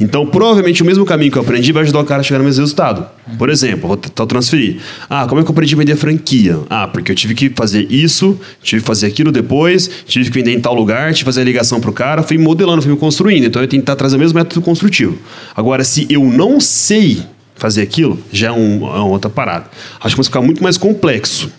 Então, 0.00 0.24
provavelmente, 0.24 0.82
o 0.82 0.86
mesmo 0.86 1.04
caminho 1.04 1.32
que 1.32 1.38
eu 1.38 1.42
aprendi 1.42 1.72
vai 1.72 1.82
ajudar 1.82 2.00
o 2.00 2.04
cara 2.04 2.20
a 2.20 2.22
chegar 2.22 2.38
no 2.38 2.44
mesmo 2.44 2.62
resultado. 2.62 3.06
Por 3.36 3.50
exemplo, 3.50 3.88
vou 3.88 3.96
tentar 3.96 4.26
transferir. 4.26 4.76
Ah, 5.10 5.26
como 5.28 5.40
é 5.40 5.44
que 5.44 5.50
eu 5.50 5.52
aprendi 5.52 5.74
a 5.74 5.78
vender 5.78 5.96
franquia? 5.96 6.58
Ah, 6.70 6.86
porque 6.86 7.10
eu 7.10 7.16
tive 7.16 7.34
que 7.34 7.50
fazer 7.50 7.86
isso, 7.90 8.38
tive 8.62 8.80
que 8.80 8.86
fazer 8.86 9.08
aquilo 9.08 9.32
depois, 9.32 9.90
tive 10.06 10.30
que 10.30 10.38
vender 10.38 10.52
em 10.52 10.60
tal 10.60 10.74
lugar, 10.74 11.08
tive 11.08 11.18
que 11.18 11.24
fazer 11.24 11.40
a 11.40 11.44
ligação 11.44 11.80
pro 11.80 11.92
cara, 11.92 12.22
fui 12.22 12.38
modelando, 12.38 12.80
fui 12.80 12.92
me 12.92 12.96
construindo. 12.96 13.46
Então, 13.46 13.60
eu 13.60 13.64
ia 13.64 13.68
tentar 13.68 13.96
trazer 13.96 14.16
o 14.16 14.18
mesmo 14.20 14.38
método 14.38 14.62
construtivo. 14.62 15.18
Agora, 15.56 15.82
se 15.82 16.06
eu 16.08 16.24
não 16.24 16.60
sei 16.60 17.22
fazer 17.56 17.82
aquilo, 17.82 18.18
já 18.32 18.48
é, 18.48 18.52
um, 18.52 18.86
é 18.86 19.00
uma 19.00 19.06
outra 19.06 19.28
parada. 19.28 19.66
Acho 20.00 20.14
que 20.14 20.16
vai 20.16 20.24
ficar 20.24 20.40
muito 20.40 20.62
mais 20.62 20.78
complexo. 20.78 21.50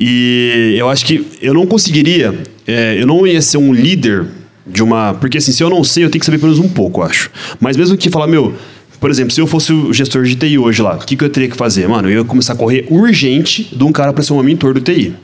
E 0.00 0.76
eu 0.78 0.88
acho 0.88 1.04
que 1.04 1.26
eu 1.42 1.52
não 1.52 1.66
conseguiria, 1.66 2.38
é, 2.64 2.96
eu 3.00 3.06
não 3.06 3.26
ia 3.26 3.42
ser 3.42 3.58
um 3.58 3.72
líder 3.72 4.26
de 4.68 4.82
uma. 4.82 5.14
Porque 5.14 5.38
assim, 5.38 5.52
se 5.52 5.62
eu 5.62 5.70
não 5.70 5.82
sei, 5.82 6.04
eu 6.04 6.10
tenho 6.10 6.20
que 6.20 6.26
saber 6.26 6.38
pelo 6.38 6.52
menos 6.52 6.64
um 6.64 6.68
pouco, 6.68 7.00
eu 7.00 7.04
acho. 7.04 7.30
Mas 7.60 7.76
mesmo 7.76 7.96
que 7.96 8.10
falar, 8.10 8.26
meu, 8.26 8.54
por 9.00 9.10
exemplo, 9.10 9.32
se 9.32 9.40
eu 9.40 9.46
fosse 9.46 9.72
o 9.72 9.92
gestor 9.92 10.24
de 10.24 10.34
TI 10.34 10.58
hoje 10.58 10.82
lá, 10.82 10.96
o 10.96 10.98
que, 10.98 11.16
que 11.16 11.24
eu 11.24 11.30
teria 11.30 11.48
que 11.48 11.56
fazer? 11.56 11.88
Mano, 11.88 12.10
eu 12.10 12.18
ia 12.18 12.24
começar 12.24 12.54
a 12.54 12.56
correr 12.56 12.86
urgente 12.90 13.68
de 13.74 13.84
um 13.84 13.92
cara 13.92 14.12
para 14.12 14.22
ser 14.22 14.32
um 14.32 14.42
mentor 14.42 14.74
do 14.74 14.80
TI. 14.80 15.14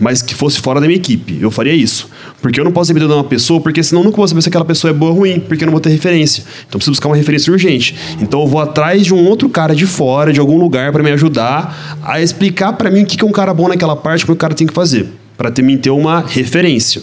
Mas 0.00 0.22
que 0.22 0.34
fosse 0.34 0.58
fora 0.60 0.80
da 0.80 0.86
minha 0.86 0.96
equipe. 0.98 1.38
Eu 1.40 1.50
faria 1.50 1.74
isso. 1.74 2.08
Porque 2.40 2.58
eu 2.58 2.64
não 2.64 2.72
posso 2.72 2.88
depender 2.92 3.06
de 3.06 3.14
uma 3.14 3.22
pessoa, 3.22 3.60
porque 3.60 3.82
senão 3.82 4.00
eu 4.00 4.06
nunca 4.06 4.16
vou 4.16 4.26
saber 4.26 4.40
se 4.42 4.48
aquela 4.48 4.64
pessoa 4.64 4.90
é 4.90 4.94
boa 4.94 5.12
ou 5.12 5.18
ruim, 5.18 5.38
porque 5.38 5.62
eu 5.62 5.66
não 5.66 5.72
vou 5.72 5.80
ter 5.80 5.90
referência. 5.90 6.42
Então 6.42 6.72
eu 6.72 6.78
preciso 6.78 6.92
buscar 6.92 7.08
uma 7.08 7.16
referência 7.16 7.52
urgente. 7.52 7.94
Então 8.20 8.40
eu 8.40 8.46
vou 8.46 8.60
atrás 8.60 9.04
de 9.04 9.14
um 9.14 9.28
outro 9.28 9.48
cara 9.48 9.76
de 9.76 9.86
fora, 9.86 10.32
de 10.32 10.40
algum 10.40 10.58
lugar, 10.58 10.90
para 10.90 11.02
me 11.02 11.10
ajudar 11.12 11.98
a 12.02 12.20
explicar 12.20 12.72
para 12.72 12.90
mim 12.90 13.02
o 13.02 13.06
que 13.06 13.16
que 13.16 13.24
é 13.24 13.26
um 13.26 13.32
cara 13.32 13.52
bom 13.52 13.68
naquela 13.68 13.94
parte, 13.94 14.24
como 14.24 14.34
o 14.34 14.38
cara 14.38 14.54
tem 14.54 14.66
que 14.66 14.72
fazer. 14.72 15.06
Para 15.36 15.50
ter 15.50 15.90
uma 15.90 16.20
referência. 16.20 17.02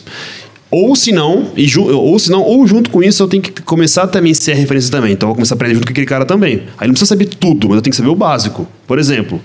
Ou 0.72 0.95
se 0.95 1.11
não, 1.11 1.51
e 1.57 1.67
ou 1.78 2.20
se 2.20 2.30
não, 2.30 2.41
ou 2.43 2.65
junto 2.67 2.91
com 2.91 3.01
isso 3.01 3.24
eu 3.24 3.28
tenho 3.28 3.41
que 3.41 3.61
começar 3.63 4.03
a 4.03 4.07
também 4.07 4.34
ser 4.34 4.51
a 4.51 4.55
referência 4.55 4.91
também. 4.91 5.13
Então 5.13 5.28
eu 5.28 5.30
vou 5.30 5.36
começar 5.36 5.55
a 5.55 5.57
aprender 5.57 5.74
junto 5.76 5.88
com 5.88 5.91
aquele 5.91 6.05
cara 6.05 6.26
também. 6.26 6.63
Aí 6.78 6.88
não 6.88 6.93
precisa 6.93 7.09
saber 7.09 7.26
tudo, 7.26 7.70
mas 7.70 7.78
eu 7.78 7.82
tenho 7.82 7.91
que 7.91 7.97
saber 7.97 8.09
o 8.09 8.15
básico. 8.15 8.67
Por 8.86 8.99
exemplo, 8.99 9.41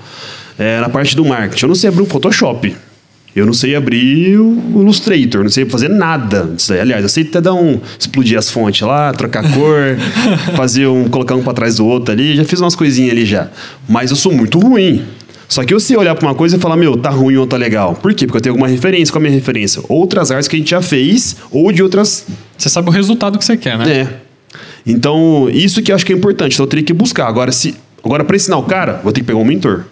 é, 0.59 0.81
na 0.81 0.89
parte 0.89 1.17
do 1.17 1.25
marketing, 1.25 1.65
eu 1.65 1.69
não 1.69 1.75
sei 1.75 1.89
abrir 1.89 2.03
um 2.03 2.07
Photoshop. 2.07 2.75
Eu 3.35 3.45
não 3.45 3.53
sei 3.53 3.75
abrir 3.75 4.39
o 4.39 4.81
Illustrator, 4.83 5.43
não 5.43 5.51
sei 5.51 5.65
fazer 5.65 5.89
nada 5.89 6.53
disso 6.55 6.73
aí. 6.73 6.81
Aliás, 6.81 7.03
eu 7.03 7.09
sei 7.09 7.25
até 7.25 7.41
dar 7.41 7.55
um. 7.55 7.81
explodir 7.99 8.39
as 8.39 8.49
fontes 8.49 8.83
lá, 8.83 9.13
trocar 9.13 9.43
cor, 9.53 9.97
fazer 10.55 10.87
um. 10.87 11.09
colocar 11.09 11.35
um 11.35 11.43
pra 11.43 11.53
trás 11.53 11.77
do 11.77 11.87
outro 11.87 12.13
ali. 12.13 12.37
Já 12.37 12.45
fiz 12.45 12.61
umas 12.61 12.77
coisinhas 12.77 13.11
ali 13.11 13.27
já. 13.27 13.49
Mas 13.89 14.11
eu 14.11 14.17
sou 14.17 14.31
muito 14.31 14.61
ruim. 14.61 15.05
Só 15.49 15.65
que 15.65 15.73
eu 15.73 15.81
sei 15.81 15.97
olhar 15.97 16.15
pra 16.15 16.27
uma 16.29 16.35
coisa 16.35 16.57
e 16.57 16.61
falar, 16.61 16.77
meu, 16.77 16.97
tá 16.97 17.11
ruim 17.11 17.37
ou 17.37 17.47
tá 17.47 17.57
legal. 17.57 17.95
Por 17.95 18.15
quê? 18.15 18.27
Porque 18.27 18.39
eu 18.39 18.43
tenho 18.43 18.55
alguma 18.55 18.69
referência. 18.69 19.13
Qual 19.13 19.23
é 19.23 19.27
a 19.27 19.29
minha 19.29 19.39
referência? 19.39 19.83
Outras 19.89 20.31
artes 20.31 20.49
que 20.49 20.57
a 20.57 20.59
gente 20.59 20.71
já 20.71 20.83
fez, 20.83 21.37
ou 21.51 21.71
de 21.71 21.83
outras 21.83 22.27
Você 22.57 22.69
sabe 22.69 22.89
o 22.89 22.93
resultado 22.93 23.39
que 23.39 23.45
você 23.45 23.57
quer, 23.57 23.79
né? 23.79 23.91
é. 23.91 24.09
Então, 24.87 25.49
isso 25.51 25.83
que 25.83 25.91
eu 25.91 25.97
acho 25.97 26.05
que 26.05 26.13
é 26.13 26.17
importante. 26.17 26.55
Então, 26.55 26.65
eu 26.65 26.69
teria 26.69 26.85
que 26.85 26.93
buscar. 26.93 27.27
Agora, 27.27 27.51
se, 27.51 27.75
agora 28.03 28.25
para 28.25 28.37
ensinar 28.37 28.59
o 28.59 28.65
cara, 28.65 29.01
vou 29.03 29.13
ter 29.13 29.21
que 29.21 29.27
pegar 29.27 29.39
um 29.39 29.45
mentor. 29.45 29.85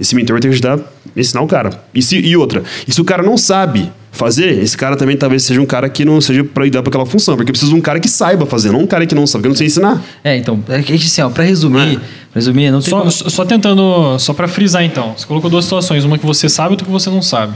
Esse 0.00 0.16
mentor 0.16 0.34
vai 0.34 0.40
ter 0.40 0.48
que 0.48 0.54
ajudar 0.54 0.78
a 0.78 1.20
ensinar 1.20 1.42
o 1.42 1.46
cara. 1.46 1.84
E, 1.94 2.00
se, 2.00 2.18
e 2.18 2.34
outra, 2.36 2.62
e 2.88 2.92
se 2.92 3.00
o 3.00 3.04
cara 3.04 3.22
não 3.22 3.36
sabe 3.36 3.92
fazer, 4.10 4.58
esse 4.62 4.76
cara 4.76 4.96
também 4.96 5.16
talvez 5.16 5.42
seja 5.42 5.60
um 5.60 5.66
cara 5.66 5.88
que 5.88 6.04
não 6.04 6.20
seja 6.20 6.42
para 6.42 6.68
dar 6.68 6.82
para 6.82 6.90
aquela 6.90 7.06
função. 7.06 7.36
Porque 7.36 7.50
eu 7.50 7.52
preciso 7.52 7.72
de 7.72 7.78
um 7.78 7.82
cara 7.82 8.00
que 8.00 8.08
saiba 8.08 8.46
fazer, 8.46 8.72
não 8.72 8.80
um 8.80 8.86
cara 8.86 9.06
que 9.06 9.14
não 9.14 9.26
sabe, 9.26 9.42
que 9.42 9.46
eu 9.48 9.50
não 9.50 9.56
sei 9.56 9.66
ensinar. 9.66 10.02
É, 10.24 10.36
então, 10.36 10.62
é 10.68 10.82
que 10.82 10.94
assim, 10.94 11.20
ó, 11.20 11.28
pra 11.28 11.44
resumir, 11.44 11.98
pra 11.98 12.36
resumir, 12.36 12.70
não 12.70 12.80
tem 12.80 12.90
Só, 12.90 12.98
como... 13.00 13.10
só 13.10 13.44
tentando, 13.44 14.18
só 14.18 14.32
pra 14.32 14.48
frisar 14.48 14.82
então. 14.82 15.14
Você 15.16 15.26
colocou 15.26 15.50
duas 15.50 15.64
situações, 15.64 16.04
uma 16.04 16.18
que 16.18 16.26
você 16.26 16.48
sabe 16.48 16.70
e 16.70 16.72
outra 16.72 16.86
que 16.86 16.92
você 16.92 17.10
não 17.10 17.22
sabe. 17.22 17.54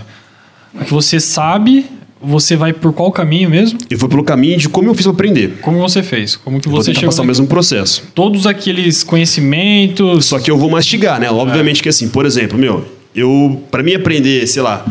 A 0.79 0.85
que 0.85 0.93
você 0.93 1.19
sabe, 1.21 1.87
você 2.27 2.57
vai 2.57 2.72
por 2.72 2.93
qual 2.93 3.11
caminho 3.12 3.49
mesmo? 3.51 3.79
Eu 3.91 3.99
vou 3.99 4.09
pelo 4.09 4.25
caminho 4.25 4.59
de 4.59 4.68
como 4.68 4.89
eu 4.89 4.95
fiz 4.95 5.05
para 5.05 5.12
aprender. 5.12 5.59
Como 5.61 5.79
você 5.79 6.03
fez? 6.03 6.37
Como 6.37 6.61
que 6.61 6.68
Vou 6.68 6.81
você 6.81 6.91
tentar 6.91 7.01
chegou? 7.01 7.12
passar 7.12 7.22
o 7.22 7.27
mesmo 7.27 7.47
processo. 7.47 8.05
Todos 8.14 8.47
aqueles 8.47 9.03
conhecimentos. 9.03 10.27
Só 10.27 10.39
que 10.39 10.51
eu 10.51 10.59
vou 10.59 10.70
mastigar, 10.70 11.20
né? 11.20 11.31
Obviamente 11.31 11.83
que 11.83 11.89
assim, 11.89 12.09
por 12.09 12.27
exemplo, 12.27 12.59
meu, 12.59 12.85
eu 13.14 13.62
para 13.70 13.83
mim 13.83 13.95
aprender, 13.95 14.47
sei 14.47 14.62
lá, 14.62 14.85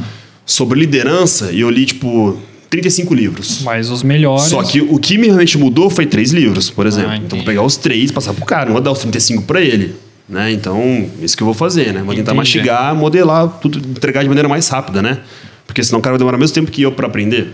sobre 0.45 0.79
liderança, 0.79 1.51
eu 1.51 1.69
li 1.69 1.85
tipo 1.85 2.37
35 2.69 3.13
livros. 3.13 3.61
Mas 3.63 3.89
os 3.89 4.03
melhores. 4.03 4.45
Só 4.45 4.63
que 4.63 4.81
o 4.81 4.97
que 4.97 5.17
me 5.17 5.27
realmente 5.27 5.57
mudou 5.57 5.89
foi 5.89 6.05
três 6.05 6.31
livros, 6.31 6.69
por 6.69 6.85
exemplo. 6.87 7.11
Ah, 7.11 7.17
então 7.17 7.37
vou 7.37 7.45
pegar 7.45 7.61
os 7.63 7.77
três, 7.77 8.11
passar 8.11 8.33
pro 8.33 8.45
cara, 8.45 8.65
não 8.65 8.73
vou 8.73 8.81
dar 8.81 8.91
os 8.91 8.99
35 8.99 9.43
para 9.43 9.61
ele. 9.61 9.95
Né? 10.27 10.51
Então, 10.53 11.05
isso 11.21 11.35
que 11.35 11.43
eu 11.43 11.45
vou 11.45 11.53
fazer, 11.53 11.93
né? 11.93 12.01
Vou 12.01 12.15
tentar 12.15 12.31
Entendi. 12.31 12.37
mastigar, 12.37 12.95
modelar, 12.95 13.59
tudo, 13.61 13.77
entregar 13.89 14.23
de 14.23 14.29
maneira 14.29 14.47
mais 14.47 14.67
rápida, 14.69 15.01
né? 15.01 15.19
Porque 15.65 15.83
senão 15.83 15.99
o 15.99 16.01
cara 16.01 16.13
vai 16.13 16.19
demorar 16.19 16.37
o 16.37 16.39
mesmo 16.39 16.53
tempo 16.53 16.71
que 16.71 16.81
eu 16.81 16.91
para 16.91 17.07
aprender. 17.07 17.53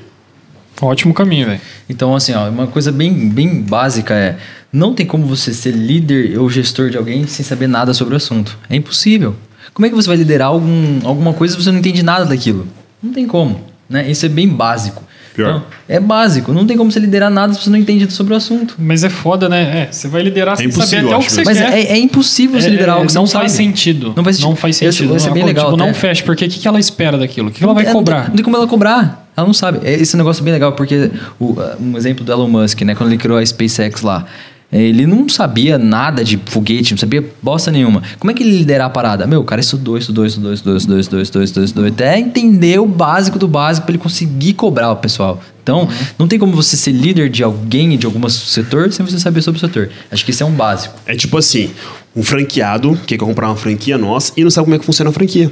Ótimo 0.81 1.13
caminho, 1.13 1.47
velho. 1.47 1.61
Então, 1.89 2.15
assim, 2.15 2.33
ó, 2.33 2.49
uma 2.49 2.67
coisa 2.67 2.91
bem, 2.91 3.29
bem 3.29 3.61
básica 3.61 4.13
é: 4.13 4.37
não 4.71 4.93
tem 4.93 5.05
como 5.05 5.25
você 5.25 5.53
ser 5.53 5.71
líder 5.71 6.37
ou 6.39 6.49
gestor 6.49 6.89
de 6.89 6.97
alguém 6.97 7.27
sem 7.27 7.43
saber 7.43 7.67
nada 7.67 7.93
sobre 7.93 8.13
o 8.13 8.17
assunto. 8.17 8.57
É 8.69 8.75
impossível. 8.75 9.35
Como 9.73 9.85
é 9.85 9.89
que 9.89 9.95
você 9.95 10.07
vai 10.07 10.17
liderar 10.17 10.47
algum, 10.47 11.05
alguma 11.05 11.33
coisa 11.33 11.55
se 11.55 11.63
você 11.63 11.71
não 11.71 11.79
entende 11.79 12.01
nada 12.01 12.25
daquilo? 12.25 12.65
Não 13.01 13.13
tem 13.13 13.27
como. 13.27 13.61
Né? 13.89 14.09
Isso 14.09 14.25
é 14.25 14.29
bem 14.29 14.47
básico. 14.47 15.03
Pior. 15.43 15.49
Então, 15.49 15.63
é 15.87 15.99
básico. 15.99 16.51
Não 16.53 16.65
tem 16.67 16.75
como 16.77 16.91
você 16.91 16.99
liderar 16.99 17.29
nada 17.29 17.53
se 17.53 17.61
você 17.63 17.69
não 17.69 17.77
entende 17.77 18.11
sobre 18.11 18.33
o 18.33 18.37
assunto. 18.37 18.75
Mas 18.77 19.03
é 19.03 19.09
foda, 19.09 19.47
né? 19.47 19.87
É, 19.87 19.91
você 19.91 20.07
vai 20.07 20.21
liderar 20.21 20.57
sem 20.57 20.69
saber 20.69 20.83
impossível, 20.83 21.07
até 21.07 21.15
o 21.17 21.19
que 21.19 21.31
você 21.31 21.43
Mas 21.45 21.57
quer. 21.57 21.73
é, 21.73 21.81
é 21.93 21.97
impossível 21.97 22.59
você 22.61 22.67
É, 22.67 22.69
liderar 22.69 22.95
algo 22.95 23.05
que 23.07 23.11
você 23.13 23.17
não 23.17 23.25
não 23.25 23.31
faz 23.31 23.51
sentido. 23.51 24.13
Não 24.15 24.23
faz 24.23 24.35
sentido. 24.35 24.49
Não 24.49 24.55
faz 24.55 24.75
sentido. 24.75 25.15
esse 25.15 25.27
é 25.27 25.31
bem 25.31 25.41
Não, 25.41 25.47
legal 25.47 25.65
Tipo, 25.65 25.77
não 25.77 25.93
fecha. 25.93 26.23
Porque 26.23 26.45
o 26.45 26.49
que, 26.49 26.59
que 26.59 26.67
ela 26.67 26.79
espera 26.79 27.17
daquilo? 27.17 27.47
O 27.47 27.51
que, 27.51 27.59
que 27.59 27.63
ela 27.63 27.73
vai 27.73 27.85
É, 27.85 27.91
cobrar? 27.91 28.27
Não 28.29 28.35
tem 28.35 28.43
como 28.43 28.55
ela 28.57 28.67
cobrar. 28.67 29.29
Ela 29.37 29.47
não 29.47 29.53
sabe. 29.53 29.79
É, 29.83 29.93
Esse 29.93 30.17
negócio 30.17 30.41
é 30.41 30.43
bem 30.43 30.53
legal, 30.53 30.73
porque 30.73 31.09
o, 31.39 31.55
um 31.79 31.95
exemplo 31.97 32.25
do 32.25 32.31
Elon 32.31 32.47
Musk, 32.47 32.81
né? 32.81 32.93
Quando 32.95 33.09
ele 33.11 33.17
criou 33.17 33.37
a 33.37 33.45
SpaceX 33.45 34.01
lá. 34.01 34.25
Ele 34.71 35.07
não 35.07 35.27
sabia 35.27 35.79
nada 35.79 36.23
de 36.23 36.39
foguete, 36.45 36.91
não 36.91 36.97
sabia 36.99 37.25
bosta 37.41 37.71
nenhuma. 37.71 38.03
Como 38.19 38.29
é 38.29 38.35
que 38.35 38.43
ele 38.43 38.55
liderar 38.55 38.85
a 38.85 38.89
parada? 38.89 39.25
Meu, 39.25 39.41
o 39.41 39.43
cara 39.43 39.59
estudou, 39.59 39.97
estudou, 39.97 40.27
estudou, 40.27 40.53
estudou, 40.53 40.77
estudou, 40.77 40.99
estudou, 40.99 41.21
estudou, 41.21 41.43
estudou, 41.43 41.63
estudou, 41.63 41.87
até 41.87 42.19
entender 42.19 42.79
o 42.79 42.85
básico 42.85 43.39
do 43.39 43.47
básico 43.47 43.87
para 43.87 43.95
ele 43.95 44.03
conseguir 44.03 44.53
cobrar 44.53 44.91
o 44.91 44.97
pessoal. 44.97 45.41
Então, 45.63 45.89
não 46.19 46.27
tem 46.27 46.37
como 46.37 46.51
você 46.53 46.77
ser 46.77 46.91
líder 46.91 47.29
de 47.29 47.43
alguém, 47.43 47.97
de 47.97 48.05
algum 48.05 48.29
setor, 48.29 48.91
sem 48.91 49.03
você 49.03 49.19
saber 49.19 49.41
sobre 49.41 49.57
o 49.57 49.61
setor. 49.61 49.89
Acho 50.11 50.23
que 50.23 50.29
isso 50.29 50.43
é 50.43 50.45
um 50.45 50.51
básico. 50.51 50.93
É 51.07 51.15
tipo 51.15 51.35
assim, 51.35 51.71
um 52.15 52.21
franqueado 52.21 52.95
que 53.05 53.17
quer 53.17 53.25
comprar 53.25 53.47
uma 53.47 53.55
franquia 53.55 53.97
nossa 53.97 54.33
e 54.37 54.43
não 54.43 54.51
sabe 54.51 54.65
como 54.65 54.75
é 54.75 54.79
que 54.79 54.85
funciona 54.85 55.09
a 55.09 55.13
franquia. 55.13 55.51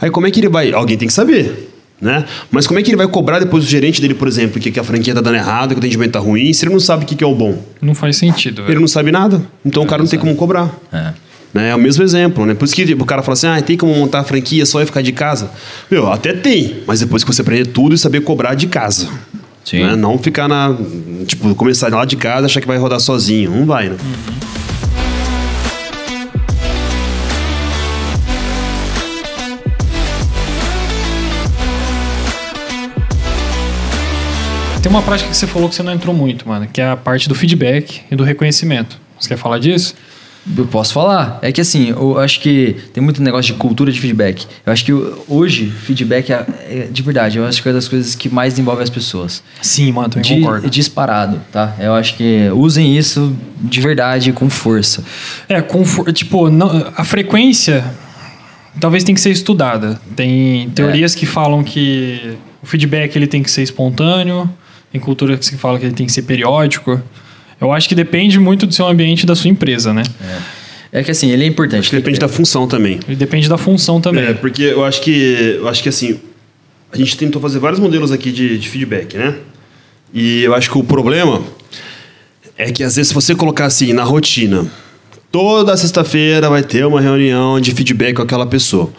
Aí 0.00 0.10
como 0.10 0.28
é 0.28 0.30
que 0.30 0.38
ele 0.38 0.48
vai? 0.48 0.72
Alguém 0.72 0.96
tem 0.96 1.08
que 1.08 1.14
saber. 1.14 1.75
Né? 2.00 2.24
Mas 2.50 2.66
como 2.66 2.78
é 2.78 2.82
que 2.82 2.90
ele 2.90 2.96
vai 2.96 3.08
cobrar 3.08 3.38
depois 3.38 3.64
do 3.64 3.70
gerente 3.70 4.00
dele, 4.02 4.14
por 4.14 4.28
exemplo, 4.28 4.60
que, 4.60 4.70
que 4.70 4.78
a 4.78 4.84
franquia 4.84 5.14
tá 5.14 5.20
dando 5.20 5.36
errado, 5.36 5.70
que 5.70 5.76
o 5.76 5.78
atendimento 5.78 6.12
tá 6.12 6.18
ruim, 6.18 6.52
se 6.52 6.64
ele 6.64 6.72
não 6.72 6.80
sabe 6.80 7.04
o 7.04 7.06
que, 7.06 7.14
que 7.14 7.24
é 7.24 7.26
o 7.26 7.34
bom? 7.34 7.58
Não 7.80 7.94
faz 7.94 8.16
sentido. 8.16 8.62
Ele 8.62 8.68
velho. 8.68 8.80
não 8.80 8.88
sabe 8.88 9.10
nada. 9.10 9.40
Então 9.64 9.82
o 9.82 9.86
cara 9.86 10.02
não 10.02 10.08
tem 10.08 10.18
como 10.18 10.34
cobrar. 10.36 10.70
É. 10.92 11.12
Né? 11.54 11.70
É 11.70 11.74
o 11.74 11.78
mesmo 11.78 12.04
exemplo, 12.04 12.44
né? 12.44 12.52
Por 12.52 12.66
isso 12.66 12.74
que 12.74 12.92
o 12.92 13.04
cara 13.06 13.22
fala 13.22 13.32
assim, 13.32 13.46
ah, 13.46 13.60
tem 13.62 13.78
como 13.78 13.94
montar 13.94 14.20
a 14.20 14.24
franquia 14.24 14.66
só 14.66 14.82
e 14.82 14.86
ficar 14.86 15.00
de 15.00 15.12
casa? 15.12 15.50
Meu, 15.90 16.12
até 16.12 16.34
tem, 16.34 16.82
mas 16.86 17.00
depois 17.00 17.24
que 17.24 17.32
você 17.32 17.40
aprender 17.40 17.66
tudo 17.68 17.94
e 17.94 17.98
saber 17.98 18.20
cobrar 18.20 18.54
de 18.54 18.66
casa. 18.66 19.08
Sim. 19.64 19.82
Né? 19.82 19.96
Não 19.96 20.18
ficar 20.18 20.46
na. 20.46 20.76
Tipo, 21.26 21.54
começar 21.54 21.88
lá 21.88 22.04
de 22.04 22.16
casa 22.16 22.42
e 22.42 22.44
achar 22.44 22.60
que 22.60 22.68
vai 22.68 22.78
rodar 22.78 23.00
sozinho. 23.00 23.50
Não 23.50 23.66
vai, 23.66 23.88
né? 23.88 23.96
Tem 34.86 34.90
uma 34.94 35.02
prática 35.02 35.28
que 35.28 35.36
você 35.36 35.48
falou 35.48 35.68
que 35.68 35.74
você 35.74 35.82
não 35.82 35.92
entrou 35.92 36.14
muito, 36.14 36.46
mano, 36.48 36.68
que 36.72 36.80
é 36.80 36.90
a 36.90 36.96
parte 36.96 37.28
do 37.28 37.34
feedback 37.34 38.02
e 38.08 38.14
do 38.14 38.22
reconhecimento. 38.22 38.96
Você 39.18 39.28
quer 39.30 39.36
falar 39.36 39.58
disso? 39.58 39.96
Eu 40.56 40.64
posso 40.64 40.92
falar. 40.92 41.40
É 41.42 41.50
que 41.50 41.60
assim, 41.60 41.88
eu 41.88 42.16
acho 42.20 42.38
que 42.38 42.76
tem 42.94 43.02
muito 43.02 43.20
negócio 43.20 43.52
de 43.52 43.58
cultura 43.58 43.90
de 43.90 44.00
feedback. 44.00 44.46
Eu 44.64 44.72
acho 44.72 44.84
que 44.84 44.92
hoje, 45.26 45.68
feedback 45.72 46.30
é, 46.32 46.46
é 46.70 46.88
de 46.88 47.02
verdade, 47.02 47.36
eu 47.36 47.44
acho 47.44 47.60
que 47.60 47.66
é 47.68 47.72
uma 47.72 47.74
das 47.74 47.88
coisas 47.88 48.14
que 48.14 48.28
mais 48.28 48.60
envolve 48.60 48.80
as 48.80 48.88
pessoas. 48.88 49.42
Sim, 49.60 49.90
mano, 49.90 50.08
também 50.08 50.22
De- 50.36 50.40
concordo. 50.40 50.70
disparado, 50.70 51.40
tá? 51.50 51.74
Eu 51.80 51.92
acho 51.92 52.14
que 52.16 52.48
usem 52.54 52.96
isso 52.96 53.36
de 53.60 53.80
verdade, 53.80 54.32
com 54.32 54.48
força. 54.48 55.02
É, 55.48 55.60
confor- 55.62 56.12
tipo, 56.12 56.48
não- 56.48 56.92
a 56.96 57.02
frequência 57.02 57.84
talvez 58.78 59.02
tem 59.02 59.16
que 59.16 59.20
ser 59.20 59.30
estudada. 59.32 60.00
Tem 60.14 60.70
teorias 60.70 61.12
que 61.12 61.26
falam 61.26 61.64
que 61.64 62.38
o 62.62 62.66
feedback 62.66 63.16
ele 63.16 63.26
tem 63.26 63.42
que 63.42 63.50
ser 63.50 63.62
espontâneo, 63.62 64.48
tem 64.92 65.00
culturas 65.00 65.48
que 65.48 65.56
falam 65.56 65.78
que 65.78 65.86
ele 65.86 65.94
tem 65.94 66.06
que 66.06 66.12
ser 66.12 66.22
periódico. 66.22 67.00
Eu 67.60 67.72
acho 67.72 67.88
que 67.88 67.94
depende 67.94 68.38
muito 68.38 68.66
do 68.66 68.74
seu 68.74 68.86
ambiente 68.86 69.22
e 69.22 69.26
da 69.26 69.34
sua 69.34 69.50
empresa, 69.50 69.92
né? 69.92 70.02
É 70.92 71.02
que 71.02 71.10
assim, 71.10 71.30
ele 71.30 71.44
é 71.44 71.46
importante. 71.46 71.80
Acho 71.80 71.90
que 71.90 71.96
depende 71.96 72.18
da 72.18 72.28
função 72.28 72.66
também. 72.66 73.00
E 73.08 73.14
depende 73.14 73.48
da 73.48 73.58
função 73.58 74.00
também. 74.00 74.24
É, 74.24 74.34
porque 74.34 74.62
eu 74.62 74.84
acho 74.84 75.00
que. 75.02 75.56
Eu 75.58 75.68
acho 75.68 75.82
que 75.82 75.88
assim. 75.88 76.20
A 76.92 76.96
gente 76.96 77.16
tentou 77.16 77.42
fazer 77.42 77.58
vários 77.58 77.80
modelos 77.80 78.12
aqui 78.12 78.30
de, 78.30 78.58
de 78.58 78.68
feedback, 78.68 79.16
né? 79.16 79.34
E 80.14 80.44
eu 80.44 80.54
acho 80.54 80.70
que 80.70 80.78
o 80.78 80.84
problema 80.84 81.42
é 82.56 82.70
que 82.70 82.82
às 82.82 82.96
vezes 82.96 83.08
se 83.08 83.14
você 83.14 83.34
colocar 83.34 83.66
assim 83.66 83.92
na 83.92 84.04
rotina, 84.04 84.66
toda 85.30 85.76
sexta-feira 85.76 86.48
vai 86.48 86.62
ter 86.62 86.86
uma 86.86 87.00
reunião 87.00 87.60
de 87.60 87.72
feedback 87.72 88.14
com 88.14 88.22
aquela 88.22 88.46
pessoa. 88.46 88.90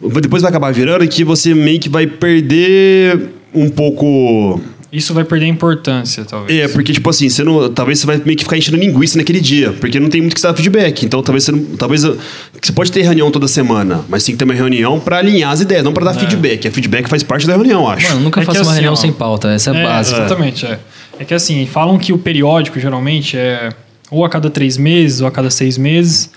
Depois 0.00 0.42
vai 0.42 0.50
acabar 0.50 0.72
virando 0.72 1.06
que 1.08 1.24
você 1.24 1.54
meio 1.54 1.80
que 1.80 1.88
vai 1.88 2.06
perder 2.06 3.30
um 3.52 3.68
pouco 3.68 4.60
Isso 4.92 5.14
vai 5.14 5.22
perder 5.22 5.46
importância, 5.46 6.24
talvez. 6.24 6.58
é, 6.58 6.66
porque, 6.66 6.92
tipo 6.92 7.08
assim, 7.08 7.28
você 7.28 7.44
não, 7.44 7.72
talvez 7.72 8.00
você 8.00 8.06
vai 8.06 8.20
meio 8.24 8.36
que 8.36 8.42
ficar 8.42 8.56
enchendo 8.58 8.76
linguiça 8.76 9.16
naquele 9.16 9.40
dia, 9.40 9.72
porque 9.80 10.00
não 10.00 10.08
tem 10.08 10.20
muito 10.20 10.34
que 10.34 10.40
você 10.40 10.48
dar 10.48 10.54
feedback. 10.54 11.04
Então, 11.06 11.22
talvez 11.22 11.44
você 11.44 11.52
não, 11.52 11.64
talvez 11.76 12.02
você 12.02 12.72
pode 12.74 12.90
ter 12.90 13.02
reunião 13.02 13.30
toda 13.30 13.46
semana, 13.46 14.04
mas 14.08 14.24
tem 14.24 14.34
que 14.34 14.38
ter 14.38 14.44
uma 14.44 14.54
reunião 14.54 14.98
pra 14.98 15.18
alinhar 15.18 15.52
as 15.52 15.60
ideias, 15.60 15.84
não 15.84 15.92
pra 15.92 16.04
dar 16.04 16.14
feedback. 16.18 16.66
A 16.66 16.70
feedback 16.72 17.08
faz 17.08 17.22
parte 17.22 17.46
da 17.46 17.54
reunião, 17.54 17.82
eu 17.82 17.88
acho. 17.88 18.08
Mano, 18.08 18.20
nunca 18.22 18.40
É 18.40 18.44
faça 18.44 18.58
uma 18.58 18.64
assim, 18.64 18.72
reunião 18.72 18.92
ó, 18.94 18.96
sem 18.96 19.12
pauta, 19.12 19.48
essa 19.52 19.70
é, 19.70 19.80
É, 19.80 19.84
básica. 19.84 20.18
exatamente, 20.20 20.66
é. 20.66 20.78
É 21.20 21.24
que 21.24 21.34
assim, 21.34 21.66
falam 21.66 21.96
que 21.98 22.12
o 22.12 22.18
periódico 22.18 22.80
geralmente 22.80 23.36
é 23.36 23.68
ou 24.10 24.24
a 24.24 24.28
cada 24.28 24.50
três 24.50 24.76
meses 24.76 25.20
ou 25.20 25.26
a 25.28 25.30
cada 25.30 25.50
seis 25.50 25.78
meses, 25.78 26.30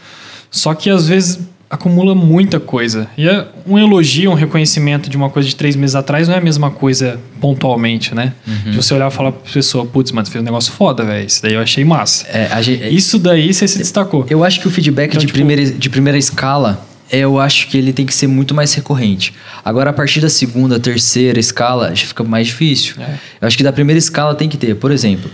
só 0.51 0.75
que 0.75 0.89
às 0.91 1.07
vezes 1.07 1.39
acumula 1.73 2.13
muita 2.13 2.59
coisa. 2.59 3.07
E 3.17 3.27
é 3.27 3.45
um 3.67 3.77
elogio, 3.79 4.29
um 4.31 4.35
reconhecimento 4.35 5.09
de 5.09 5.17
uma 5.17 5.29
coisa 5.29 5.49
de 5.49 5.55
três 5.55 5.75
meses 5.75 5.95
atrás 5.95 6.27
não 6.27 6.35
é 6.35 6.37
a 6.37 6.41
mesma 6.41 6.69
coisa 6.69 7.19
pontualmente, 7.41 8.13
né? 8.15 8.33
Uhum. 8.47 8.71
De 8.71 8.77
você 8.77 8.93
olhar 8.93 9.09
e 9.11 9.13
falar 9.13 9.31
pra 9.31 9.51
pessoa, 9.51 9.85
putz, 9.85 10.11
mano, 10.11 10.25
você 10.25 10.31
fez 10.31 10.41
um 10.41 10.45
negócio 10.45 10.71
foda, 10.71 11.03
velho. 11.03 11.25
Isso 11.25 11.41
daí 11.41 11.53
eu 11.55 11.61
achei 11.61 11.83
massa. 11.83 12.25
É, 12.27 12.61
gente- 12.61 12.87
Isso 12.95 13.17
daí 13.19 13.53
você 13.53 13.67
se 13.67 13.77
destacou. 13.79 14.25
Eu 14.29 14.43
acho 14.43 14.59
que 14.61 14.67
o 14.67 14.71
feedback 14.71 15.09
Então, 15.09 15.19
de, 15.21 15.25
tipo- 15.27 15.37
primeira, 15.37 15.65
de 15.65 15.89
primeira 15.89 16.17
escala, 16.17 16.85
é, 17.11 17.19
eu 17.19 17.39
acho 17.39 17.67
que 17.67 17.77
ele 17.77 17.91
tem 17.91 18.05
que 18.05 18.13
ser 18.13 18.27
muito 18.27 18.53
mais 18.53 18.73
recorrente. 18.73 19.33
Agora, 19.65 19.89
a 19.89 19.93
partir 19.93 20.21
da 20.21 20.29
segunda, 20.29 20.79
terceira 20.79 21.39
escala, 21.39 21.93
já 21.95 22.05
fica 22.05 22.23
mais 22.23 22.47
difícil. 22.47 22.95
É. 22.99 23.15
Eu 23.41 23.47
acho 23.47 23.57
que 23.57 23.63
da 23.63 23.73
primeira 23.73 23.97
escala 23.99 24.33
tem 24.35 24.47
que 24.47 24.57
ter, 24.57 24.75
por 24.75 24.91
exemplo, 24.91 25.29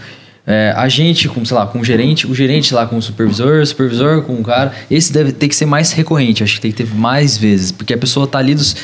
é, 0.49 0.73
a 0.75 0.89
gente 0.89 1.29
com, 1.29 1.45
sei 1.45 1.55
lá, 1.55 1.67
com 1.67 1.79
o 1.79 1.85
gerente, 1.85 2.25
o 2.25 2.33
gerente 2.33 2.73
lá 2.73 2.87
com 2.87 2.97
o 2.97 3.01
supervisor, 3.01 3.61
o 3.61 3.65
supervisor 3.65 4.23
com 4.23 4.33
o 4.33 4.43
cara, 4.43 4.73
esse 4.89 5.13
deve 5.13 5.31
ter 5.31 5.47
que 5.47 5.55
ser 5.55 5.67
mais 5.67 5.91
recorrente. 5.91 6.43
Acho 6.43 6.55
que 6.55 6.61
tem 6.61 6.71
que 6.71 6.83
ter 6.83 6.89
mais 6.95 7.37
vezes, 7.37 7.71
porque 7.71 7.93
a 7.93 7.97
pessoa 7.97 8.25
tá 8.25 8.39
ali 8.39 8.55
dos- 8.55 8.75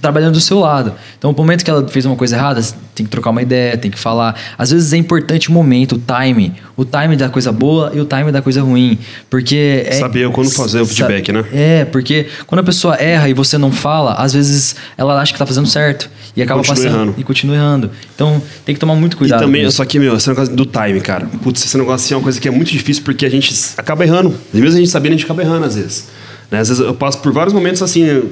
trabalhando 0.00 0.34
do 0.34 0.40
seu 0.40 0.58
lado. 0.58 0.92
Então, 1.18 1.32
no 1.32 1.36
momento 1.36 1.64
que 1.64 1.70
ela 1.70 1.86
fez 1.88 2.04
uma 2.04 2.14
coisa 2.16 2.36
errada, 2.36 2.62
tem 2.94 3.04
que 3.04 3.10
trocar 3.10 3.30
uma 3.30 3.42
ideia, 3.42 3.76
tem 3.76 3.90
que 3.90 3.98
falar. 3.98 4.34
Às 4.56 4.70
vezes 4.70 4.92
é 4.92 4.96
importante 4.96 5.48
o 5.48 5.52
momento, 5.52 5.96
o 5.96 5.98
time. 5.98 6.52
O 6.76 6.84
time 6.84 7.16
da 7.16 7.28
coisa 7.28 7.50
boa 7.50 7.90
e 7.94 8.00
o 8.00 8.04
time 8.04 8.30
da 8.30 8.40
coisa 8.42 8.62
ruim. 8.62 8.98
Porque. 9.28 9.84
É, 9.86 9.92
Saber 9.92 10.30
quando 10.30 10.50
fazer 10.50 10.80
o 10.80 10.86
feedback, 10.86 11.32
né? 11.32 11.44
É, 11.52 11.84
porque 11.84 12.26
quando 12.46 12.60
a 12.60 12.64
pessoa 12.64 12.94
erra 12.96 13.28
e 13.28 13.34
você 13.34 13.58
não 13.58 13.72
fala, 13.72 14.14
às 14.14 14.32
vezes 14.32 14.76
ela 14.96 15.20
acha 15.20 15.32
que 15.32 15.38
tá 15.38 15.46
fazendo 15.46 15.66
certo. 15.66 16.08
E 16.36 16.42
acaba 16.42 16.60
Continua 16.60 16.76
passando. 16.76 16.94
errando. 16.94 17.14
E 17.18 17.24
continua 17.24 17.56
errando. 17.56 17.90
Então 18.14 18.40
tem 18.64 18.74
que 18.74 18.80
tomar 18.80 18.94
muito 18.94 19.14
E 19.14 19.16
cuidado. 19.18 19.40
também, 19.40 19.62
com 19.62 19.68
isso. 19.68 19.76
só 19.78 19.84
que, 19.84 19.98
meu, 19.98 20.16
esse 20.16 20.28
negócio 20.28 20.54
do 20.54 20.64
time, 20.64 21.00
cara. 21.00 21.26
Putz, 21.42 21.64
esse 21.64 21.76
negócio 21.76 22.04
assim 22.04 22.14
é 22.14 22.16
uma 22.16 22.22
coisa 22.22 22.40
que 22.40 22.46
é 22.46 22.50
muito 22.50 22.70
difícil 22.70 23.02
porque 23.02 23.26
a 23.26 23.30
gente 23.30 23.52
acaba 23.76 24.04
errando. 24.04 24.32
E 24.54 24.58
mesmo 24.60 24.76
a 24.76 24.80
gente 24.80 24.90
sabendo, 24.90 25.14
a 25.14 25.16
gente 25.16 25.24
acaba 25.24 25.42
errando 25.42 25.66
às 25.66 25.74
vezes. 25.74 26.08
Né? 26.50 26.60
Às 26.60 26.68
vezes 26.68 26.82
eu 26.84 26.94
passo 26.94 27.18
por 27.18 27.32
vários 27.32 27.52
momentos 27.52 27.82
assim 27.82 28.22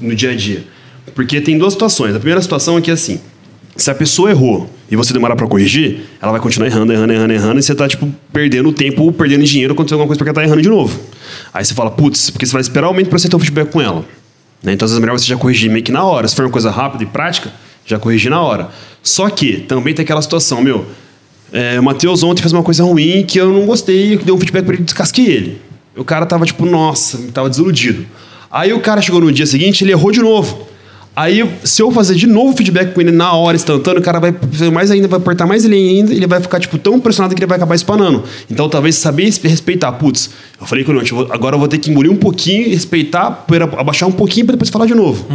no 0.00 0.14
dia 0.14 0.30
a 0.30 0.34
dia. 0.36 0.64
Porque 1.14 1.40
tem 1.40 1.58
duas 1.58 1.72
situações. 1.72 2.14
A 2.14 2.18
primeira 2.18 2.40
situação 2.40 2.76
é 2.78 2.80
que 2.80 2.90
assim, 2.90 3.20
se 3.76 3.90
a 3.90 3.94
pessoa 3.94 4.30
errou 4.30 4.70
e 4.90 4.96
você 4.96 5.12
demorar 5.12 5.36
pra 5.36 5.46
corrigir, 5.46 6.00
ela 6.20 6.32
vai 6.32 6.40
continuar 6.40 6.66
errando, 6.68 6.92
errando, 6.92 7.12
errando, 7.12 7.32
errando, 7.32 7.60
e 7.60 7.62
você 7.62 7.74
tá, 7.74 7.86
tipo, 7.88 8.08
perdendo 8.32 8.72
tempo, 8.72 9.12
perdendo 9.12 9.44
dinheiro 9.44 9.74
quando 9.74 9.92
alguma 9.92 10.06
coisa 10.06 10.18
porque 10.18 10.30
ela 10.30 10.34
tá 10.34 10.44
errando 10.44 10.62
de 10.62 10.68
novo. 10.68 10.98
Aí 11.52 11.64
você 11.64 11.74
fala, 11.74 11.90
putz, 11.90 12.30
porque 12.30 12.46
você 12.46 12.52
vai 12.52 12.62
esperar 12.62 12.88
o 12.88 12.92
momento 12.92 13.08
pra 13.08 13.18
você 13.18 13.28
ter 13.28 13.36
um 13.36 13.40
feedback 13.40 13.70
com 13.70 13.80
ela. 13.80 14.04
Né? 14.62 14.72
Então, 14.72 14.86
às 14.86 14.92
vezes 14.92 14.98
é 14.98 15.00
melhor 15.00 15.18
você 15.18 15.26
já 15.26 15.36
corrigir 15.36 15.70
meio 15.70 15.84
que 15.84 15.92
na 15.92 16.04
hora. 16.04 16.26
Se 16.26 16.34
for 16.34 16.44
uma 16.44 16.50
coisa 16.50 16.70
rápida 16.70 17.04
e 17.04 17.06
prática, 17.06 17.52
já 17.84 17.98
corrigir 17.98 18.30
na 18.30 18.40
hora. 18.40 18.70
Só 19.02 19.28
que 19.28 19.58
também 19.58 19.94
tem 19.94 20.02
aquela 20.02 20.22
situação, 20.22 20.62
meu. 20.62 20.86
É, 21.52 21.78
o 21.78 21.82
Matheus 21.82 22.22
ontem 22.22 22.42
fez 22.42 22.52
uma 22.52 22.62
coisa 22.62 22.82
ruim 22.82 23.24
que 23.24 23.38
eu 23.38 23.52
não 23.52 23.66
gostei, 23.66 24.14
eu 24.14 24.18
dei 24.18 24.34
um 24.34 24.38
feedback 24.38 24.64
pra 24.64 24.74
ele 24.74 24.82
descasquei 24.82 25.26
ele. 25.26 25.60
O 25.96 26.04
cara 26.04 26.26
tava 26.26 26.44
tipo, 26.44 26.66
nossa, 26.66 27.18
tava 27.32 27.48
desiludido. 27.48 28.04
Aí 28.50 28.72
o 28.72 28.80
cara 28.80 29.00
chegou 29.00 29.20
no 29.20 29.30
dia 29.30 29.46
seguinte, 29.46 29.84
ele 29.84 29.92
errou 29.92 30.10
de 30.10 30.20
novo. 30.20 30.66
Aí, 31.16 31.48
se 31.64 31.80
eu 31.80 31.90
fazer 31.90 32.14
de 32.14 32.26
novo 32.26 32.54
feedback 32.54 32.92
com 32.92 33.00
ele 33.00 33.10
na 33.10 33.32
hora, 33.32 33.56
instantâneo, 33.56 34.00
o 34.00 34.04
cara 34.04 34.20
vai 34.20 34.34
fazer 34.52 34.70
mais 34.70 34.90
ainda, 34.90 35.08
vai 35.08 35.18
apertar 35.18 35.46
mais 35.46 35.64
ele 35.64 35.74
ainda, 35.74 36.12
ele 36.12 36.26
vai 36.26 36.40
ficar, 36.42 36.60
tipo, 36.60 36.76
tão 36.76 37.00
pressionado 37.00 37.34
que 37.34 37.40
ele 37.40 37.46
vai 37.46 37.56
acabar 37.56 37.74
espanando. 37.74 38.22
Então, 38.50 38.68
talvez 38.68 38.96
saber 38.96 39.24
respeitar. 39.44 39.92
Putz, 39.92 40.28
eu 40.60 40.66
falei 40.66 40.84
com 40.84 40.92
vou- 40.92 41.28
agora 41.32 41.54
eu 41.56 41.58
vou 41.58 41.68
ter 41.68 41.78
que 41.78 41.90
engolir 41.90 42.12
um 42.12 42.16
pouquinho, 42.16 42.68
respeitar, 42.68 43.46
abaixar 43.78 44.06
um 44.06 44.12
pouquinho 44.12 44.44
pra 44.44 44.52
depois 44.52 44.68
falar 44.68 44.84
de 44.84 44.94
novo. 44.94 45.26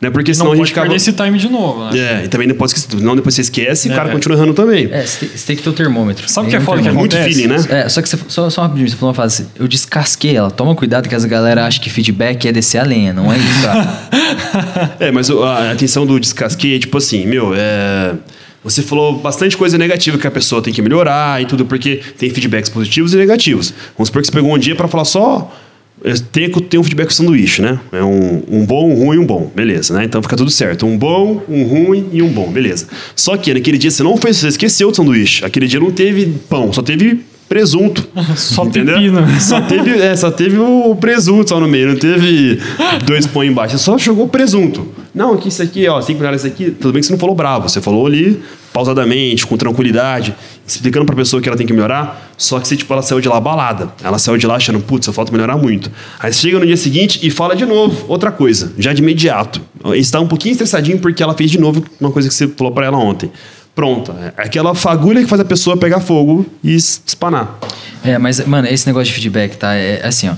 Né? 0.00 0.08
Porque 0.10 0.32
senão 0.32 0.46
não 0.46 0.52
a 0.52 0.56
gente 0.56 0.70
acaba... 0.70 0.86
perder 0.86 0.96
esse 0.96 1.12
time 1.12 1.36
de 1.36 1.48
novo, 1.48 1.90
né? 1.90 1.98
É, 1.98 2.24
e 2.24 2.28
também 2.28 2.46
não 2.46 2.54
pode 2.54 2.72
esquecer, 2.72 3.00
não 3.02 3.16
depois 3.16 3.34
você 3.34 3.40
esquece 3.40 3.88
e 3.88 3.90
o 3.90 3.92
É, 3.92 3.96
cara 3.96 4.10
é. 4.10 4.12
continua 4.12 4.36
errando 4.38 4.54
também. 4.54 4.88
É, 4.92 5.02
você 5.04 5.26
tem, 5.26 5.28
tem 5.46 5.56
que 5.56 5.62
ter 5.64 5.70
o 5.70 5.72
termômetro. 5.72 6.28
Sabe 6.28 6.46
o 6.46 6.50
que 6.50 6.56
é 6.56 6.60
foda 6.60 6.78
que 6.78 6.84
termômetro. 6.84 7.18
Muito 7.18 7.34
feeling, 7.34 7.48
né? 7.48 7.56
É, 7.70 7.88
só 7.88 8.00
que 8.00 8.08
você, 8.08 8.18
só, 8.28 8.48
só 8.50 8.62
rapidinho, 8.62 8.88
você 8.88 8.94
falou 8.94 9.08
uma 9.10 9.14
frase, 9.14 9.46
eu 9.58 9.66
descasquei 9.66 10.36
ela. 10.36 10.50
Toma 10.50 10.74
cuidado 10.76 11.08
que 11.08 11.14
as 11.14 11.24
galera 11.24 11.66
acham 11.66 11.82
que 11.82 11.90
feedback 11.90 12.46
é 12.46 12.52
descer 12.52 12.78
a 12.78 12.84
lenha, 12.84 13.12
não 13.12 13.32
é 13.32 13.36
isso, 13.36 13.62
tá? 13.62 14.00
É, 15.00 15.10
mas 15.10 15.23
o- 15.30 15.42
a 15.42 15.70
atenção 15.72 16.06
do 16.06 16.18
descasqueio 16.20 16.76
é 16.76 16.78
tipo 16.78 16.96
assim, 16.98 17.26
meu, 17.26 17.52
é. 17.54 18.14
Você 18.62 18.82
falou 18.82 19.18
bastante 19.18 19.56
coisa 19.58 19.76
negativa 19.76 20.16
que 20.16 20.26
a 20.26 20.30
pessoa 20.30 20.62
tem 20.62 20.72
que 20.72 20.80
melhorar 20.80 21.42
e 21.42 21.44
tudo, 21.44 21.66
porque 21.66 22.00
tem 22.18 22.30
feedbacks 22.30 22.70
positivos 22.70 23.12
e 23.12 23.16
negativos. 23.18 23.74
Vamos 23.96 24.08
supor 24.08 24.22
que 24.22 24.28
você 24.28 24.32
pegou 24.32 24.54
um 24.54 24.58
dia 24.58 24.74
pra 24.74 24.88
falar 24.88 25.04
só. 25.04 25.54
é, 26.02 26.14
Tem, 26.32 26.48
tem 26.50 26.80
um 26.80 26.82
feedback 26.82 27.12
sanduíche, 27.12 27.60
né? 27.60 27.78
É 27.92 28.02
um, 28.02 28.42
um 28.50 28.64
bom, 28.64 28.90
um 28.90 28.94
ruim 29.04 29.16
e 29.16 29.18
um 29.20 29.26
bom. 29.26 29.50
Beleza, 29.54 29.92
né? 29.94 30.04
Então 30.04 30.22
fica 30.22 30.34
tudo 30.34 30.50
certo. 30.50 30.86
Um 30.86 30.96
bom, 30.96 31.42
um 31.46 31.64
ruim 31.64 32.08
e 32.10 32.22
um 32.22 32.28
bom. 32.30 32.50
Beleza. 32.50 32.86
Só 33.14 33.36
que 33.36 33.52
naquele 33.52 33.76
dia 33.76 33.90
você 33.90 34.02
não 34.02 34.16
fez, 34.16 34.38
você 34.38 34.48
esqueceu 34.48 34.90
do 34.90 34.96
sanduíche. 34.96 35.44
Aquele 35.44 35.66
dia 35.66 35.78
não 35.80 35.90
teve 35.90 36.24
pão, 36.48 36.72
só 36.72 36.80
teve 36.80 37.20
presunto. 37.46 38.08
Só 38.34 38.64
entendeu? 38.64 38.94
pepino. 38.96 39.40
Só 39.40 39.60
teve, 39.60 39.90
é, 40.00 40.16
só 40.16 40.30
teve 40.30 40.58
o 40.58 40.96
presunto 40.96 41.50
só 41.50 41.60
no 41.60 41.68
meio, 41.68 41.88
não 41.88 41.96
teve 41.96 42.58
dois 43.04 43.26
pão 43.26 43.44
embaixo, 43.44 43.78
só 43.78 43.98
jogou 43.98 44.26
presunto. 44.26 44.88
Não, 45.14 45.34
aqui 45.34 45.48
isso 45.48 45.62
aqui, 45.62 45.86
ó, 45.88 46.00
tem 46.02 46.16
que 46.16 46.22
olhar 46.22 46.34
isso 46.34 46.46
aqui. 46.46 46.70
Tudo 46.72 46.92
bem 46.92 47.00
que 47.00 47.06
você 47.06 47.12
não 47.12 47.18
falou 47.20 47.34
bravo, 47.36 47.68
você 47.68 47.80
falou 47.80 48.06
ali 48.06 48.42
pausadamente, 48.72 49.46
com 49.46 49.56
tranquilidade, 49.56 50.34
explicando 50.66 51.06
pra 51.06 51.14
pessoa 51.14 51.40
que 51.40 51.48
ela 51.48 51.56
tem 51.56 51.64
que 51.64 51.72
melhorar, 51.72 52.32
só 52.36 52.58
que 52.58 52.66
você, 52.66 52.76
tipo, 52.76 52.92
ela 52.92 53.02
saiu 53.02 53.20
de 53.20 53.28
lá 53.28 53.36
abalada. 53.36 53.92
Ela 54.02 54.18
saiu 54.18 54.36
de 54.36 54.44
lá 54.48 54.56
achando, 54.56 54.80
putz, 54.80 55.06
eu 55.06 55.12
falta 55.12 55.30
melhorar 55.30 55.56
muito. 55.56 55.88
Aí 56.18 56.32
chega 56.32 56.58
no 56.58 56.66
dia 56.66 56.76
seguinte 56.76 57.20
e 57.22 57.30
fala 57.30 57.54
de 57.54 57.64
novo 57.64 58.04
outra 58.08 58.32
coisa, 58.32 58.72
já 58.76 58.92
de 58.92 59.00
imediato. 59.00 59.60
Está 59.94 60.18
um 60.20 60.26
pouquinho 60.26 60.50
estressadinho 60.52 60.98
porque 60.98 61.22
ela 61.22 61.34
fez 61.34 61.52
de 61.52 61.58
novo 61.60 61.84
uma 62.00 62.10
coisa 62.10 62.28
que 62.28 62.34
você 62.34 62.48
falou 62.48 62.72
pra 62.72 62.84
ela 62.86 62.98
ontem. 62.98 63.30
Pronto, 63.76 64.12
é 64.20 64.32
aquela 64.42 64.74
fagulha 64.74 65.22
que 65.22 65.28
faz 65.28 65.40
a 65.40 65.44
pessoa 65.44 65.76
pegar 65.76 66.00
fogo 66.00 66.44
e 66.62 66.74
es- 66.74 67.00
espanar. 67.06 67.58
É, 68.04 68.18
mas, 68.18 68.44
mano, 68.44 68.66
esse 68.68 68.86
negócio 68.88 69.06
de 69.06 69.12
feedback, 69.12 69.56
tá? 69.56 69.74
É 69.74 70.00
é 70.02 70.06
assim, 70.08 70.28
ó. 70.28 70.34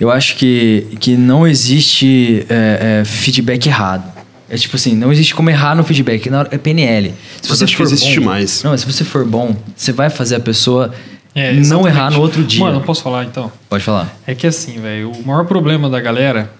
Eu 0.00 0.10
acho 0.10 0.36
que, 0.36 0.86
que 0.98 1.14
não 1.16 1.46
existe 1.46 2.44
é, 2.48 3.00
é, 3.02 3.04
feedback 3.04 3.66
errado. 3.66 4.10
É 4.48 4.56
tipo 4.56 4.74
assim, 4.74 4.96
não 4.96 5.12
existe 5.12 5.34
como 5.34 5.48
errar 5.50 5.76
no 5.76 5.84
feedback, 5.84 6.28
na 6.30 6.40
hora- 6.40 6.48
é 6.50 6.58
PNL. 6.58 7.14
Se 7.40 7.52
acho 7.64 7.76
que 7.76 7.82
existe 7.82 8.18
bom, 8.18 8.26
mais. 8.26 8.62
Não, 8.64 8.70
mas 8.72 8.80
se 8.80 8.86
você 8.86 9.04
for 9.04 9.24
bom, 9.24 9.54
você 9.76 9.92
vai 9.92 10.10
fazer 10.10 10.36
a 10.36 10.40
pessoa 10.40 10.92
É, 11.34 11.52
não 11.52 11.86
errar 11.86 12.10
no 12.10 12.20
outro 12.20 12.42
dia. 12.42 12.58
Mano, 12.64 12.78
eu 12.78 12.82
posso 12.82 13.02
falar 13.02 13.24
então? 13.26 13.52
Pode 13.68 13.84
falar. 13.84 14.12
É 14.26 14.34
que 14.34 14.46
assim, 14.46 14.80
velho, 14.80 15.12
o 15.12 15.26
maior 15.26 15.44
problema 15.44 15.88
da 15.88 16.00
galera 16.00 16.50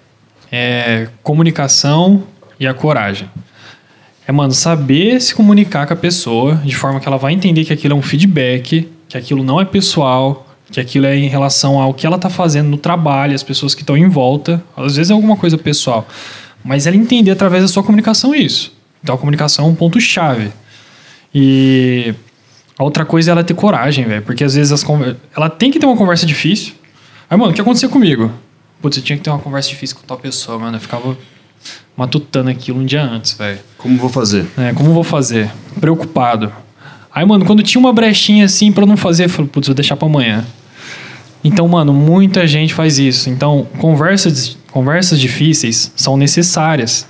é 0.53 1.09
comunicação 1.23 2.23
e 2.61 2.67
a 2.67 2.75
coragem. 2.75 3.29
É, 4.27 4.31
mano, 4.31 4.53
saber 4.53 5.21
se 5.21 5.35
comunicar 5.35 5.87
com 5.87 5.95
a 5.95 5.97
pessoa 5.97 6.57
de 6.65 6.77
forma 6.77 7.01
que 7.01 7.09
ela 7.09 7.17
vai 7.17 7.33
entender 7.33 7.65
que 7.65 7.73
aquilo 7.73 7.95
é 7.95 7.97
um 7.97 8.03
feedback, 8.03 8.89
que 9.09 9.17
aquilo 9.17 9.43
não 9.43 9.61
é 9.61 9.65
pessoal, 9.65 10.47
que 10.71 10.81
aquilo 10.81 11.07
é 11.07 11.17
em 11.17 11.29
relação 11.29 11.81
ao 11.81 11.93
que 11.93 12.07
ela 12.07 12.19
tá 12.19 12.31
fazendo 12.31 12.69
no 12.69 12.77
trabalho, 12.77 13.35
as 13.35 13.43
pessoas 13.43 13.75
que 13.75 13.83
estão 13.83 13.97
em 13.97 14.09
volta. 14.09 14.63
Às 14.77 14.97
vezes 14.97 15.11
é 15.11 15.15
alguma 15.15 15.37
coisa 15.37 15.59
pessoal. 15.59 16.07
Mas 16.65 16.87
ela 16.87 16.97
entender 16.97 17.31
através 17.31 17.63
da 17.63 17.69
sua 17.69 17.83
comunicação 17.83 18.35
isso. 18.35 18.73
Então 19.03 19.15
a 19.15 19.19
comunicação 19.19 19.67
é 19.67 19.69
um 19.69 19.75
ponto-chave. 19.75 20.53
E 21.35 22.15
a 22.79 22.85
outra 22.85 23.05
coisa 23.05 23.31
é 23.31 23.33
ela 23.33 23.43
ter 23.43 23.55
coragem, 23.55 24.05
velho. 24.05 24.23
Porque 24.23 24.45
às 24.45 24.55
vezes 24.55 24.73
as 24.73 24.85
conver... 24.85 25.17
ela 25.37 25.51
tem 25.51 25.71
que 25.71 25.79
ter 25.79 25.87
uma 25.87 25.97
conversa 25.97 26.25
difícil. 26.25 26.75
Aí, 27.29 27.37
mano, 27.37 27.53
o 27.53 27.55
que 27.55 27.61
aconteceu 27.61 27.89
comigo? 27.89 28.31
Putz, 28.81 28.97
eu 28.97 29.03
tinha 29.03 29.17
que 29.17 29.25
ter 29.25 29.31
uma 29.31 29.39
conversa 29.39 29.69
difícil 29.69 29.97
com 29.97 30.07
tal 30.07 30.19
pessoa, 30.19 30.59
mano. 30.59 30.77
Eu 30.77 30.81
ficava 30.81 31.17
matutando 31.97 32.49
aquilo 32.49 32.81
um 32.81 32.87
dia 32.87 33.03
antes, 33.03 33.33
velho. 33.33 33.59
Como 33.77 33.97
vou 33.99 34.09
fazer? 34.09 34.47
É, 34.57 34.73
como 34.73 34.93
vou 34.93 35.05
fazer? 35.05 35.51
Preocupado. 35.81 36.53
Aí, 37.13 37.27
mano, 37.27 37.45
quando 37.45 37.63
tinha 37.63 37.81
uma 37.81 37.93
brechinha 37.93 38.45
assim 38.45 38.71
pra 38.71 38.85
eu 38.85 38.87
não 38.87 38.97
fazer, 38.97 39.25
eu 39.25 39.29
falei, 39.29 39.51
putz, 39.51 39.67
vou 39.67 39.75
deixar 39.75 39.97
pra 39.97 40.07
amanhã. 40.07 40.47
Então, 41.43 41.67
mano, 41.67 41.93
muita 41.93 42.47
gente 42.47 42.75
faz 42.75 42.99
isso. 42.99 43.31
Então, 43.31 43.67
conversas, 43.79 44.57
conversas 44.71 45.19
difíceis 45.19 45.93
são 45.97 46.17
necessárias. 46.17 47.07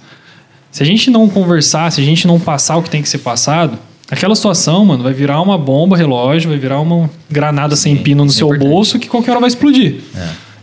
Se 0.70 0.82
a 0.82 0.86
gente 0.86 1.10
não 1.10 1.28
conversar, 1.28 1.90
se 1.90 2.00
a 2.00 2.04
gente 2.04 2.26
não 2.26 2.38
passar 2.38 2.76
o 2.76 2.82
que 2.82 2.90
tem 2.90 3.02
que 3.02 3.08
ser 3.08 3.18
passado, 3.18 3.76
aquela 4.08 4.34
situação, 4.36 4.84
mano, 4.84 5.02
vai 5.02 5.12
virar 5.12 5.40
uma 5.40 5.58
bomba 5.58 5.96
relógio, 5.96 6.48
vai 6.48 6.58
virar 6.58 6.80
uma 6.80 7.10
granada 7.28 7.74
sem 7.74 7.96
pino 7.96 8.24
no 8.24 8.30
é 8.30 8.34
seu 8.34 8.48
importante. 8.48 8.68
bolso 8.68 8.98
que 8.98 9.08
qualquer 9.08 9.32
hora 9.32 9.40
vai 9.40 9.48
explodir. 9.48 9.96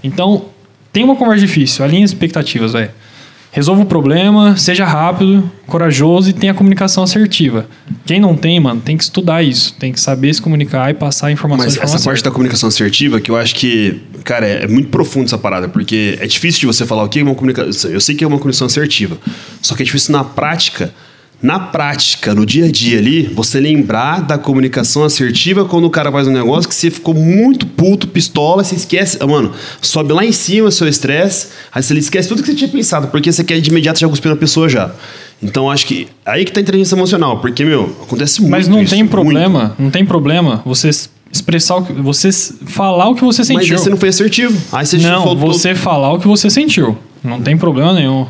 Então, 0.01 0.45
tem 0.93 1.03
uma 1.03 1.15
conversa 1.15 1.45
difícil, 1.45 1.83
alinhe 1.83 2.03
as 2.03 2.11
expectativas, 2.11 2.71
velho. 2.71 2.91
Resolva 3.57 3.81
o 3.81 3.85
problema, 3.87 4.55
seja 4.55 4.85
rápido, 4.85 5.51
corajoso 5.65 6.29
e 6.29 6.33
tenha 6.33 6.53
comunicação 6.53 7.03
assertiva. 7.03 7.67
Quem 8.05 8.19
não 8.19 8.35
tem, 8.35 8.59
mano, 8.59 8.79
tem 8.79 8.95
que 8.95 9.03
estudar 9.03 9.41
isso. 9.41 9.73
Tem 9.79 9.91
que 9.91 9.99
saber 9.99 10.31
se 10.31 10.39
comunicar 10.39 10.91
e 10.91 10.93
passar 10.93 11.27
a 11.27 11.31
informação 11.31 11.65
Mas 11.65 11.75
essa 11.75 11.99
parte 11.99 12.23
da 12.23 12.29
comunicação 12.29 12.69
assertiva, 12.69 13.19
que 13.19 13.31
eu 13.31 13.35
acho 13.35 13.55
que, 13.55 13.99
cara, 14.23 14.45
é 14.45 14.67
é 14.67 14.67
muito 14.67 14.89
profundo 14.89 15.25
essa 15.25 15.39
parada, 15.39 15.67
porque 15.67 16.19
é 16.21 16.27
difícil 16.27 16.59
de 16.59 16.65
você 16.67 16.85
falar 16.85 17.03
o 17.03 17.09
que 17.09 17.19
é 17.19 17.23
uma 17.23 17.33
comunicação. 17.33 17.89
Eu 17.89 17.99
sei 17.99 18.13
que 18.13 18.23
é 18.23 18.27
uma 18.27 18.37
comunicação 18.37 18.67
assertiva, 18.67 19.17
só 19.59 19.73
que 19.75 19.81
é 19.81 19.85
difícil 19.85 20.11
na 20.11 20.23
prática. 20.23 20.93
Na 21.41 21.59
prática, 21.59 22.33
no 22.33 22.45
dia 22.47 22.65
a 22.65 22.71
dia 22.71 22.97
ali, 22.97 23.21
você 23.23 23.59
lembrar 23.59 24.21
da 24.21 24.39
comunicação 24.39 25.03
assertiva 25.03 25.65
quando 25.65 25.85
o 25.85 25.89
cara 25.89 26.11
faz 26.11 26.27
um 26.27 26.31
negócio 26.31 26.67
que 26.67 26.73
você 26.73 26.89
ficou 26.89 27.13
muito 27.13 27.67
puto, 27.67 28.07
pistola, 28.07 28.63
você 28.63 28.73
esquece. 28.75 29.17
ah, 29.21 29.27
Mano, 29.27 29.51
sobe 29.79 30.13
lá 30.13 30.25
em 30.25 30.31
cima 30.31 30.69
o 30.69 30.71
seu 30.71 30.87
estresse, 30.87 31.49
aí 31.71 31.83
você 31.83 31.93
esquece 31.93 32.27
tudo 32.27 32.41
que 32.41 32.47
você 32.49 32.55
tinha 32.55 32.69
pensado, 32.69 33.09
porque 33.09 33.31
você 33.31 33.43
quer 33.43 33.61
de 33.61 33.69
imediato 33.69 33.99
já 33.99 34.09
cuspir 34.09 34.31
na 34.31 34.35
pessoa 34.35 34.67
já. 34.67 34.91
Então 35.41 35.69
acho 35.69 35.85
que 35.85 36.07
aí 36.25 36.43
que 36.43 36.51
tá 36.51 36.59
a 36.59 36.63
inteligência 36.63 36.95
emocional, 36.95 37.39
porque, 37.39 37.63
meu, 37.63 37.95
acontece 38.01 38.41
muito. 38.41 38.51
Mas 38.51 38.67
não 38.67 38.81
isso, 38.81 38.89
tem 38.89 39.03
muito. 39.03 39.11
problema, 39.11 39.75
não 39.77 39.91
tem 39.91 40.03
problema 40.03 40.63
você 40.65 40.89
expressar 41.31 41.75
o 41.75 41.85
que 41.85 41.93
você 41.93 42.31
falar 42.65 43.09
o 43.09 43.13
que 43.15 43.23
você 43.23 43.41
Mas 43.41 43.47
sentiu. 43.47 43.75
aí 43.75 43.79
você 43.83 43.89
não 43.91 43.97
foi 43.97 44.09
assertivo. 44.09 44.59
Aí 44.71 44.87
você 44.87 44.97
Não, 44.97 45.23
faltou- 45.23 45.53
você 45.53 45.75
falar 45.75 46.13
o 46.13 46.19
que 46.19 46.27
você 46.27 46.49
sentiu. 46.49 46.97
Não 47.23 47.39
tem 47.41 47.55
problema 47.55 47.93
nenhum. 47.93 48.25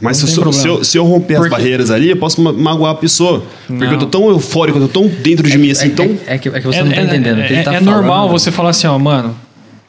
Mas 0.00 0.16
se 0.16 0.24
eu, 0.38 0.52
se, 0.52 0.66
eu, 0.68 0.84
se 0.84 0.98
eu 0.98 1.04
romper 1.04 1.34
Porque- 1.36 1.44
as 1.48 1.50
barreiras 1.50 1.90
ali, 1.90 2.08
eu 2.10 2.16
posso 2.16 2.40
ma- 2.40 2.52
magoar 2.52 2.92
a 2.92 2.94
pessoa. 2.94 3.44
Porque 3.66 3.84
Não. 3.84 3.92
eu 3.92 3.98
tô 3.98 4.06
tão 4.06 4.28
eufórico, 4.30 4.78
eu 4.78 4.88
tô 4.88 5.00
tão 5.00 5.08
dentro 5.08 5.48
de 5.48 5.58
mim 5.58 5.70
assim, 5.70 5.86
é, 5.86 5.90
tão. 5.90 6.06
é, 6.26 6.34
é 6.34 6.38
que, 6.38 6.48
é 6.48 6.52
que 6.60 6.66
você 6.66 6.82
não 6.82 6.90
tá 6.90 7.02
entendendo. 7.02 7.38
o 7.38 7.42
que 7.46 7.52
ele 7.52 7.60
é- 7.60 7.62
tá 7.62 7.74
é 7.74 7.78
falando. 7.80 7.94
normal 7.94 8.28
você 8.30 8.50
falar 8.50 8.70
assim, 8.70 8.86
ó, 8.86 8.98
mano, 8.98 9.36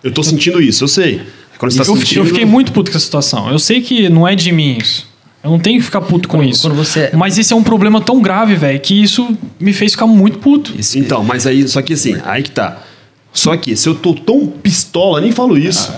Eu 0.04 0.12
tô 0.12 0.24
sentindo 0.24 0.62
isso, 0.62 0.84
eu 0.84 0.88
sei. 0.88 1.22
Quando 1.58 1.72
você 1.72 1.78
tá 1.84 1.90
eu, 1.92 1.96
sentindo. 1.96 2.22
eu 2.22 2.26
fiquei 2.26 2.44
muito 2.44 2.72
puto 2.72 2.90
com 2.92 2.98
essa 2.98 3.06
situação. 3.06 3.50
Eu 3.52 3.60
sei 3.60 3.82
que 3.82 4.10
não 4.10 4.28
é 4.28 4.36
de 4.36 4.52
mim 4.52 4.78
isso. 4.82 5.08
Eu 5.44 5.52
não 5.52 5.60
tenho 5.60 5.78
que 5.80 5.86
ficar 5.86 6.02
puto 6.02 6.28
com 6.28 6.38
Quando- 6.40 6.50
isso. 6.50 6.62
quando 6.68 6.76
você- 6.76 7.12
Mas 7.14 7.38
esse 7.38 7.54
é 7.54 7.56
um 7.56 7.64
problema 7.64 8.02
tão 8.02 8.20
grave, 8.22 8.56
velho, 8.56 8.80
que 8.80 9.00
isso 9.02 9.36
me 9.60 9.72
fez 9.74 9.92
ficar 9.94 10.08
muito 10.08 10.40
puto. 10.40 10.74
Isso- 10.78 10.98
Então, 11.00 11.24
mas 11.24 11.46
aí, 11.48 11.68
só 11.68 11.82
que 11.82 11.94
assim, 11.94 12.16
aí 12.26 12.42
que 12.44 12.52
tá. 12.52 12.80
Só 13.34 13.56
que 13.56 13.78
se 13.78 13.88
eu 13.88 13.96
tô 13.96 14.14
tão 14.14 14.46
pistola, 14.46 15.22
nem 15.22 15.32
falo 15.32 15.58
isso. 15.58 15.90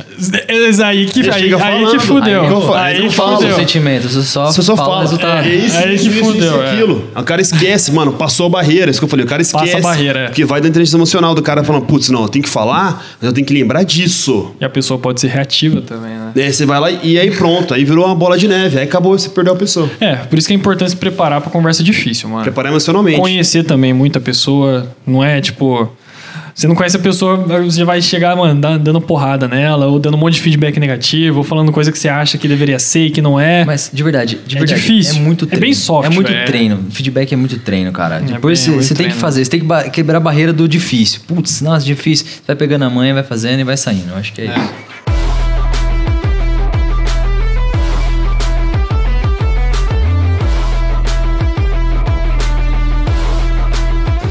É 0.47 0.83
aí 0.85 1.05
que, 1.07 1.21
aí, 1.31 1.51
aí 1.55 1.85
que 1.87 1.99
fudeu. 1.99 2.41
aí 2.41 2.47
que 2.47 2.53
eu 2.53 2.61
falo, 2.61 2.73
Aí, 2.75 2.95
aí 2.97 3.01
que 3.09 3.15
falo, 3.15 3.27
Fala 3.29 3.33
os 3.37 3.41
fudeu. 3.41 3.55
sentimentos, 3.55 4.13
você 4.13 4.21
só, 4.21 4.45
Você 4.51 4.61
só 4.61 4.75
fala, 4.75 5.01
resultado. 5.01 5.47
é 5.47 5.55
isso, 5.55 5.77
Aí 5.77 5.95
isso, 5.95 6.03
que 6.09 6.15
isso, 6.15 6.25
fudeu, 6.25 6.43
isso, 6.53 6.61
é. 6.61 6.71
aquilo. 6.71 7.09
O 7.15 7.23
cara 7.23 7.41
esquece, 7.41 7.91
mano, 7.91 8.13
passou 8.13 8.45
a 8.45 8.49
barreira. 8.49 8.91
Isso 8.91 8.99
que 8.99 9.05
eu 9.05 9.09
falei, 9.09 9.25
o 9.25 9.27
cara 9.27 9.41
Passa 9.43 9.59
a 9.59 9.65
esquece. 9.65 9.81
barreira, 9.83 10.19
é. 10.19 10.25
Porque 10.27 10.45
vai 10.45 10.61
da 10.61 10.67
inteligência 10.67 10.95
emocional 10.95 11.33
do 11.33 11.41
cara 11.41 11.63
falando, 11.63 11.85
putz, 11.85 12.09
não, 12.09 12.21
eu 12.21 12.29
tenho 12.29 12.43
que 12.43 12.49
falar, 12.49 13.03
mas 13.19 13.27
eu 13.27 13.33
tenho 13.33 13.47
que 13.47 13.53
lembrar 13.53 13.81
disso. 13.83 14.51
E 14.61 14.65
a 14.65 14.69
pessoa 14.69 14.99
pode 14.99 15.19
ser 15.19 15.27
reativa 15.29 15.81
também, 15.81 16.11
né? 16.11 16.31
Aí 16.35 16.53
você 16.53 16.65
vai 16.67 16.79
lá 16.79 16.91
e 16.91 17.17
aí 17.19 17.31
pronto, 17.31 17.73
aí 17.73 17.83
virou 17.83 18.05
uma 18.05 18.15
bola 18.15 18.37
de 18.37 18.47
neve, 18.47 18.77
aí 18.77 18.83
acabou, 18.83 19.17
você 19.17 19.29
perdeu 19.29 19.53
a 19.53 19.55
pessoa. 19.57 19.89
É, 19.99 20.15
por 20.17 20.37
isso 20.37 20.47
que 20.47 20.53
é 20.53 20.57
importante 20.57 20.91
se 20.91 20.97
preparar 20.97 21.41
pra 21.41 21.49
conversa 21.49 21.83
difícil, 21.83 22.29
mano. 22.29 22.43
Preparar 22.43 22.71
emocionalmente. 22.71 23.19
Conhecer 23.19 23.63
também 23.63 23.91
muita 23.91 24.19
pessoa, 24.19 24.87
não 25.05 25.23
é 25.23 25.41
tipo. 25.41 25.91
Você 26.55 26.67
não 26.67 26.75
conhece 26.75 26.95
a 26.95 26.99
pessoa, 26.99 27.35
você 27.37 27.79
já 27.79 27.85
vai 27.85 27.99
chegar, 28.01 28.35
mano, 28.35 28.59
dando 28.79 29.01
porrada 29.01 29.47
nela, 29.47 29.87
ou 29.87 29.97
dando 29.97 30.15
um 30.15 30.19
monte 30.19 30.35
de 30.35 30.41
feedback 30.41 30.79
negativo, 30.79 31.39
ou 31.39 31.43
falando 31.43 31.71
coisa 31.71 31.91
que 31.91 31.97
você 31.97 32.07
acha 32.07 32.37
que 32.37 32.47
deveria 32.47 32.77
ser 32.77 33.07
e 33.07 33.09
que 33.09 33.21
não 33.21 33.39
é. 33.39 33.65
Mas, 33.65 33.89
de 33.91 34.03
verdade, 34.03 34.39
de 34.45 34.55
É 34.55 34.59
verdade, 34.59 34.79
difícil. 34.79 35.15
É 35.15 35.19
muito 35.19 35.45
É 35.45 35.47
treino. 35.47 35.61
bem 35.65 35.73
soft, 35.73 36.11
É 36.11 36.13
muito 36.13 36.31
treino. 36.45 36.85
Feedback 36.91 37.33
é 37.33 37.35
muito 37.35 37.57
treino, 37.59 37.91
cara. 37.91 38.19
Depois 38.19 38.65
bem- 38.67 38.75
você 38.77 38.93
é 38.93 38.95
tem 38.95 39.07
que 39.09 39.15
fazer, 39.15 39.43
você 39.43 39.49
tem 39.51 39.59
que 39.61 39.89
quebrar 39.89 40.17
a 40.17 40.21
barreira 40.21 40.53
do 40.53 40.67
difícil. 40.67 41.21
Putz, 41.27 41.61
nossa, 41.61 41.83
difícil. 41.85 42.25
Você 42.27 42.41
vai 42.45 42.55
pegando 42.55 42.83
a 42.85 42.89
manha, 42.89 43.13
vai 43.15 43.23
fazendo 43.23 43.59
e 43.59 43.63
vai 43.63 43.75
saindo. 43.75 44.11
Eu 44.11 44.17
acho 44.17 44.31
que 44.31 44.41
é, 44.41 44.45
isso. 44.45 44.53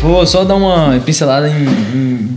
Vou 0.02 0.26
só 0.26 0.44
dar 0.44 0.56
uma 0.56 0.98
pincelada 1.00 1.48
em, 1.48 1.64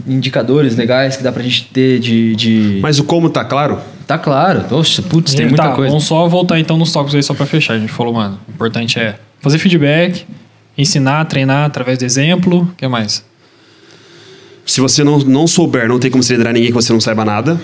em 0.07 0.15
indicadores 0.15 0.75
legais 0.75 1.17
que 1.17 1.23
dá 1.23 1.31
pra 1.31 1.41
gente 1.41 1.65
ter 1.73 1.99
de. 1.99 2.35
de... 2.35 2.79
Mas 2.81 2.99
o 2.99 3.03
como 3.03 3.27
tá 3.29 3.43
claro? 3.43 3.79
Tá 4.05 4.19
claro. 4.19 4.63
Oxe, 4.69 5.01
putz, 5.01 5.33
tem 5.33 5.47
muita 5.47 5.63
tá, 5.63 5.71
coisa. 5.71 5.89
Vamos 5.89 6.03
só 6.05 6.27
voltar 6.27 6.59
então 6.59 6.77
nos 6.77 6.91
tópicos 6.91 7.15
aí 7.15 7.23
só 7.23 7.33
pra 7.33 7.47
fechar. 7.47 7.73
A 7.73 7.79
gente 7.79 7.91
falou, 7.91 8.13
mano, 8.13 8.39
o 8.47 8.51
importante 8.51 8.99
é 8.99 9.15
fazer 9.41 9.57
feedback, 9.57 10.25
ensinar, 10.77 11.25
treinar 11.25 11.65
através 11.65 11.97
do 11.97 12.05
exemplo. 12.05 12.69
O 12.71 12.75
que 12.77 12.87
mais? 12.87 13.25
Se 14.63 14.79
você 14.79 15.03
não, 15.03 15.17
não 15.19 15.47
souber, 15.47 15.87
não 15.87 15.99
tem 15.99 16.11
como 16.11 16.21
você 16.21 16.33
liderar 16.33 16.53
ninguém 16.53 16.69
que 16.69 16.75
você 16.75 16.93
não 16.93 17.01
saiba 17.01 17.25
nada. 17.25 17.59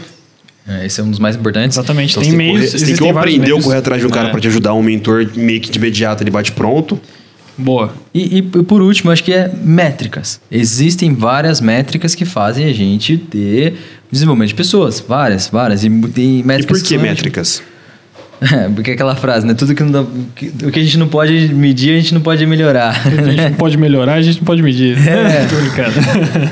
É, 0.68 0.86
esse 0.86 1.00
é 1.00 1.04
um 1.04 1.12
dos 1.12 1.20
mais 1.20 1.36
importantes. 1.36 1.78
Exatamente. 1.78 2.12
Então 2.18 2.24
tem 2.24 2.32
você 2.32 2.38
tem 2.38 2.48
que 2.48 2.54
meios. 2.54 2.72
correr- 2.72 2.80
você 2.80 2.86
tem 2.86 2.96
que 2.96 3.18
aprender 3.20 3.54
ou 3.54 3.62
correr 3.62 3.78
atrás 3.78 4.02
de 4.02 4.08
um 4.08 4.12
cara 4.12 4.30
É. 4.30 4.32
pra 4.32 4.40
te 4.40 4.48
ajudar, 4.48 4.74
um 4.74 4.82
mentor 4.82 5.28
meio 5.36 5.62
que 5.62 5.70
de 5.70 5.78
imediato, 5.78 6.24
ele 6.24 6.32
bate 6.32 6.52
pronto. 6.54 7.00
Boa. 7.58 7.94
E, 8.14 8.38
e 8.38 8.42
por 8.42 8.82
último, 8.82 9.12
acho 9.12 9.24
que 9.24 9.34
é 9.34 9.52
métricas. 9.64 10.40
Existem 10.52 11.14
várias 11.14 11.62
métricas 11.62 12.16
que 12.16 12.26
fazem 12.26 12.66
a 12.66 12.74
gente 12.74 13.18
ter 13.18 13.76
desenvolvimento 14.12 14.50
de 14.50 14.56
pessoas. 14.56 15.00
Várias, 15.00 15.48
várias. 15.48 15.84
E 15.84 15.90
tem 15.90 16.40
E 16.40 16.44
métricas 16.44 16.82
por 16.82 16.88
que 16.88 16.98
métricas? 16.98 17.64
É, 18.42 18.68
porque 18.74 18.92
é 18.92 18.94
aquela 18.96 19.16
frase, 19.16 19.46
né? 19.46 19.54
Tudo 19.54 19.76
que 19.76 19.84
não 19.84 19.92
dá, 19.92 20.04
que- 20.36 20.52
o 20.64 20.72
que 20.72 20.80
a 20.80 20.84
gente 20.84 20.98
não 20.98 21.08
pode 21.08 21.54
medir, 21.54 21.94
a 21.94 21.98
gente 21.98 22.14
não 22.14 22.22
pode 22.22 22.46
melhorar. 22.46 22.90
A 23.06 23.10
gente 23.30 23.42
não 23.44 23.54
pode 23.54 23.78
melhorar, 23.78 24.14
a 24.16 24.22
gente 24.22 24.38
não 24.38 24.46
pode 24.46 24.62
medir. 24.64 24.98
É. 25.08 25.46
Brincando. 25.46 25.94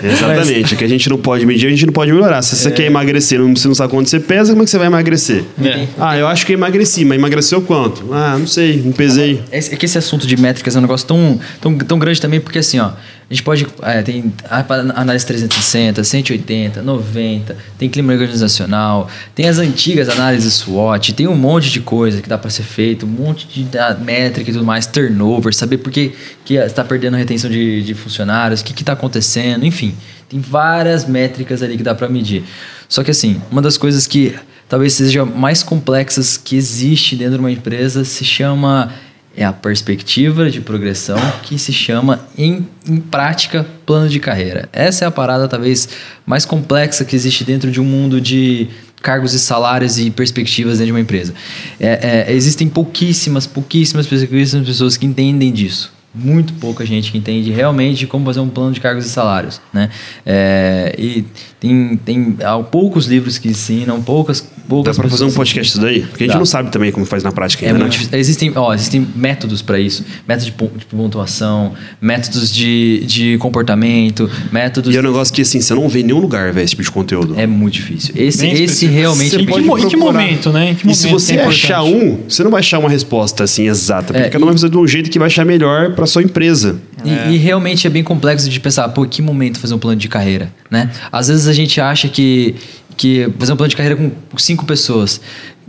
Exatamente. 0.03 0.73
O 0.73 0.77
que 0.77 0.83
a 0.83 0.87
gente 0.87 1.09
não 1.09 1.17
pode 1.17 1.45
medir, 1.45 1.67
a 1.67 1.69
gente 1.69 1.85
não 1.85 1.93
pode 1.93 2.11
melhorar. 2.11 2.41
Se 2.41 2.55
você 2.55 2.71
quer 2.71 2.85
emagrecer, 2.85 3.39
não- 3.39 3.55
você 3.55 3.67
não 3.67 3.75
sabe 3.75 3.91
quanto 3.91 4.09
você 4.09 4.19
pesa, 4.19 4.51
como 4.51 4.63
é 4.63 4.65
que 4.65 4.71
você 4.71 4.77
vai 4.77 4.87
emagrecer? 4.87 5.43
É. 5.63 5.87
Ah, 5.99 6.17
eu 6.17 6.27
acho 6.27 6.45
que 6.45 6.53
eu 6.53 6.57
emagreci, 6.57 7.05
mas 7.05 7.17
emagreceu 7.17 7.61
quanto? 7.61 8.13
Ah, 8.13 8.35
não 8.37 8.47
sei, 8.47 8.81
não 8.83 8.91
pesei. 8.91 9.41
É 9.51 9.59
é 9.59 9.61
que 9.75 9.85
esse 9.85 9.97
assunto 9.97 10.25
de 10.27 10.37
métricas 10.39 10.75
é 10.75 10.79
um 10.79 10.81
negócio 10.81 11.07
tão, 11.07 11.39
tão, 11.61 11.77
tão 11.77 11.99
grande 11.99 12.19
também, 12.21 12.39
porque 12.39 12.59
assim, 12.59 12.79
ó, 12.79 12.91
a 13.29 13.33
gente 13.33 13.43
pode. 13.43 13.67
é, 13.83 14.01
tem 14.01 14.33
a 14.49 14.65
análise 14.99 15.23
360, 15.23 16.03
180, 16.03 16.81
90, 16.81 17.55
tem 17.77 17.87
clima 17.87 18.11
organizacional, 18.11 19.07
tem 19.35 19.47
as 19.47 19.59
antigas 19.59 20.09
análises 20.09 20.55
SWOT, 20.55 21.13
tem 21.13 21.27
um 21.27 21.35
monte 21.35 21.69
de 21.69 21.79
coisa 21.79 22.23
que 22.23 22.27
dá 22.27 22.39
para 22.39 22.49
ser 22.49 22.63
feito, 22.63 23.05
um 23.05 23.09
monte 23.09 23.47
de 23.47 23.77
ah, 23.77 23.93
métrica 23.93 24.49
e 24.49 24.53
tudo 24.53 24.65
mais, 24.65 24.87
turnover, 24.87 25.53
saber 25.53 25.77
por 25.77 25.91
que 25.91 26.15
está 26.49 26.83
perdendo 26.83 27.13
a 27.15 27.17
retenção 27.17 27.51
de, 27.51 27.83
de 27.83 27.93
funcionários, 27.93 28.61
o 28.61 28.65
que 28.65 28.81
está 28.81 28.93
acontecendo, 28.93 29.63
enfim. 29.63 29.93
Tem 30.27 30.39
várias 30.39 31.07
métricas 31.07 31.61
ali 31.61 31.77
que 31.77 31.83
dá 31.83 31.93
para 31.93 32.09
medir. 32.09 32.43
Só 32.87 33.03
que 33.03 33.11
assim, 33.11 33.39
uma 33.51 33.61
das 33.61 33.77
coisas 33.77 34.07
que 34.07 34.35
talvez 34.67 34.93
seja 34.93 35.23
mais 35.23 35.61
complexas 35.61 36.35
que 36.35 36.55
existe 36.55 37.15
dentro 37.15 37.35
de 37.35 37.39
uma 37.39 37.51
empresa 37.51 38.03
se 38.03 38.25
chama 38.25 38.91
é 39.35 39.45
a 39.45 39.53
perspectiva 39.53 40.49
de 40.49 40.61
progressão 40.61 41.17
que 41.43 41.57
se 41.57 41.71
chama 41.71 42.27
em, 42.37 42.67
em 42.87 42.97
prática 42.97 43.65
plano 43.85 44.09
de 44.09 44.19
carreira. 44.19 44.67
Essa 44.73 45.05
é 45.05 45.07
a 45.07 45.11
parada 45.11 45.47
talvez 45.47 45.89
mais 46.25 46.45
complexa 46.45 47.05
que 47.05 47.15
existe 47.15 47.43
dentro 47.43 47.71
de 47.71 47.79
um 47.79 47.85
mundo 47.85 48.19
de 48.19 48.67
cargos 49.01 49.33
e 49.33 49.39
salários 49.39 49.97
e 49.97 50.11
perspectivas 50.11 50.79
dentro 50.79 50.87
de 50.87 50.91
uma 50.91 50.99
empresa. 50.99 51.33
É, 51.79 52.25
é, 52.27 52.33
existem 52.33 52.67
pouquíssimas, 52.67 53.47
pouquíssimas, 53.47 54.07
pouquíssimas 54.07 54.65
pessoas 54.65 54.97
que 54.97 55.05
entendem 55.05 55.51
disso 55.51 55.99
muito 56.13 56.53
pouca 56.53 56.85
gente 56.85 57.11
que 57.11 57.17
entende 57.17 57.51
realmente 57.51 58.07
como 58.07 58.25
fazer 58.25 58.39
um 58.39 58.49
plano 58.49 58.71
de 58.71 58.79
cargos 58.79 59.05
e 59.05 59.09
salários, 59.09 59.61
né? 59.71 59.89
É, 60.25 60.95
e 60.97 61.23
tem, 61.59 61.99
tem 62.03 62.37
há 62.43 62.57
poucos 62.59 63.05
livros 63.05 63.37
que 63.37 63.49
ensinam, 63.49 64.01
poucas 64.01 64.41
poucas 64.69 64.95
Dá 64.95 65.01
para 65.01 65.09
fazer 65.09 65.25
um 65.25 65.31
podcast 65.31 65.73
disso 65.73 65.81
daí? 65.81 66.01
Porque 66.01 66.23
a 66.23 66.27
gente 66.27 66.33
Dá. 66.33 66.39
não 66.39 66.45
sabe 66.45 66.69
também 66.71 66.91
como 66.91 67.05
faz 67.05 67.23
na 67.23 67.31
prática 67.31 67.65
é 67.65 67.69
ainda, 67.69 67.85
né? 67.85 67.89
Existem, 68.13 68.53
ó, 68.55 68.73
existem 68.73 69.05
métodos 69.15 69.63
para 69.63 69.79
isso. 69.79 70.05
Métodos 70.27 70.45
de 70.45 70.85
pontuação, 70.85 71.73
métodos 71.99 72.53
de, 72.53 73.03
de 73.05 73.37
comportamento, 73.39 74.29
métodos... 74.51 74.93
E 74.93 74.97
é 74.97 74.99
um 74.99 75.03
negócio 75.03 75.33
que, 75.33 75.41
assim, 75.41 75.59
você 75.59 75.73
não 75.73 75.89
vê 75.89 76.01
em 76.01 76.03
nenhum 76.03 76.19
lugar, 76.19 76.53
velho, 76.53 76.63
esse 76.63 76.71
tipo 76.71 76.83
de 76.83 76.91
conteúdo. 76.91 77.33
É 77.37 77.47
muito 77.47 77.73
difícil. 77.73 78.13
Esse, 78.15 78.45
esse 78.45 78.85
realmente... 78.85 79.31
Você 79.31 79.41
em, 79.41 79.45
que, 79.45 79.59
em 79.59 79.87
que 79.87 79.97
momento, 79.97 80.53
né? 80.53 80.71
Em 80.71 80.75
que 80.75 80.85
momento 80.85 80.97
e 80.97 81.01
se 81.01 81.07
você 81.07 81.35
é 81.35 81.45
achar 81.45 81.83
um, 81.83 82.19
você 82.27 82.43
não 82.43 82.51
vai 82.51 82.59
achar 82.59 82.77
uma 82.77 82.89
resposta, 82.89 83.43
assim, 83.43 83.67
exata. 83.67 84.13
Porque 84.13 84.27
é, 84.27 84.29
cada 84.29 84.43
um 84.43 84.47
vai 84.47 84.53
fazer 84.53 84.69
de 84.69 84.77
um 84.77 84.87
jeito 84.87 85.09
que 85.09 85.17
vai 85.17 85.25
achar 85.25 85.45
melhor 85.45 85.95
para 85.95 86.05
sua 86.05 86.21
empresa. 86.21 86.79
E, 87.03 87.09
é. 87.09 87.31
e, 87.31 87.37
realmente 87.37 87.87
é 87.87 87.89
bem 87.89 88.03
complexo 88.03 88.49
de 88.49 88.59
pensar, 88.59 88.87
pô, 88.89 89.05
que 89.05 89.21
momento 89.21 89.57
fazer 89.57 89.73
um 89.73 89.79
plano 89.79 89.97
de 89.97 90.07
carreira, 90.07 90.51
né? 90.69 90.91
Às 91.11 91.29
vezes 91.29 91.47
a 91.49 91.53
gente 91.53 91.81
acha 91.81 92.07
que, 92.07 92.55
que 92.95 93.29
fazer 93.37 93.53
um 93.53 93.57
plano 93.57 93.69
de 93.69 93.75
carreira 93.75 93.97
com 93.97 94.37
cinco 94.37 94.65
pessoas, 94.65 95.19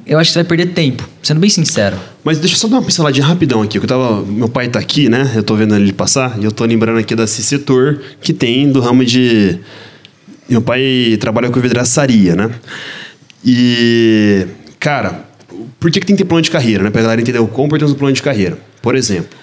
eu 0.07 0.19
acho 0.19 0.31
que 0.31 0.35
você 0.35 0.39
vai 0.40 0.48
perder 0.48 0.73
tempo, 0.73 1.09
sendo 1.23 1.40
bem 1.40 1.51
sincero. 1.51 1.97
Mas 2.24 2.39
deixa 2.39 2.55
eu 2.55 2.59
só 2.59 2.69
dar 2.69 2.77
uma 2.77 2.82
pinceladinha 2.82 3.24
rapidão 3.24 3.62
aqui. 3.62 3.78
Eu 3.78 3.86
tava, 3.86 4.23
meu 4.23 4.48
pai 4.48 4.69
tá 4.69 4.78
aqui, 4.78 5.09
né? 5.09 5.31
Eu 5.35 5.43
tô 5.43 5.55
vendo 5.55 5.74
ele 5.74 5.93
passar 5.93 6.39
e 6.40 6.44
eu 6.44 6.52
tô 6.52 6.65
lembrando 6.65 6.98
aqui 6.98 7.15
desse 7.15 7.43
setor 7.43 8.01
que 8.20 8.32
tem 8.32 8.70
do 8.70 8.81
ramo 8.81 9.05
de... 9.05 9.59
Meu 10.48 10.61
pai 10.61 11.16
trabalha 11.20 11.48
com 11.48 11.61
vidraçaria, 11.61 12.35
né? 12.35 12.51
E, 13.44 14.47
cara, 14.81 15.24
por 15.78 15.90
que, 15.90 16.01
que 16.01 16.07
tem 16.07 16.16
que 16.16 16.24
ter 16.24 16.28
plano 16.28 16.43
de 16.43 16.51
carreira, 16.51 16.82
né? 16.82 16.90
Pra 16.90 17.02
galera 17.02 17.20
entender 17.20 17.39
o 17.39 17.47
quão 17.47 17.66
importante 17.66 17.90
é 17.90 17.93
o 17.93 17.97
plano 17.97 18.15
de 18.15 18.23
carreira. 18.23 18.59
Por 18.82 18.97
exemplo, 18.97 19.39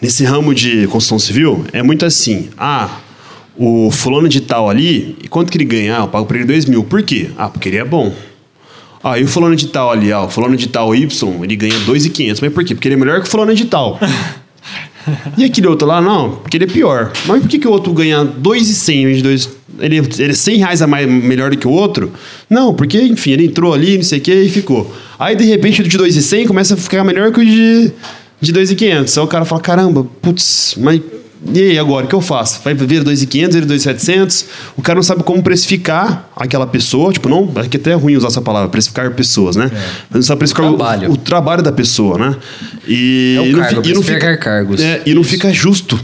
nesse 0.00 0.24
ramo 0.24 0.54
de 0.54 0.86
construção 0.88 1.18
civil, 1.18 1.64
é 1.72 1.82
muito 1.82 2.04
assim. 2.04 2.50
Ah, 2.58 3.00
o 3.56 3.90
fulano 3.90 4.28
de 4.28 4.40
tal 4.40 4.68
ali, 4.68 5.16
e 5.22 5.28
quanto 5.28 5.50
que 5.50 5.58
ele 5.58 5.64
ganha? 5.64 5.98
Ah, 5.98 6.00
eu 6.00 6.08
pago 6.08 6.26
para 6.26 6.36
ele 6.36 6.46
2 6.46 6.66
mil. 6.66 6.84
Por 6.84 7.02
quê? 7.02 7.30
Ah, 7.36 7.48
porque 7.48 7.68
ele 7.68 7.76
é 7.76 7.84
bom. 7.84 8.12
Ah, 9.02 9.18
e 9.18 9.24
o 9.24 9.28
fulano 9.28 9.56
de 9.56 9.66
tal 9.66 9.90
ali, 9.90 10.12
ah, 10.12 10.22
o 10.22 10.28
fulano 10.28 10.56
de 10.56 10.68
tal 10.68 10.94
Y, 10.94 11.44
ele 11.44 11.56
ganha 11.56 11.78
2,500. 11.80 12.40
Mas 12.40 12.52
por 12.52 12.64
quê? 12.64 12.74
Porque 12.74 12.88
ele 12.88 12.94
é 12.94 12.98
melhor 12.98 13.20
que 13.20 13.26
o 13.26 13.30
fulano 13.30 13.54
de 13.54 13.64
tal. 13.64 13.98
e 15.36 15.44
aquele 15.44 15.66
outro 15.66 15.86
lá, 15.86 16.00
não, 16.00 16.36
porque 16.36 16.56
ele 16.56 16.64
é 16.64 16.68
pior. 16.68 17.12
Mas 17.26 17.42
por 17.42 17.48
que, 17.48 17.58
que 17.58 17.68
o 17.68 17.72
outro 17.72 17.92
ganha 17.92 18.24
2,100 18.24 19.14
de 19.14 19.22
2... 19.22 19.50
Ele, 19.80 19.96
ele 19.96 20.32
é 20.32 20.34
100 20.34 20.58
reais 20.58 20.82
a 20.82 20.86
mais 20.86 21.08
melhor 21.08 21.50
do 21.50 21.56
que 21.56 21.66
o 21.66 21.70
outro? 21.70 22.12
Não, 22.48 22.74
porque, 22.74 23.00
enfim, 23.00 23.32
ele 23.32 23.46
entrou 23.46 23.74
ali, 23.74 23.96
não 23.96 24.04
sei 24.04 24.18
o 24.18 24.22
que, 24.22 24.32
e 24.32 24.48
ficou. 24.48 24.94
Aí, 25.18 25.34
de 25.34 25.44
repente, 25.44 25.80
o 25.80 25.88
de 25.88 25.96
2,100 25.96 26.46
começa 26.46 26.74
a 26.74 26.76
ficar 26.76 27.02
melhor 27.02 27.32
que 27.32 27.40
o 27.40 27.44
de 27.44 27.92
de 28.42 28.52
2,500. 28.52 29.16
Aí 29.16 29.24
o 29.24 29.26
cara 29.28 29.44
fala, 29.44 29.60
caramba, 29.60 30.04
putz, 30.20 30.74
mas 30.76 31.00
e 31.44 31.60
aí 31.60 31.78
agora, 31.78 32.06
o 32.06 32.08
que 32.08 32.14
eu 32.14 32.20
faço? 32.20 32.60
Vai 32.62 32.74
vir 32.74 33.02
2,500, 33.02 33.54
vir 33.54 33.64
2,700? 33.64 34.44
O 34.76 34.82
cara 34.82 34.96
não 34.96 35.02
sabe 35.02 35.22
como 35.22 35.42
precificar 35.42 36.28
aquela 36.36 36.66
pessoa, 36.66 37.12
tipo, 37.12 37.28
não, 37.28 37.50
é 37.56 37.68
que 37.68 37.76
até 37.76 37.90
é 37.90 37.94
ruim 37.94 38.16
usar 38.16 38.28
essa 38.28 38.40
palavra, 38.40 38.68
precificar 38.68 39.10
pessoas, 39.12 39.56
né? 39.56 39.70
É. 39.72 39.76
Mas 40.10 40.14
não 40.14 40.22
sabe 40.22 40.38
precificar 40.40 40.70
o 40.70 40.76
trabalho. 40.76 41.10
O, 41.10 41.12
o, 41.14 41.16
trabalho 41.16 41.62
da 41.62 41.72
pessoa, 41.72 42.18
né? 42.18 42.36
E, 42.86 43.34
é 43.36 43.40
o 43.40 43.46
e, 43.46 43.54
cargo, 43.54 43.82
não, 43.82 43.90
e 43.90 43.94
não 43.94 44.02
fica, 44.02 44.36
cargos. 44.36 44.80
É, 44.80 45.02
e 45.04 45.14
não 45.14 45.24
fica 45.24 45.52
justo 45.52 45.98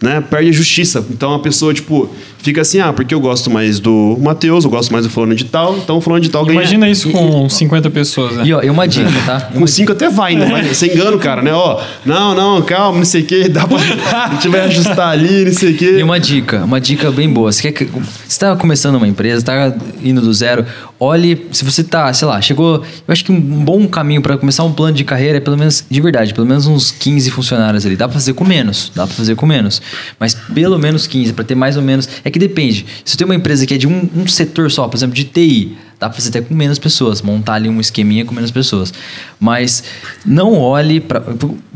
né, 0.00 0.20
perde 0.20 0.50
a 0.50 0.52
justiça. 0.52 1.04
Então 1.10 1.34
a 1.34 1.38
pessoa, 1.38 1.72
tipo, 1.72 2.10
fica 2.38 2.60
assim, 2.60 2.80
ah, 2.80 2.92
porque 2.92 3.14
eu 3.14 3.20
gosto 3.20 3.50
mais 3.50 3.80
do 3.80 4.16
Matheus, 4.20 4.64
eu 4.64 4.70
gosto 4.70 4.92
mais 4.92 5.06
do 5.06 5.10
fulano 5.10 5.34
de 5.34 5.44
tal, 5.44 5.76
então 5.78 5.96
o 5.96 6.00
fulano 6.00 6.22
de 6.22 6.28
tal 6.28 6.44
ganha. 6.44 6.60
Imagina 6.60 6.88
isso 6.88 7.10
com 7.10 7.46
e, 7.46 7.50
50 7.50 7.90
pessoas, 7.90 8.36
né? 8.36 8.42
E, 8.46 8.52
ó, 8.52 8.62
e 8.62 8.68
uma 8.68 8.86
dica, 8.86 9.10
tá? 9.24 9.40
com 9.54 9.66
5 9.66 9.92
até 9.92 10.10
vai, 10.10 10.36
né? 10.36 10.46
Vai, 10.46 10.62
você 10.62 10.86
engana 10.92 11.16
o 11.16 11.18
cara, 11.18 11.40
né? 11.40 11.52
Ó, 11.52 11.80
não, 12.04 12.34
não, 12.34 12.62
calma, 12.62 12.98
não 12.98 13.04
sei 13.04 13.22
o 13.22 13.24
quê, 13.24 13.48
dá 13.48 13.66
pra... 13.66 13.78
a 13.78 14.34
gente 14.34 14.48
vai 14.48 14.60
ajustar 14.60 15.08
ali, 15.08 15.46
não 15.46 15.52
sei 15.52 15.72
o 15.72 15.76
quê. 15.76 15.96
E 15.98 16.02
uma 16.02 16.20
dica, 16.20 16.64
uma 16.64 16.80
dica 16.80 17.10
bem 17.10 17.28
boa. 17.28 17.50
Você 17.50 17.72
quer 17.72 17.86
você 18.28 18.38
tá 18.38 18.54
começando 18.54 18.96
uma 18.96 19.08
empresa, 19.08 19.44
tá 19.44 19.74
indo 20.02 20.20
do 20.20 20.32
zero, 20.32 20.66
olhe, 21.00 21.46
se 21.52 21.64
você 21.64 21.82
tá, 21.82 22.12
sei 22.12 22.28
lá, 22.28 22.40
chegou, 22.40 22.76
eu 22.76 23.12
acho 23.12 23.24
que 23.24 23.32
um 23.32 23.40
bom 23.40 23.86
caminho 23.86 24.20
para 24.20 24.36
começar 24.36 24.64
um 24.64 24.72
plano 24.72 24.94
de 24.94 25.04
carreira 25.04 25.38
é 25.38 25.40
pelo 25.40 25.56
menos, 25.56 25.84
de 25.88 26.00
verdade, 26.00 26.34
pelo 26.34 26.46
menos 26.46 26.66
uns 26.66 26.90
15 26.90 27.30
funcionários 27.30 27.86
ali. 27.86 27.96
Dá 27.96 28.06
pra 28.06 28.14
fazer 28.14 28.34
com 28.34 28.44
menos, 28.44 28.92
dá 28.94 29.06
pra 29.06 29.14
fazer 29.14 29.34
com 29.34 29.46
menos. 29.46 29.80
Mas 30.18 30.34
pelo 30.34 30.78
menos 30.78 31.06
15, 31.06 31.32
para 31.32 31.44
ter 31.44 31.54
mais 31.54 31.76
ou 31.76 31.82
menos. 31.82 32.08
É 32.24 32.30
que 32.30 32.38
depende. 32.38 32.86
Se 33.04 33.16
tem 33.16 33.24
uma 33.24 33.34
empresa 33.34 33.66
que 33.66 33.74
é 33.74 33.76
de 33.76 33.86
um, 33.86 34.08
um 34.16 34.26
setor 34.26 34.70
só, 34.70 34.88
por 34.88 34.96
exemplo, 34.96 35.14
de 35.14 35.24
TI, 35.24 35.76
dá 35.98 36.08
para 36.08 36.16
fazer 36.16 36.28
até 36.30 36.40
com 36.40 36.54
menos 36.54 36.78
pessoas, 36.78 37.20
montar 37.20 37.54
ali 37.54 37.68
um 37.68 37.80
esqueminha 37.80 38.24
com 38.24 38.34
menos 38.34 38.50
pessoas. 38.50 38.94
Mas 39.38 39.84
não 40.24 40.54
olhe 40.54 41.00
para. 41.00 41.22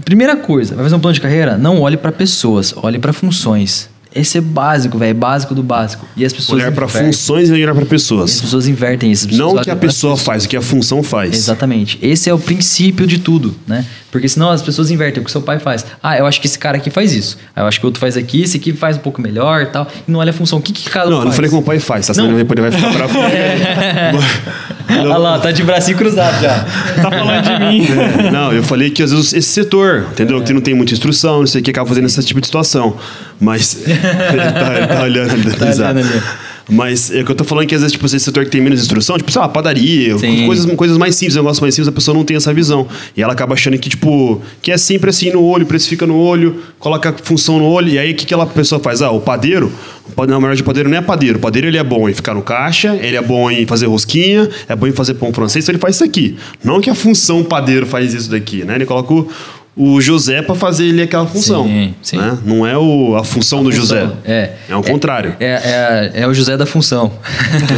Primeira 0.05 0.37
coisa, 0.37 0.75
vai 0.75 0.85
fazer 0.85 0.95
um 0.95 1.01
plano 1.01 1.15
de 1.15 1.21
carreira? 1.21 1.59
Não 1.59 1.81
olhe 1.81 1.97
para 1.97 2.13
pessoas, 2.13 2.73
olhe 2.77 2.99
para 2.99 3.13
funções. 3.13 3.90
Esse 4.15 4.39
é 4.39 4.41
básico, 4.41 4.99
velho. 4.99 5.11
É 5.11 5.15
básico 5.15 5.55
do 5.55 5.63
básico. 5.63 6.05
E 6.17 6.25
as 6.25 6.33
pessoas. 6.33 6.61
Olhar 6.61 6.73
para 6.73 6.89
funções 6.89 7.49
e 7.49 7.53
olhar 7.53 7.75
para 7.75 7.87
pessoas. 7.87 8.35
as 8.35 8.41
pessoas 8.41 8.67
invertem 8.67 9.11
isso. 9.13 9.29
Não 9.33 9.55
o 9.55 9.61
que 9.61 9.71
a 9.71 9.77
pessoa 9.77 10.17
faz, 10.17 10.45
o 10.45 10.49
que 10.49 10.57
a 10.57 10.63
função 10.63 11.03
faz. 11.03 11.35
Exatamente. 11.35 11.99
Esse 12.03 12.29
é 12.29 12.35
o 12.35 12.39
princípio 12.39 13.07
de 13.07 13.19
tudo, 13.19 13.55
né? 13.67 13.85
Porque 14.11 14.29
senão 14.29 14.51
as 14.51 14.61
pessoas 14.61 14.91
invertem 14.91 15.23
o 15.23 15.25
que 15.25 15.31
seu 15.31 15.41
pai 15.41 15.61
faz. 15.61 15.87
Ah, 16.03 16.19
eu 16.19 16.27
acho 16.27 16.41
que 16.41 16.49
esse 16.49 16.59
cara 16.59 16.77
aqui 16.79 16.91
faz 16.91 17.13
isso. 17.13 17.39
Ah, 17.55 17.61
eu 17.63 17.67
acho 17.67 17.79
que 17.79 17.87
o 17.87 17.89
outro 17.89 18.01
faz 18.01 18.17
aqui, 18.17 18.43
esse 18.43 18.57
aqui 18.57 18.73
faz 18.73 18.97
um 18.97 19.01
pouco 19.01 19.23
melhor 19.23 19.63
e 19.63 19.67
tal. 19.67 19.87
E 20.07 20.11
não 20.11 20.19
olha 20.19 20.31
a 20.31 20.33
função. 20.33 20.59
O 20.59 20.63
que, 20.63 20.73
que 20.73 20.91
cada 20.91 21.07
um 21.07 21.11
Não, 21.11 21.17
faz? 21.19 21.27
não 21.27 21.33
falei 21.33 21.51
como 21.51 21.63
o 21.63 21.65
pai 21.65 21.79
faz, 21.79 22.09
tá? 22.09 22.15
Senão 22.15 22.35
depois 22.37 22.59
ele 22.59 22.69
vai 22.69 22.73
ficar 22.73 22.93
bravo. 22.93 23.15
É. 24.91 24.99
Olha 25.03 25.17
lá, 25.19 25.39
tá 25.39 25.53
de 25.53 25.63
bracinho 25.63 25.97
cruzado 25.97 26.43
já. 26.43 26.65
tá 27.01 27.11
falando 27.11 27.45
de 27.45 27.65
mim. 27.65 27.87
É. 28.27 28.31
Não, 28.33 28.53
eu 28.53 28.63
falei 28.65 28.91
que 28.91 29.05
às 29.05 29.13
vezes 29.13 29.33
esse 29.33 29.49
setor, 29.49 30.07
entendeu? 30.11 30.39
É. 30.39 30.43
Que 30.43 30.53
não 30.53 30.61
tem 30.61 30.75
muita 30.75 30.93
instrução, 30.93 31.39
não 31.41 31.47
sei 31.47 31.61
o 31.61 31.65
que, 31.65 31.71
acaba 31.71 31.89
fazendo 31.89 32.07
esse 32.07 32.21
tipo 32.25 32.41
de 32.41 32.49
situação. 32.49 32.97
Mas. 33.41 33.79
ele, 33.87 33.97
tá, 34.53 34.77
ele 34.77 34.87
tá 34.87 35.03
olhando, 35.03 35.35
ele 35.35 35.57
tá 35.57 35.67
olhando 35.67 35.99
ali. 35.99 36.23
Mas 36.71 37.11
é 37.11 37.25
que 37.25 37.31
eu 37.31 37.35
tô 37.35 37.43
falando 37.43 37.67
que 37.67 37.75
às 37.75 37.81
vezes, 37.81 37.93
tipo, 37.93 38.07
esse 38.07 38.21
setor 38.21 38.45
que 38.45 38.51
tem 38.51 38.61
menos 38.61 38.81
instrução, 38.81 39.19
tipo, 39.19 39.31
sei 39.33 39.41
lá, 39.41 39.49
padaria, 39.49 40.15
coisas, 40.47 40.73
coisas 40.75 40.97
mais 40.97 41.17
simples, 41.17 41.35
negócios 41.35 41.61
mais 41.61 41.75
simples, 41.75 41.89
a 41.89 41.93
pessoa 41.93 42.17
não 42.17 42.25
tem 42.25 42.37
essa 42.37 42.55
visão. 42.55 42.87
E 43.17 43.23
ela 43.23 43.33
acaba 43.33 43.55
achando 43.55 43.77
que, 43.77 43.89
tipo, 43.89 44.41
que 44.63 44.71
é 44.71 44.79
sempre 44.79 45.11
assim 45.11 45.33
no 45.33 45.43
olho, 45.43 45.67
precifica 45.67 46.07
no 46.07 46.17
olho, 46.17 46.63
coloca 46.79 47.11
a 47.11 47.13
função 47.13 47.59
no 47.59 47.65
olho, 47.65 47.89
e 47.89 47.99
aí 47.99 48.13
o 48.13 48.15
que, 48.15 48.25
que 48.25 48.35
aquela 48.35 48.47
pessoa 48.47 48.81
faz? 48.81 49.03
Ah, 49.03 49.11
o 49.11 49.21
padeiro, 49.21 49.73
na 50.17 50.27
verdade, 50.27 50.59
de 50.59 50.63
padeiro 50.63 50.89
não 50.89 50.97
é 50.97 51.03
padeiro. 51.03 51.39
O 51.39 51.41
padeiro 51.41 51.67
ele 51.67 51.79
é 51.79 51.85
bom 51.85 52.09
em 52.09 52.15
ficar 52.15 52.35
no 52.35 52.43
caixa, 52.43 52.97
ele 53.03 53.17
é 53.17 53.23
bom 53.23 53.51
em 53.51 53.67
fazer 53.67 53.87
rosquinha, 53.87 54.49
é 54.69 54.77
bom 54.77 54.87
em 54.87 54.93
fazer 54.93 55.15
pão 55.15 55.33
francês, 55.33 55.65
então 55.65 55.73
ele 55.73 55.81
faz 55.81 55.97
isso 55.97 56.05
aqui. 56.05 56.37
Não 56.63 56.81
que 56.81 56.89
a 56.89 56.95
função 56.95 57.43
padeiro 57.43 57.85
faz 57.85 58.15
isso 58.15 58.31
daqui, 58.31 58.65
né? 58.65 58.77
Ele 58.77 58.87
coloca 58.87 59.13
o, 59.13 59.29
o 59.77 60.01
José 60.01 60.43
para 60.43 60.55
fazer 60.55 60.87
ele 60.87 61.03
aquela 61.03 61.27
função. 61.27 61.65
Sim, 61.65 61.95
sim. 62.03 62.17
Né? 62.17 62.39
Não 62.45 62.67
é 62.67 62.77
o, 62.77 63.17
a 63.17 63.25
função 63.25 63.61
a 63.61 63.63
do 63.63 63.71
função, 63.71 63.81
José. 63.81 64.11
É. 64.25 64.53
É 64.69 64.77
o 64.77 64.83
contrário. 64.83 65.37
É, 65.39 66.11
é, 66.15 66.23
é, 66.23 66.27
o 66.27 66.35
José 66.35 66.57
da 66.57 66.67
função. 66.67 67.13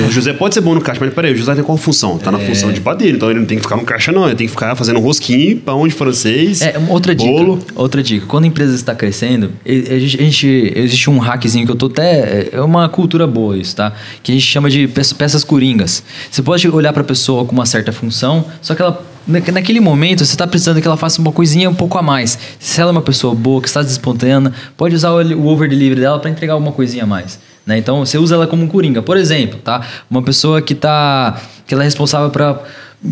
o 0.09 0.11
José 0.11 0.33
pode 0.33 0.55
ser 0.55 0.63
bom 0.63 0.75
no 0.75 0.81
caixa, 0.81 1.01
mas 1.05 1.13
peraí, 1.13 1.33
o 1.33 1.37
José 1.37 1.55
tem 1.55 1.63
qual 1.63 1.77
função? 1.77 2.19
Tá 2.19 2.33
na 2.33 2.41
é. 2.41 2.47
função 2.47 2.73
de 2.73 2.81
padeiro, 2.81 3.17
então 3.17 3.31
ele 3.31 3.41
não 3.41 3.47
tem 3.47 3.59
que 3.59 3.63
ficar 3.63 3.77
no 3.77 3.85
caixa, 3.85 4.11
não. 4.11 4.27
Ele 4.27 4.35
tem 4.35 4.47
que 4.47 4.53
ficar 4.53 4.75
fazendo 4.75 5.01
rosquinho, 5.01 5.59
pão 5.59 5.87
de 5.87 5.95
francês. 5.95 6.63
É, 6.63 6.75
outra 6.89 7.15
bolo. 7.15 7.59
dica. 7.59 7.73
Outra 7.77 8.03
dica. 8.03 8.27
Quando 8.27 8.45
a 8.45 8.47
empresa 8.47 8.75
está 8.75 8.95
crescendo, 8.95 9.53
a 9.65 9.99
gente, 9.99 10.73
existe 10.75 11.11
um 11.11 11.19
hackzinho 11.19 11.67
que 11.67 11.73
eu 11.73 11.77
tô 11.77 11.87
até. 11.87 12.49
É 12.53 12.61
uma 12.61 12.89
cultura 12.89 13.27
boa 13.27 13.57
isso, 13.57 13.77
tá? 13.77 13.93
Que 14.23 14.33
a 14.33 14.35
gente 14.35 14.47
chama 14.47 14.71
de 14.71 14.89
peças 14.89 15.45
coringas. 15.45 16.03
Você 16.31 16.43
pode 16.43 16.67
olhar 16.69 16.93
para 16.93 17.03
a 17.03 17.07
pessoa 17.07 17.45
com 17.45 17.53
uma 17.53 17.67
certa 17.67 17.93
função, 17.93 18.47
só 18.61 18.75
que 18.75 18.83
ela 18.83 19.12
naquele 19.27 19.81
momento 19.81 20.25
você 20.25 20.33
está 20.33 20.47
precisando 20.47 20.81
que 20.81 20.87
ela 20.87 20.97
faça 20.97 21.21
uma 21.21 21.33
coisinha 21.33 21.69
um 21.69 21.75
pouco 21.75 21.99
a 21.99 22.03
mais. 22.03 22.39
Se 22.59 22.81
ela 22.81 22.91
é 22.91 22.93
uma 22.93 23.03
pessoa 23.03 23.35
boa, 23.35 23.61
que 23.61 23.69
está 23.69 23.83
despontando, 23.83 24.53
pode 24.77 24.95
usar 24.95 25.11
o 25.11 25.47
over 25.47 25.69
delivery 25.69 26.01
dela 26.01 26.19
para 26.19 26.31
entregar 26.31 26.57
uma 26.57 26.73
coisinha 26.73 27.05
a 27.05 27.07
mais. 27.07 27.39
Né? 27.67 27.79
Então 27.79 28.05
você 28.05 28.19
usa 28.19 28.35
ela 28.35 28.47
como 28.47 28.65
um 28.65 28.69
coringa. 28.69 29.03
Por 29.03 29.17
exemplo, 29.17 29.59
tá? 29.59 29.87
uma 30.11 30.23
pessoa 30.23 30.61
que 30.61 30.75
tá, 30.75 31.41
que 31.67 31.75
ela 31.75 31.83
é 31.83 31.87
responsável 31.87 32.31
para 32.31 32.61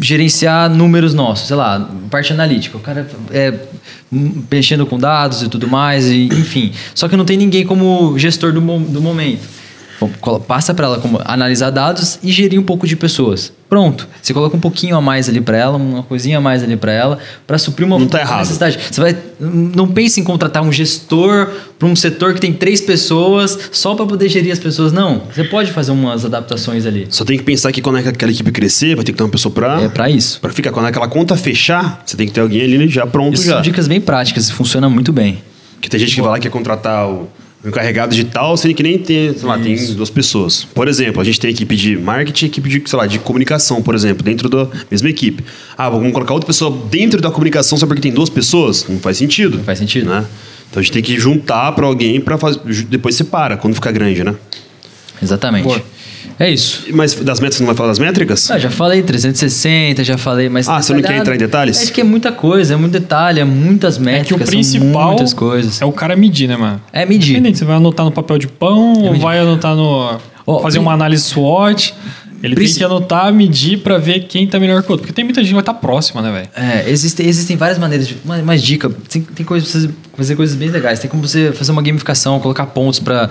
gerenciar 0.01 0.71
números 0.71 1.15
nossos, 1.15 1.49
sei 1.49 1.57
lá, 1.57 1.89
parte 2.11 2.33
analítica. 2.33 2.77
O 2.77 2.81
cara 2.81 3.09
é 3.33 3.55
mexendo 4.51 4.87
com 4.87 4.99
dados 4.99 5.43
e 5.43 5.49
tudo 5.49 5.67
mais, 5.67 6.09
e, 6.09 6.27
enfim. 6.27 6.73
Só 6.95 7.09
que 7.09 7.17
não 7.17 7.25
tem 7.25 7.37
ninguém 7.37 7.67
como 7.67 8.17
gestor 8.19 8.53
do, 8.53 8.61
do 8.61 9.01
momento 9.01 9.60
passa 10.47 10.73
para 10.73 10.87
ela 10.87 10.99
como 10.99 11.21
analisar 11.25 11.71
dados 11.71 12.19
e 12.23 12.31
gerir 12.31 12.59
um 12.59 12.63
pouco 12.63 12.87
de 12.87 12.97
pessoas. 12.97 13.53
Pronto. 13.69 14.09
Você 14.21 14.35
coloca 14.35 14.57
um 14.57 14.61
pouquinho 14.61 14.97
a 14.97 15.01
mais 15.01 15.29
ali 15.29 15.41
para 15.41 15.57
ela, 15.57 15.77
uma 15.77 16.03
coisinha 16.03 16.39
a 16.39 16.41
mais 16.41 16.63
ali 16.63 16.77
para 16.77 16.93
ela, 16.93 17.19
para 17.47 17.57
suprir 17.57 17.87
uma, 17.87 17.99
não 17.99 18.09
tá 18.09 18.21
errado. 18.21 18.41
necessidade. 18.41 18.79
Você 18.91 19.01
vai 19.01 19.17
não 19.41 19.89
pense 19.89 20.21
em 20.21 20.25
contratar 20.25 20.63
um 20.63 20.71
gestor 20.71 21.49
para 21.79 21.89
um 21.89 21.97
setor 21.97 22.35
que 22.35 22.41
tem 22.41 22.53
três 22.53 22.81
pessoas 22.81 23.59
só 23.73 23.95
para 23.95 24.05
poder 24.05 24.29
gerir 24.29 24.53
as 24.53 24.59
pessoas. 24.59 24.93
Não. 24.93 25.23
Você 25.33 25.45
pode 25.45 25.73
fazer 25.73 25.93
umas 25.93 26.25
adaptações 26.25 26.85
ali. 26.85 27.07
Só 27.11 27.25
tem 27.25 27.39
que 27.39 27.45
pensar 27.45 27.73
que 27.73 27.81
quando 27.81 27.97
aquela 27.97 28.33
equipe 28.33 28.51
crescer, 28.51 28.95
vai 28.95 29.05
ter 29.05 29.13
que 29.13 29.19
ter 29.19 29.25
uma 29.25 29.31
pessoa 29.31 29.53
para 29.53 29.83
É 29.83 29.89
para 29.89 30.11
isso. 30.11 30.41
Para 30.41 30.53
ficar 30.53 30.73
quando 30.73 30.87
aquela 30.87 31.09
conta 31.09 31.37
fechar, 31.37 32.03
você 32.05 32.17
tem 32.17 32.27
que 32.27 32.33
ter 32.33 32.41
alguém 32.41 32.63
ali 32.63 32.89
já 32.89 33.07
pronto 33.07 33.35
Isso 33.35 33.47
já. 33.47 33.55
São 33.55 33.63
dicas 33.63 33.89
bem 33.89 34.01
práticas, 34.01 34.51
funciona 34.51 34.91
muito 34.91 35.13
bem. 35.13 35.43
Que 35.81 35.89
tem 35.89 35.99
gente 35.99 36.15
que 36.15 36.21
vai 36.21 36.31
lá 36.31 36.37
que 36.37 36.43
quer 36.43 36.51
contratar 36.51 37.09
o 37.09 37.29
encarregado 37.65 38.15
de 38.15 38.25
tal, 38.25 38.57
sendo 38.57 38.75
que 38.75 38.83
nem 38.83 38.99
tem, 38.99 39.35
sei 39.35 39.47
lá, 39.47 39.59
tem 39.59 39.95
duas 39.95 40.11
pessoas. 40.11 40.65
Por 40.65 40.89
exemplo, 40.89 41.21
a 41.21 41.25
gente 41.25 41.39
tem 41.39 41.51
equipe 41.51 41.77
de 41.77 41.97
marketing 41.97 42.47
e 42.47 42.49
equipe 42.49 42.69
de, 42.69 42.83
sei 42.89 42.99
lá, 42.99 43.07
de 43.07 43.19
comunicação, 43.19 43.83
por 43.83 43.95
exemplo, 43.95 44.23
dentro 44.23 44.49
da 44.49 44.67
mesma 44.91 45.09
equipe. 45.11 45.45
Ah, 45.77 45.89
vamos 45.91 46.13
colocar 46.13 46.33
outra 46.33 46.47
pessoa 46.47 46.77
dentro 46.91 47.21
da 47.21 47.31
comunicação 47.31 47.77
só 47.77 47.87
porque 47.87 48.01
tem 48.01 48.13
duas 48.13 48.31
pessoas? 48.31 48.87
Não 48.89 48.99
faz 48.99 49.19
sentido. 49.19 49.59
Não 49.59 49.65
faz 49.65 49.79
sentido. 49.79 50.09
Né? 50.09 50.25
Então 50.71 50.81
a 50.81 50.83
gente 50.83 50.93
tem 50.93 51.03
que 51.03 51.19
juntar 51.19 51.73
para 51.73 51.87
alguém 51.87 52.21
para 52.21 52.39
fazer. 52.39 52.61
Depois 52.89 53.15
separa, 53.15 53.57
quando 53.57 53.75
ficar 53.75 53.93
grande, 53.93 54.25
né? 54.25 54.35
Exatamente. 55.23 55.65
Boa. 55.65 55.83
É 56.41 56.49
isso. 56.49 56.87
Mas 56.95 57.15
das 57.17 57.39
métricas, 57.39 57.57
você 57.57 57.63
não 57.63 57.67
vai 57.67 57.77
falar 57.77 57.89
das 57.91 57.99
métricas? 57.99 58.51
Ah, 58.51 58.59
já 58.59 58.71
falei 58.71 59.03
360, 59.03 60.03
já 60.03 60.17
falei, 60.17 60.49
mas. 60.49 60.67
Ah, 60.67 60.81
você 60.81 60.95
não 60.95 61.03
quer 61.03 61.19
entrar 61.19 61.35
em 61.35 61.39
detalhes? 61.39 61.83
Acho 61.83 61.93
que 61.93 62.01
é 62.01 62.05
muita 62.05 62.33
coisa, 62.33 62.73
é 62.73 62.77
muito 62.79 62.93
detalhe, 62.93 63.41
é 63.41 63.45
muitas 63.45 63.99
métricas. 63.99 64.33
É 64.33 64.39
que 64.39 64.43
o 64.43 64.47
principal 64.47 65.09
muitas 65.09 65.35
coisas. 65.35 65.83
é 65.83 65.85
o 65.85 65.93
cara 65.93 66.17
medir, 66.17 66.49
né, 66.49 66.57
mano? 66.57 66.81
É 66.95 67.05
medir. 67.05 67.33
Independente, 67.33 67.59
você 67.59 67.67
vai 67.67 67.77
anotar 67.77 68.07
no 68.07 68.11
papel 68.11 68.39
de 68.39 68.49
pão 68.49 68.95
é 69.05 69.11
ou 69.11 69.19
vai 69.19 69.39
anotar 69.39 69.77
no. 69.77 70.19
Oh, 70.47 70.61
fazer 70.61 70.79
uma 70.79 70.95
análise 70.95 71.25
SWOT. 71.25 71.95
Ele 72.43 72.57
tem 72.57 72.73
que 72.73 72.83
anotar, 72.83 73.31
medir 73.35 73.81
para 73.81 73.99
ver 73.99 74.21
quem 74.21 74.47
tá 74.47 74.59
melhor 74.59 74.83
que 74.83 74.89
o 74.89 74.93
outro. 74.93 75.03
Porque 75.03 75.13
tem 75.13 75.25
muita 75.25 75.43
gente 75.43 75.49
que 75.49 75.55
vai 75.55 75.61
estar 75.61 75.75
tá 75.75 75.79
próxima, 75.79 76.23
né, 76.23 76.33
velho? 76.33 76.49
É, 76.57 76.89
existem, 76.91 77.27
existem 77.27 77.55
várias 77.55 77.79
maneiras. 77.79 78.09
De, 78.09 78.17
mais, 78.25 78.43
mais 78.43 78.63
dica. 78.63 78.91
Tem, 79.11 79.21
tem 79.21 79.45
coisas 79.45 79.71
pra 79.71 79.81
você 79.81 79.91
fazer 80.21 80.37
coisas 80.37 80.57
bem 80.57 80.69
legais. 80.69 80.99
Tem 80.99 81.11
como 81.11 81.27
você 81.27 81.53
fazer 81.53 81.73
uma 81.73 81.83
gamificação, 81.83 82.41
colocar 82.41 82.67
pontos 82.67 83.01
para 83.01 83.31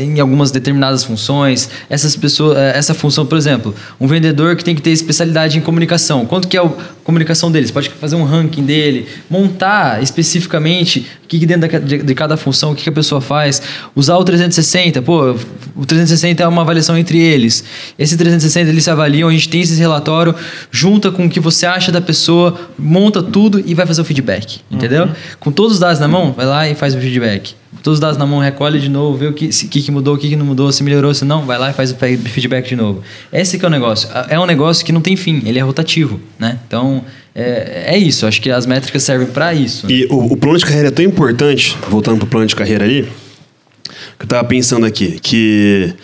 em 0.00 0.20
algumas 0.20 0.50
determinadas 0.50 1.04
funções. 1.04 1.68
Essas 1.88 2.16
pessoas, 2.16 2.56
é, 2.56 2.76
essa 2.76 2.94
função, 2.94 3.26
por 3.26 3.36
exemplo, 3.36 3.74
um 4.00 4.06
vendedor 4.06 4.56
que 4.56 4.64
tem 4.64 4.74
que 4.74 4.82
ter 4.82 4.90
especialidade 4.90 5.58
em 5.58 5.60
comunicação. 5.60 6.26
Quanto 6.26 6.48
que 6.48 6.56
é 6.56 6.60
a 6.60 6.70
comunicação 7.04 7.50
dele? 7.50 7.66
Você 7.66 7.72
pode 7.72 7.90
fazer 7.90 8.16
um 8.16 8.24
ranking 8.24 8.64
dele, 8.64 9.06
montar 9.30 10.02
especificamente 10.02 11.06
o 11.24 11.28
que, 11.28 11.38
que 11.38 11.46
dentro 11.46 11.80
de, 11.80 11.98
de, 11.98 12.14
cada 12.14 12.36
função, 12.36 12.72
o 12.72 12.74
que, 12.74 12.84
que 12.84 12.88
a 12.88 12.92
pessoa 12.92 13.20
faz. 13.20 13.60
Usar 13.94 14.16
o 14.16 14.24
360. 14.24 15.02
Pô, 15.02 15.36
o 15.74 15.84
360 15.84 16.42
é 16.42 16.46
uma 16.46 16.62
avaliação 16.62 16.96
entre 16.96 17.18
eles. 17.18 17.64
Esse 17.98 18.16
360 18.16 18.56
360 18.56 18.70
eles 18.70 18.84
se 18.84 18.90
avaliam, 18.90 19.28
a 19.28 19.32
gente 19.32 19.48
tem 19.48 19.60
esse 19.60 19.78
relatório, 19.78 20.34
junta 20.70 21.10
com 21.10 21.26
o 21.26 21.28
que 21.28 21.40
você 21.40 21.66
acha 21.66 21.92
da 21.92 22.00
pessoa, 22.00 22.58
monta 22.78 23.22
tudo 23.22 23.62
e 23.64 23.74
vai 23.74 23.86
fazer 23.86 24.00
o 24.00 24.04
feedback, 24.04 24.60
entendeu? 24.70 25.04
Uhum. 25.04 25.12
Com 25.40 25.52
todos 25.52 25.74
os 25.74 25.78
dados 25.78 26.00
na 26.00 26.08
mão, 26.08 26.15
vai 26.32 26.46
lá 26.46 26.68
e 26.68 26.74
faz 26.74 26.94
o 26.94 27.00
feedback. 27.00 27.54
Todos 27.82 27.98
os 27.98 28.00
dados 28.00 28.18
na 28.18 28.26
mão, 28.26 28.40
recolhe 28.40 28.80
de 28.80 28.88
novo, 28.88 29.16
vê 29.16 29.26
o 29.26 29.32
que, 29.32 29.48
que, 29.48 29.82
que 29.82 29.90
mudou, 29.90 30.14
o 30.14 30.18
que, 30.18 30.28
que 30.28 30.36
não 30.36 30.46
mudou, 30.46 30.72
se 30.72 30.82
melhorou, 30.82 31.12
se 31.14 31.24
não, 31.24 31.44
vai 31.44 31.58
lá 31.58 31.70
e 31.70 31.72
faz 31.72 31.92
o 31.92 31.96
feedback 31.96 32.68
de 32.68 32.76
novo. 32.76 33.02
Esse 33.32 33.62
é 33.62 33.66
o 33.66 33.70
negócio. 33.70 34.08
É 34.28 34.38
um 34.38 34.46
negócio 34.46 34.84
que 34.84 34.92
não 34.92 35.00
tem 35.00 35.16
fim, 35.16 35.42
ele 35.44 35.58
é 35.58 35.62
rotativo, 35.62 36.20
né? 36.38 36.58
Então, 36.66 37.04
é, 37.34 37.94
é 37.94 37.98
isso. 37.98 38.26
Acho 38.26 38.40
que 38.40 38.50
as 38.50 38.66
métricas 38.66 39.02
servem 39.02 39.28
para 39.28 39.52
isso. 39.52 39.86
Né? 39.86 39.92
E 39.92 40.06
o, 40.06 40.32
o 40.32 40.36
plano 40.36 40.58
de 40.58 40.64
carreira 40.64 40.88
é 40.88 40.90
tão 40.90 41.04
importante, 41.04 41.76
voltando 41.88 42.18
para 42.18 42.26
o 42.26 42.28
plano 42.28 42.46
de 42.46 42.56
carreira 42.56 42.84
ali, 42.84 43.02
que 43.02 44.22
eu 44.22 44.24
estava 44.24 44.44
pensando 44.44 44.86
aqui, 44.86 45.20
que 45.20 45.94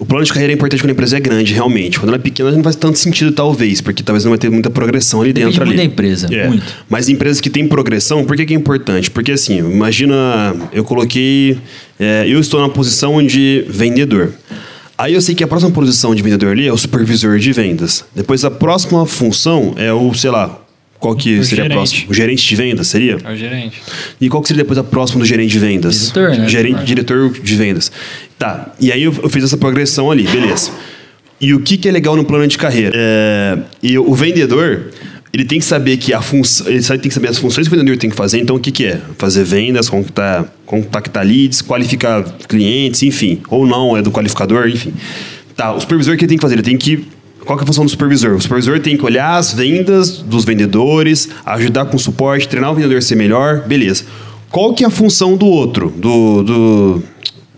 o 0.00 0.06
plano 0.06 0.24
de 0.24 0.32
carreira 0.32 0.50
é 0.50 0.54
importante 0.54 0.80
quando 0.80 0.88
a 0.88 0.92
empresa 0.92 1.18
é 1.18 1.20
grande, 1.20 1.52
realmente. 1.52 2.00
Quando 2.00 2.08
ela 2.08 2.16
é 2.16 2.20
pequena, 2.20 2.50
não 2.50 2.62
faz 2.62 2.74
tanto 2.74 2.98
sentido, 2.98 3.32
talvez, 3.32 3.82
porque 3.82 4.02
talvez 4.02 4.24
não 4.24 4.30
vai 4.30 4.38
ter 4.38 4.48
muita 4.48 4.70
progressão 4.70 5.20
ali 5.20 5.30
Depende 5.30 5.52
dentro. 5.52 5.66
Muito 5.66 5.78
ali. 5.78 5.88
da 5.88 5.92
empresa, 5.92 6.34
é. 6.34 6.48
muito. 6.48 6.64
Mas 6.88 7.10
empresas 7.10 7.38
que 7.38 7.50
têm 7.50 7.68
progressão, 7.68 8.24
por 8.24 8.34
que, 8.34 8.46
que 8.46 8.54
é 8.54 8.56
importante? 8.56 9.10
Porque 9.10 9.32
assim, 9.32 9.58
imagina, 9.58 10.56
eu 10.72 10.84
coloquei. 10.84 11.58
É, 11.98 12.24
eu 12.26 12.40
estou 12.40 12.62
na 12.62 12.70
posição 12.70 13.22
de 13.22 13.66
vendedor. 13.68 14.32
Aí 14.96 15.12
eu 15.12 15.20
sei 15.20 15.34
que 15.34 15.44
a 15.44 15.46
próxima 15.46 15.70
posição 15.70 16.14
de 16.14 16.22
vendedor 16.22 16.52
ali 16.52 16.66
é 16.66 16.72
o 16.72 16.78
supervisor 16.78 17.38
de 17.38 17.52
vendas. 17.52 18.02
Depois 18.14 18.42
a 18.42 18.50
próxima 18.50 19.04
função 19.04 19.74
é 19.76 19.92
o, 19.92 20.14
sei 20.14 20.30
lá, 20.30 20.62
qual 21.00 21.16
que 21.16 21.38
o 21.38 21.44
seria 21.44 21.64
gerente. 21.64 21.76
próximo? 21.76 22.10
O 22.10 22.14
gerente 22.14 22.46
de 22.46 22.56
vendas 22.56 22.86
seria? 22.86 23.16
É 23.24 23.32
o 23.32 23.36
gerente. 23.36 23.82
E 24.20 24.28
qual 24.28 24.42
que 24.42 24.48
seria 24.48 24.62
depois 24.62 24.78
a 24.78 24.84
próxima 24.84 25.20
do 25.20 25.26
gerente 25.26 25.50
de 25.50 25.58
vendas? 25.58 26.12
Diretor, 26.12 26.38
né? 26.38 26.48
Gerente, 26.48 26.84
diretor 26.84 27.32
de 27.32 27.56
vendas. 27.56 27.90
Tá. 28.38 28.72
E 28.78 28.92
aí 28.92 29.02
eu, 29.02 29.14
eu 29.22 29.30
fiz 29.30 29.42
essa 29.42 29.56
progressão 29.56 30.10
ali, 30.10 30.24
beleza. 30.24 30.70
E 31.40 31.54
o 31.54 31.60
que, 31.60 31.78
que 31.78 31.88
é 31.88 31.90
legal 31.90 32.14
no 32.14 32.24
plano 32.24 32.46
de 32.46 32.58
carreira? 32.58 32.92
É, 32.94 33.58
e 33.82 33.98
o 33.98 34.14
vendedor, 34.14 34.90
ele 35.32 35.46
tem 35.46 35.58
que 35.58 35.64
saber 35.64 35.96
que 35.96 36.12
a 36.12 36.20
função, 36.20 36.68
ele 36.68 36.82
tem 36.82 36.98
que 36.98 37.14
saber 37.14 37.28
as 37.28 37.38
funções 37.38 37.66
que 37.66 37.74
o 37.74 37.78
vendedor 37.78 37.98
tem 37.98 38.10
que 38.10 38.16
fazer. 38.16 38.38
Então, 38.38 38.56
o 38.56 38.60
que, 38.60 38.70
que 38.70 38.84
é? 38.84 39.00
Fazer 39.16 39.42
vendas, 39.42 39.88
contactar, 39.88 40.52
contactar 40.66 41.24
leads, 41.26 41.62
qualificar 41.62 42.22
clientes, 42.46 43.02
enfim. 43.02 43.40
Ou 43.48 43.66
não, 43.66 43.96
é 43.96 44.02
do 44.02 44.10
qualificador, 44.10 44.68
enfim. 44.68 44.92
Tá, 45.56 45.72
o 45.72 45.80
supervisor 45.80 46.14
que 46.18 46.24
ele 46.24 46.28
tem 46.28 46.36
que 46.36 46.42
fazer? 46.42 46.56
Ele 46.56 46.62
tem 46.62 46.76
que 46.76 47.06
qual 47.50 47.58
é 47.58 47.62
a 47.64 47.66
função 47.66 47.84
do 47.84 47.90
supervisor? 47.90 48.36
O 48.36 48.40
supervisor 48.40 48.78
tem 48.78 48.96
que 48.96 49.04
olhar 49.04 49.36
as 49.36 49.52
vendas 49.52 50.18
dos 50.18 50.44
vendedores, 50.44 51.28
ajudar 51.44 51.86
com 51.86 51.98
suporte, 51.98 52.46
treinar 52.46 52.70
o 52.70 52.74
vendedor 52.76 52.98
a 52.98 53.00
ser 53.00 53.16
melhor, 53.16 53.66
beleza. 53.66 54.04
Qual 54.48 54.72
que 54.72 54.84
é 54.84 54.86
a 54.86 54.90
função 54.90 55.36
do 55.36 55.46
outro, 55.46 55.90
do, 55.90 56.44
do 56.44 57.02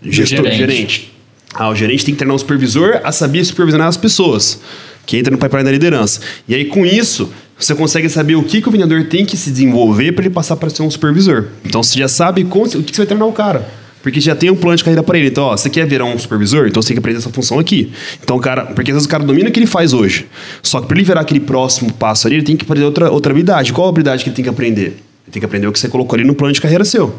gestor, 0.01 0.45
gerente. 0.45 0.57
gerente? 0.57 1.13
Ah, 1.53 1.69
o 1.69 1.75
gerente 1.75 2.03
tem 2.05 2.15
que 2.15 2.17
treinar 2.17 2.35
o 2.35 2.39
supervisor 2.39 3.01
a 3.03 3.11
saber 3.11 3.45
supervisionar 3.45 3.87
as 3.87 3.95
pessoas, 3.95 4.59
que 5.05 5.15
entra 5.15 5.29
no 5.29 5.37
pipeline 5.37 5.65
da 5.65 5.71
liderança. 5.71 6.21
E 6.47 6.55
aí, 6.55 6.65
com 6.65 6.83
isso, 6.83 7.31
você 7.55 7.75
consegue 7.75 8.09
saber 8.09 8.33
o 8.33 8.41
que, 8.41 8.63
que 8.63 8.67
o 8.67 8.71
vendedor 8.71 9.03
tem 9.03 9.23
que 9.23 9.37
se 9.37 9.51
desenvolver 9.51 10.13
para 10.13 10.25
ele 10.25 10.33
passar 10.33 10.55
para 10.55 10.71
ser 10.71 10.81
um 10.81 10.89
supervisor. 10.89 11.49
Então, 11.63 11.83
você 11.83 11.99
já 11.99 12.07
sabe 12.07 12.41
o 12.41 12.47
que 12.47 12.91
você 12.91 12.97
vai 12.97 13.05
treinar 13.05 13.27
o 13.27 13.31
cara. 13.31 13.82
Porque 14.03 14.19
já 14.19 14.35
tem 14.35 14.51
um 14.51 14.55
plano 14.55 14.75
de 14.75 14.83
carreira 14.83 15.01
para 15.01 15.17
ele. 15.17 15.29
Então, 15.29 15.45
ó, 15.45 15.55
você 15.55 15.69
quer 15.69 15.87
virar 15.87 16.03
um 16.03 16.19
supervisor? 16.19 16.67
Então 16.67 16.81
você 16.81 16.89
tem 16.89 16.95
que 16.95 16.99
aprender 16.99 17.19
essa 17.19 17.29
função 17.29 17.57
aqui. 17.57 17.93
Então, 18.21 18.37
cara, 18.37 18.65
porque 18.65 18.91
às 18.91 18.95
vezes 18.95 19.05
o 19.05 19.09
cara 19.09 19.23
domina 19.23 19.49
o 19.49 19.51
que 19.51 19.57
ele 19.57 19.65
faz 19.65 19.93
hoje. 19.93 20.27
Só 20.61 20.81
que 20.81 20.87
para 20.87 20.97
ele 20.97 21.05
virar 21.05 21.21
aquele 21.21 21.39
próximo 21.39 21.91
passo 21.93 22.27
ali, 22.27 22.35
ele 22.35 22.43
tem 22.43 22.57
que 22.57 22.65
aprender 22.65 22.83
outra, 22.83 23.09
outra 23.09 23.31
habilidade. 23.31 23.71
Qual 23.71 23.87
a 23.87 23.89
habilidade 23.89 24.21
que 24.21 24.29
ele 24.29 24.35
tem 24.35 24.43
que 24.43 24.49
aprender? 24.49 24.87
Ele 24.87 25.31
tem 25.31 25.39
que 25.39 25.45
aprender 25.45 25.67
o 25.67 25.71
que 25.71 25.79
você 25.79 25.87
colocou 25.87 26.17
ali 26.17 26.27
no 26.27 26.35
plano 26.35 26.53
de 26.53 26.59
carreira 26.59 26.83
seu. 26.83 27.17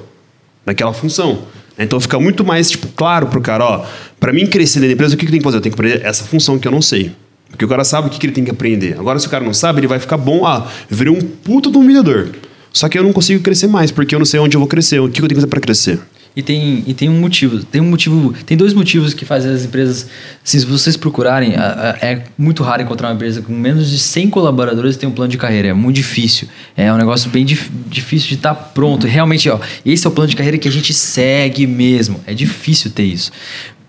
Naquela 0.67 0.93
função. 0.93 1.45
Então 1.79 1.99
fica 1.99 2.21
muito 2.21 2.45
mais 2.45 2.71
tipo, 2.71 2.87
claro 2.89 3.29
pro 3.29 3.41
cara, 3.41 3.65
ó, 3.65 3.87
para 4.21 4.33
mim 4.33 4.47
crescer 4.47 4.81
da 4.81 4.87
empresa, 4.87 5.15
o 5.15 5.19
que, 5.19 5.25
que 5.25 5.33
tem 5.33 5.41
que 5.41 5.45
fazer? 5.45 5.57
Eu 5.57 5.61
tenho 5.63 5.75
que 5.75 5.81
aprender 5.81 6.07
essa 6.07 6.23
função 6.25 6.59
que 6.59 6.69
eu 6.69 6.73
não 6.73 6.83
sei. 6.83 7.13
Porque 7.49 7.65
o 7.65 7.69
cara 7.69 7.83
sabe 7.83 8.09
o 8.09 8.11
que, 8.11 8.19
que 8.19 8.27
ele 8.27 8.35
tem 8.35 8.45
que 8.45 8.51
aprender. 8.51 8.97
Agora, 8.99 9.19
se 9.19 9.27
o 9.27 9.31
cara 9.31 9.43
não 9.43 9.55
sabe, 9.55 9.81
ele 9.81 9.87
vai 9.87 9.99
ficar 9.99 10.19
bom. 10.19 10.45
Ah, 10.45 10.69
eu 10.91 10.97
virei 10.97 11.13
um 11.13 11.21
puto 11.21 11.71
de 11.71 11.79
um 11.79 11.87
vendedor. 11.87 12.31
Só 12.73 12.89
que 12.89 12.99
eu 12.99 13.03
não 13.03 13.13
consigo 13.13 13.41
crescer 13.43 13.69
mais, 13.69 13.91
porque 13.91 14.15
eu 14.15 14.19
não 14.19 14.27
sei 14.27 14.39
onde 14.39 14.57
eu 14.57 14.61
vou 14.61 14.69
crescer, 14.69 14.99
o 14.99 15.09
que 15.09 15.23
eu 15.23 15.29
tenho 15.29 15.29
que 15.29 15.35
fazer 15.37 15.47
para 15.47 15.61
crescer. 15.61 15.99
E 16.37 16.43
tem, 16.43 16.83
e 16.85 16.93
tem 16.93 17.09
um 17.09 17.21
motivo. 17.21 17.65
Tem 17.65 17.81
um 17.81 17.89
motivo. 17.89 18.35
Tem 18.45 18.57
dois 18.57 18.75
motivos 18.75 19.15
que 19.15 19.25
fazem 19.25 19.53
as 19.53 19.65
empresas. 19.65 20.09
Se 20.43 20.65
vocês 20.67 20.97
procurarem, 20.97 21.53
é 22.01 22.25
muito 22.37 22.65
raro 22.65 22.83
encontrar 22.83 23.09
uma 23.09 23.15
empresa 23.15 23.41
com 23.41 23.53
menos 23.53 23.89
de 23.89 23.99
100 23.99 24.31
colaboradores 24.31 24.97
que 24.97 25.01
tem 25.01 25.09
um 25.09 25.13
plano 25.13 25.31
de 25.31 25.39
carreira. 25.39 25.69
É 25.69 25.73
muito 25.73 25.95
difícil. 25.95 26.49
É 26.77 26.93
um 26.93 26.97
negócio 26.97 27.31
bem 27.31 27.45
dif, 27.45 27.71
difícil 27.87 28.29
de 28.29 28.35
estar 28.35 28.55
tá 28.55 28.61
pronto. 28.61 29.07
Realmente, 29.07 29.49
ó, 29.49 29.61
esse 29.87 30.05
é 30.05 30.11
o 30.11 30.13
plano 30.13 30.29
de 30.29 30.35
carreira 30.35 30.59
que 30.59 30.67
a 30.67 30.73
gente 30.73 30.93
segue 30.93 31.69
mesmo. 31.69 32.21
É 32.27 32.35
difícil 32.35 32.91
ter 32.91 33.05
isso. 33.05 33.31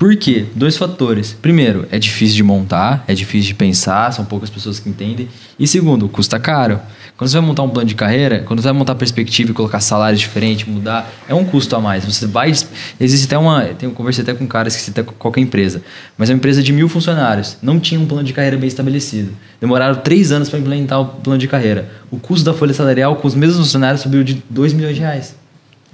Por 0.05 0.15
quê? 0.17 0.45
Dois 0.53 0.77
fatores. 0.77 1.35
Primeiro, 1.41 1.87
é 1.89 1.97
difícil 1.97 2.35
de 2.35 2.43
montar, 2.43 3.03
é 3.07 3.15
difícil 3.15 3.47
de 3.47 3.55
pensar, 3.55 4.13
são 4.13 4.23
poucas 4.23 4.51
pessoas 4.51 4.77
que 4.77 4.87
entendem. 4.87 5.27
E 5.57 5.65
segundo, 5.65 6.07
custa 6.07 6.39
caro. 6.39 6.79
Quando 7.17 7.27
você 7.27 7.37
vai 7.39 7.47
montar 7.47 7.63
um 7.63 7.69
plano 7.69 7.89
de 7.89 7.95
carreira, 7.95 8.43
quando 8.45 8.61
você 8.61 8.67
vai 8.67 8.77
montar 8.77 8.93
perspectiva 8.93 9.49
e 9.49 9.53
colocar 9.55 9.79
salários 9.79 10.19
diferentes, 10.19 10.67
mudar, 10.67 11.11
é 11.27 11.33
um 11.33 11.43
custo 11.43 11.75
a 11.75 11.81
mais. 11.81 12.05
Você 12.05 12.27
vai. 12.27 12.53
Existe 12.99 13.25
até 13.25 13.35
uma. 13.35 13.67
Eu 13.81 13.89
conversei 13.93 14.21
até 14.21 14.35
com 14.35 14.45
caras 14.45 14.75
que 14.75 14.83
se 14.83 14.91
até 14.91 15.01
qualquer 15.01 15.41
empresa. 15.41 15.81
Mas 16.15 16.29
é 16.29 16.33
uma 16.33 16.37
empresa 16.37 16.61
de 16.61 16.71
mil 16.71 16.87
funcionários. 16.87 17.57
Não 17.59 17.79
tinha 17.79 17.99
um 17.99 18.05
plano 18.05 18.23
de 18.23 18.31
carreira 18.31 18.57
bem 18.57 18.67
estabelecido. 18.67 19.31
Demoraram 19.59 19.95
três 19.95 20.31
anos 20.31 20.49
para 20.49 20.59
implementar 20.59 21.01
o 21.01 21.05
plano 21.05 21.39
de 21.39 21.47
carreira. 21.47 21.89
O 22.11 22.19
custo 22.19 22.45
da 22.45 22.53
folha 22.53 22.75
salarial 22.75 23.15
com 23.15 23.27
os 23.27 23.33
mesmos 23.33 23.57
funcionários 23.57 24.01
subiu 24.01 24.23
de 24.23 24.43
2 24.51 24.73
milhões 24.73 24.93
de 24.93 25.01
reais. 25.01 25.35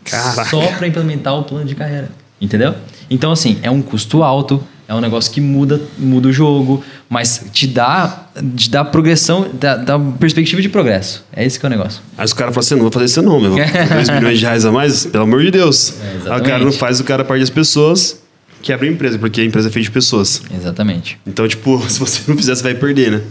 Caraca. 0.03 0.49
Só 0.49 0.67
para 0.73 0.85
implementar 0.85 1.33
o 1.33 1.43
plano 1.43 1.63
de 1.63 1.75
carreira. 1.75 2.09
Entendeu? 2.41 2.73
Então, 3.09 3.31
assim, 3.31 3.59
é 3.61 3.69
um 3.69 3.81
custo 3.81 4.23
alto, 4.23 4.61
é 4.88 4.93
um 4.95 4.99
negócio 4.99 5.31
que 5.31 5.39
muda, 5.39 5.80
muda 5.97 6.27
o 6.27 6.34
jogo, 6.34 6.84
mas 7.09 7.45
te 7.53 7.65
dá, 7.68 8.26
te 8.55 8.69
dá 8.69 8.84
progressão, 8.84 9.47
dá, 9.53 9.77
dá 9.77 9.97
perspectiva 9.97 10.61
de 10.61 10.68
progresso. 10.68 11.23
É 11.31 11.45
esse 11.45 11.57
que 11.57 11.65
é 11.65 11.68
o 11.68 11.69
negócio. 11.69 12.01
Aí 12.18 12.26
os 12.26 12.34
caras 12.34 12.53
falam 12.53 12.65
assim, 12.65 12.76
não 12.76 12.81
vou 12.81 12.91
fazer 12.91 13.05
isso 13.05 13.22
não, 13.22 13.39
meu. 13.39 13.55
2 13.55 14.09
milhões 14.11 14.39
de 14.39 14.45
reais 14.45 14.65
a 14.65 14.72
mais, 14.72 15.05
pelo 15.05 15.23
amor 15.23 15.41
de 15.43 15.51
Deus. 15.51 15.93
É, 16.26 16.35
o 16.35 16.43
cara 16.43 16.59
não 16.59 16.73
faz, 16.73 16.99
o 16.99 17.03
cara 17.03 17.23
perde 17.23 17.43
as 17.43 17.49
pessoas, 17.49 18.22
quebra 18.61 18.85
a 18.85 18.91
empresa, 18.91 19.18
porque 19.18 19.39
a 19.39 19.45
empresa 19.45 19.69
é 19.69 19.72
feita 19.72 19.85
de 19.85 19.91
pessoas. 19.91 20.41
Exatamente. 20.53 21.18
Então, 21.26 21.47
tipo, 21.47 21.81
se 21.88 21.99
você 21.99 22.22
não 22.27 22.35
fizer, 22.35 22.55
você 22.55 22.63
vai 22.63 22.73
perder, 22.73 23.11
né? 23.11 23.22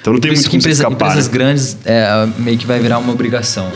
Então 0.00 0.14
não 0.14 0.20
tem 0.20 0.30
Por 0.30 0.36
muito 0.36 0.50
que 0.50 0.56
empresa, 0.56 0.82
escapar. 0.82 1.10
Empresas 1.10 1.26
né? 1.30 1.32
grandes 1.32 1.76
é, 1.84 2.28
meio 2.38 2.58
que 2.58 2.66
vai 2.66 2.80
virar 2.80 2.98
uma 2.98 3.12
obrigação. 3.12 3.70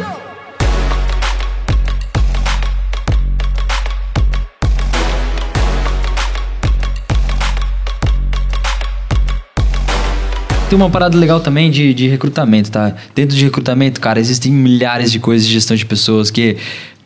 Tem 10.69 10.77
uma 10.77 10.91
parada 10.91 11.17
legal 11.17 11.39
também 11.39 11.71
de, 11.71 11.95
de 11.95 12.09
recrutamento, 12.09 12.73
tá? 12.73 12.93
Dentro 13.15 13.37
de 13.37 13.45
recrutamento, 13.45 14.01
cara, 14.01 14.19
existem 14.19 14.51
milhares 14.51 15.13
de 15.13 15.21
coisas 15.21 15.47
de 15.47 15.53
gestão 15.53 15.77
de 15.77 15.87
pessoas 15.87 16.31
que 16.31 16.57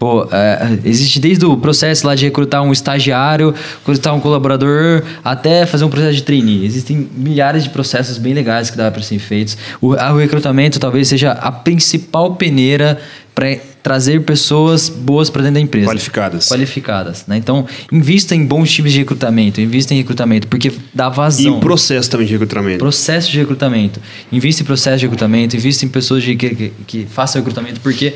Pô, 0.00 0.26
é, 0.32 0.78
existe 0.82 1.20
desde 1.20 1.44
o 1.44 1.58
processo 1.58 2.06
lá 2.06 2.14
de 2.14 2.24
recrutar 2.24 2.62
um 2.62 2.72
estagiário, 2.72 3.54
recrutar 3.80 4.14
um 4.14 4.20
colaborador, 4.20 5.02
até 5.22 5.66
fazer 5.66 5.84
um 5.84 5.90
processo 5.90 6.14
de 6.14 6.22
trainee. 6.22 6.64
Existem 6.64 7.06
milhares 7.14 7.64
de 7.64 7.68
processos 7.68 8.16
bem 8.16 8.32
legais 8.32 8.70
que 8.70 8.78
dá 8.78 8.90
para 8.90 9.02
serem 9.02 9.18
feitos. 9.18 9.58
O, 9.78 9.88
o 9.88 10.16
recrutamento 10.16 10.80
talvez 10.80 11.06
seja 11.06 11.32
a 11.32 11.52
principal 11.52 12.34
peneira 12.34 12.98
para 13.34 13.58
trazer 13.82 14.22
pessoas 14.22 14.88
boas 14.88 15.30
para 15.30 15.42
dentro 15.42 15.54
da 15.54 15.60
empresa. 15.60 15.86
Qualificadas. 15.86 16.48
Qualificadas, 16.48 17.24
né? 17.26 17.36
Então, 17.36 17.66
invista 17.90 18.34
em 18.34 18.44
bons 18.44 18.70
times 18.70 18.92
de 18.92 18.98
recrutamento, 18.98 19.60
invista 19.60 19.94
em 19.94 19.96
recrutamento, 19.96 20.46
porque 20.48 20.72
dá 20.94 21.08
E 21.08 21.14
vazão. 21.14 21.56
em 21.56 21.60
processo 21.60 22.10
também 22.10 22.26
de 22.26 22.32
recrutamento. 22.32 22.78
Processo 22.78 23.30
de 23.30 23.38
recrutamento. 23.38 24.00
Invista 24.30 24.62
em 24.62 24.66
processo 24.66 24.98
de 24.98 25.04
recrutamento, 25.06 25.56
invista 25.56 25.84
em 25.84 25.88
pessoas 25.88 26.22
de, 26.22 26.36
que, 26.36 26.54
que, 26.54 26.72
que 26.86 27.06
façam 27.06 27.40
recrutamento, 27.40 27.80
porque 27.80 28.14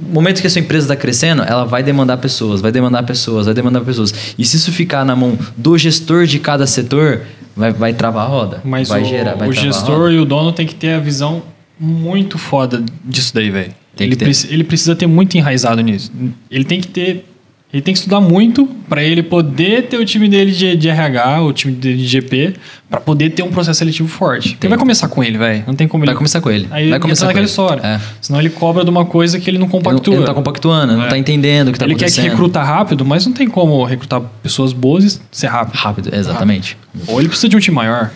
no 0.00 0.14
momento 0.14 0.40
que 0.40 0.46
a 0.46 0.50
sua 0.50 0.60
empresa 0.60 0.84
está 0.86 0.96
crescendo, 0.96 1.42
ela 1.42 1.64
vai 1.64 1.82
demandar 1.82 2.16
pessoas, 2.16 2.60
vai 2.60 2.72
demandar 2.72 3.02
pessoas, 3.04 3.46
vai 3.46 3.54
demandar 3.54 3.80
pessoas. 3.82 4.12
E 4.36 4.44
se 4.44 4.56
isso 4.56 4.72
ficar 4.72 5.04
na 5.04 5.14
mão 5.14 5.38
do 5.56 5.78
gestor 5.78 6.26
de 6.26 6.38
cada 6.40 6.66
setor, 6.66 7.20
vai, 7.56 7.72
vai 7.72 7.92
travar 7.92 8.24
a 8.26 8.28
roda. 8.28 8.60
Mas 8.64 8.88
vai 8.88 9.02
o, 9.02 9.04
gerar, 9.04 9.34
vai 9.34 9.48
o 9.48 9.52
gestor 9.52 9.98
roda. 10.00 10.12
e 10.12 10.18
o 10.18 10.24
dono 10.24 10.52
tem 10.52 10.66
que 10.66 10.74
ter 10.74 10.94
a 10.94 10.98
visão 10.98 11.42
muito 11.78 12.38
foda 12.38 12.82
disso 13.04 13.32
daí, 13.34 13.50
velho. 13.50 13.72
Tem 13.96 14.06
Ele, 14.06 14.16
preci- 14.16 14.48
ele 14.52 14.64
precisa 14.64 14.94
ter 14.96 15.06
muito 15.06 15.36
enraizado 15.36 15.80
nisso. 15.82 16.10
Ele 16.50 16.64
tem 16.64 16.80
que 16.80 16.88
ter. 16.88 17.24
Ele 17.72 17.82
tem 17.82 17.92
que 17.92 17.98
estudar 17.98 18.20
muito 18.20 18.66
para 18.88 19.02
ele 19.02 19.20
poder 19.20 19.88
ter 19.88 19.96
o 19.98 20.04
time 20.04 20.28
dele 20.28 20.52
de, 20.52 20.76
de 20.76 20.88
RH, 20.88 21.42
o 21.42 21.52
time 21.52 21.72
dele 21.74 21.96
de 21.96 22.06
GP, 22.06 22.54
para 22.88 23.00
poder 23.00 23.30
ter 23.30 23.42
um 23.42 23.50
processo 23.50 23.80
seletivo 23.80 24.08
forte. 24.08 24.50
Porque 24.50 24.60
Tem. 24.60 24.70
vai 24.70 24.78
começar 24.78 25.08
com 25.08 25.24
ele, 25.24 25.36
velho. 25.36 25.64
Não 25.66 25.74
tem 25.74 25.88
como 25.88 26.04
Vai 26.04 26.12
ele. 26.12 26.16
começar 26.16 26.40
com 26.40 26.48
ele. 26.52 26.68
Aí 26.70 26.88
vai 26.90 27.00
começar 27.00 27.22
com 27.22 27.26
naquela 27.30 27.42
ele. 27.42 27.50
história. 27.50 27.80
É. 27.84 28.00
Senão 28.20 28.38
ele 28.38 28.50
cobra 28.50 28.84
de 28.84 28.90
uma 28.90 29.04
coisa 29.04 29.40
que 29.40 29.50
ele 29.50 29.58
não 29.58 29.66
Ele 29.66 29.72
não, 29.72 29.80
compactua. 29.82 30.14
ele 30.14 30.20
não 30.20 30.26
tá 30.26 30.34
compactuando, 30.34 30.96
não 30.96 31.04
É. 31.06 31.08
tá 31.08 31.18
entendendo 31.18 31.68
o 31.70 31.72
que 31.72 31.78
tá 31.80 31.84
ele 31.84 31.94
quer 31.94 32.04
que 32.04 32.04
acontecendo. 32.12 32.30
recruta 32.30 32.62
rápido, 32.62 33.04
mas 33.04 33.26
não 33.26 33.32
tem 33.32 33.48
como 33.48 33.82
recrutar 33.84 34.20
pessoas 34.40 34.72
boas 34.72 35.04
e 35.16 35.20
ser 35.36 35.48
rápido. 35.48 35.74
Rápido, 35.76 36.14
exatamente. 36.14 36.76
Ou 37.08 37.18
ele 37.18 37.28
precisa 37.28 37.48
de 37.48 37.56
um 37.56 37.60
time 37.60 37.74
maior. 37.74 38.12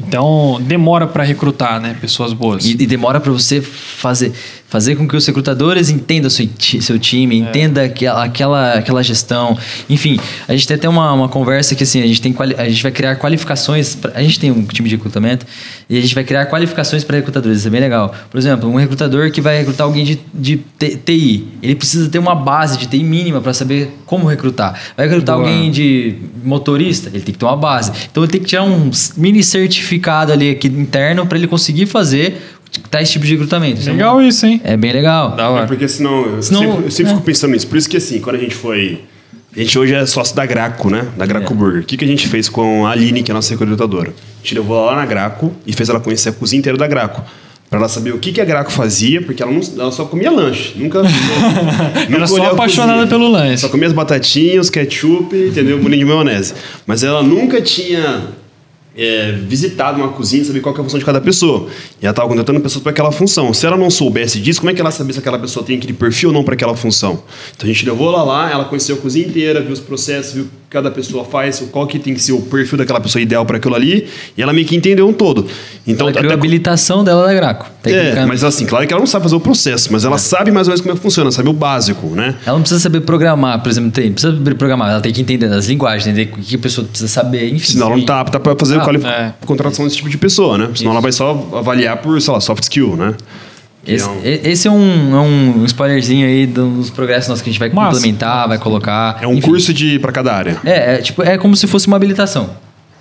Então, 0.00 0.60
demora 0.64 1.06
para 1.06 1.22
recrutar, 1.22 1.80
né, 1.80 1.94
pessoas 2.00 2.32
boas. 2.32 2.64
E, 2.64 2.70
e 2.72 2.86
demora 2.86 3.20
para 3.20 3.30
você 3.30 3.60
fazer, 3.60 4.32
fazer 4.70 4.94
com 4.96 5.06
que 5.06 5.16
os 5.16 5.26
recrutadores 5.26 5.90
entendam 5.90 6.30
seu, 6.30 6.48
seu 6.80 6.98
time, 6.98 7.36
entenda 7.36 7.82
aquela, 7.82 8.24
aquela, 8.24 8.72
aquela 8.74 9.02
gestão. 9.02 9.58
Enfim, 9.90 10.18
a 10.46 10.52
gente 10.52 10.66
tem 10.68 10.76
até 10.76 10.88
uma, 10.88 11.12
uma 11.12 11.28
conversa 11.28 11.74
que 11.74 11.82
assim, 11.82 12.00
a 12.00 12.06
gente, 12.06 12.22
tem, 12.22 12.34
a 12.56 12.68
gente 12.68 12.82
vai 12.82 12.92
criar 12.92 13.16
qualificações. 13.16 13.96
pra- 13.96 14.12
a 14.14 14.22
gente 14.22 14.38
tem 14.38 14.50
um 14.52 14.62
time 14.64 14.88
de 14.88 14.94
recrutamento 14.94 15.44
e 15.88 15.98
a 15.98 16.00
gente 16.00 16.14
vai 16.14 16.22
criar 16.22 16.46
qualificações 16.46 17.02
para 17.02 17.16
recrutadores. 17.16 17.58
Isso 17.58 17.66
é 17.66 17.70
bem 17.70 17.80
legal. 17.80 18.14
Por 18.30 18.38
exemplo, 18.38 18.70
um 18.70 18.76
recrutador 18.76 19.30
que 19.32 19.40
vai 19.40 19.58
recrutar 19.58 19.86
alguém 19.86 20.04
de, 20.04 20.20
de 20.32 20.60
TI, 21.04 21.48
ele 21.62 21.74
precisa 21.74 22.08
ter 22.08 22.18
uma 22.20 22.34
base 22.36 22.78
de 22.78 22.86
TI 22.86 23.02
mínima 23.02 23.40
para 23.40 23.52
saber 23.52 23.90
como 24.06 24.26
recrutar. 24.28 24.78
Vai 24.96 25.08
recrutar 25.08 25.36
Boa. 25.36 25.48
alguém 25.48 25.70
de 25.70 26.14
motorista, 26.44 27.08
ele 27.08 27.20
tem 27.24 27.32
que 27.32 27.38
ter 27.38 27.44
uma 27.44 27.56
base. 27.56 27.90
Então 28.10 28.22
ele 28.22 28.30
tem 28.30 28.40
que 28.40 28.46
tirar 28.46 28.62
um 28.62 28.90
mini 29.16 29.42
certificado 29.42 30.32
ali 30.32 30.50
aqui 30.50 30.68
interno 30.68 31.26
para 31.26 31.36
ele 31.36 31.48
conseguir 31.48 31.86
fazer 31.86 32.40
tais 32.90 33.10
tipos 33.10 33.26
de 33.28 33.34
recrutamento. 33.34 33.80
É 33.80 33.92
Legal 33.92 34.20
isso, 34.22 34.46
hein? 34.46 34.60
é 34.64 34.76
bem 34.76 34.92
legal. 34.92 35.32
Da 35.36 35.44
É 35.44 35.46
hora. 35.48 35.66
porque 35.66 35.86
senão, 35.88 36.24
eu 36.36 36.42
Senão- 36.42 36.60
sempre, 36.62 36.84
eu 36.84 36.90
sempre 36.90 37.12
é. 37.12 37.14
fico 37.14 37.26
pensando 37.26 37.50
nisso. 37.52 37.66
Por 37.66 37.76
isso 37.78 37.88
que 37.88 37.96
assim, 37.96 38.20
quando 38.20 38.36
a 38.36 38.38
gente 38.38 38.54
foi. 38.54 39.00
A 39.56 39.58
gente 39.58 39.76
hoje 39.76 39.92
é 39.94 40.06
sócio 40.06 40.36
da 40.36 40.46
Graco, 40.46 40.88
né? 40.90 41.06
Da 41.16 41.26
Graco 41.26 41.52
É. 41.52 41.56
Burger. 41.56 41.82
O 41.82 41.84
que, 41.84 41.96
que 41.96 42.04
a 42.04 42.08
gente 42.08 42.28
fez 42.28 42.48
com 42.48 42.86
a 42.86 42.92
Aline, 42.92 43.22
que 43.22 43.30
é 43.30 43.32
a 43.32 43.34
nossa 43.34 43.52
recrutadora? 43.52 44.10
A 44.10 44.42
gente 44.44 44.54
levou 44.54 44.76
ela 44.76 44.92
lá 44.92 44.96
na 44.98 45.06
Graco 45.06 45.52
e 45.66 45.72
fez 45.72 45.88
ela 45.88 45.98
conhecer 45.98 46.28
a 46.28 46.32
cozinha 46.32 46.58
inteira 46.60 46.78
da 46.78 46.86
Graco. 46.86 47.20
Pra 47.68 47.78
ela 47.78 47.88
saber 47.88 48.12
o 48.12 48.18
que, 48.18 48.32
que 48.32 48.40
a 48.40 48.44
Graco 48.44 48.70
fazia, 48.72 49.22
porque 49.22 49.42
ela, 49.42 49.50
não, 49.52 49.60
ela 49.78 49.92
só 49.92 50.04
comia 50.04 50.30
lanche. 50.30 50.72
Nunca. 50.76 51.02
nunca 51.02 52.14
Era 52.16 52.26
só 52.26 52.44
apaixonada 52.52 52.92
cozinha. 53.00 53.06
pelo 53.08 53.28
lanche. 53.28 53.58
Só 53.58 53.68
comia 53.68 53.86
as 53.88 53.92
batatinhas, 53.92 54.66
os 54.66 54.70
ketchup, 54.70 55.34
entendeu? 55.36 55.78
Bolinho 55.78 56.04
de 56.04 56.12
maionese. 56.12 56.54
Mas 56.86 57.02
ela 57.02 57.22
nunca 57.22 57.60
tinha 57.60 58.22
é, 58.96 59.32
visitado 59.32 59.98
uma 60.00 60.08
cozinha 60.08 60.44
saber 60.44 60.60
qual 60.60 60.74
é 60.74 60.80
a 60.80 60.82
função 60.82 60.98
de 60.98 61.04
cada 61.04 61.20
pessoa. 61.20 61.68
E 62.00 62.04
ela 62.04 62.10
estava 62.10 62.28
contratando 62.28 62.60
pessoas 62.60 62.82
para 62.82 62.90
aquela 62.92 63.12
função. 63.12 63.54
Se 63.54 63.66
ela 63.66 63.76
não 63.76 63.88
soubesse 63.90 64.40
disso, 64.40 64.60
como 64.60 64.70
é 64.70 64.74
que 64.74 64.80
ela 64.80 64.90
sabia 64.90 65.12
se 65.12 65.18
aquela 65.20 65.38
pessoa 65.38 65.64
tem 65.64 65.76
aquele 65.78 65.92
perfil 65.92 66.30
ou 66.30 66.34
não 66.34 66.42
para 66.44 66.54
aquela 66.54 66.74
função? 66.76 67.22
Então 67.56 67.68
a 67.68 67.72
gente 67.72 67.84
levou 67.86 68.08
ela 68.12 68.22
lá, 68.24 68.50
ela 68.50 68.64
conheceu 68.64 68.96
a 68.96 68.98
cozinha 68.98 69.26
inteira, 69.26 69.60
viu 69.60 69.72
os 69.72 69.80
processos, 69.80 70.32
viu 70.34 70.44
o 70.44 70.46
que 70.46 70.52
cada 70.70 70.90
pessoa 70.90 71.24
faz, 71.24 71.60
qual 71.70 71.86
que 71.86 71.98
tem 71.98 72.14
que 72.14 72.20
ser 72.22 72.32
o 72.32 72.42
perfil 72.42 72.78
daquela 72.78 73.00
pessoa 73.00 73.20
ideal 73.22 73.44
para 73.46 73.56
aquilo 73.56 73.74
ali, 73.74 74.06
e 74.36 74.42
ela 74.42 74.52
meio 74.52 74.66
que 74.66 74.76
entendeu 74.76 75.08
um 75.08 75.12
todo. 75.12 75.46
Então, 75.86 76.06
Ela 76.08 76.16
criou 76.18 76.30
a 76.30 76.34
até- 76.34 76.40
habilitação 76.46 77.02
dela 77.02 77.26
da 77.26 77.34
Graco. 77.34 77.66
É, 77.84 77.90
tecnicamente. 77.92 78.28
mas 78.28 78.44
assim, 78.44 78.66
claro 78.66 78.86
que 78.86 78.92
ela 78.92 79.00
não 79.00 79.06
sabe 79.06 79.22
fazer 79.24 79.36
o 79.36 79.40
processo, 79.40 79.88
mas 79.92 80.04
ela 80.04 80.18
sabe 80.18 80.50
mais 80.50 80.66
ou 80.68 80.72
menos 80.72 80.80
como 80.80 80.92
é 80.92 80.96
que 80.96 81.02
funciona, 81.02 81.30
sabe 81.30 81.48
o 81.48 81.52
básico, 81.52 82.08
né? 82.08 82.34
Ela 82.44 82.54
não 82.56 82.62
precisa 82.62 82.80
saber 82.80 83.00
programar, 83.00 83.60
por 83.62 83.70
exemplo, 83.70 83.90
tem, 83.90 84.12
precisa 84.12 84.34
saber 84.36 84.54
programar, 84.54 84.90
ela 84.90 85.00
tem 85.00 85.12
que 85.12 85.20
entender 85.22 85.46
as 85.46 85.66
linguagens, 85.66 86.06
entender 86.06 86.30
o 86.32 86.42
que 86.42 86.56
a 86.56 86.58
pessoa 86.58 86.86
precisa 86.86 87.08
saber, 87.08 87.48
enfim. 87.48 87.72
Senão 87.72 87.86
ela 87.88 87.96
não 87.96 88.04
tá 88.04 88.20
apta 88.20 88.38
para 88.38 88.54
fazer 88.56 88.76
Ah, 88.78 88.80
quali- 88.84 89.04
é. 89.04 89.32
contratação 89.46 89.84
desse 89.84 89.96
tipo 89.96 90.08
de 90.10 90.18
pessoa, 90.18 90.58
né? 90.58 90.68
Senão 90.74 90.90
ela 90.92 91.00
vai 91.00 91.12
só 91.12 91.30
avaliar 91.54 91.96
por, 91.98 92.20
sei 92.20 92.32
lá, 92.34 92.40
soft 92.40 92.62
skill, 92.64 92.96
né? 92.96 93.14
Que 93.82 93.92
Esse, 93.92 94.04
é 94.04 94.08
um- 94.10 94.20
esse 94.22 94.68
é 94.68 94.70
um, 94.70 95.16
é 95.16 95.20
um 95.20 95.64
spoilerzinho 95.64 96.26
aí 96.26 96.46
dos 96.46 96.90
progressos 96.90 97.28
nossos 97.30 97.42
que 97.42 97.48
a 97.48 97.52
gente 97.52 97.58
vai 97.60 97.70
Massa. 97.70 97.94
complementar, 97.96 98.46
vai 98.46 98.58
colocar. 98.58 99.18
É 99.22 99.26
um 99.26 99.32
enfim. 99.32 99.40
curso 99.48 99.72
de 99.72 99.98
para 99.98 100.12
cada 100.12 100.34
área. 100.34 100.58
É, 100.66 100.96
é, 100.96 100.98
tipo, 100.98 101.22
é 101.22 101.38
como 101.38 101.56
se 101.56 101.66
fosse 101.66 101.86
uma 101.86 101.96
habilitação. 101.96 102.50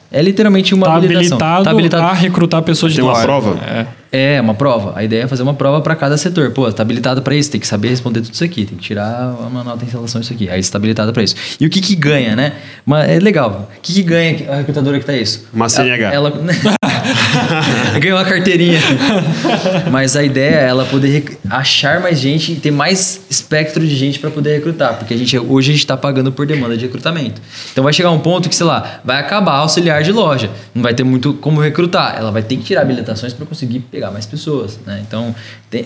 É 0.09 0.21
literalmente 0.21 0.73
uma 0.73 0.85
Tá 0.85 0.95
habilitação. 0.95 1.35
habilitado, 1.37 1.63
Tá 1.65 1.71
habilitado. 1.71 2.03
a 2.03 2.13
recrutar 2.13 2.61
pessoas 2.63 2.93
de 2.93 2.99
Tem 3.01 3.05
uma 3.09 3.19
prova? 3.21 3.57
É. 3.61 3.85
É, 4.11 4.41
uma 4.41 4.55
prova. 4.55 4.93
A 4.95 5.03
ideia 5.03 5.23
é 5.23 5.27
fazer 5.27 5.43
uma 5.43 5.53
prova 5.53 5.81
para 5.81 5.95
cada 5.95 6.17
setor. 6.17 6.51
Pô, 6.51 6.71
tá 6.71 6.81
habilitado 6.81 7.21
para 7.21 7.35
isso, 7.35 7.51
tem 7.51 7.61
que 7.61 7.67
saber 7.67 7.89
responder 7.89 8.21
tudo 8.21 8.33
isso 8.33 8.43
aqui, 8.43 8.65
tem 8.65 8.77
que 8.77 8.83
tirar 8.83 9.35
uma 9.39 9.63
nota 9.63 9.85
em 9.85 9.87
relação 9.87 10.19
a 10.19 10.23
isso 10.23 10.33
aqui. 10.33 10.49
Aí 10.49 10.59
está 10.59 10.77
habilitado 10.77 11.13
para 11.13 11.21
isso. 11.21 11.35
E 11.59 11.65
o 11.65 11.69
que 11.69 11.79
que 11.79 11.95
ganha, 11.95 12.35
né? 12.35 12.53
Mas 12.85 13.07
é 13.09 13.19
legal. 13.19 13.69
O 13.77 13.81
que 13.81 13.93
que 13.93 14.03
ganha 14.03 14.51
a 14.51 14.55
recrutadora 14.57 14.99
que 14.99 15.05
tá 15.05 15.13
isso? 15.13 15.47
Uma 15.53 15.69
CNH. 15.69 16.11
Ela, 16.11 16.29
ela 16.29 17.99
ganhou 17.99 18.17
uma 18.17 18.25
carteirinha. 18.25 18.79
Mas 19.91 20.15
a 20.15 20.23
ideia 20.23 20.55
é 20.55 20.67
ela 20.67 20.85
poder 20.85 21.37
achar 21.49 21.99
mais 21.99 22.19
gente 22.19 22.53
e 22.53 22.55
ter 22.55 22.71
mais 22.71 23.21
espectro 23.29 23.85
de 23.85 23.95
gente 23.95 24.17
para 24.17 24.31
poder 24.31 24.55
recrutar, 24.55 24.95
porque 24.95 25.13
a 25.13 25.17
gente 25.17 25.37
hoje 25.37 25.69
a 25.69 25.73
gente 25.73 25.81
está 25.81 25.95
pagando 25.95 26.31
por 26.31 26.45
demanda 26.45 26.75
de 26.75 26.85
recrutamento. 26.85 27.41
Então 27.71 27.83
vai 27.83 27.93
chegar 27.93 28.11
um 28.11 28.19
ponto 28.19 28.49
que, 28.49 28.55
sei 28.55 28.65
lá, 28.65 29.01
vai 29.03 29.19
acabar 29.19 29.57
auxiliar 29.57 30.01
de 30.01 30.11
loja, 30.11 30.49
não 30.73 30.81
vai 30.81 30.93
ter 30.93 31.03
muito 31.03 31.33
como 31.35 31.61
recrutar. 31.61 32.15
Ela 32.17 32.31
vai 32.31 32.41
ter 32.41 32.57
que 32.57 32.63
tirar 32.63 32.81
habilitações 32.81 33.33
para 33.33 33.45
conseguir 33.45 33.79
pegar 33.79 33.98
mais 34.11 34.25
pessoas, 34.25 34.79
né? 34.85 35.03
Então 35.07 35.35
tem, 35.69 35.85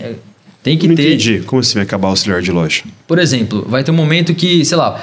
tem 0.62 0.78
que 0.78 0.88
não 0.88 0.96
ter 0.96 1.08
entendi. 1.16 1.40
Como 1.46 1.60
assim 1.60 1.74
vai 1.76 1.84
acabar 1.84 2.08
o 2.08 2.12
auxiliar 2.12 2.42
de 2.42 2.52
loja? 2.52 2.84
por 3.08 3.20
exemplo, 3.20 3.66
vai 3.68 3.84
ter 3.84 3.92
um 3.92 3.96
momento 3.96 4.34
que, 4.34 4.64
sei 4.66 4.78
lá, 4.78 5.00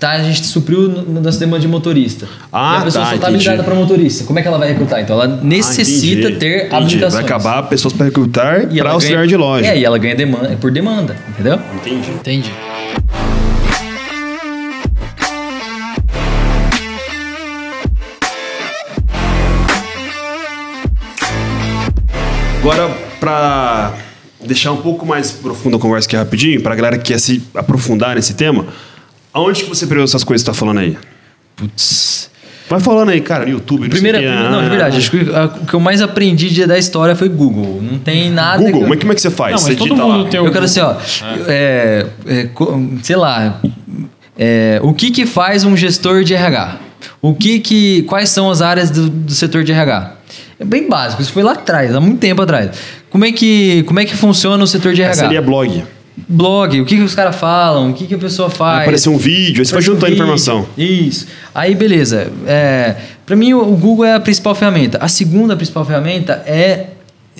tá, 0.00 0.12
a 0.12 0.22
gente 0.22 0.44
supriu 0.46 0.88
nosso 0.88 1.38
demanda 1.38 1.60
de 1.60 1.68
motorista. 1.68 2.26
Ah, 2.52 2.76
e 2.78 2.80
a 2.80 2.84
pessoa 2.84 3.04
tá, 3.04 3.10
só 3.10 3.16
está 3.16 3.28
habilitada 3.28 3.62
para 3.62 3.74
motorista. 3.74 4.24
Como 4.24 4.38
é 4.38 4.42
que 4.42 4.48
ela 4.48 4.58
vai 4.58 4.68
recrutar? 4.68 5.00
Então 5.00 5.14
ela 5.20 5.40
necessita 5.42 6.26
Ah, 6.26 6.30
entendi, 6.30 6.38
ter 6.40 6.56
entendi. 6.66 6.74
habilitações. 6.74 7.12
Vai 7.14 7.22
acabar 7.24 7.62
pessoas 7.68 7.92
para 7.94 8.06
recrutar 8.06 8.74
E 8.74 8.78
para 8.78 8.90
auxiliar 8.90 9.18
ganha- 9.18 9.28
de 9.28 9.36
loja. 9.36 9.66
É, 9.66 9.78
e 9.78 9.84
ela 9.84 9.98
ganha 9.98 10.14
demanda, 10.16 10.56
por 10.60 10.70
demanda, 10.70 11.16
entendeu? 11.28 11.60
Entendi. 11.76 12.10
Entendi. 12.10 12.50
Agora, 22.70 22.90
para 23.18 23.94
deixar 24.44 24.72
um 24.72 24.76
pouco 24.82 25.06
mais 25.06 25.30
profunda 25.32 25.78
a 25.78 25.80
conversa 25.80 26.06
aqui 26.06 26.16
rapidinho, 26.16 26.60
para 26.60 26.74
a 26.74 26.76
galera 26.76 26.98
que 26.98 27.12
quer 27.14 27.18
se 27.18 27.42
aprofundar 27.54 28.14
nesse 28.14 28.34
tema, 28.34 28.66
aonde 29.32 29.64
que 29.64 29.70
você 29.70 29.86
aprendeu 29.86 30.04
essas 30.04 30.22
coisas 30.22 30.42
que 30.42 30.50
você 30.50 30.54
tá 30.54 30.58
falando 30.58 30.80
aí? 30.80 30.94
Putz. 31.56 32.30
Vai 32.68 32.78
falando 32.78 33.08
aí, 33.08 33.22
cara, 33.22 33.46
no 33.46 33.52
YouTube. 33.52 33.84
não 33.84 33.88
Primeira, 33.88 34.18
primeira- 34.18 34.50
não, 34.50 34.60
de 34.60 34.66
ah, 34.66 34.68
verdade, 34.68 34.98
acho 34.98 35.10
que 35.10 35.34
a- 35.34 35.46
o 35.46 35.64
que 35.66 35.72
eu 35.72 35.80
mais 35.80 36.02
aprendi 36.02 36.50
de- 36.50 36.66
da 36.66 36.78
história 36.78 37.16
foi 37.16 37.30
Google. 37.30 37.80
Não 37.82 37.98
tem 37.98 38.30
nada. 38.30 38.58
Google, 38.58 38.80
que 38.80 38.84
eu- 38.84 38.88
mas 38.90 38.98
como 39.00 39.12
é 39.12 39.14
que 39.14 39.22
você 39.22 39.30
faz? 39.30 39.52
Não, 39.52 39.58
você 39.60 39.74
todo 39.74 39.96
mundo 39.96 40.24
lá. 40.24 40.28
tem 40.28 40.38
Eu 40.38 40.52
quero 40.52 40.66
assim, 40.66 40.80
ó. 40.80 40.94
é, 41.46 42.04
é, 42.26 42.48
sei 43.02 43.16
lá. 43.16 43.62
é, 44.38 44.78
o 44.82 44.92
que 44.92 45.10
que 45.10 45.24
faz 45.24 45.64
um 45.64 45.74
gestor 45.74 46.22
de 46.22 46.34
RH? 46.34 46.76
O 47.22 47.34
que 47.34 47.60
que, 47.60 48.02
quais 48.02 48.28
são 48.28 48.50
as 48.50 48.60
áreas 48.60 48.90
do, 48.90 49.08
do 49.08 49.32
setor 49.32 49.64
de 49.64 49.72
RH? 49.72 50.17
É 50.60 50.64
bem 50.64 50.88
básico, 50.88 51.22
isso 51.22 51.32
foi 51.32 51.42
lá 51.42 51.52
atrás, 51.52 51.94
há 51.94 52.00
muito 52.00 52.18
tempo 52.18 52.42
atrás. 52.42 52.70
Como 53.10 53.24
é 53.24 53.32
que, 53.32 53.84
como 53.84 54.00
é 54.00 54.04
que 54.04 54.16
funciona 54.16 54.62
o 54.62 54.66
setor 54.66 54.92
de 54.92 55.02
RH? 55.02 55.34
é 55.34 55.40
blog. 55.40 55.84
Blog, 56.28 56.80
o 56.80 56.84
que, 56.84 56.96
que 56.96 57.02
os 57.02 57.14
caras 57.14 57.36
falam, 57.36 57.90
o 57.90 57.94
que, 57.94 58.06
que 58.06 58.14
a 58.14 58.18
pessoa 58.18 58.50
faz. 58.50 58.76
Vai 58.76 58.82
aparecer 58.82 59.08
um 59.08 59.16
vídeo, 59.16 59.60
aí 59.60 59.66
você 59.66 59.72
vai 59.72 59.82
Aparece 59.82 60.10
um 60.10 60.14
informação. 60.14 60.66
Isso. 60.76 61.26
Aí, 61.54 61.76
beleza. 61.76 62.32
É, 62.44 62.96
para 63.24 63.36
mim, 63.36 63.54
o 63.54 63.64
Google 63.76 64.04
é 64.04 64.14
a 64.14 64.20
principal 64.20 64.54
ferramenta. 64.54 64.98
A 65.00 65.06
segunda 65.06 65.54
principal 65.54 65.84
ferramenta 65.84 66.42
é, 66.44 66.86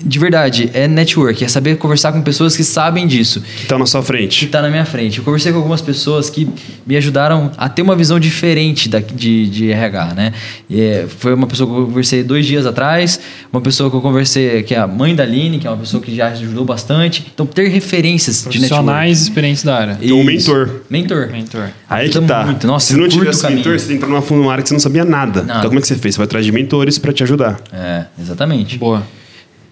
de 0.03 0.19
verdade, 0.19 0.69
é 0.73 0.87
network. 0.87 1.43
É 1.43 1.47
saber 1.47 1.77
conversar 1.77 2.11
com 2.11 2.21
pessoas 2.21 2.55
que 2.55 2.63
sabem 2.63 3.05
disso. 3.07 3.41
Que 3.41 3.65
tá 3.65 3.77
na 3.77 3.85
sua 3.85 4.01
Que 4.01 4.07
frente. 4.07 4.45
está 4.45 4.61
na 4.61 4.69
minha 4.69 4.85
frente. 4.85 5.17
Eu 5.19 5.23
conversei 5.23 5.51
com 5.51 5.57
algumas 5.57 5.81
pessoas 5.81 6.29
que 6.29 6.47
me 6.85 6.95
ajudaram 6.97 7.51
a 7.57 7.67
ter 7.69 7.81
uma 7.81 7.95
visão 7.95 8.19
diferente 8.19 8.87
da, 8.89 8.99
de, 8.99 9.47
de 9.49 9.71
RH, 9.71 10.13
né? 10.15 10.33
E, 10.69 10.81
é, 10.81 11.05
foi 11.07 11.33
uma 11.33 11.47
pessoa 11.47 11.69
que 11.69 11.79
eu 11.81 11.85
conversei 11.85 12.23
dois 12.23 12.45
dias 12.45 12.65
atrás, 12.65 13.19
uma 13.51 13.61
pessoa 13.61 13.89
que 13.89 13.95
eu 13.95 14.01
conversei, 14.01 14.63
que 14.63 14.73
é 14.73 14.79
a 14.79 14.87
mãe 14.87 15.15
da 15.15 15.23
Aline, 15.23 15.59
que 15.59 15.67
é 15.67 15.69
uma 15.69 15.77
pessoa 15.77 16.01
que 16.01 16.15
já 16.15 16.27
ajudou 16.29 16.65
bastante. 16.65 17.25
Então, 17.33 17.45
ter 17.45 17.67
referências 17.69 18.37
de 18.49 18.59
network. 18.59 18.67
Profissionais 18.69 19.21
experientes 19.21 19.63
da 19.63 19.75
área. 19.77 19.95
Tem 19.95 20.11
um 20.11 20.23
mentor. 20.23 20.81
Mentor. 20.89 21.29
Mentor. 21.31 21.69
Aí 21.89 22.09
que 22.09 22.19
tá. 22.21 22.45
muito. 22.45 22.65
Nossa, 22.67 22.93
Se 22.93 22.99
não 22.99 23.07
tivesse 23.07 23.41
caminho. 23.41 23.57
mentor, 23.59 23.79
você 23.79 23.87
tem 23.87 23.97
que 23.97 24.03
entrar 24.03 24.09
numa 24.09 24.21
fundo- 24.21 24.41
numa 24.41 24.51
área 24.51 24.61
que 24.63 24.69
você 24.69 24.75
não 24.75 24.79
sabia 24.79 25.03
nada. 25.05 25.41
Nada. 25.43 25.59
Então 25.59 25.69
como 25.69 25.79
é 25.79 25.81
que 25.81 25.87
você 25.87 25.95
fez? 25.95 26.15
Você 26.15 26.19
vai 26.19 26.25
atrás 26.25 26.45
de 26.45 26.51
mentores 26.51 26.97
para 26.97 27.11
te 27.13 27.23
ajudar. 27.23 27.59
É, 27.73 28.05
exatamente. 28.21 28.77
Boa. 28.77 29.03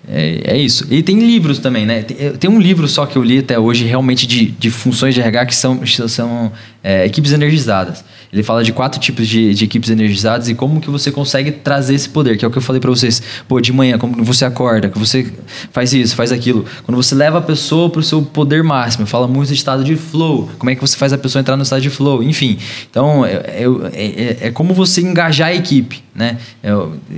É, 0.10 0.54
é 0.54 0.58
isso. 0.58 0.88
E 0.90 1.04
tem 1.04 1.20
livros 1.20 1.60
também, 1.60 1.86
né? 1.86 2.02
Tem, 2.02 2.32
tem 2.34 2.50
um 2.50 2.60
livro 2.60 2.88
só 2.88 3.06
que 3.06 3.18
eu 3.18 3.24
li 3.24 3.40
até 3.40 3.60
hoje, 3.60 3.86
realmente, 3.86 4.26
de, 4.26 4.46
de 4.46 4.72
funções 4.72 5.14
de 5.14 5.20
RH 5.20 5.46
que 5.48 5.56
são, 5.56 5.86
são 5.86 6.52
é, 6.82 7.06
equipes 7.06 7.34
energizadas. 7.34 8.06
Ele 8.32 8.44
fala 8.44 8.64
de 8.64 8.72
quatro 8.72 9.00
tipos 9.00 9.28
de, 9.28 9.54
de, 9.54 9.66
equipes 9.66 9.90
energizadas 9.90 10.50
e 10.50 10.56
como 10.56 10.80
que 10.82 10.90
você 10.90 11.12
consegue 11.12 11.52
trazer 11.52 11.96
esse 11.96 12.10
poder, 12.10 12.38
que 12.38 12.46
é 12.46 12.48
o 12.48 12.52
que 12.52 12.58
eu 12.58 12.62
falei 12.62 12.80
para 12.80 12.90
vocês. 12.90 13.22
Pô, 13.48 13.60
de 13.60 13.72
manhã, 13.74 13.98
como 13.98 14.24
você 14.24 14.46
acorda, 14.46 14.90
que 14.90 14.98
você 14.98 15.32
faz 15.72 15.94
isso, 15.94 16.16
faz 16.16 16.32
aquilo. 16.32 16.66
Quando 16.86 16.96
você 16.96 17.16
leva 17.16 17.40
a 17.40 17.42
pessoa 17.42 17.90
para 17.90 18.00
o 18.00 18.04
seu 18.04 18.22
poder 18.22 18.64
máximo, 18.64 19.06
fala 19.06 19.28
muito 19.28 19.50
de 19.50 19.56
estado 19.56 19.84
de 19.84 19.96
flow, 19.96 20.50
como 20.58 20.70
é 20.70 20.76
que 20.76 20.82
você 20.82 20.98
faz 20.98 21.14
a 21.14 21.18
pessoa 21.18 21.40
entrar 21.42 21.56
no 21.56 21.64
estado 21.64 21.82
de 21.82 21.90
flow, 21.90 22.22
enfim. 22.22 22.58
Então, 22.90 23.26
é, 23.26 23.66
é, 23.94 24.38
é 24.42 24.52
como 24.52 24.74
você 24.74 25.02
engajar 25.02 25.50
a 25.50 25.54
equipe, 25.54 26.04
né? 26.18 26.38
É 26.64 26.72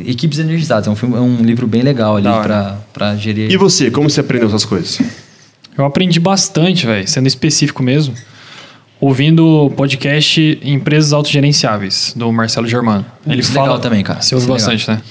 equipes 0.06 0.38
energizadas, 0.38 0.88
é 0.88 0.92
um, 0.92 0.96
filme, 0.96 1.16
é 1.16 1.20
um 1.20 1.38
livro 1.42 1.66
bem 1.66 1.82
legal 1.82 2.18
ali 2.18 2.28
para 2.94 3.16
gerir. 3.16 3.50
E 3.50 3.56
você, 3.56 3.90
como 3.90 4.10
você 4.10 4.20
aprendeu 4.20 4.50
essas 4.50 4.66
coisas? 4.66 5.00
Eu 5.78 5.86
aprendi 5.86 6.20
bastante, 6.20 6.86
velho, 6.86 7.08
sendo 7.08 7.28
específico 7.28 7.82
mesmo 7.82 8.14
ouvindo 9.02 9.46
o 9.46 9.70
podcast 9.70 10.60
Empresas 10.62 11.14
Autogerenciáveis, 11.14 12.14
do 12.16 12.30
Marcelo 12.34 12.68
Germano. 12.68 13.06
Ele 13.26 13.40
isso 13.40 13.54
fala 13.54 13.68
legal 13.68 13.80
também, 13.80 14.04
cara. 14.04 14.22
Você 14.22 14.36
ouve 14.36 14.46
é 14.46 14.50
bastante, 14.50 14.90
né? 14.90 15.02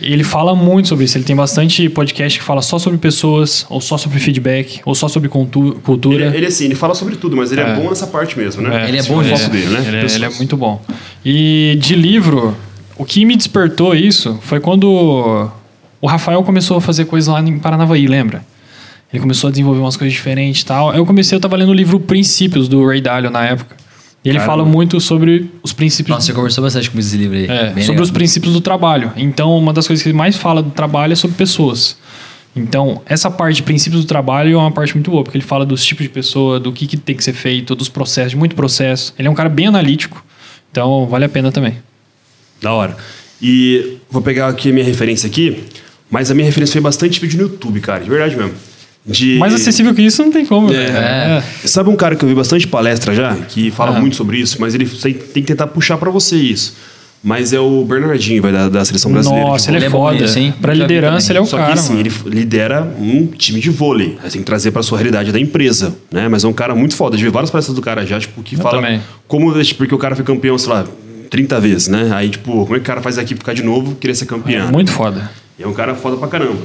Ele 0.00 0.22
fala 0.22 0.54
muito 0.54 0.88
sobre 0.88 1.06
isso. 1.06 1.16
Ele 1.16 1.24
tem 1.24 1.34
bastante 1.34 1.88
podcast 1.88 2.38
que 2.38 2.44
fala 2.44 2.62
só 2.62 2.78
sobre 2.78 2.98
pessoas, 2.98 3.66
ou 3.68 3.80
só 3.80 3.96
sobre 3.96 4.20
feedback, 4.20 4.80
ou 4.84 4.94
só 4.94 5.08
sobre 5.08 5.28
cultura. 5.28 6.26
Ele, 6.26 6.36
ele 6.36 6.46
assim, 6.46 6.66
ele 6.66 6.74
fala 6.74 6.94
sobre 6.94 7.16
tudo, 7.16 7.36
mas 7.36 7.50
ele 7.50 7.62
é, 7.62 7.70
é 7.70 7.74
bom 7.74 7.88
nessa 7.88 8.06
parte 8.06 8.38
mesmo, 8.38 8.62
né? 8.62 8.84
É, 8.84 8.88
ele 8.88 8.98
é 8.98 9.02
bom 9.02 9.22
nisso. 9.22 9.50
Dele, 9.50 9.66
né? 9.66 9.84
Ele, 9.86 9.96
é, 9.96 10.04
ele 10.04 10.24
é 10.24 10.30
muito 10.30 10.56
bom. 10.56 10.80
E 11.24 11.76
de 11.80 11.96
livro, 11.96 12.54
o 12.98 13.04
que 13.04 13.24
me 13.24 13.36
despertou 13.36 13.94
isso 13.94 14.38
foi 14.42 14.60
quando 14.60 15.50
o 16.00 16.06
Rafael 16.06 16.42
começou 16.42 16.76
a 16.76 16.80
fazer 16.80 17.04
coisas 17.04 17.32
lá 17.32 17.40
em 17.40 17.58
Paranavaí, 17.58 18.06
lembra? 18.06 18.44
Ele 19.12 19.20
começou 19.20 19.48
a 19.48 19.50
desenvolver 19.50 19.80
umas 19.80 19.96
coisas 19.96 20.12
diferentes 20.12 20.62
e 20.62 20.66
tal. 20.66 20.94
Eu 20.94 21.06
comecei, 21.06 21.34
eu 21.34 21.40
tava 21.40 21.56
lendo 21.56 21.70
o 21.70 21.74
livro 21.74 21.98
Princípios, 21.98 22.68
do 22.68 22.86
Ray 22.86 23.00
Dalio, 23.00 23.30
na 23.30 23.44
época. 23.44 23.74
E 24.22 24.28
ele 24.28 24.38
Caramba. 24.38 24.52
fala 24.52 24.68
muito 24.68 25.00
sobre 25.00 25.50
os 25.62 25.72
princípios... 25.72 26.14
Nossa, 26.14 26.26
você 26.26 26.32
conversou 26.34 26.62
bastante 26.62 26.90
com 26.90 26.98
esse 26.98 27.16
livro 27.16 27.36
aí. 27.36 27.44
É, 27.44 27.68
sobre 27.68 27.82
legal. 27.82 28.02
os 28.02 28.10
princípios 28.10 28.52
do 28.52 28.60
trabalho. 28.60 29.12
Então, 29.16 29.56
uma 29.56 29.72
das 29.72 29.86
coisas 29.86 30.02
que 30.02 30.08
ele 30.08 30.18
mais 30.18 30.36
fala 30.36 30.62
do 30.62 30.70
trabalho 30.70 31.12
é 31.12 31.16
sobre 31.16 31.36
pessoas. 31.36 31.96
Então, 32.54 33.00
essa 33.06 33.30
parte 33.30 33.56
de 33.56 33.62
princípios 33.62 34.02
do 34.02 34.06
trabalho 34.06 34.54
é 34.54 34.56
uma 34.56 34.72
parte 34.72 34.94
muito 34.94 35.10
boa, 35.10 35.22
porque 35.22 35.38
ele 35.38 35.44
fala 35.44 35.64
dos 35.64 35.84
tipos 35.84 36.02
de 36.02 36.10
pessoa, 36.10 36.58
do 36.58 36.72
que, 36.72 36.86
que 36.86 36.96
tem 36.96 37.16
que 37.16 37.22
ser 37.22 37.32
feito, 37.32 37.74
dos 37.74 37.88
processos, 37.88 38.32
de 38.32 38.36
muito 38.36 38.56
processo. 38.56 39.14
Ele 39.18 39.28
é 39.28 39.30
um 39.30 39.34
cara 39.34 39.48
bem 39.48 39.68
analítico, 39.68 40.22
então 40.70 41.06
vale 41.06 41.24
a 41.24 41.28
pena 41.28 41.52
também. 41.52 41.78
Da 42.60 42.72
hora. 42.72 42.96
E 43.40 43.98
vou 44.10 44.20
pegar 44.20 44.48
aqui 44.48 44.70
a 44.70 44.72
minha 44.72 44.84
referência 44.84 45.26
aqui, 45.26 45.64
mas 46.10 46.30
a 46.30 46.34
minha 46.34 46.46
referência 46.46 46.72
foi 46.72 46.80
bastante 46.80 47.20
vídeo 47.20 47.36
no 47.38 47.44
YouTube, 47.44 47.80
cara, 47.80 48.02
de 48.02 48.10
verdade 48.10 48.36
mesmo. 48.36 48.54
De... 49.06 49.38
Mais 49.38 49.54
acessível 49.54 49.94
que 49.94 50.02
isso 50.02 50.22
não 50.22 50.30
tem 50.30 50.44
como. 50.44 50.72
É. 50.72 50.84
É. 50.84 51.42
Sabe 51.66 51.88
um 51.88 51.96
cara 51.96 52.14
que 52.14 52.24
eu 52.24 52.28
vi 52.28 52.34
bastante 52.34 52.66
palestra 52.66 53.14
já, 53.14 53.34
que 53.34 53.70
fala 53.70 53.96
ah. 53.96 54.00
muito 54.00 54.16
sobre 54.16 54.38
isso, 54.38 54.60
mas 54.60 54.74
ele 54.74 54.86
tem 54.86 55.14
que 55.14 55.46
tentar 55.46 55.68
puxar 55.68 55.96
para 55.96 56.10
você 56.10 56.36
isso. 56.36 56.74
Mas 57.22 57.52
é 57.52 57.58
o 57.58 57.84
Bernardinho, 57.84 58.40
vai 58.40 58.52
da, 58.52 58.68
da 58.68 58.84
seleção 58.84 59.10
brasileira. 59.10 59.44
Nossa, 59.44 59.70
ele 59.70 59.82
é, 59.82 59.86
é 59.88 59.90
foda. 59.90 60.24
Assim, 60.24 60.52
pra 60.60 60.72
liderança, 60.72 61.32
ele 61.32 61.38
é 61.38 61.42
o 61.42 61.46
Só 61.46 61.56
cara. 61.56 61.72
Que, 61.72 61.78
assim, 61.78 61.98
ele 61.98 62.12
lidera 62.26 62.82
um 62.98 63.26
time 63.26 63.58
de 63.58 63.70
vôlei. 63.70 64.16
Você 64.22 64.30
tem 64.30 64.40
que 64.40 64.46
trazer 64.46 64.70
pra 64.70 64.84
sua 64.84 64.98
realidade 64.98 65.32
da 65.32 65.40
empresa. 65.40 65.96
Né? 66.12 66.28
Mas 66.28 66.44
é 66.44 66.48
um 66.48 66.52
cara 66.52 66.76
muito 66.76 66.94
foda. 66.94 67.16
Eu 67.16 67.20
vi 67.20 67.28
várias 67.28 67.50
palestras 67.50 67.74
do 67.74 67.82
cara 67.82 68.06
já, 68.06 68.20
tipo, 68.20 68.40
que 68.42 68.54
eu 68.54 68.60
fala 68.60 68.76
também. 68.76 69.00
como. 69.26 69.52
Porque 69.76 69.94
o 69.94 69.98
cara 69.98 70.14
foi 70.14 70.24
campeão, 70.24 70.56
sei 70.56 70.70
lá, 70.72 70.86
30 71.30 71.60
vezes, 71.60 71.88
né? 71.88 72.10
Aí, 72.12 72.30
tipo, 72.30 72.50
como 72.64 72.74
é 72.74 72.78
que 72.78 72.82
o 72.82 72.86
cara 72.86 73.00
faz 73.00 73.18
aqui 73.18 73.34
ficar 73.34 73.52
de 73.52 73.62
novo, 73.62 73.94
querer 73.96 74.14
ser 74.14 74.26
campeão? 74.26 74.68
É 74.68 74.72
muito 74.72 74.92
foda. 74.92 75.30
E 75.58 75.62
é 75.62 75.66
um 75.66 75.72
cara 75.72 75.94
foda 75.94 76.16
pra 76.16 76.28
caramba. 76.28 76.60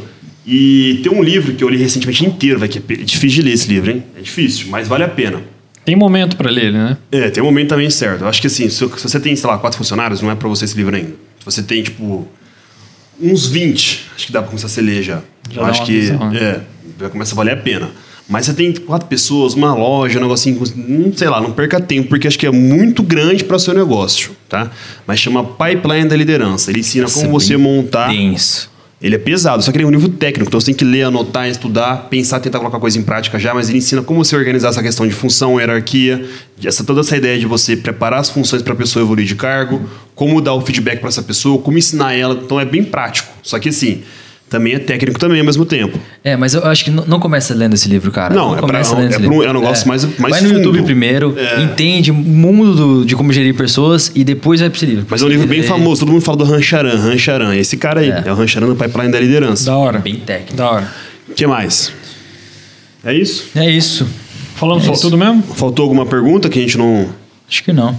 E 0.45 0.99
tem 1.03 1.11
um 1.11 1.23
livro 1.23 1.53
que 1.53 1.63
eu 1.63 1.69
li 1.69 1.77
recentemente 1.77 2.25
inteiro, 2.25 2.59
vai, 2.59 2.67
que 2.67 2.77
é 2.77 2.95
difícil 2.97 3.41
de 3.41 3.41
ler 3.43 3.53
esse 3.53 3.67
livro, 3.67 3.91
hein? 3.91 4.03
É 4.17 4.21
difícil, 4.21 4.67
mas 4.69 4.87
vale 4.87 5.03
a 5.03 5.07
pena. 5.07 5.41
Tem 5.85 5.95
momento 5.95 6.37
para 6.37 6.49
ler, 6.49 6.71
né? 6.71 6.97
É, 7.11 7.29
tem 7.29 7.41
um 7.43 7.45
momento 7.45 7.69
também 7.69 7.89
certo. 7.89 8.21
Eu 8.21 8.27
acho 8.27 8.39
que 8.39 8.47
assim, 8.47 8.69
se 8.69 8.85
você 8.85 9.19
tem, 9.19 9.35
sei 9.35 9.49
lá, 9.49 9.57
quatro 9.57 9.77
funcionários, 9.77 10.21
não 10.21 10.31
é 10.31 10.35
para 10.35 10.47
você 10.47 10.65
esse 10.65 10.75
livro 10.75 10.95
ainda. 10.95 11.11
Se 11.39 11.45
você 11.45 11.61
tem, 11.61 11.83
tipo, 11.83 12.27
uns 13.21 13.47
20, 13.47 14.05
acho 14.15 14.25
que 14.27 14.31
dá 14.31 14.41
pra 14.41 14.49
começar 14.49 14.67
a 14.67 14.69
se 14.69 14.81
ler 14.81 15.03
já. 15.03 15.21
já 15.49 15.61
eu 15.61 15.65
acho 15.65 15.85
que, 15.85 15.99
visão, 15.99 16.29
né? 16.29 16.39
é, 16.39 16.61
já 17.01 17.09
começa 17.09 17.33
a 17.33 17.35
valer 17.35 17.53
a 17.53 17.57
pena. 17.57 17.91
Mas 18.27 18.45
você 18.45 18.53
tem 18.53 18.73
quatro 18.73 19.07
pessoas, 19.07 19.53
uma 19.53 19.73
loja, 19.73 20.17
um 20.17 20.21
negocinho, 20.21 20.61
não 20.75 21.11
sei 21.15 21.29
lá, 21.29 21.41
não 21.41 21.51
perca 21.51 21.79
tempo, 21.79 22.09
porque 22.09 22.27
acho 22.27 22.39
que 22.39 22.47
é 22.47 22.51
muito 22.51 23.03
grande 23.03 23.43
para 23.43 23.57
o 23.57 23.59
seu 23.59 23.73
negócio, 23.73 24.31
tá? 24.47 24.71
Mas 25.05 25.19
chama 25.19 25.43
Pipeline 25.43 26.07
da 26.07 26.15
Liderança. 26.15 26.71
Ele 26.71 26.79
ensina 26.79 27.03
Nossa, 27.03 27.19
como 27.19 27.31
você 27.31 27.57
montar. 27.57 28.07
Denso 28.07 28.73
ele 29.03 29.15
é 29.15 29.17
pesado, 29.17 29.61
só 29.61 29.69
que 29.69 29.77
ele 29.77 29.83
é 29.83 29.87
um 29.87 29.91
nível 29.91 30.07
técnico, 30.07 30.47
então 30.47 30.57
você 30.57 30.67
tem 30.67 30.73
que 30.73 30.85
ler, 30.85 31.03
anotar, 31.03 31.49
estudar, 31.49 32.07
pensar, 32.09 32.39
tentar 32.39 32.59
colocar 32.59 32.79
coisa 32.79 32.97
em 32.97 33.03
prática 33.03 33.37
já, 33.37 33.53
mas 33.53 33.67
ele 33.67 33.79
ensina 33.79 34.01
como 34.01 34.23
você 34.23 34.33
organizar 34.33 34.69
essa 34.69 34.81
questão 34.81 35.05
de 35.05 35.13
função, 35.13 35.59
hierarquia, 35.59 36.25
essa, 36.63 36.85
toda 36.85 37.01
essa 37.01 37.17
ideia 37.17 37.37
de 37.37 37.45
você 37.45 37.75
preparar 37.75 38.21
as 38.21 38.29
funções 38.29 38.61
para 38.61 38.71
a 38.71 38.75
pessoa 38.77 39.03
evoluir 39.03 39.27
de 39.27 39.35
cargo, 39.35 39.81
como 40.15 40.39
dar 40.39 40.53
o 40.53 40.61
feedback 40.61 40.99
para 41.01 41.09
essa 41.09 41.21
pessoa, 41.21 41.61
como 41.61 41.77
ensinar 41.77 42.13
ela, 42.13 42.39
então 42.41 42.57
é 42.57 42.63
bem 42.63 42.81
prático. 42.81 43.27
Só 43.43 43.59
que 43.59 43.67
assim, 43.67 44.03
também 44.53 44.75
é 44.75 44.79
técnico 44.79 45.19
também 45.19 45.39
ao 45.39 45.45
mesmo 45.47 45.65
tempo. 45.65 45.97
É, 46.23 46.37
mas 46.37 46.53
eu 46.53 46.63
acho 46.63 46.85
que 46.85 46.91
não, 46.91 47.19
começa 47.19 47.55
lendo 47.55 47.73
esse 47.73 47.89
livro, 47.89 48.11
cara. 48.11 48.35
Não, 48.35 48.49
não 48.49 48.57
é, 48.57 48.59
começa 48.59 48.91
pra, 48.91 48.99
lendo 48.99 49.11
é, 49.11 49.15
esse 49.15 49.21
livro. 49.23 49.43
é 49.43 49.49
um 49.49 49.53
negócio 49.53 49.85
é. 49.85 49.87
mais, 49.87 50.19
mais 50.19 50.31
Vai 50.35 50.41
no 50.41 50.49
fundo. 50.49 50.59
YouTube 50.59 50.83
primeiro, 50.83 51.35
é. 51.35 51.63
entende 51.63 52.11
o 52.11 52.13
mundo 52.13 52.75
do, 52.75 53.05
de 53.05 53.15
como 53.15 53.33
gerir 53.33 53.55
pessoas 53.55 54.11
e 54.13 54.23
depois 54.23 54.59
vai 54.59 54.69
para 54.69 54.77
esse 54.77 54.85
livro. 54.85 55.07
Mas 55.09 55.23
é 55.23 55.25
um 55.25 55.27
livro 55.27 55.47
bem 55.47 55.61
é. 55.61 55.63
famoso, 55.63 56.01
todo 56.01 56.11
mundo 56.11 56.21
fala 56.21 56.37
do 56.37 56.43
Rancharan, 56.43 56.95
Rancharan. 56.97 57.55
Esse 57.55 57.77
cara 57.77 58.01
aí, 58.01 58.11
é, 58.11 58.23
é 58.27 58.31
o 58.31 58.35
Rancharan 58.35 58.67
do 58.67 58.75
Pipeline 58.75 59.11
da 59.11 59.19
Liderança. 59.19 59.65
Da 59.65 59.75
hora. 59.75 59.97
Bem 59.97 60.17
técnico. 60.17 60.55
Da 60.55 60.69
hora. 60.69 60.87
O 61.27 61.33
que 61.33 61.47
mais? 61.47 61.91
É 63.03 63.11
isso? 63.11 63.49
É 63.55 63.67
isso. 63.67 64.07
Falamos 64.53 64.87
é 64.87 64.91
tudo 64.91 65.17
mesmo? 65.17 65.41
Faltou 65.41 65.81
alguma 65.81 66.05
pergunta 66.05 66.47
que 66.47 66.59
a 66.59 66.61
gente 66.61 66.77
não... 66.77 67.09
Acho 67.49 67.63
que 67.63 67.73
não. 67.73 67.97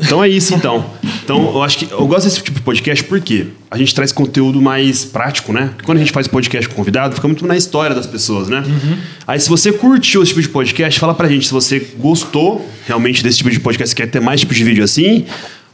Então 0.00 0.22
é 0.22 0.28
isso, 0.28 0.54
então. 0.54 0.84
Então, 1.22 1.52
eu 1.54 1.62
acho 1.62 1.78
que 1.78 1.92
eu 1.92 2.06
gosto 2.06 2.24
desse 2.24 2.42
tipo 2.42 2.58
de 2.58 2.62
podcast 2.62 3.04
porque 3.04 3.46
a 3.70 3.78
gente 3.78 3.94
traz 3.94 4.10
conteúdo 4.10 4.60
mais 4.60 5.04
prático, 5.04 5.52
né? 5.52 5.66
Porque 5.68 5.84
quando 5.84 5.98
a 5.98 6.00
gente 6.00 6.12
faz 6.12 6.26
podcast 6.26 6.68
com 6.68 6.74
convidado, 6.74 7.14
fica 7.14 7.28
muito 7.28 7.46
na 7.46 7.56
história 7.56 7.94
das 7.94 8.06
pessoas, 8.06 8.48
né? 8.48 8.64
Uhum. 8.66 8.96
Aí, 9.26 9.38
se 9.38 9.48
você 9.48 9.72
curtiu 9.72 10.22
esse 10.22 10.30
tipo 10.30 10.42
de 10.42 10.48
podcast, 10.48 10.98
fala 10.98 11.14
pra 11.14 11.28
gente 11.28 11.46
se 11.46 11.52
você 11.52 11.86
gostou 11.98 12.68
realmente 12.86 13.22
desse 13.22 13.38
tipo 13.38 13.50
de 13.50 13.60
podcast, 13.60 13.94
quer 13.94 14.06
ter 14.06 14.20
mais 14.20 14.40
tipo 14.40 14.54
de 14.54 14.64
vídeo 14.64 14.82
assim, 14.82 15.24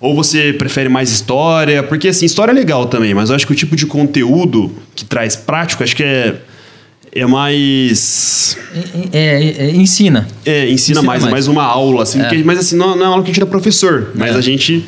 ou 0.01 0.15
você 0.15 0.53
prefere 0.53 0.89
mais 0.89 1.11
história, 1.11 1.82
porque 1.82 2.09
assim, 2.09 2.27
história 2.27 2.53
é 2.53 2.55
legal 2.55 2.86
também, 2.86 3.15
mas 3.15 3.31
eu 3.31 3.36
acho 3.36 3.47
que 3.47 3.53
o 3.53 3.57
tipo 3.57 3.77
de 3.77 3.86
conteúdo 3.86 4.70
que 4.94 5.05
traz 5.05 5.36
prático, 5.36 5.82
acho 5.82 5.97
que 5.97 6.03
é 6.03 6.36
é 7.20 7.26
mais. 7.26 8.56
É, 9.12 9.18
é, 9.18 9.66
é, 9.66 9.70
ensina. 9.70 10.26
É, 10.44 10.64
ensina, 10.64 10.72
ensina 10.72 11.02
mais, 11.02 11.22
mais, 11.22 11.32
mais 11.32 11.48
uma 11.48 11.64
aula, 11.64 12.02
assim. 12.02 12.20
É. 12.20 12.44
mas 12.44 12.59
assim, 12.59 12.76
não, 12.76 12.97
não 12.97 13.05
é 13.05 13.09
uma 13.09 13.14
aula 13.14 13.22
que 13.22 13.30
a 13.30 13.34
gente 13.34 13.43
é 13.43 13.47
professor, 13.47 14.12
mas 14.14 14.34
é. 14.34 14.38
a 14.38 14.40
gente 14.40 14.84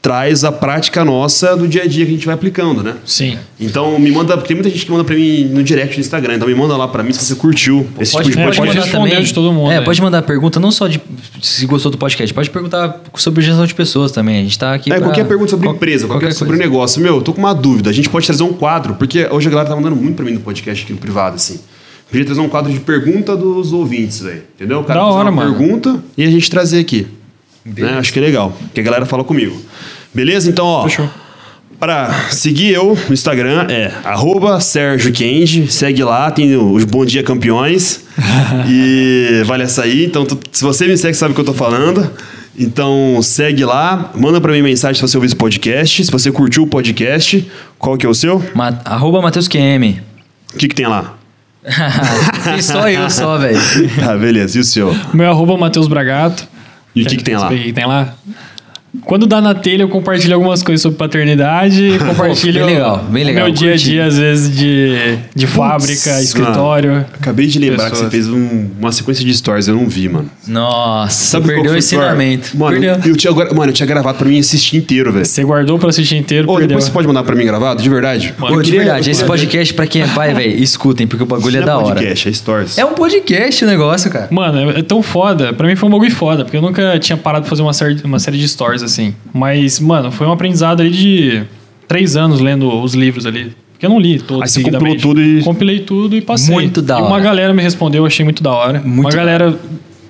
traz 0.00 0.44
a 0.44 0.52
prática 0.52 1.04
nossa 1.04 1.56
do 1.56 1.66
dia 1.66 1.82
a 1.82 1.86
dia 1.86 2.04
que 2.04 2.12
a 2.12 2.14
gente 2.14 2.26
vai 2.26 2.34
aplicando, 2.34 2.82
né? 2.82 2.94
Sim. 3.04 3.36
Então 3.58 3.98
me 3.98 4.10
manda, 4.10 4.36
tem 4.38 4.56
muita 4.56 4.70
gente 4.70 4.86
que 4.86 4.90
manda 4.92 5.04
para 5.04 5.14
mim 5.14 5.44
no 5.46 5.62
direct 5.62 5.96
do 5.96 6.00
Instagram, 6.00 6.36
então 6.36 6.46
me 6.48 6.54
manda 6.54 6.76
lá 6.76 6.86
para 6.86 7.02
mim 7.02 7.12
se 7.12 7.24
você 7.24 7.34
curtiu 7.34 7.86
esse 7.98 8.12
pode, 8.12 8.30
tipo 8.30 8.38
de 8.38 8.44
podcast. 8.44 8.60
Pode 8.60 8.78
responder 8.78 9.10
também, 9.10 9.24
de 9.24 9.34
todo 9.34 9.52
mundo. 9.52 9.72
É, 9.72 9.80
pode 9.80 10.00
mandar 10.00 10.22
pergunta 10.22 10.60
não 10.60 10.70
só 10.70 10.86
de 10.86 11.00
se 11.42 11.66
gostou 11.66 11.90
do 11.90 11.98
podcast, 11.98 12.32
pode 12.32 12.48
perguntar 12.50 13.02
sobre 13.16 13.42
gestão 13.42 13.66
de 13.66 13.74
pessoas 13.74 14.12
também. 14.12 14.38
A 14.38 14.42
gente 14.42 14.58
tá 14.58 14.72
aqui 14.74 14.90
É, 14.92 14.96
pra... 14.96 15.08
qualquer 15.08 15.26
pergunta 15.26 15.50
sobre 15.50 15.66
Qual, 15.66 15.74
empresa, 15.74 16.06
qualquer, 16.06 16.26
qualquer 16.26 16.34
sobre 16.34 16.56
negócio. 16.56 17.02
Meu, 17.02 17.16
eu 17.16 17.22
tô 17.22 17.32
com 17.32 17.40
uma 17.40 17.54
dúvida, 17.54 17.90
a 17.90 17.92
gente 17.92 18.08
pode 18.08 18.24
trazer 18.24 18.44
um 18.44 18.52
quadro, 18.52 18.94
porque 18.94 19.26
hoje 19.30 19.48
a 19.48 19.50
galera 19.50 19.68
tá 19.68 19.76
mandando 19.76 19.96
muito 19.96 20.14
para 20.14 20.24
mim 20.24 20.32
no 20.32 20.40
podcast 20.40 20.84
aqui 20.84 20.92
no 20.92 20.98
privado 20.98 21.36
assim. 21.36 21.60
Podia 22.08 22.24
trazer 22.24 22.40
um 22.40 22.48
quadro 22.48 22.72
de 22.72 22.80
pergunta 22.80 23.36
dos 23.36 23.72
ouvintes, 23.72 24.20
velho. 24.20 24.42
Entendeu? 24.54 24.80
O 24.80 24.84
cara 24.84 25.00
da 25.00 25.06
hora, 25.06 25.30
uma 25.30 25.44
mano. 25.44 25.54
pergunta 25.56 26.02
e 26.16 26.24
a 26.24 26.30
gente 26.30 26.48
trazer 26.48 26.78
aqui. 26.80 27.06
Né? 27.76 27.98
Acho 27.98 28.12
que 28.12 28.18
é 28.18 28.22
legal. 28.22 28.56
Que 28.74 28.80
a 28.80 28.82
galera 28.82 29.06
fala 29.06 29.24
comigo. 29.24 29.60
Beleza? 30.14 30.48
Então, 30.48 30.66
ó. 30.66 30.84
Fechou. 30.84 31.08
Para 31.78 32.12
seguir 32.30 32.72
eu 32.72 32.98
no 33.06 33.14
Instagram 33.14 33.66
é 33.68 33.92
arroba 34.02 34.58
Sérgio 34.60 35.12
Kendi, 35.12 35.70
segue 35.70 36.02
lá, 36.02 36.28
tem 36.28 36.56
os 36.56 36.82
Bom 36.82 37.04
Dia 37.04 37.22
Campeões 37.22 38.04
e 38.68 39.44
vale 39.46 39.62
essa 39.62 39.84
aí. 39.84 40.04
Então, 40.04 40.26
tu, 40.26 40.36
se 40.50 40.64
você 40.64 40.88
me 40.88 40.96
segue, 40.96 41.14
sabe 41.14 41.30
o 41.32 41.34
que 41.36 41.40
eu 41.40 41.44
tô 41.44 41.54
falando. 41.54 42.10
Então, 42.58 43.20
segue 43.22 43.64
lá, 43.64 44.10
manda 44.16 44.40
para 44.40 44.50
mim 44.50 44.62
mensagem 44.62 44.96
se 44.96 45.02
você 45.02 45.16
ouviu 45.16 45.26
esse 45.26 45.36
podcast, 45.36 46.04
se 46.04 46.10
você 46.10 46.32
curtiu 46.32 46.64
o 46.64 46.66
podcast. 46.66 47.48
Qual 47.78 47.96
que 47.96 48.04
é 48.04 48.08
o 48.08 48.14
seu? 48.14 48.42
Ma 48.56 48.76
arroba 48.84 49.22
Matheus 49.22 49.46
QM. 49.46 50.00
O 50.52 50.58
que, 50.58 50.66
que 50.66 50.74
tem 50.74 50.88
lá? 50.88 51.14
tem 52.42 52.62
só 52.62 52.88
eu 52.88 53.08
só, 53.08 53.38
velho. 53.38 53.60
Tá, 54.00 54.16
beleza. 54.16 54.58
E 54.58 54.60
o 54.60 54.64
seu? 54.64 54.92
Meu 55.14 55.30
arroba 55.30 55.56
Matheus 55.56 55.86
Bragato. 55.86 56.47
E 56.98 57.02
o 57.02 57.06
que, 57.06 57.16
que 57.16 57.24
tem 57.24 57.36
lá? 57.36 57.46
O 57.46 57.50
que 57.50 57.72
tem 57.72 57.86
lá? 57.86 58.14
Quando 59.04 59.26
dá 59.26 59.40
na 59.40 59.54
telha, 59.54 59.82
eu 59.82 59.88
compartilho 59.88 60.34
algumas 60.34 60.62
coisas 60.62 60.82
sobre 60.82 60.98
paternidade, 60.98 61.92
compartilho 62.06 62.64
bem 62.64 62.74
legal, 62.74 63.04
bem 63.08 63.24
legal, 63.24 63.44
meu 63.46 63.54
dia 63.54 63.72
a 63.72 63.76
dia, 63.76 64.04
às 64.06 64.16
vezes, 64.18 64.54
de, 64.56 65.18
de 65.34 65.46
fábrica, 65.46 66.20
escritório. 66.20 66.90
Mano, 66.92 67.06
acabei 67.14 67.46
de 67.46 67.58
lembrar 67.58 67.84
pessoas. 67.90 68.00
que 68.00 68.04
você 68.04 68.10
fez 68.10 68.28
um- 68.28 68.68
uma 68.78 68.92
sequência 68.92 69.24
de 69.24 69.34
stories, 69.34 69.68
eu 69.68 69.74
não 69.74 69.88
vi, 69.88 70.08
mano. 70.08 70.30
Nossa, 70.46 71.30
Sabe 71.38 71.46
perdeu 71.46 71.72
o 71.72 71.76
ensinamento. 71.76 72.56
Mano, 72.56 72.80
perdeu. 72.80 73.10
eu 73.12 73.16
tinha, 73.16 73.30
agora- 73.30 73.52
mano, 73.54 73.70
eu 73.70 73.74
tinha 73.74 73.86
gravado 73.86 74.18
pra 74.18 74.28
mim 74.28 74.38
assistir 74.38 74.76
inteiro, 74.76 75.12
velho. 75.12 75.24
Você 75.26 75.44
guardou 75.44 75.78
pra 75.78 75.88
assistir 75.90 76.16
inteiro, 76.16 76.44
Ô, 76.48 76.52
perdeu. 76.52 76.68
depois 76.68 76.84
você 76.84 76.90
pode 76.90 77.06
mandar 77.06 77.22
pra 77.22 77.34
mim 77.34 77.44
gravado, 77.44 77.82
de 77.82 77.88
verdade? 77.88 78.34
Mano, 78.38 78.54
Pô, 78.56 78.60
de 78.62 78.70
queria- 78.70 78.84
verdade, 78.84 79.10
esse 79.10 79.24
podcast, 79.24 79.74
pra 79.74 79.86
quem 79.86 80.02
é 80.02 80.06
pai, 80.06 80.34
velho, 80.34 80.62
escutem, 80.62 81.06
porque 81.06 81.22
o 81.22 81.26
bagulho 81.26 81.56
é 81.56 81.60
Não 81.60 81.66
da 81.66 81.78
hora. 81.78 81.94
podcast, 81.96 82.28
é 82.28 82.32
stories. 82.32 82.78
É 82.78 82.84
um 82.84 82.92
podcast 82.94 83.64
o 83.64 83.66
negócio, 83.68 84.10
cara. 84.10 84.28
Mano, 84.30 84.70
é 84.72 84.78
é 84.78 84.82
tão 84.82 85.02
foda. 85.02 85.52
Pra 85.52 85.66
mim 85.66 85.74
foi 85.74 85.88
um 85.88 85.92
bagulho 85.92 86.10
foda, 86.10 86.44
porque 86.44 86.56
eu 86.56 86.62
nunca 86.62 86.98
tinha 87.00 87.16
parado 87.16 87.42
pra 87.42 87.50
fazer 87.50 87.62
uma 87.62 87.72
série, 87.72 87.96
uma 88.04 88.18
série 88.20 88.38
de 88.38 88.48
stories 88.48 88.82
assim. 88.82 88.97
Mas, 89.32 89.78
mano, 89.80 90.10
foi 90.10 90.26
um 90.26 90.32
aprendizado 90.32 90.82
aí 90.82 90.90
de 90.90 91.42
três 91.86 92.16
anos 92.16 92.40
lendo 92.40 92.80
os 92.82 92.94
livros 92.94 93.26
ali. 93.26 93.52
Porque 93.72 93.86
eu 93.86 93.90
não 93.90 94.00
li 94.00 94.18
todos. 94.18 94.42
Aí 94.42 94.48
você 94.48 94.62
compilou 94.70 94.96
tudo 94.96 95.20
e- 95.22 95.42
Compilei 95.42 95.78
tudo 95.80 96.16
e 96.16 96.20
passei. 96.20 96.52
Muito 96.52 96.82
da 96.82 96.98
E 96.98 97.02
uma 97.02 97.10
hora. 97.12 97.22
galera 97.22 97.54
me 97.54 97.62
respondeu, 97.62 98.02
eu 98.02 98.06
achei 98.06 98.24
muito 98.24 98.42
da 98.42 98.50
hora. 98.52 98.80
Muito 98.84 99.06
uma 99.06 99.10
galera 99.12 99.56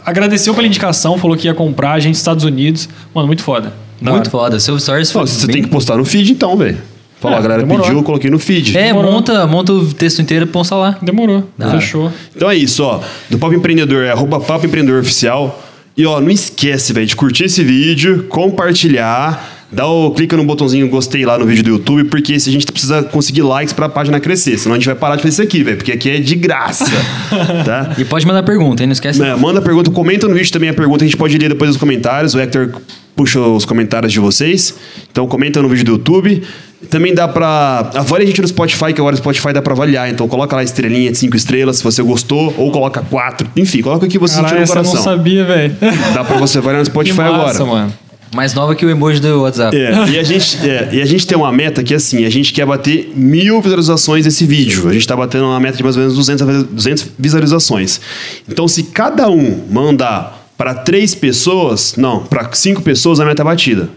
agradeceu 0.05 0.55
pela 0.55 0.66
indicação, 0.66 1.19
falou 1.19 1.36
que 1.36 1.47
ia 1.48 1.55
comprar, 1.55 1.93
a 1.93 1.98
gente 2.01 2.12
dos 2.12 2.20
Estados 2.20 2.44
Unidos. 2.44 2.89
Mano, 3.15 3.27
muito 3.27 3.43
foda. 3.43 3.73
Da 4.01 4.10
Muito 4.12 4.23
hora. 4.28 4.31
foda. 4.31 4.60
Seu 4.60 4.78
stories 4.78 5.12
Pô, 5.12 5.19
foi 5.20 5.28
você 5.28 5.47
bem- 5.47 5.55
tem 5.56 5.62
que 5.65 5.69
postar 5.69 5.97
no 5.97 6.05
feed 6.05 6.32
então, 6.32 6.56
velho. 6.56 6.78
Falou, 7.20 7.36
É, 7.36 7.40
a 7.40 7.43
galera 7.43 7.62
demorou. 7.62 7.82
pediu, 7.85 7.98
eu 7.98 8.05
coloquei 8.05 8.31
no 8.31 8.39
feed. 8.39 8.78
É, 8.78 8.86
Demorou. 8.86 9.10
monta, 9.10 9.44
monta 9.47 9.73
o 9.73 9.93
texto 9.93 10.23
inteiro 10.23 10.44
e 10.44 10.48
posta 10.48 10.77
lá. 10.77 10.97
Demorou. 11.02 11.48
Hora. 11.60 11.70
Fechou. 11.73 12.12
Então 12.35 12.48
é 12.48 12.55
isso, 12.55 12.85
ó. 12.85 13.01
Do 13.28 13.39
Papo 13.39 13.55
Empreendedor 13.55 14.05
é 14.05 14.12
arroba 14.12 14.39
Papo 14.39 14.65
Empreendedor 14.65 15.01
Oficial. 15.01 15.60
E 15.99 16.07
ó, 16.07 16.20
não 16.20 16.31
esquece, 16.31 16.93
velho, 16.93 17.09
de 17.09 17.16
curtir 17.16 17.47
esse 17.47 17.65
vídeo, 17.65 18.27
compartilhar, 18.29 19.66
dá 19.73 19.85
o 19.85 20.12
clica 20.12 20.37
no 20.37 20.45
botãozinho 20.45 20.89
gostei 20.89 21.27
lá 21.27 21.37
no 21.37 21.45
vídeo 21.45 21.65
do 21.65 21.70
YouTube, 21.70 22.05
porque 22.05 22.39
se 22.39 22.49
a 22.49 22.53
gente 22.53 22.65
precisa 22.66 23.03
conseguir 23.03 23.43
likes 23.43 23.73
pra 23.73 23.89
página 23.89 24.20
crescer, 24.20 24.57
senão 24.59 24.77
a 24.77 24.79
gente 24.79 24.87
vai 24.87 24.95
parar 24.95 25.16
de 25.16 25.23
fazer 25.23 25.33
isso 25.33 25.43
aqui, 25.43 25.65
velho, 25.65 25.77
porque 25.77 25.91
aqui 25.91 26.09
é 26.09 26.20
de 26.20 26.37
graça, 26.37 26.85
tá? 27.66 27.97
E 27.99 28.05
pode 28.05 28.25
mandar 28.25 28.45
pergunta, 28.45 28.81
hein? 28.81 28.87
Não 28.87 28.93
esquece. 28.93 29.20
É, 29.20 29.35
manda 29.35 29.61
pergunta, 29.61 29.91
comenta 29.91 30.29
no 30.29 30.35
vídeo 30.37 30.53
também 30.53 30.69
a 30.69 30.75
pergunta, 30.75 31.03
a 31.03 31.07
gente 31.09 31.16
pode 31.16 31.37
ler 31.37 31.49
depois 31.49 31.69
nos 31.69 31.77
comentários. 31.77 32.33
O 32.33 32.39
Hector 32.39 32.81
puxa 33.16 33.41
os 33.41 33.65
comentários 33.65 34.12
de 34.12 34.20
vocês. 34.20 34.77
Então 35.11 35.27
comenta 35.27 35.61
no 35.61 35.69
vídeo 35.69 35.85
do 35.85 35.93
YouTube. 35.95 36.45
Também 36.91 37.13
dá 37.15 37.27
pra. 37.27 37.91
Avalie 37.95 38.25
a 38.25 38.27
gente 38.27 38.41
no 38.41 38.47
Spotify, 38.49 38.93
que 38.93 39.01
agora 39.01 39.15
o 39.15 39.19
Spotify 39.19 39.53
dá 39.53 39.61
pra 39.61 39.73
avaliar. 39.73 40.09
Então 40.11 40.29
coloca 40.29 40.55
lá 40.55 40.63
estrelinha 40.63 41.11
de 41.11 41.19
5 41.19 41.37
estrelas 41.37 41.79
se 41.79 41.85
você 41.85 42.03
gostou, 42.03 42.55
ou 42.57 42.71
coloca 42.71 43.01
4. 43.03 43.49
Enfim, 43.57 43.83
coloca 43.83 44.07
o 44.07 44.09
que 44.09 44.19
você 44.19 44.37
Caralho, 44.37 44.59
sentiu 44.67 44.75
no 44.75 44.81
eu 44.81 44.85
não 44.85 44.91
coração. 44.93 45.13
sabia, 45.17 45.45
velho. 45.45 45.77
Dá 46.15 46.23
pra 46.25 46.37
você 46.37 46.59
avaliar 46.59 46.81
no 46.81 46.87
Spotify 46.87 47.17
Que 47.17 47.23
massa, 47.23 47.63
agora. 47.63 47.65
mano. 47.65 47.93
Mais 48.35 48.53
nova 48.53 48.75
que 48.75 48.85
o 48.85 48.91
emoji 48.91 49.21
do 49.21 49.41
WhatsApp. 49.41 49.75
É, 49.75 49.91
e, 50.11 50.19
a 50.19 50.23
gente, 50.23 50.59
é, 50.69 50.89
e 50.93 51.01
a 51.01 51.07
gente 51.07 51.27
tem 51.27 51.37
uma 51.37 51.51
meta 51.51 51.83
que 51.83 51.95
é 51.95 51.97
assim, 51.97 52.27
a 52.27 52.31
gente 52.31 52.53
quer 52.53 52.67
bater 52.67 53.11
mil 53.17 53.59
visualizações 53.63 54.27
nesse 54.27 54.45
vídeo. 54.45 54.87
A 54.87 54.93
gente 54.93 55.07
tá 55.09 55.17
batendo 55.17 55.47
uma 55.47 55.59
meta 55.59 55.79
de 55.79 55.83
mais 55.83 55.97
ou 55.97 56.03
menos 56.03 56.15
200, 56.15 56.47
a- 56.47 56.63
200 56.71 57.07
visualizações. 57.19 57.99
Então, 58.47 58.69
se 58.69 58.83
cada 58.83 59.31
um 59.31 59.63
mandar 59.71 60.47
para 60.59 60.75
três 60.75 61.15
pessoas, 61.15 61.95
não, 61.97 62.21
para 62.25 62.51
cinco 62.53 62.83
pessoas, 62.83 63.19
a 63.19 63.25
meta 63.25 63.43
é 63.43 63.45
batida. 63.45 63.89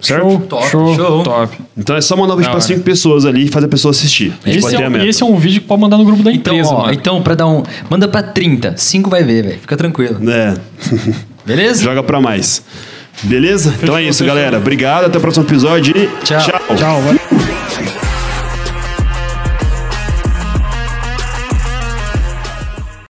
Certo? 0.00 0.22
Show, 0.28 0.38
Top, 0.48 0.68
show, 0.70 0.94
show. 0.94 1.22
top. 1.24 1.58
Então 1.76 1.96
é 1.96 2.00
só 2.00 2.16
mandar 2.16 2.34
um 2.34 2.36
vídeo 2.36 2.50
hora. 2.50 2.60
cinco 2.60 2.80
pessoas 2.82 3.24
ali 3.26 3.46
e 3.46 3.48
fazer 3.48 3.66
a 3.66 3.68
pessoa 3.68 3.90
assistir. 3.90 4.32
A 4.44 4.48
gente 4.48 4.58
Esse 4.64 4.76
é, 4.76 4.84
a 4.84 4.88
um, 4.88 4.96
esse 5.04 5.22
é 5.22 5.26
um 5.26 5.36
vídeo 5.36 5.60
que 5.60 5.66
pode 5.66 5.80
mandar 5.80 5.98
no 5.98 6.04
grupo 6.04 6.22
da 6.22 6.32
Então, 6.32 6.54
empresa, 6.54 6.74
ó, 6.74 6.82
mano. 6.82 6.92
então, 6.94 7.20
pra 7.22 7.34
dar 7.34 7.46
um. 7.48 7.62
Manda 7.90 8.06
pra 8.06 8.22
30. 8.22 8.74
5 8.76 9.10
vai 9.10 9.24
ver, 9.24 9.42
velho. 9.44 9.58
Fica 9.60 9.76
tranquilo. 9.76 10.18
É. 10.30 10.54
Beleza? 11.44 11.82
Joga 11.84 12.02
para 12.02 12.20
mais. 12.20 12.62
Beleza? 13.24 13.74
então 13.82 13.96
é 13.96 14.04
isso, 14.04 14.18
fechou. 14.20 14.26
galera. 14.36 14.58
Obrigado, 14.58 15.06
até 15.06 15.18
o 15.18 15.20
próximo 15.20 15.44
episódio 15.44 15.92
e 15.96 16.06
Tchau. 16.24 16.40
tchau. 16.40 16.76
Tchau, 16.76 17.02
valeu. 17.02 17.20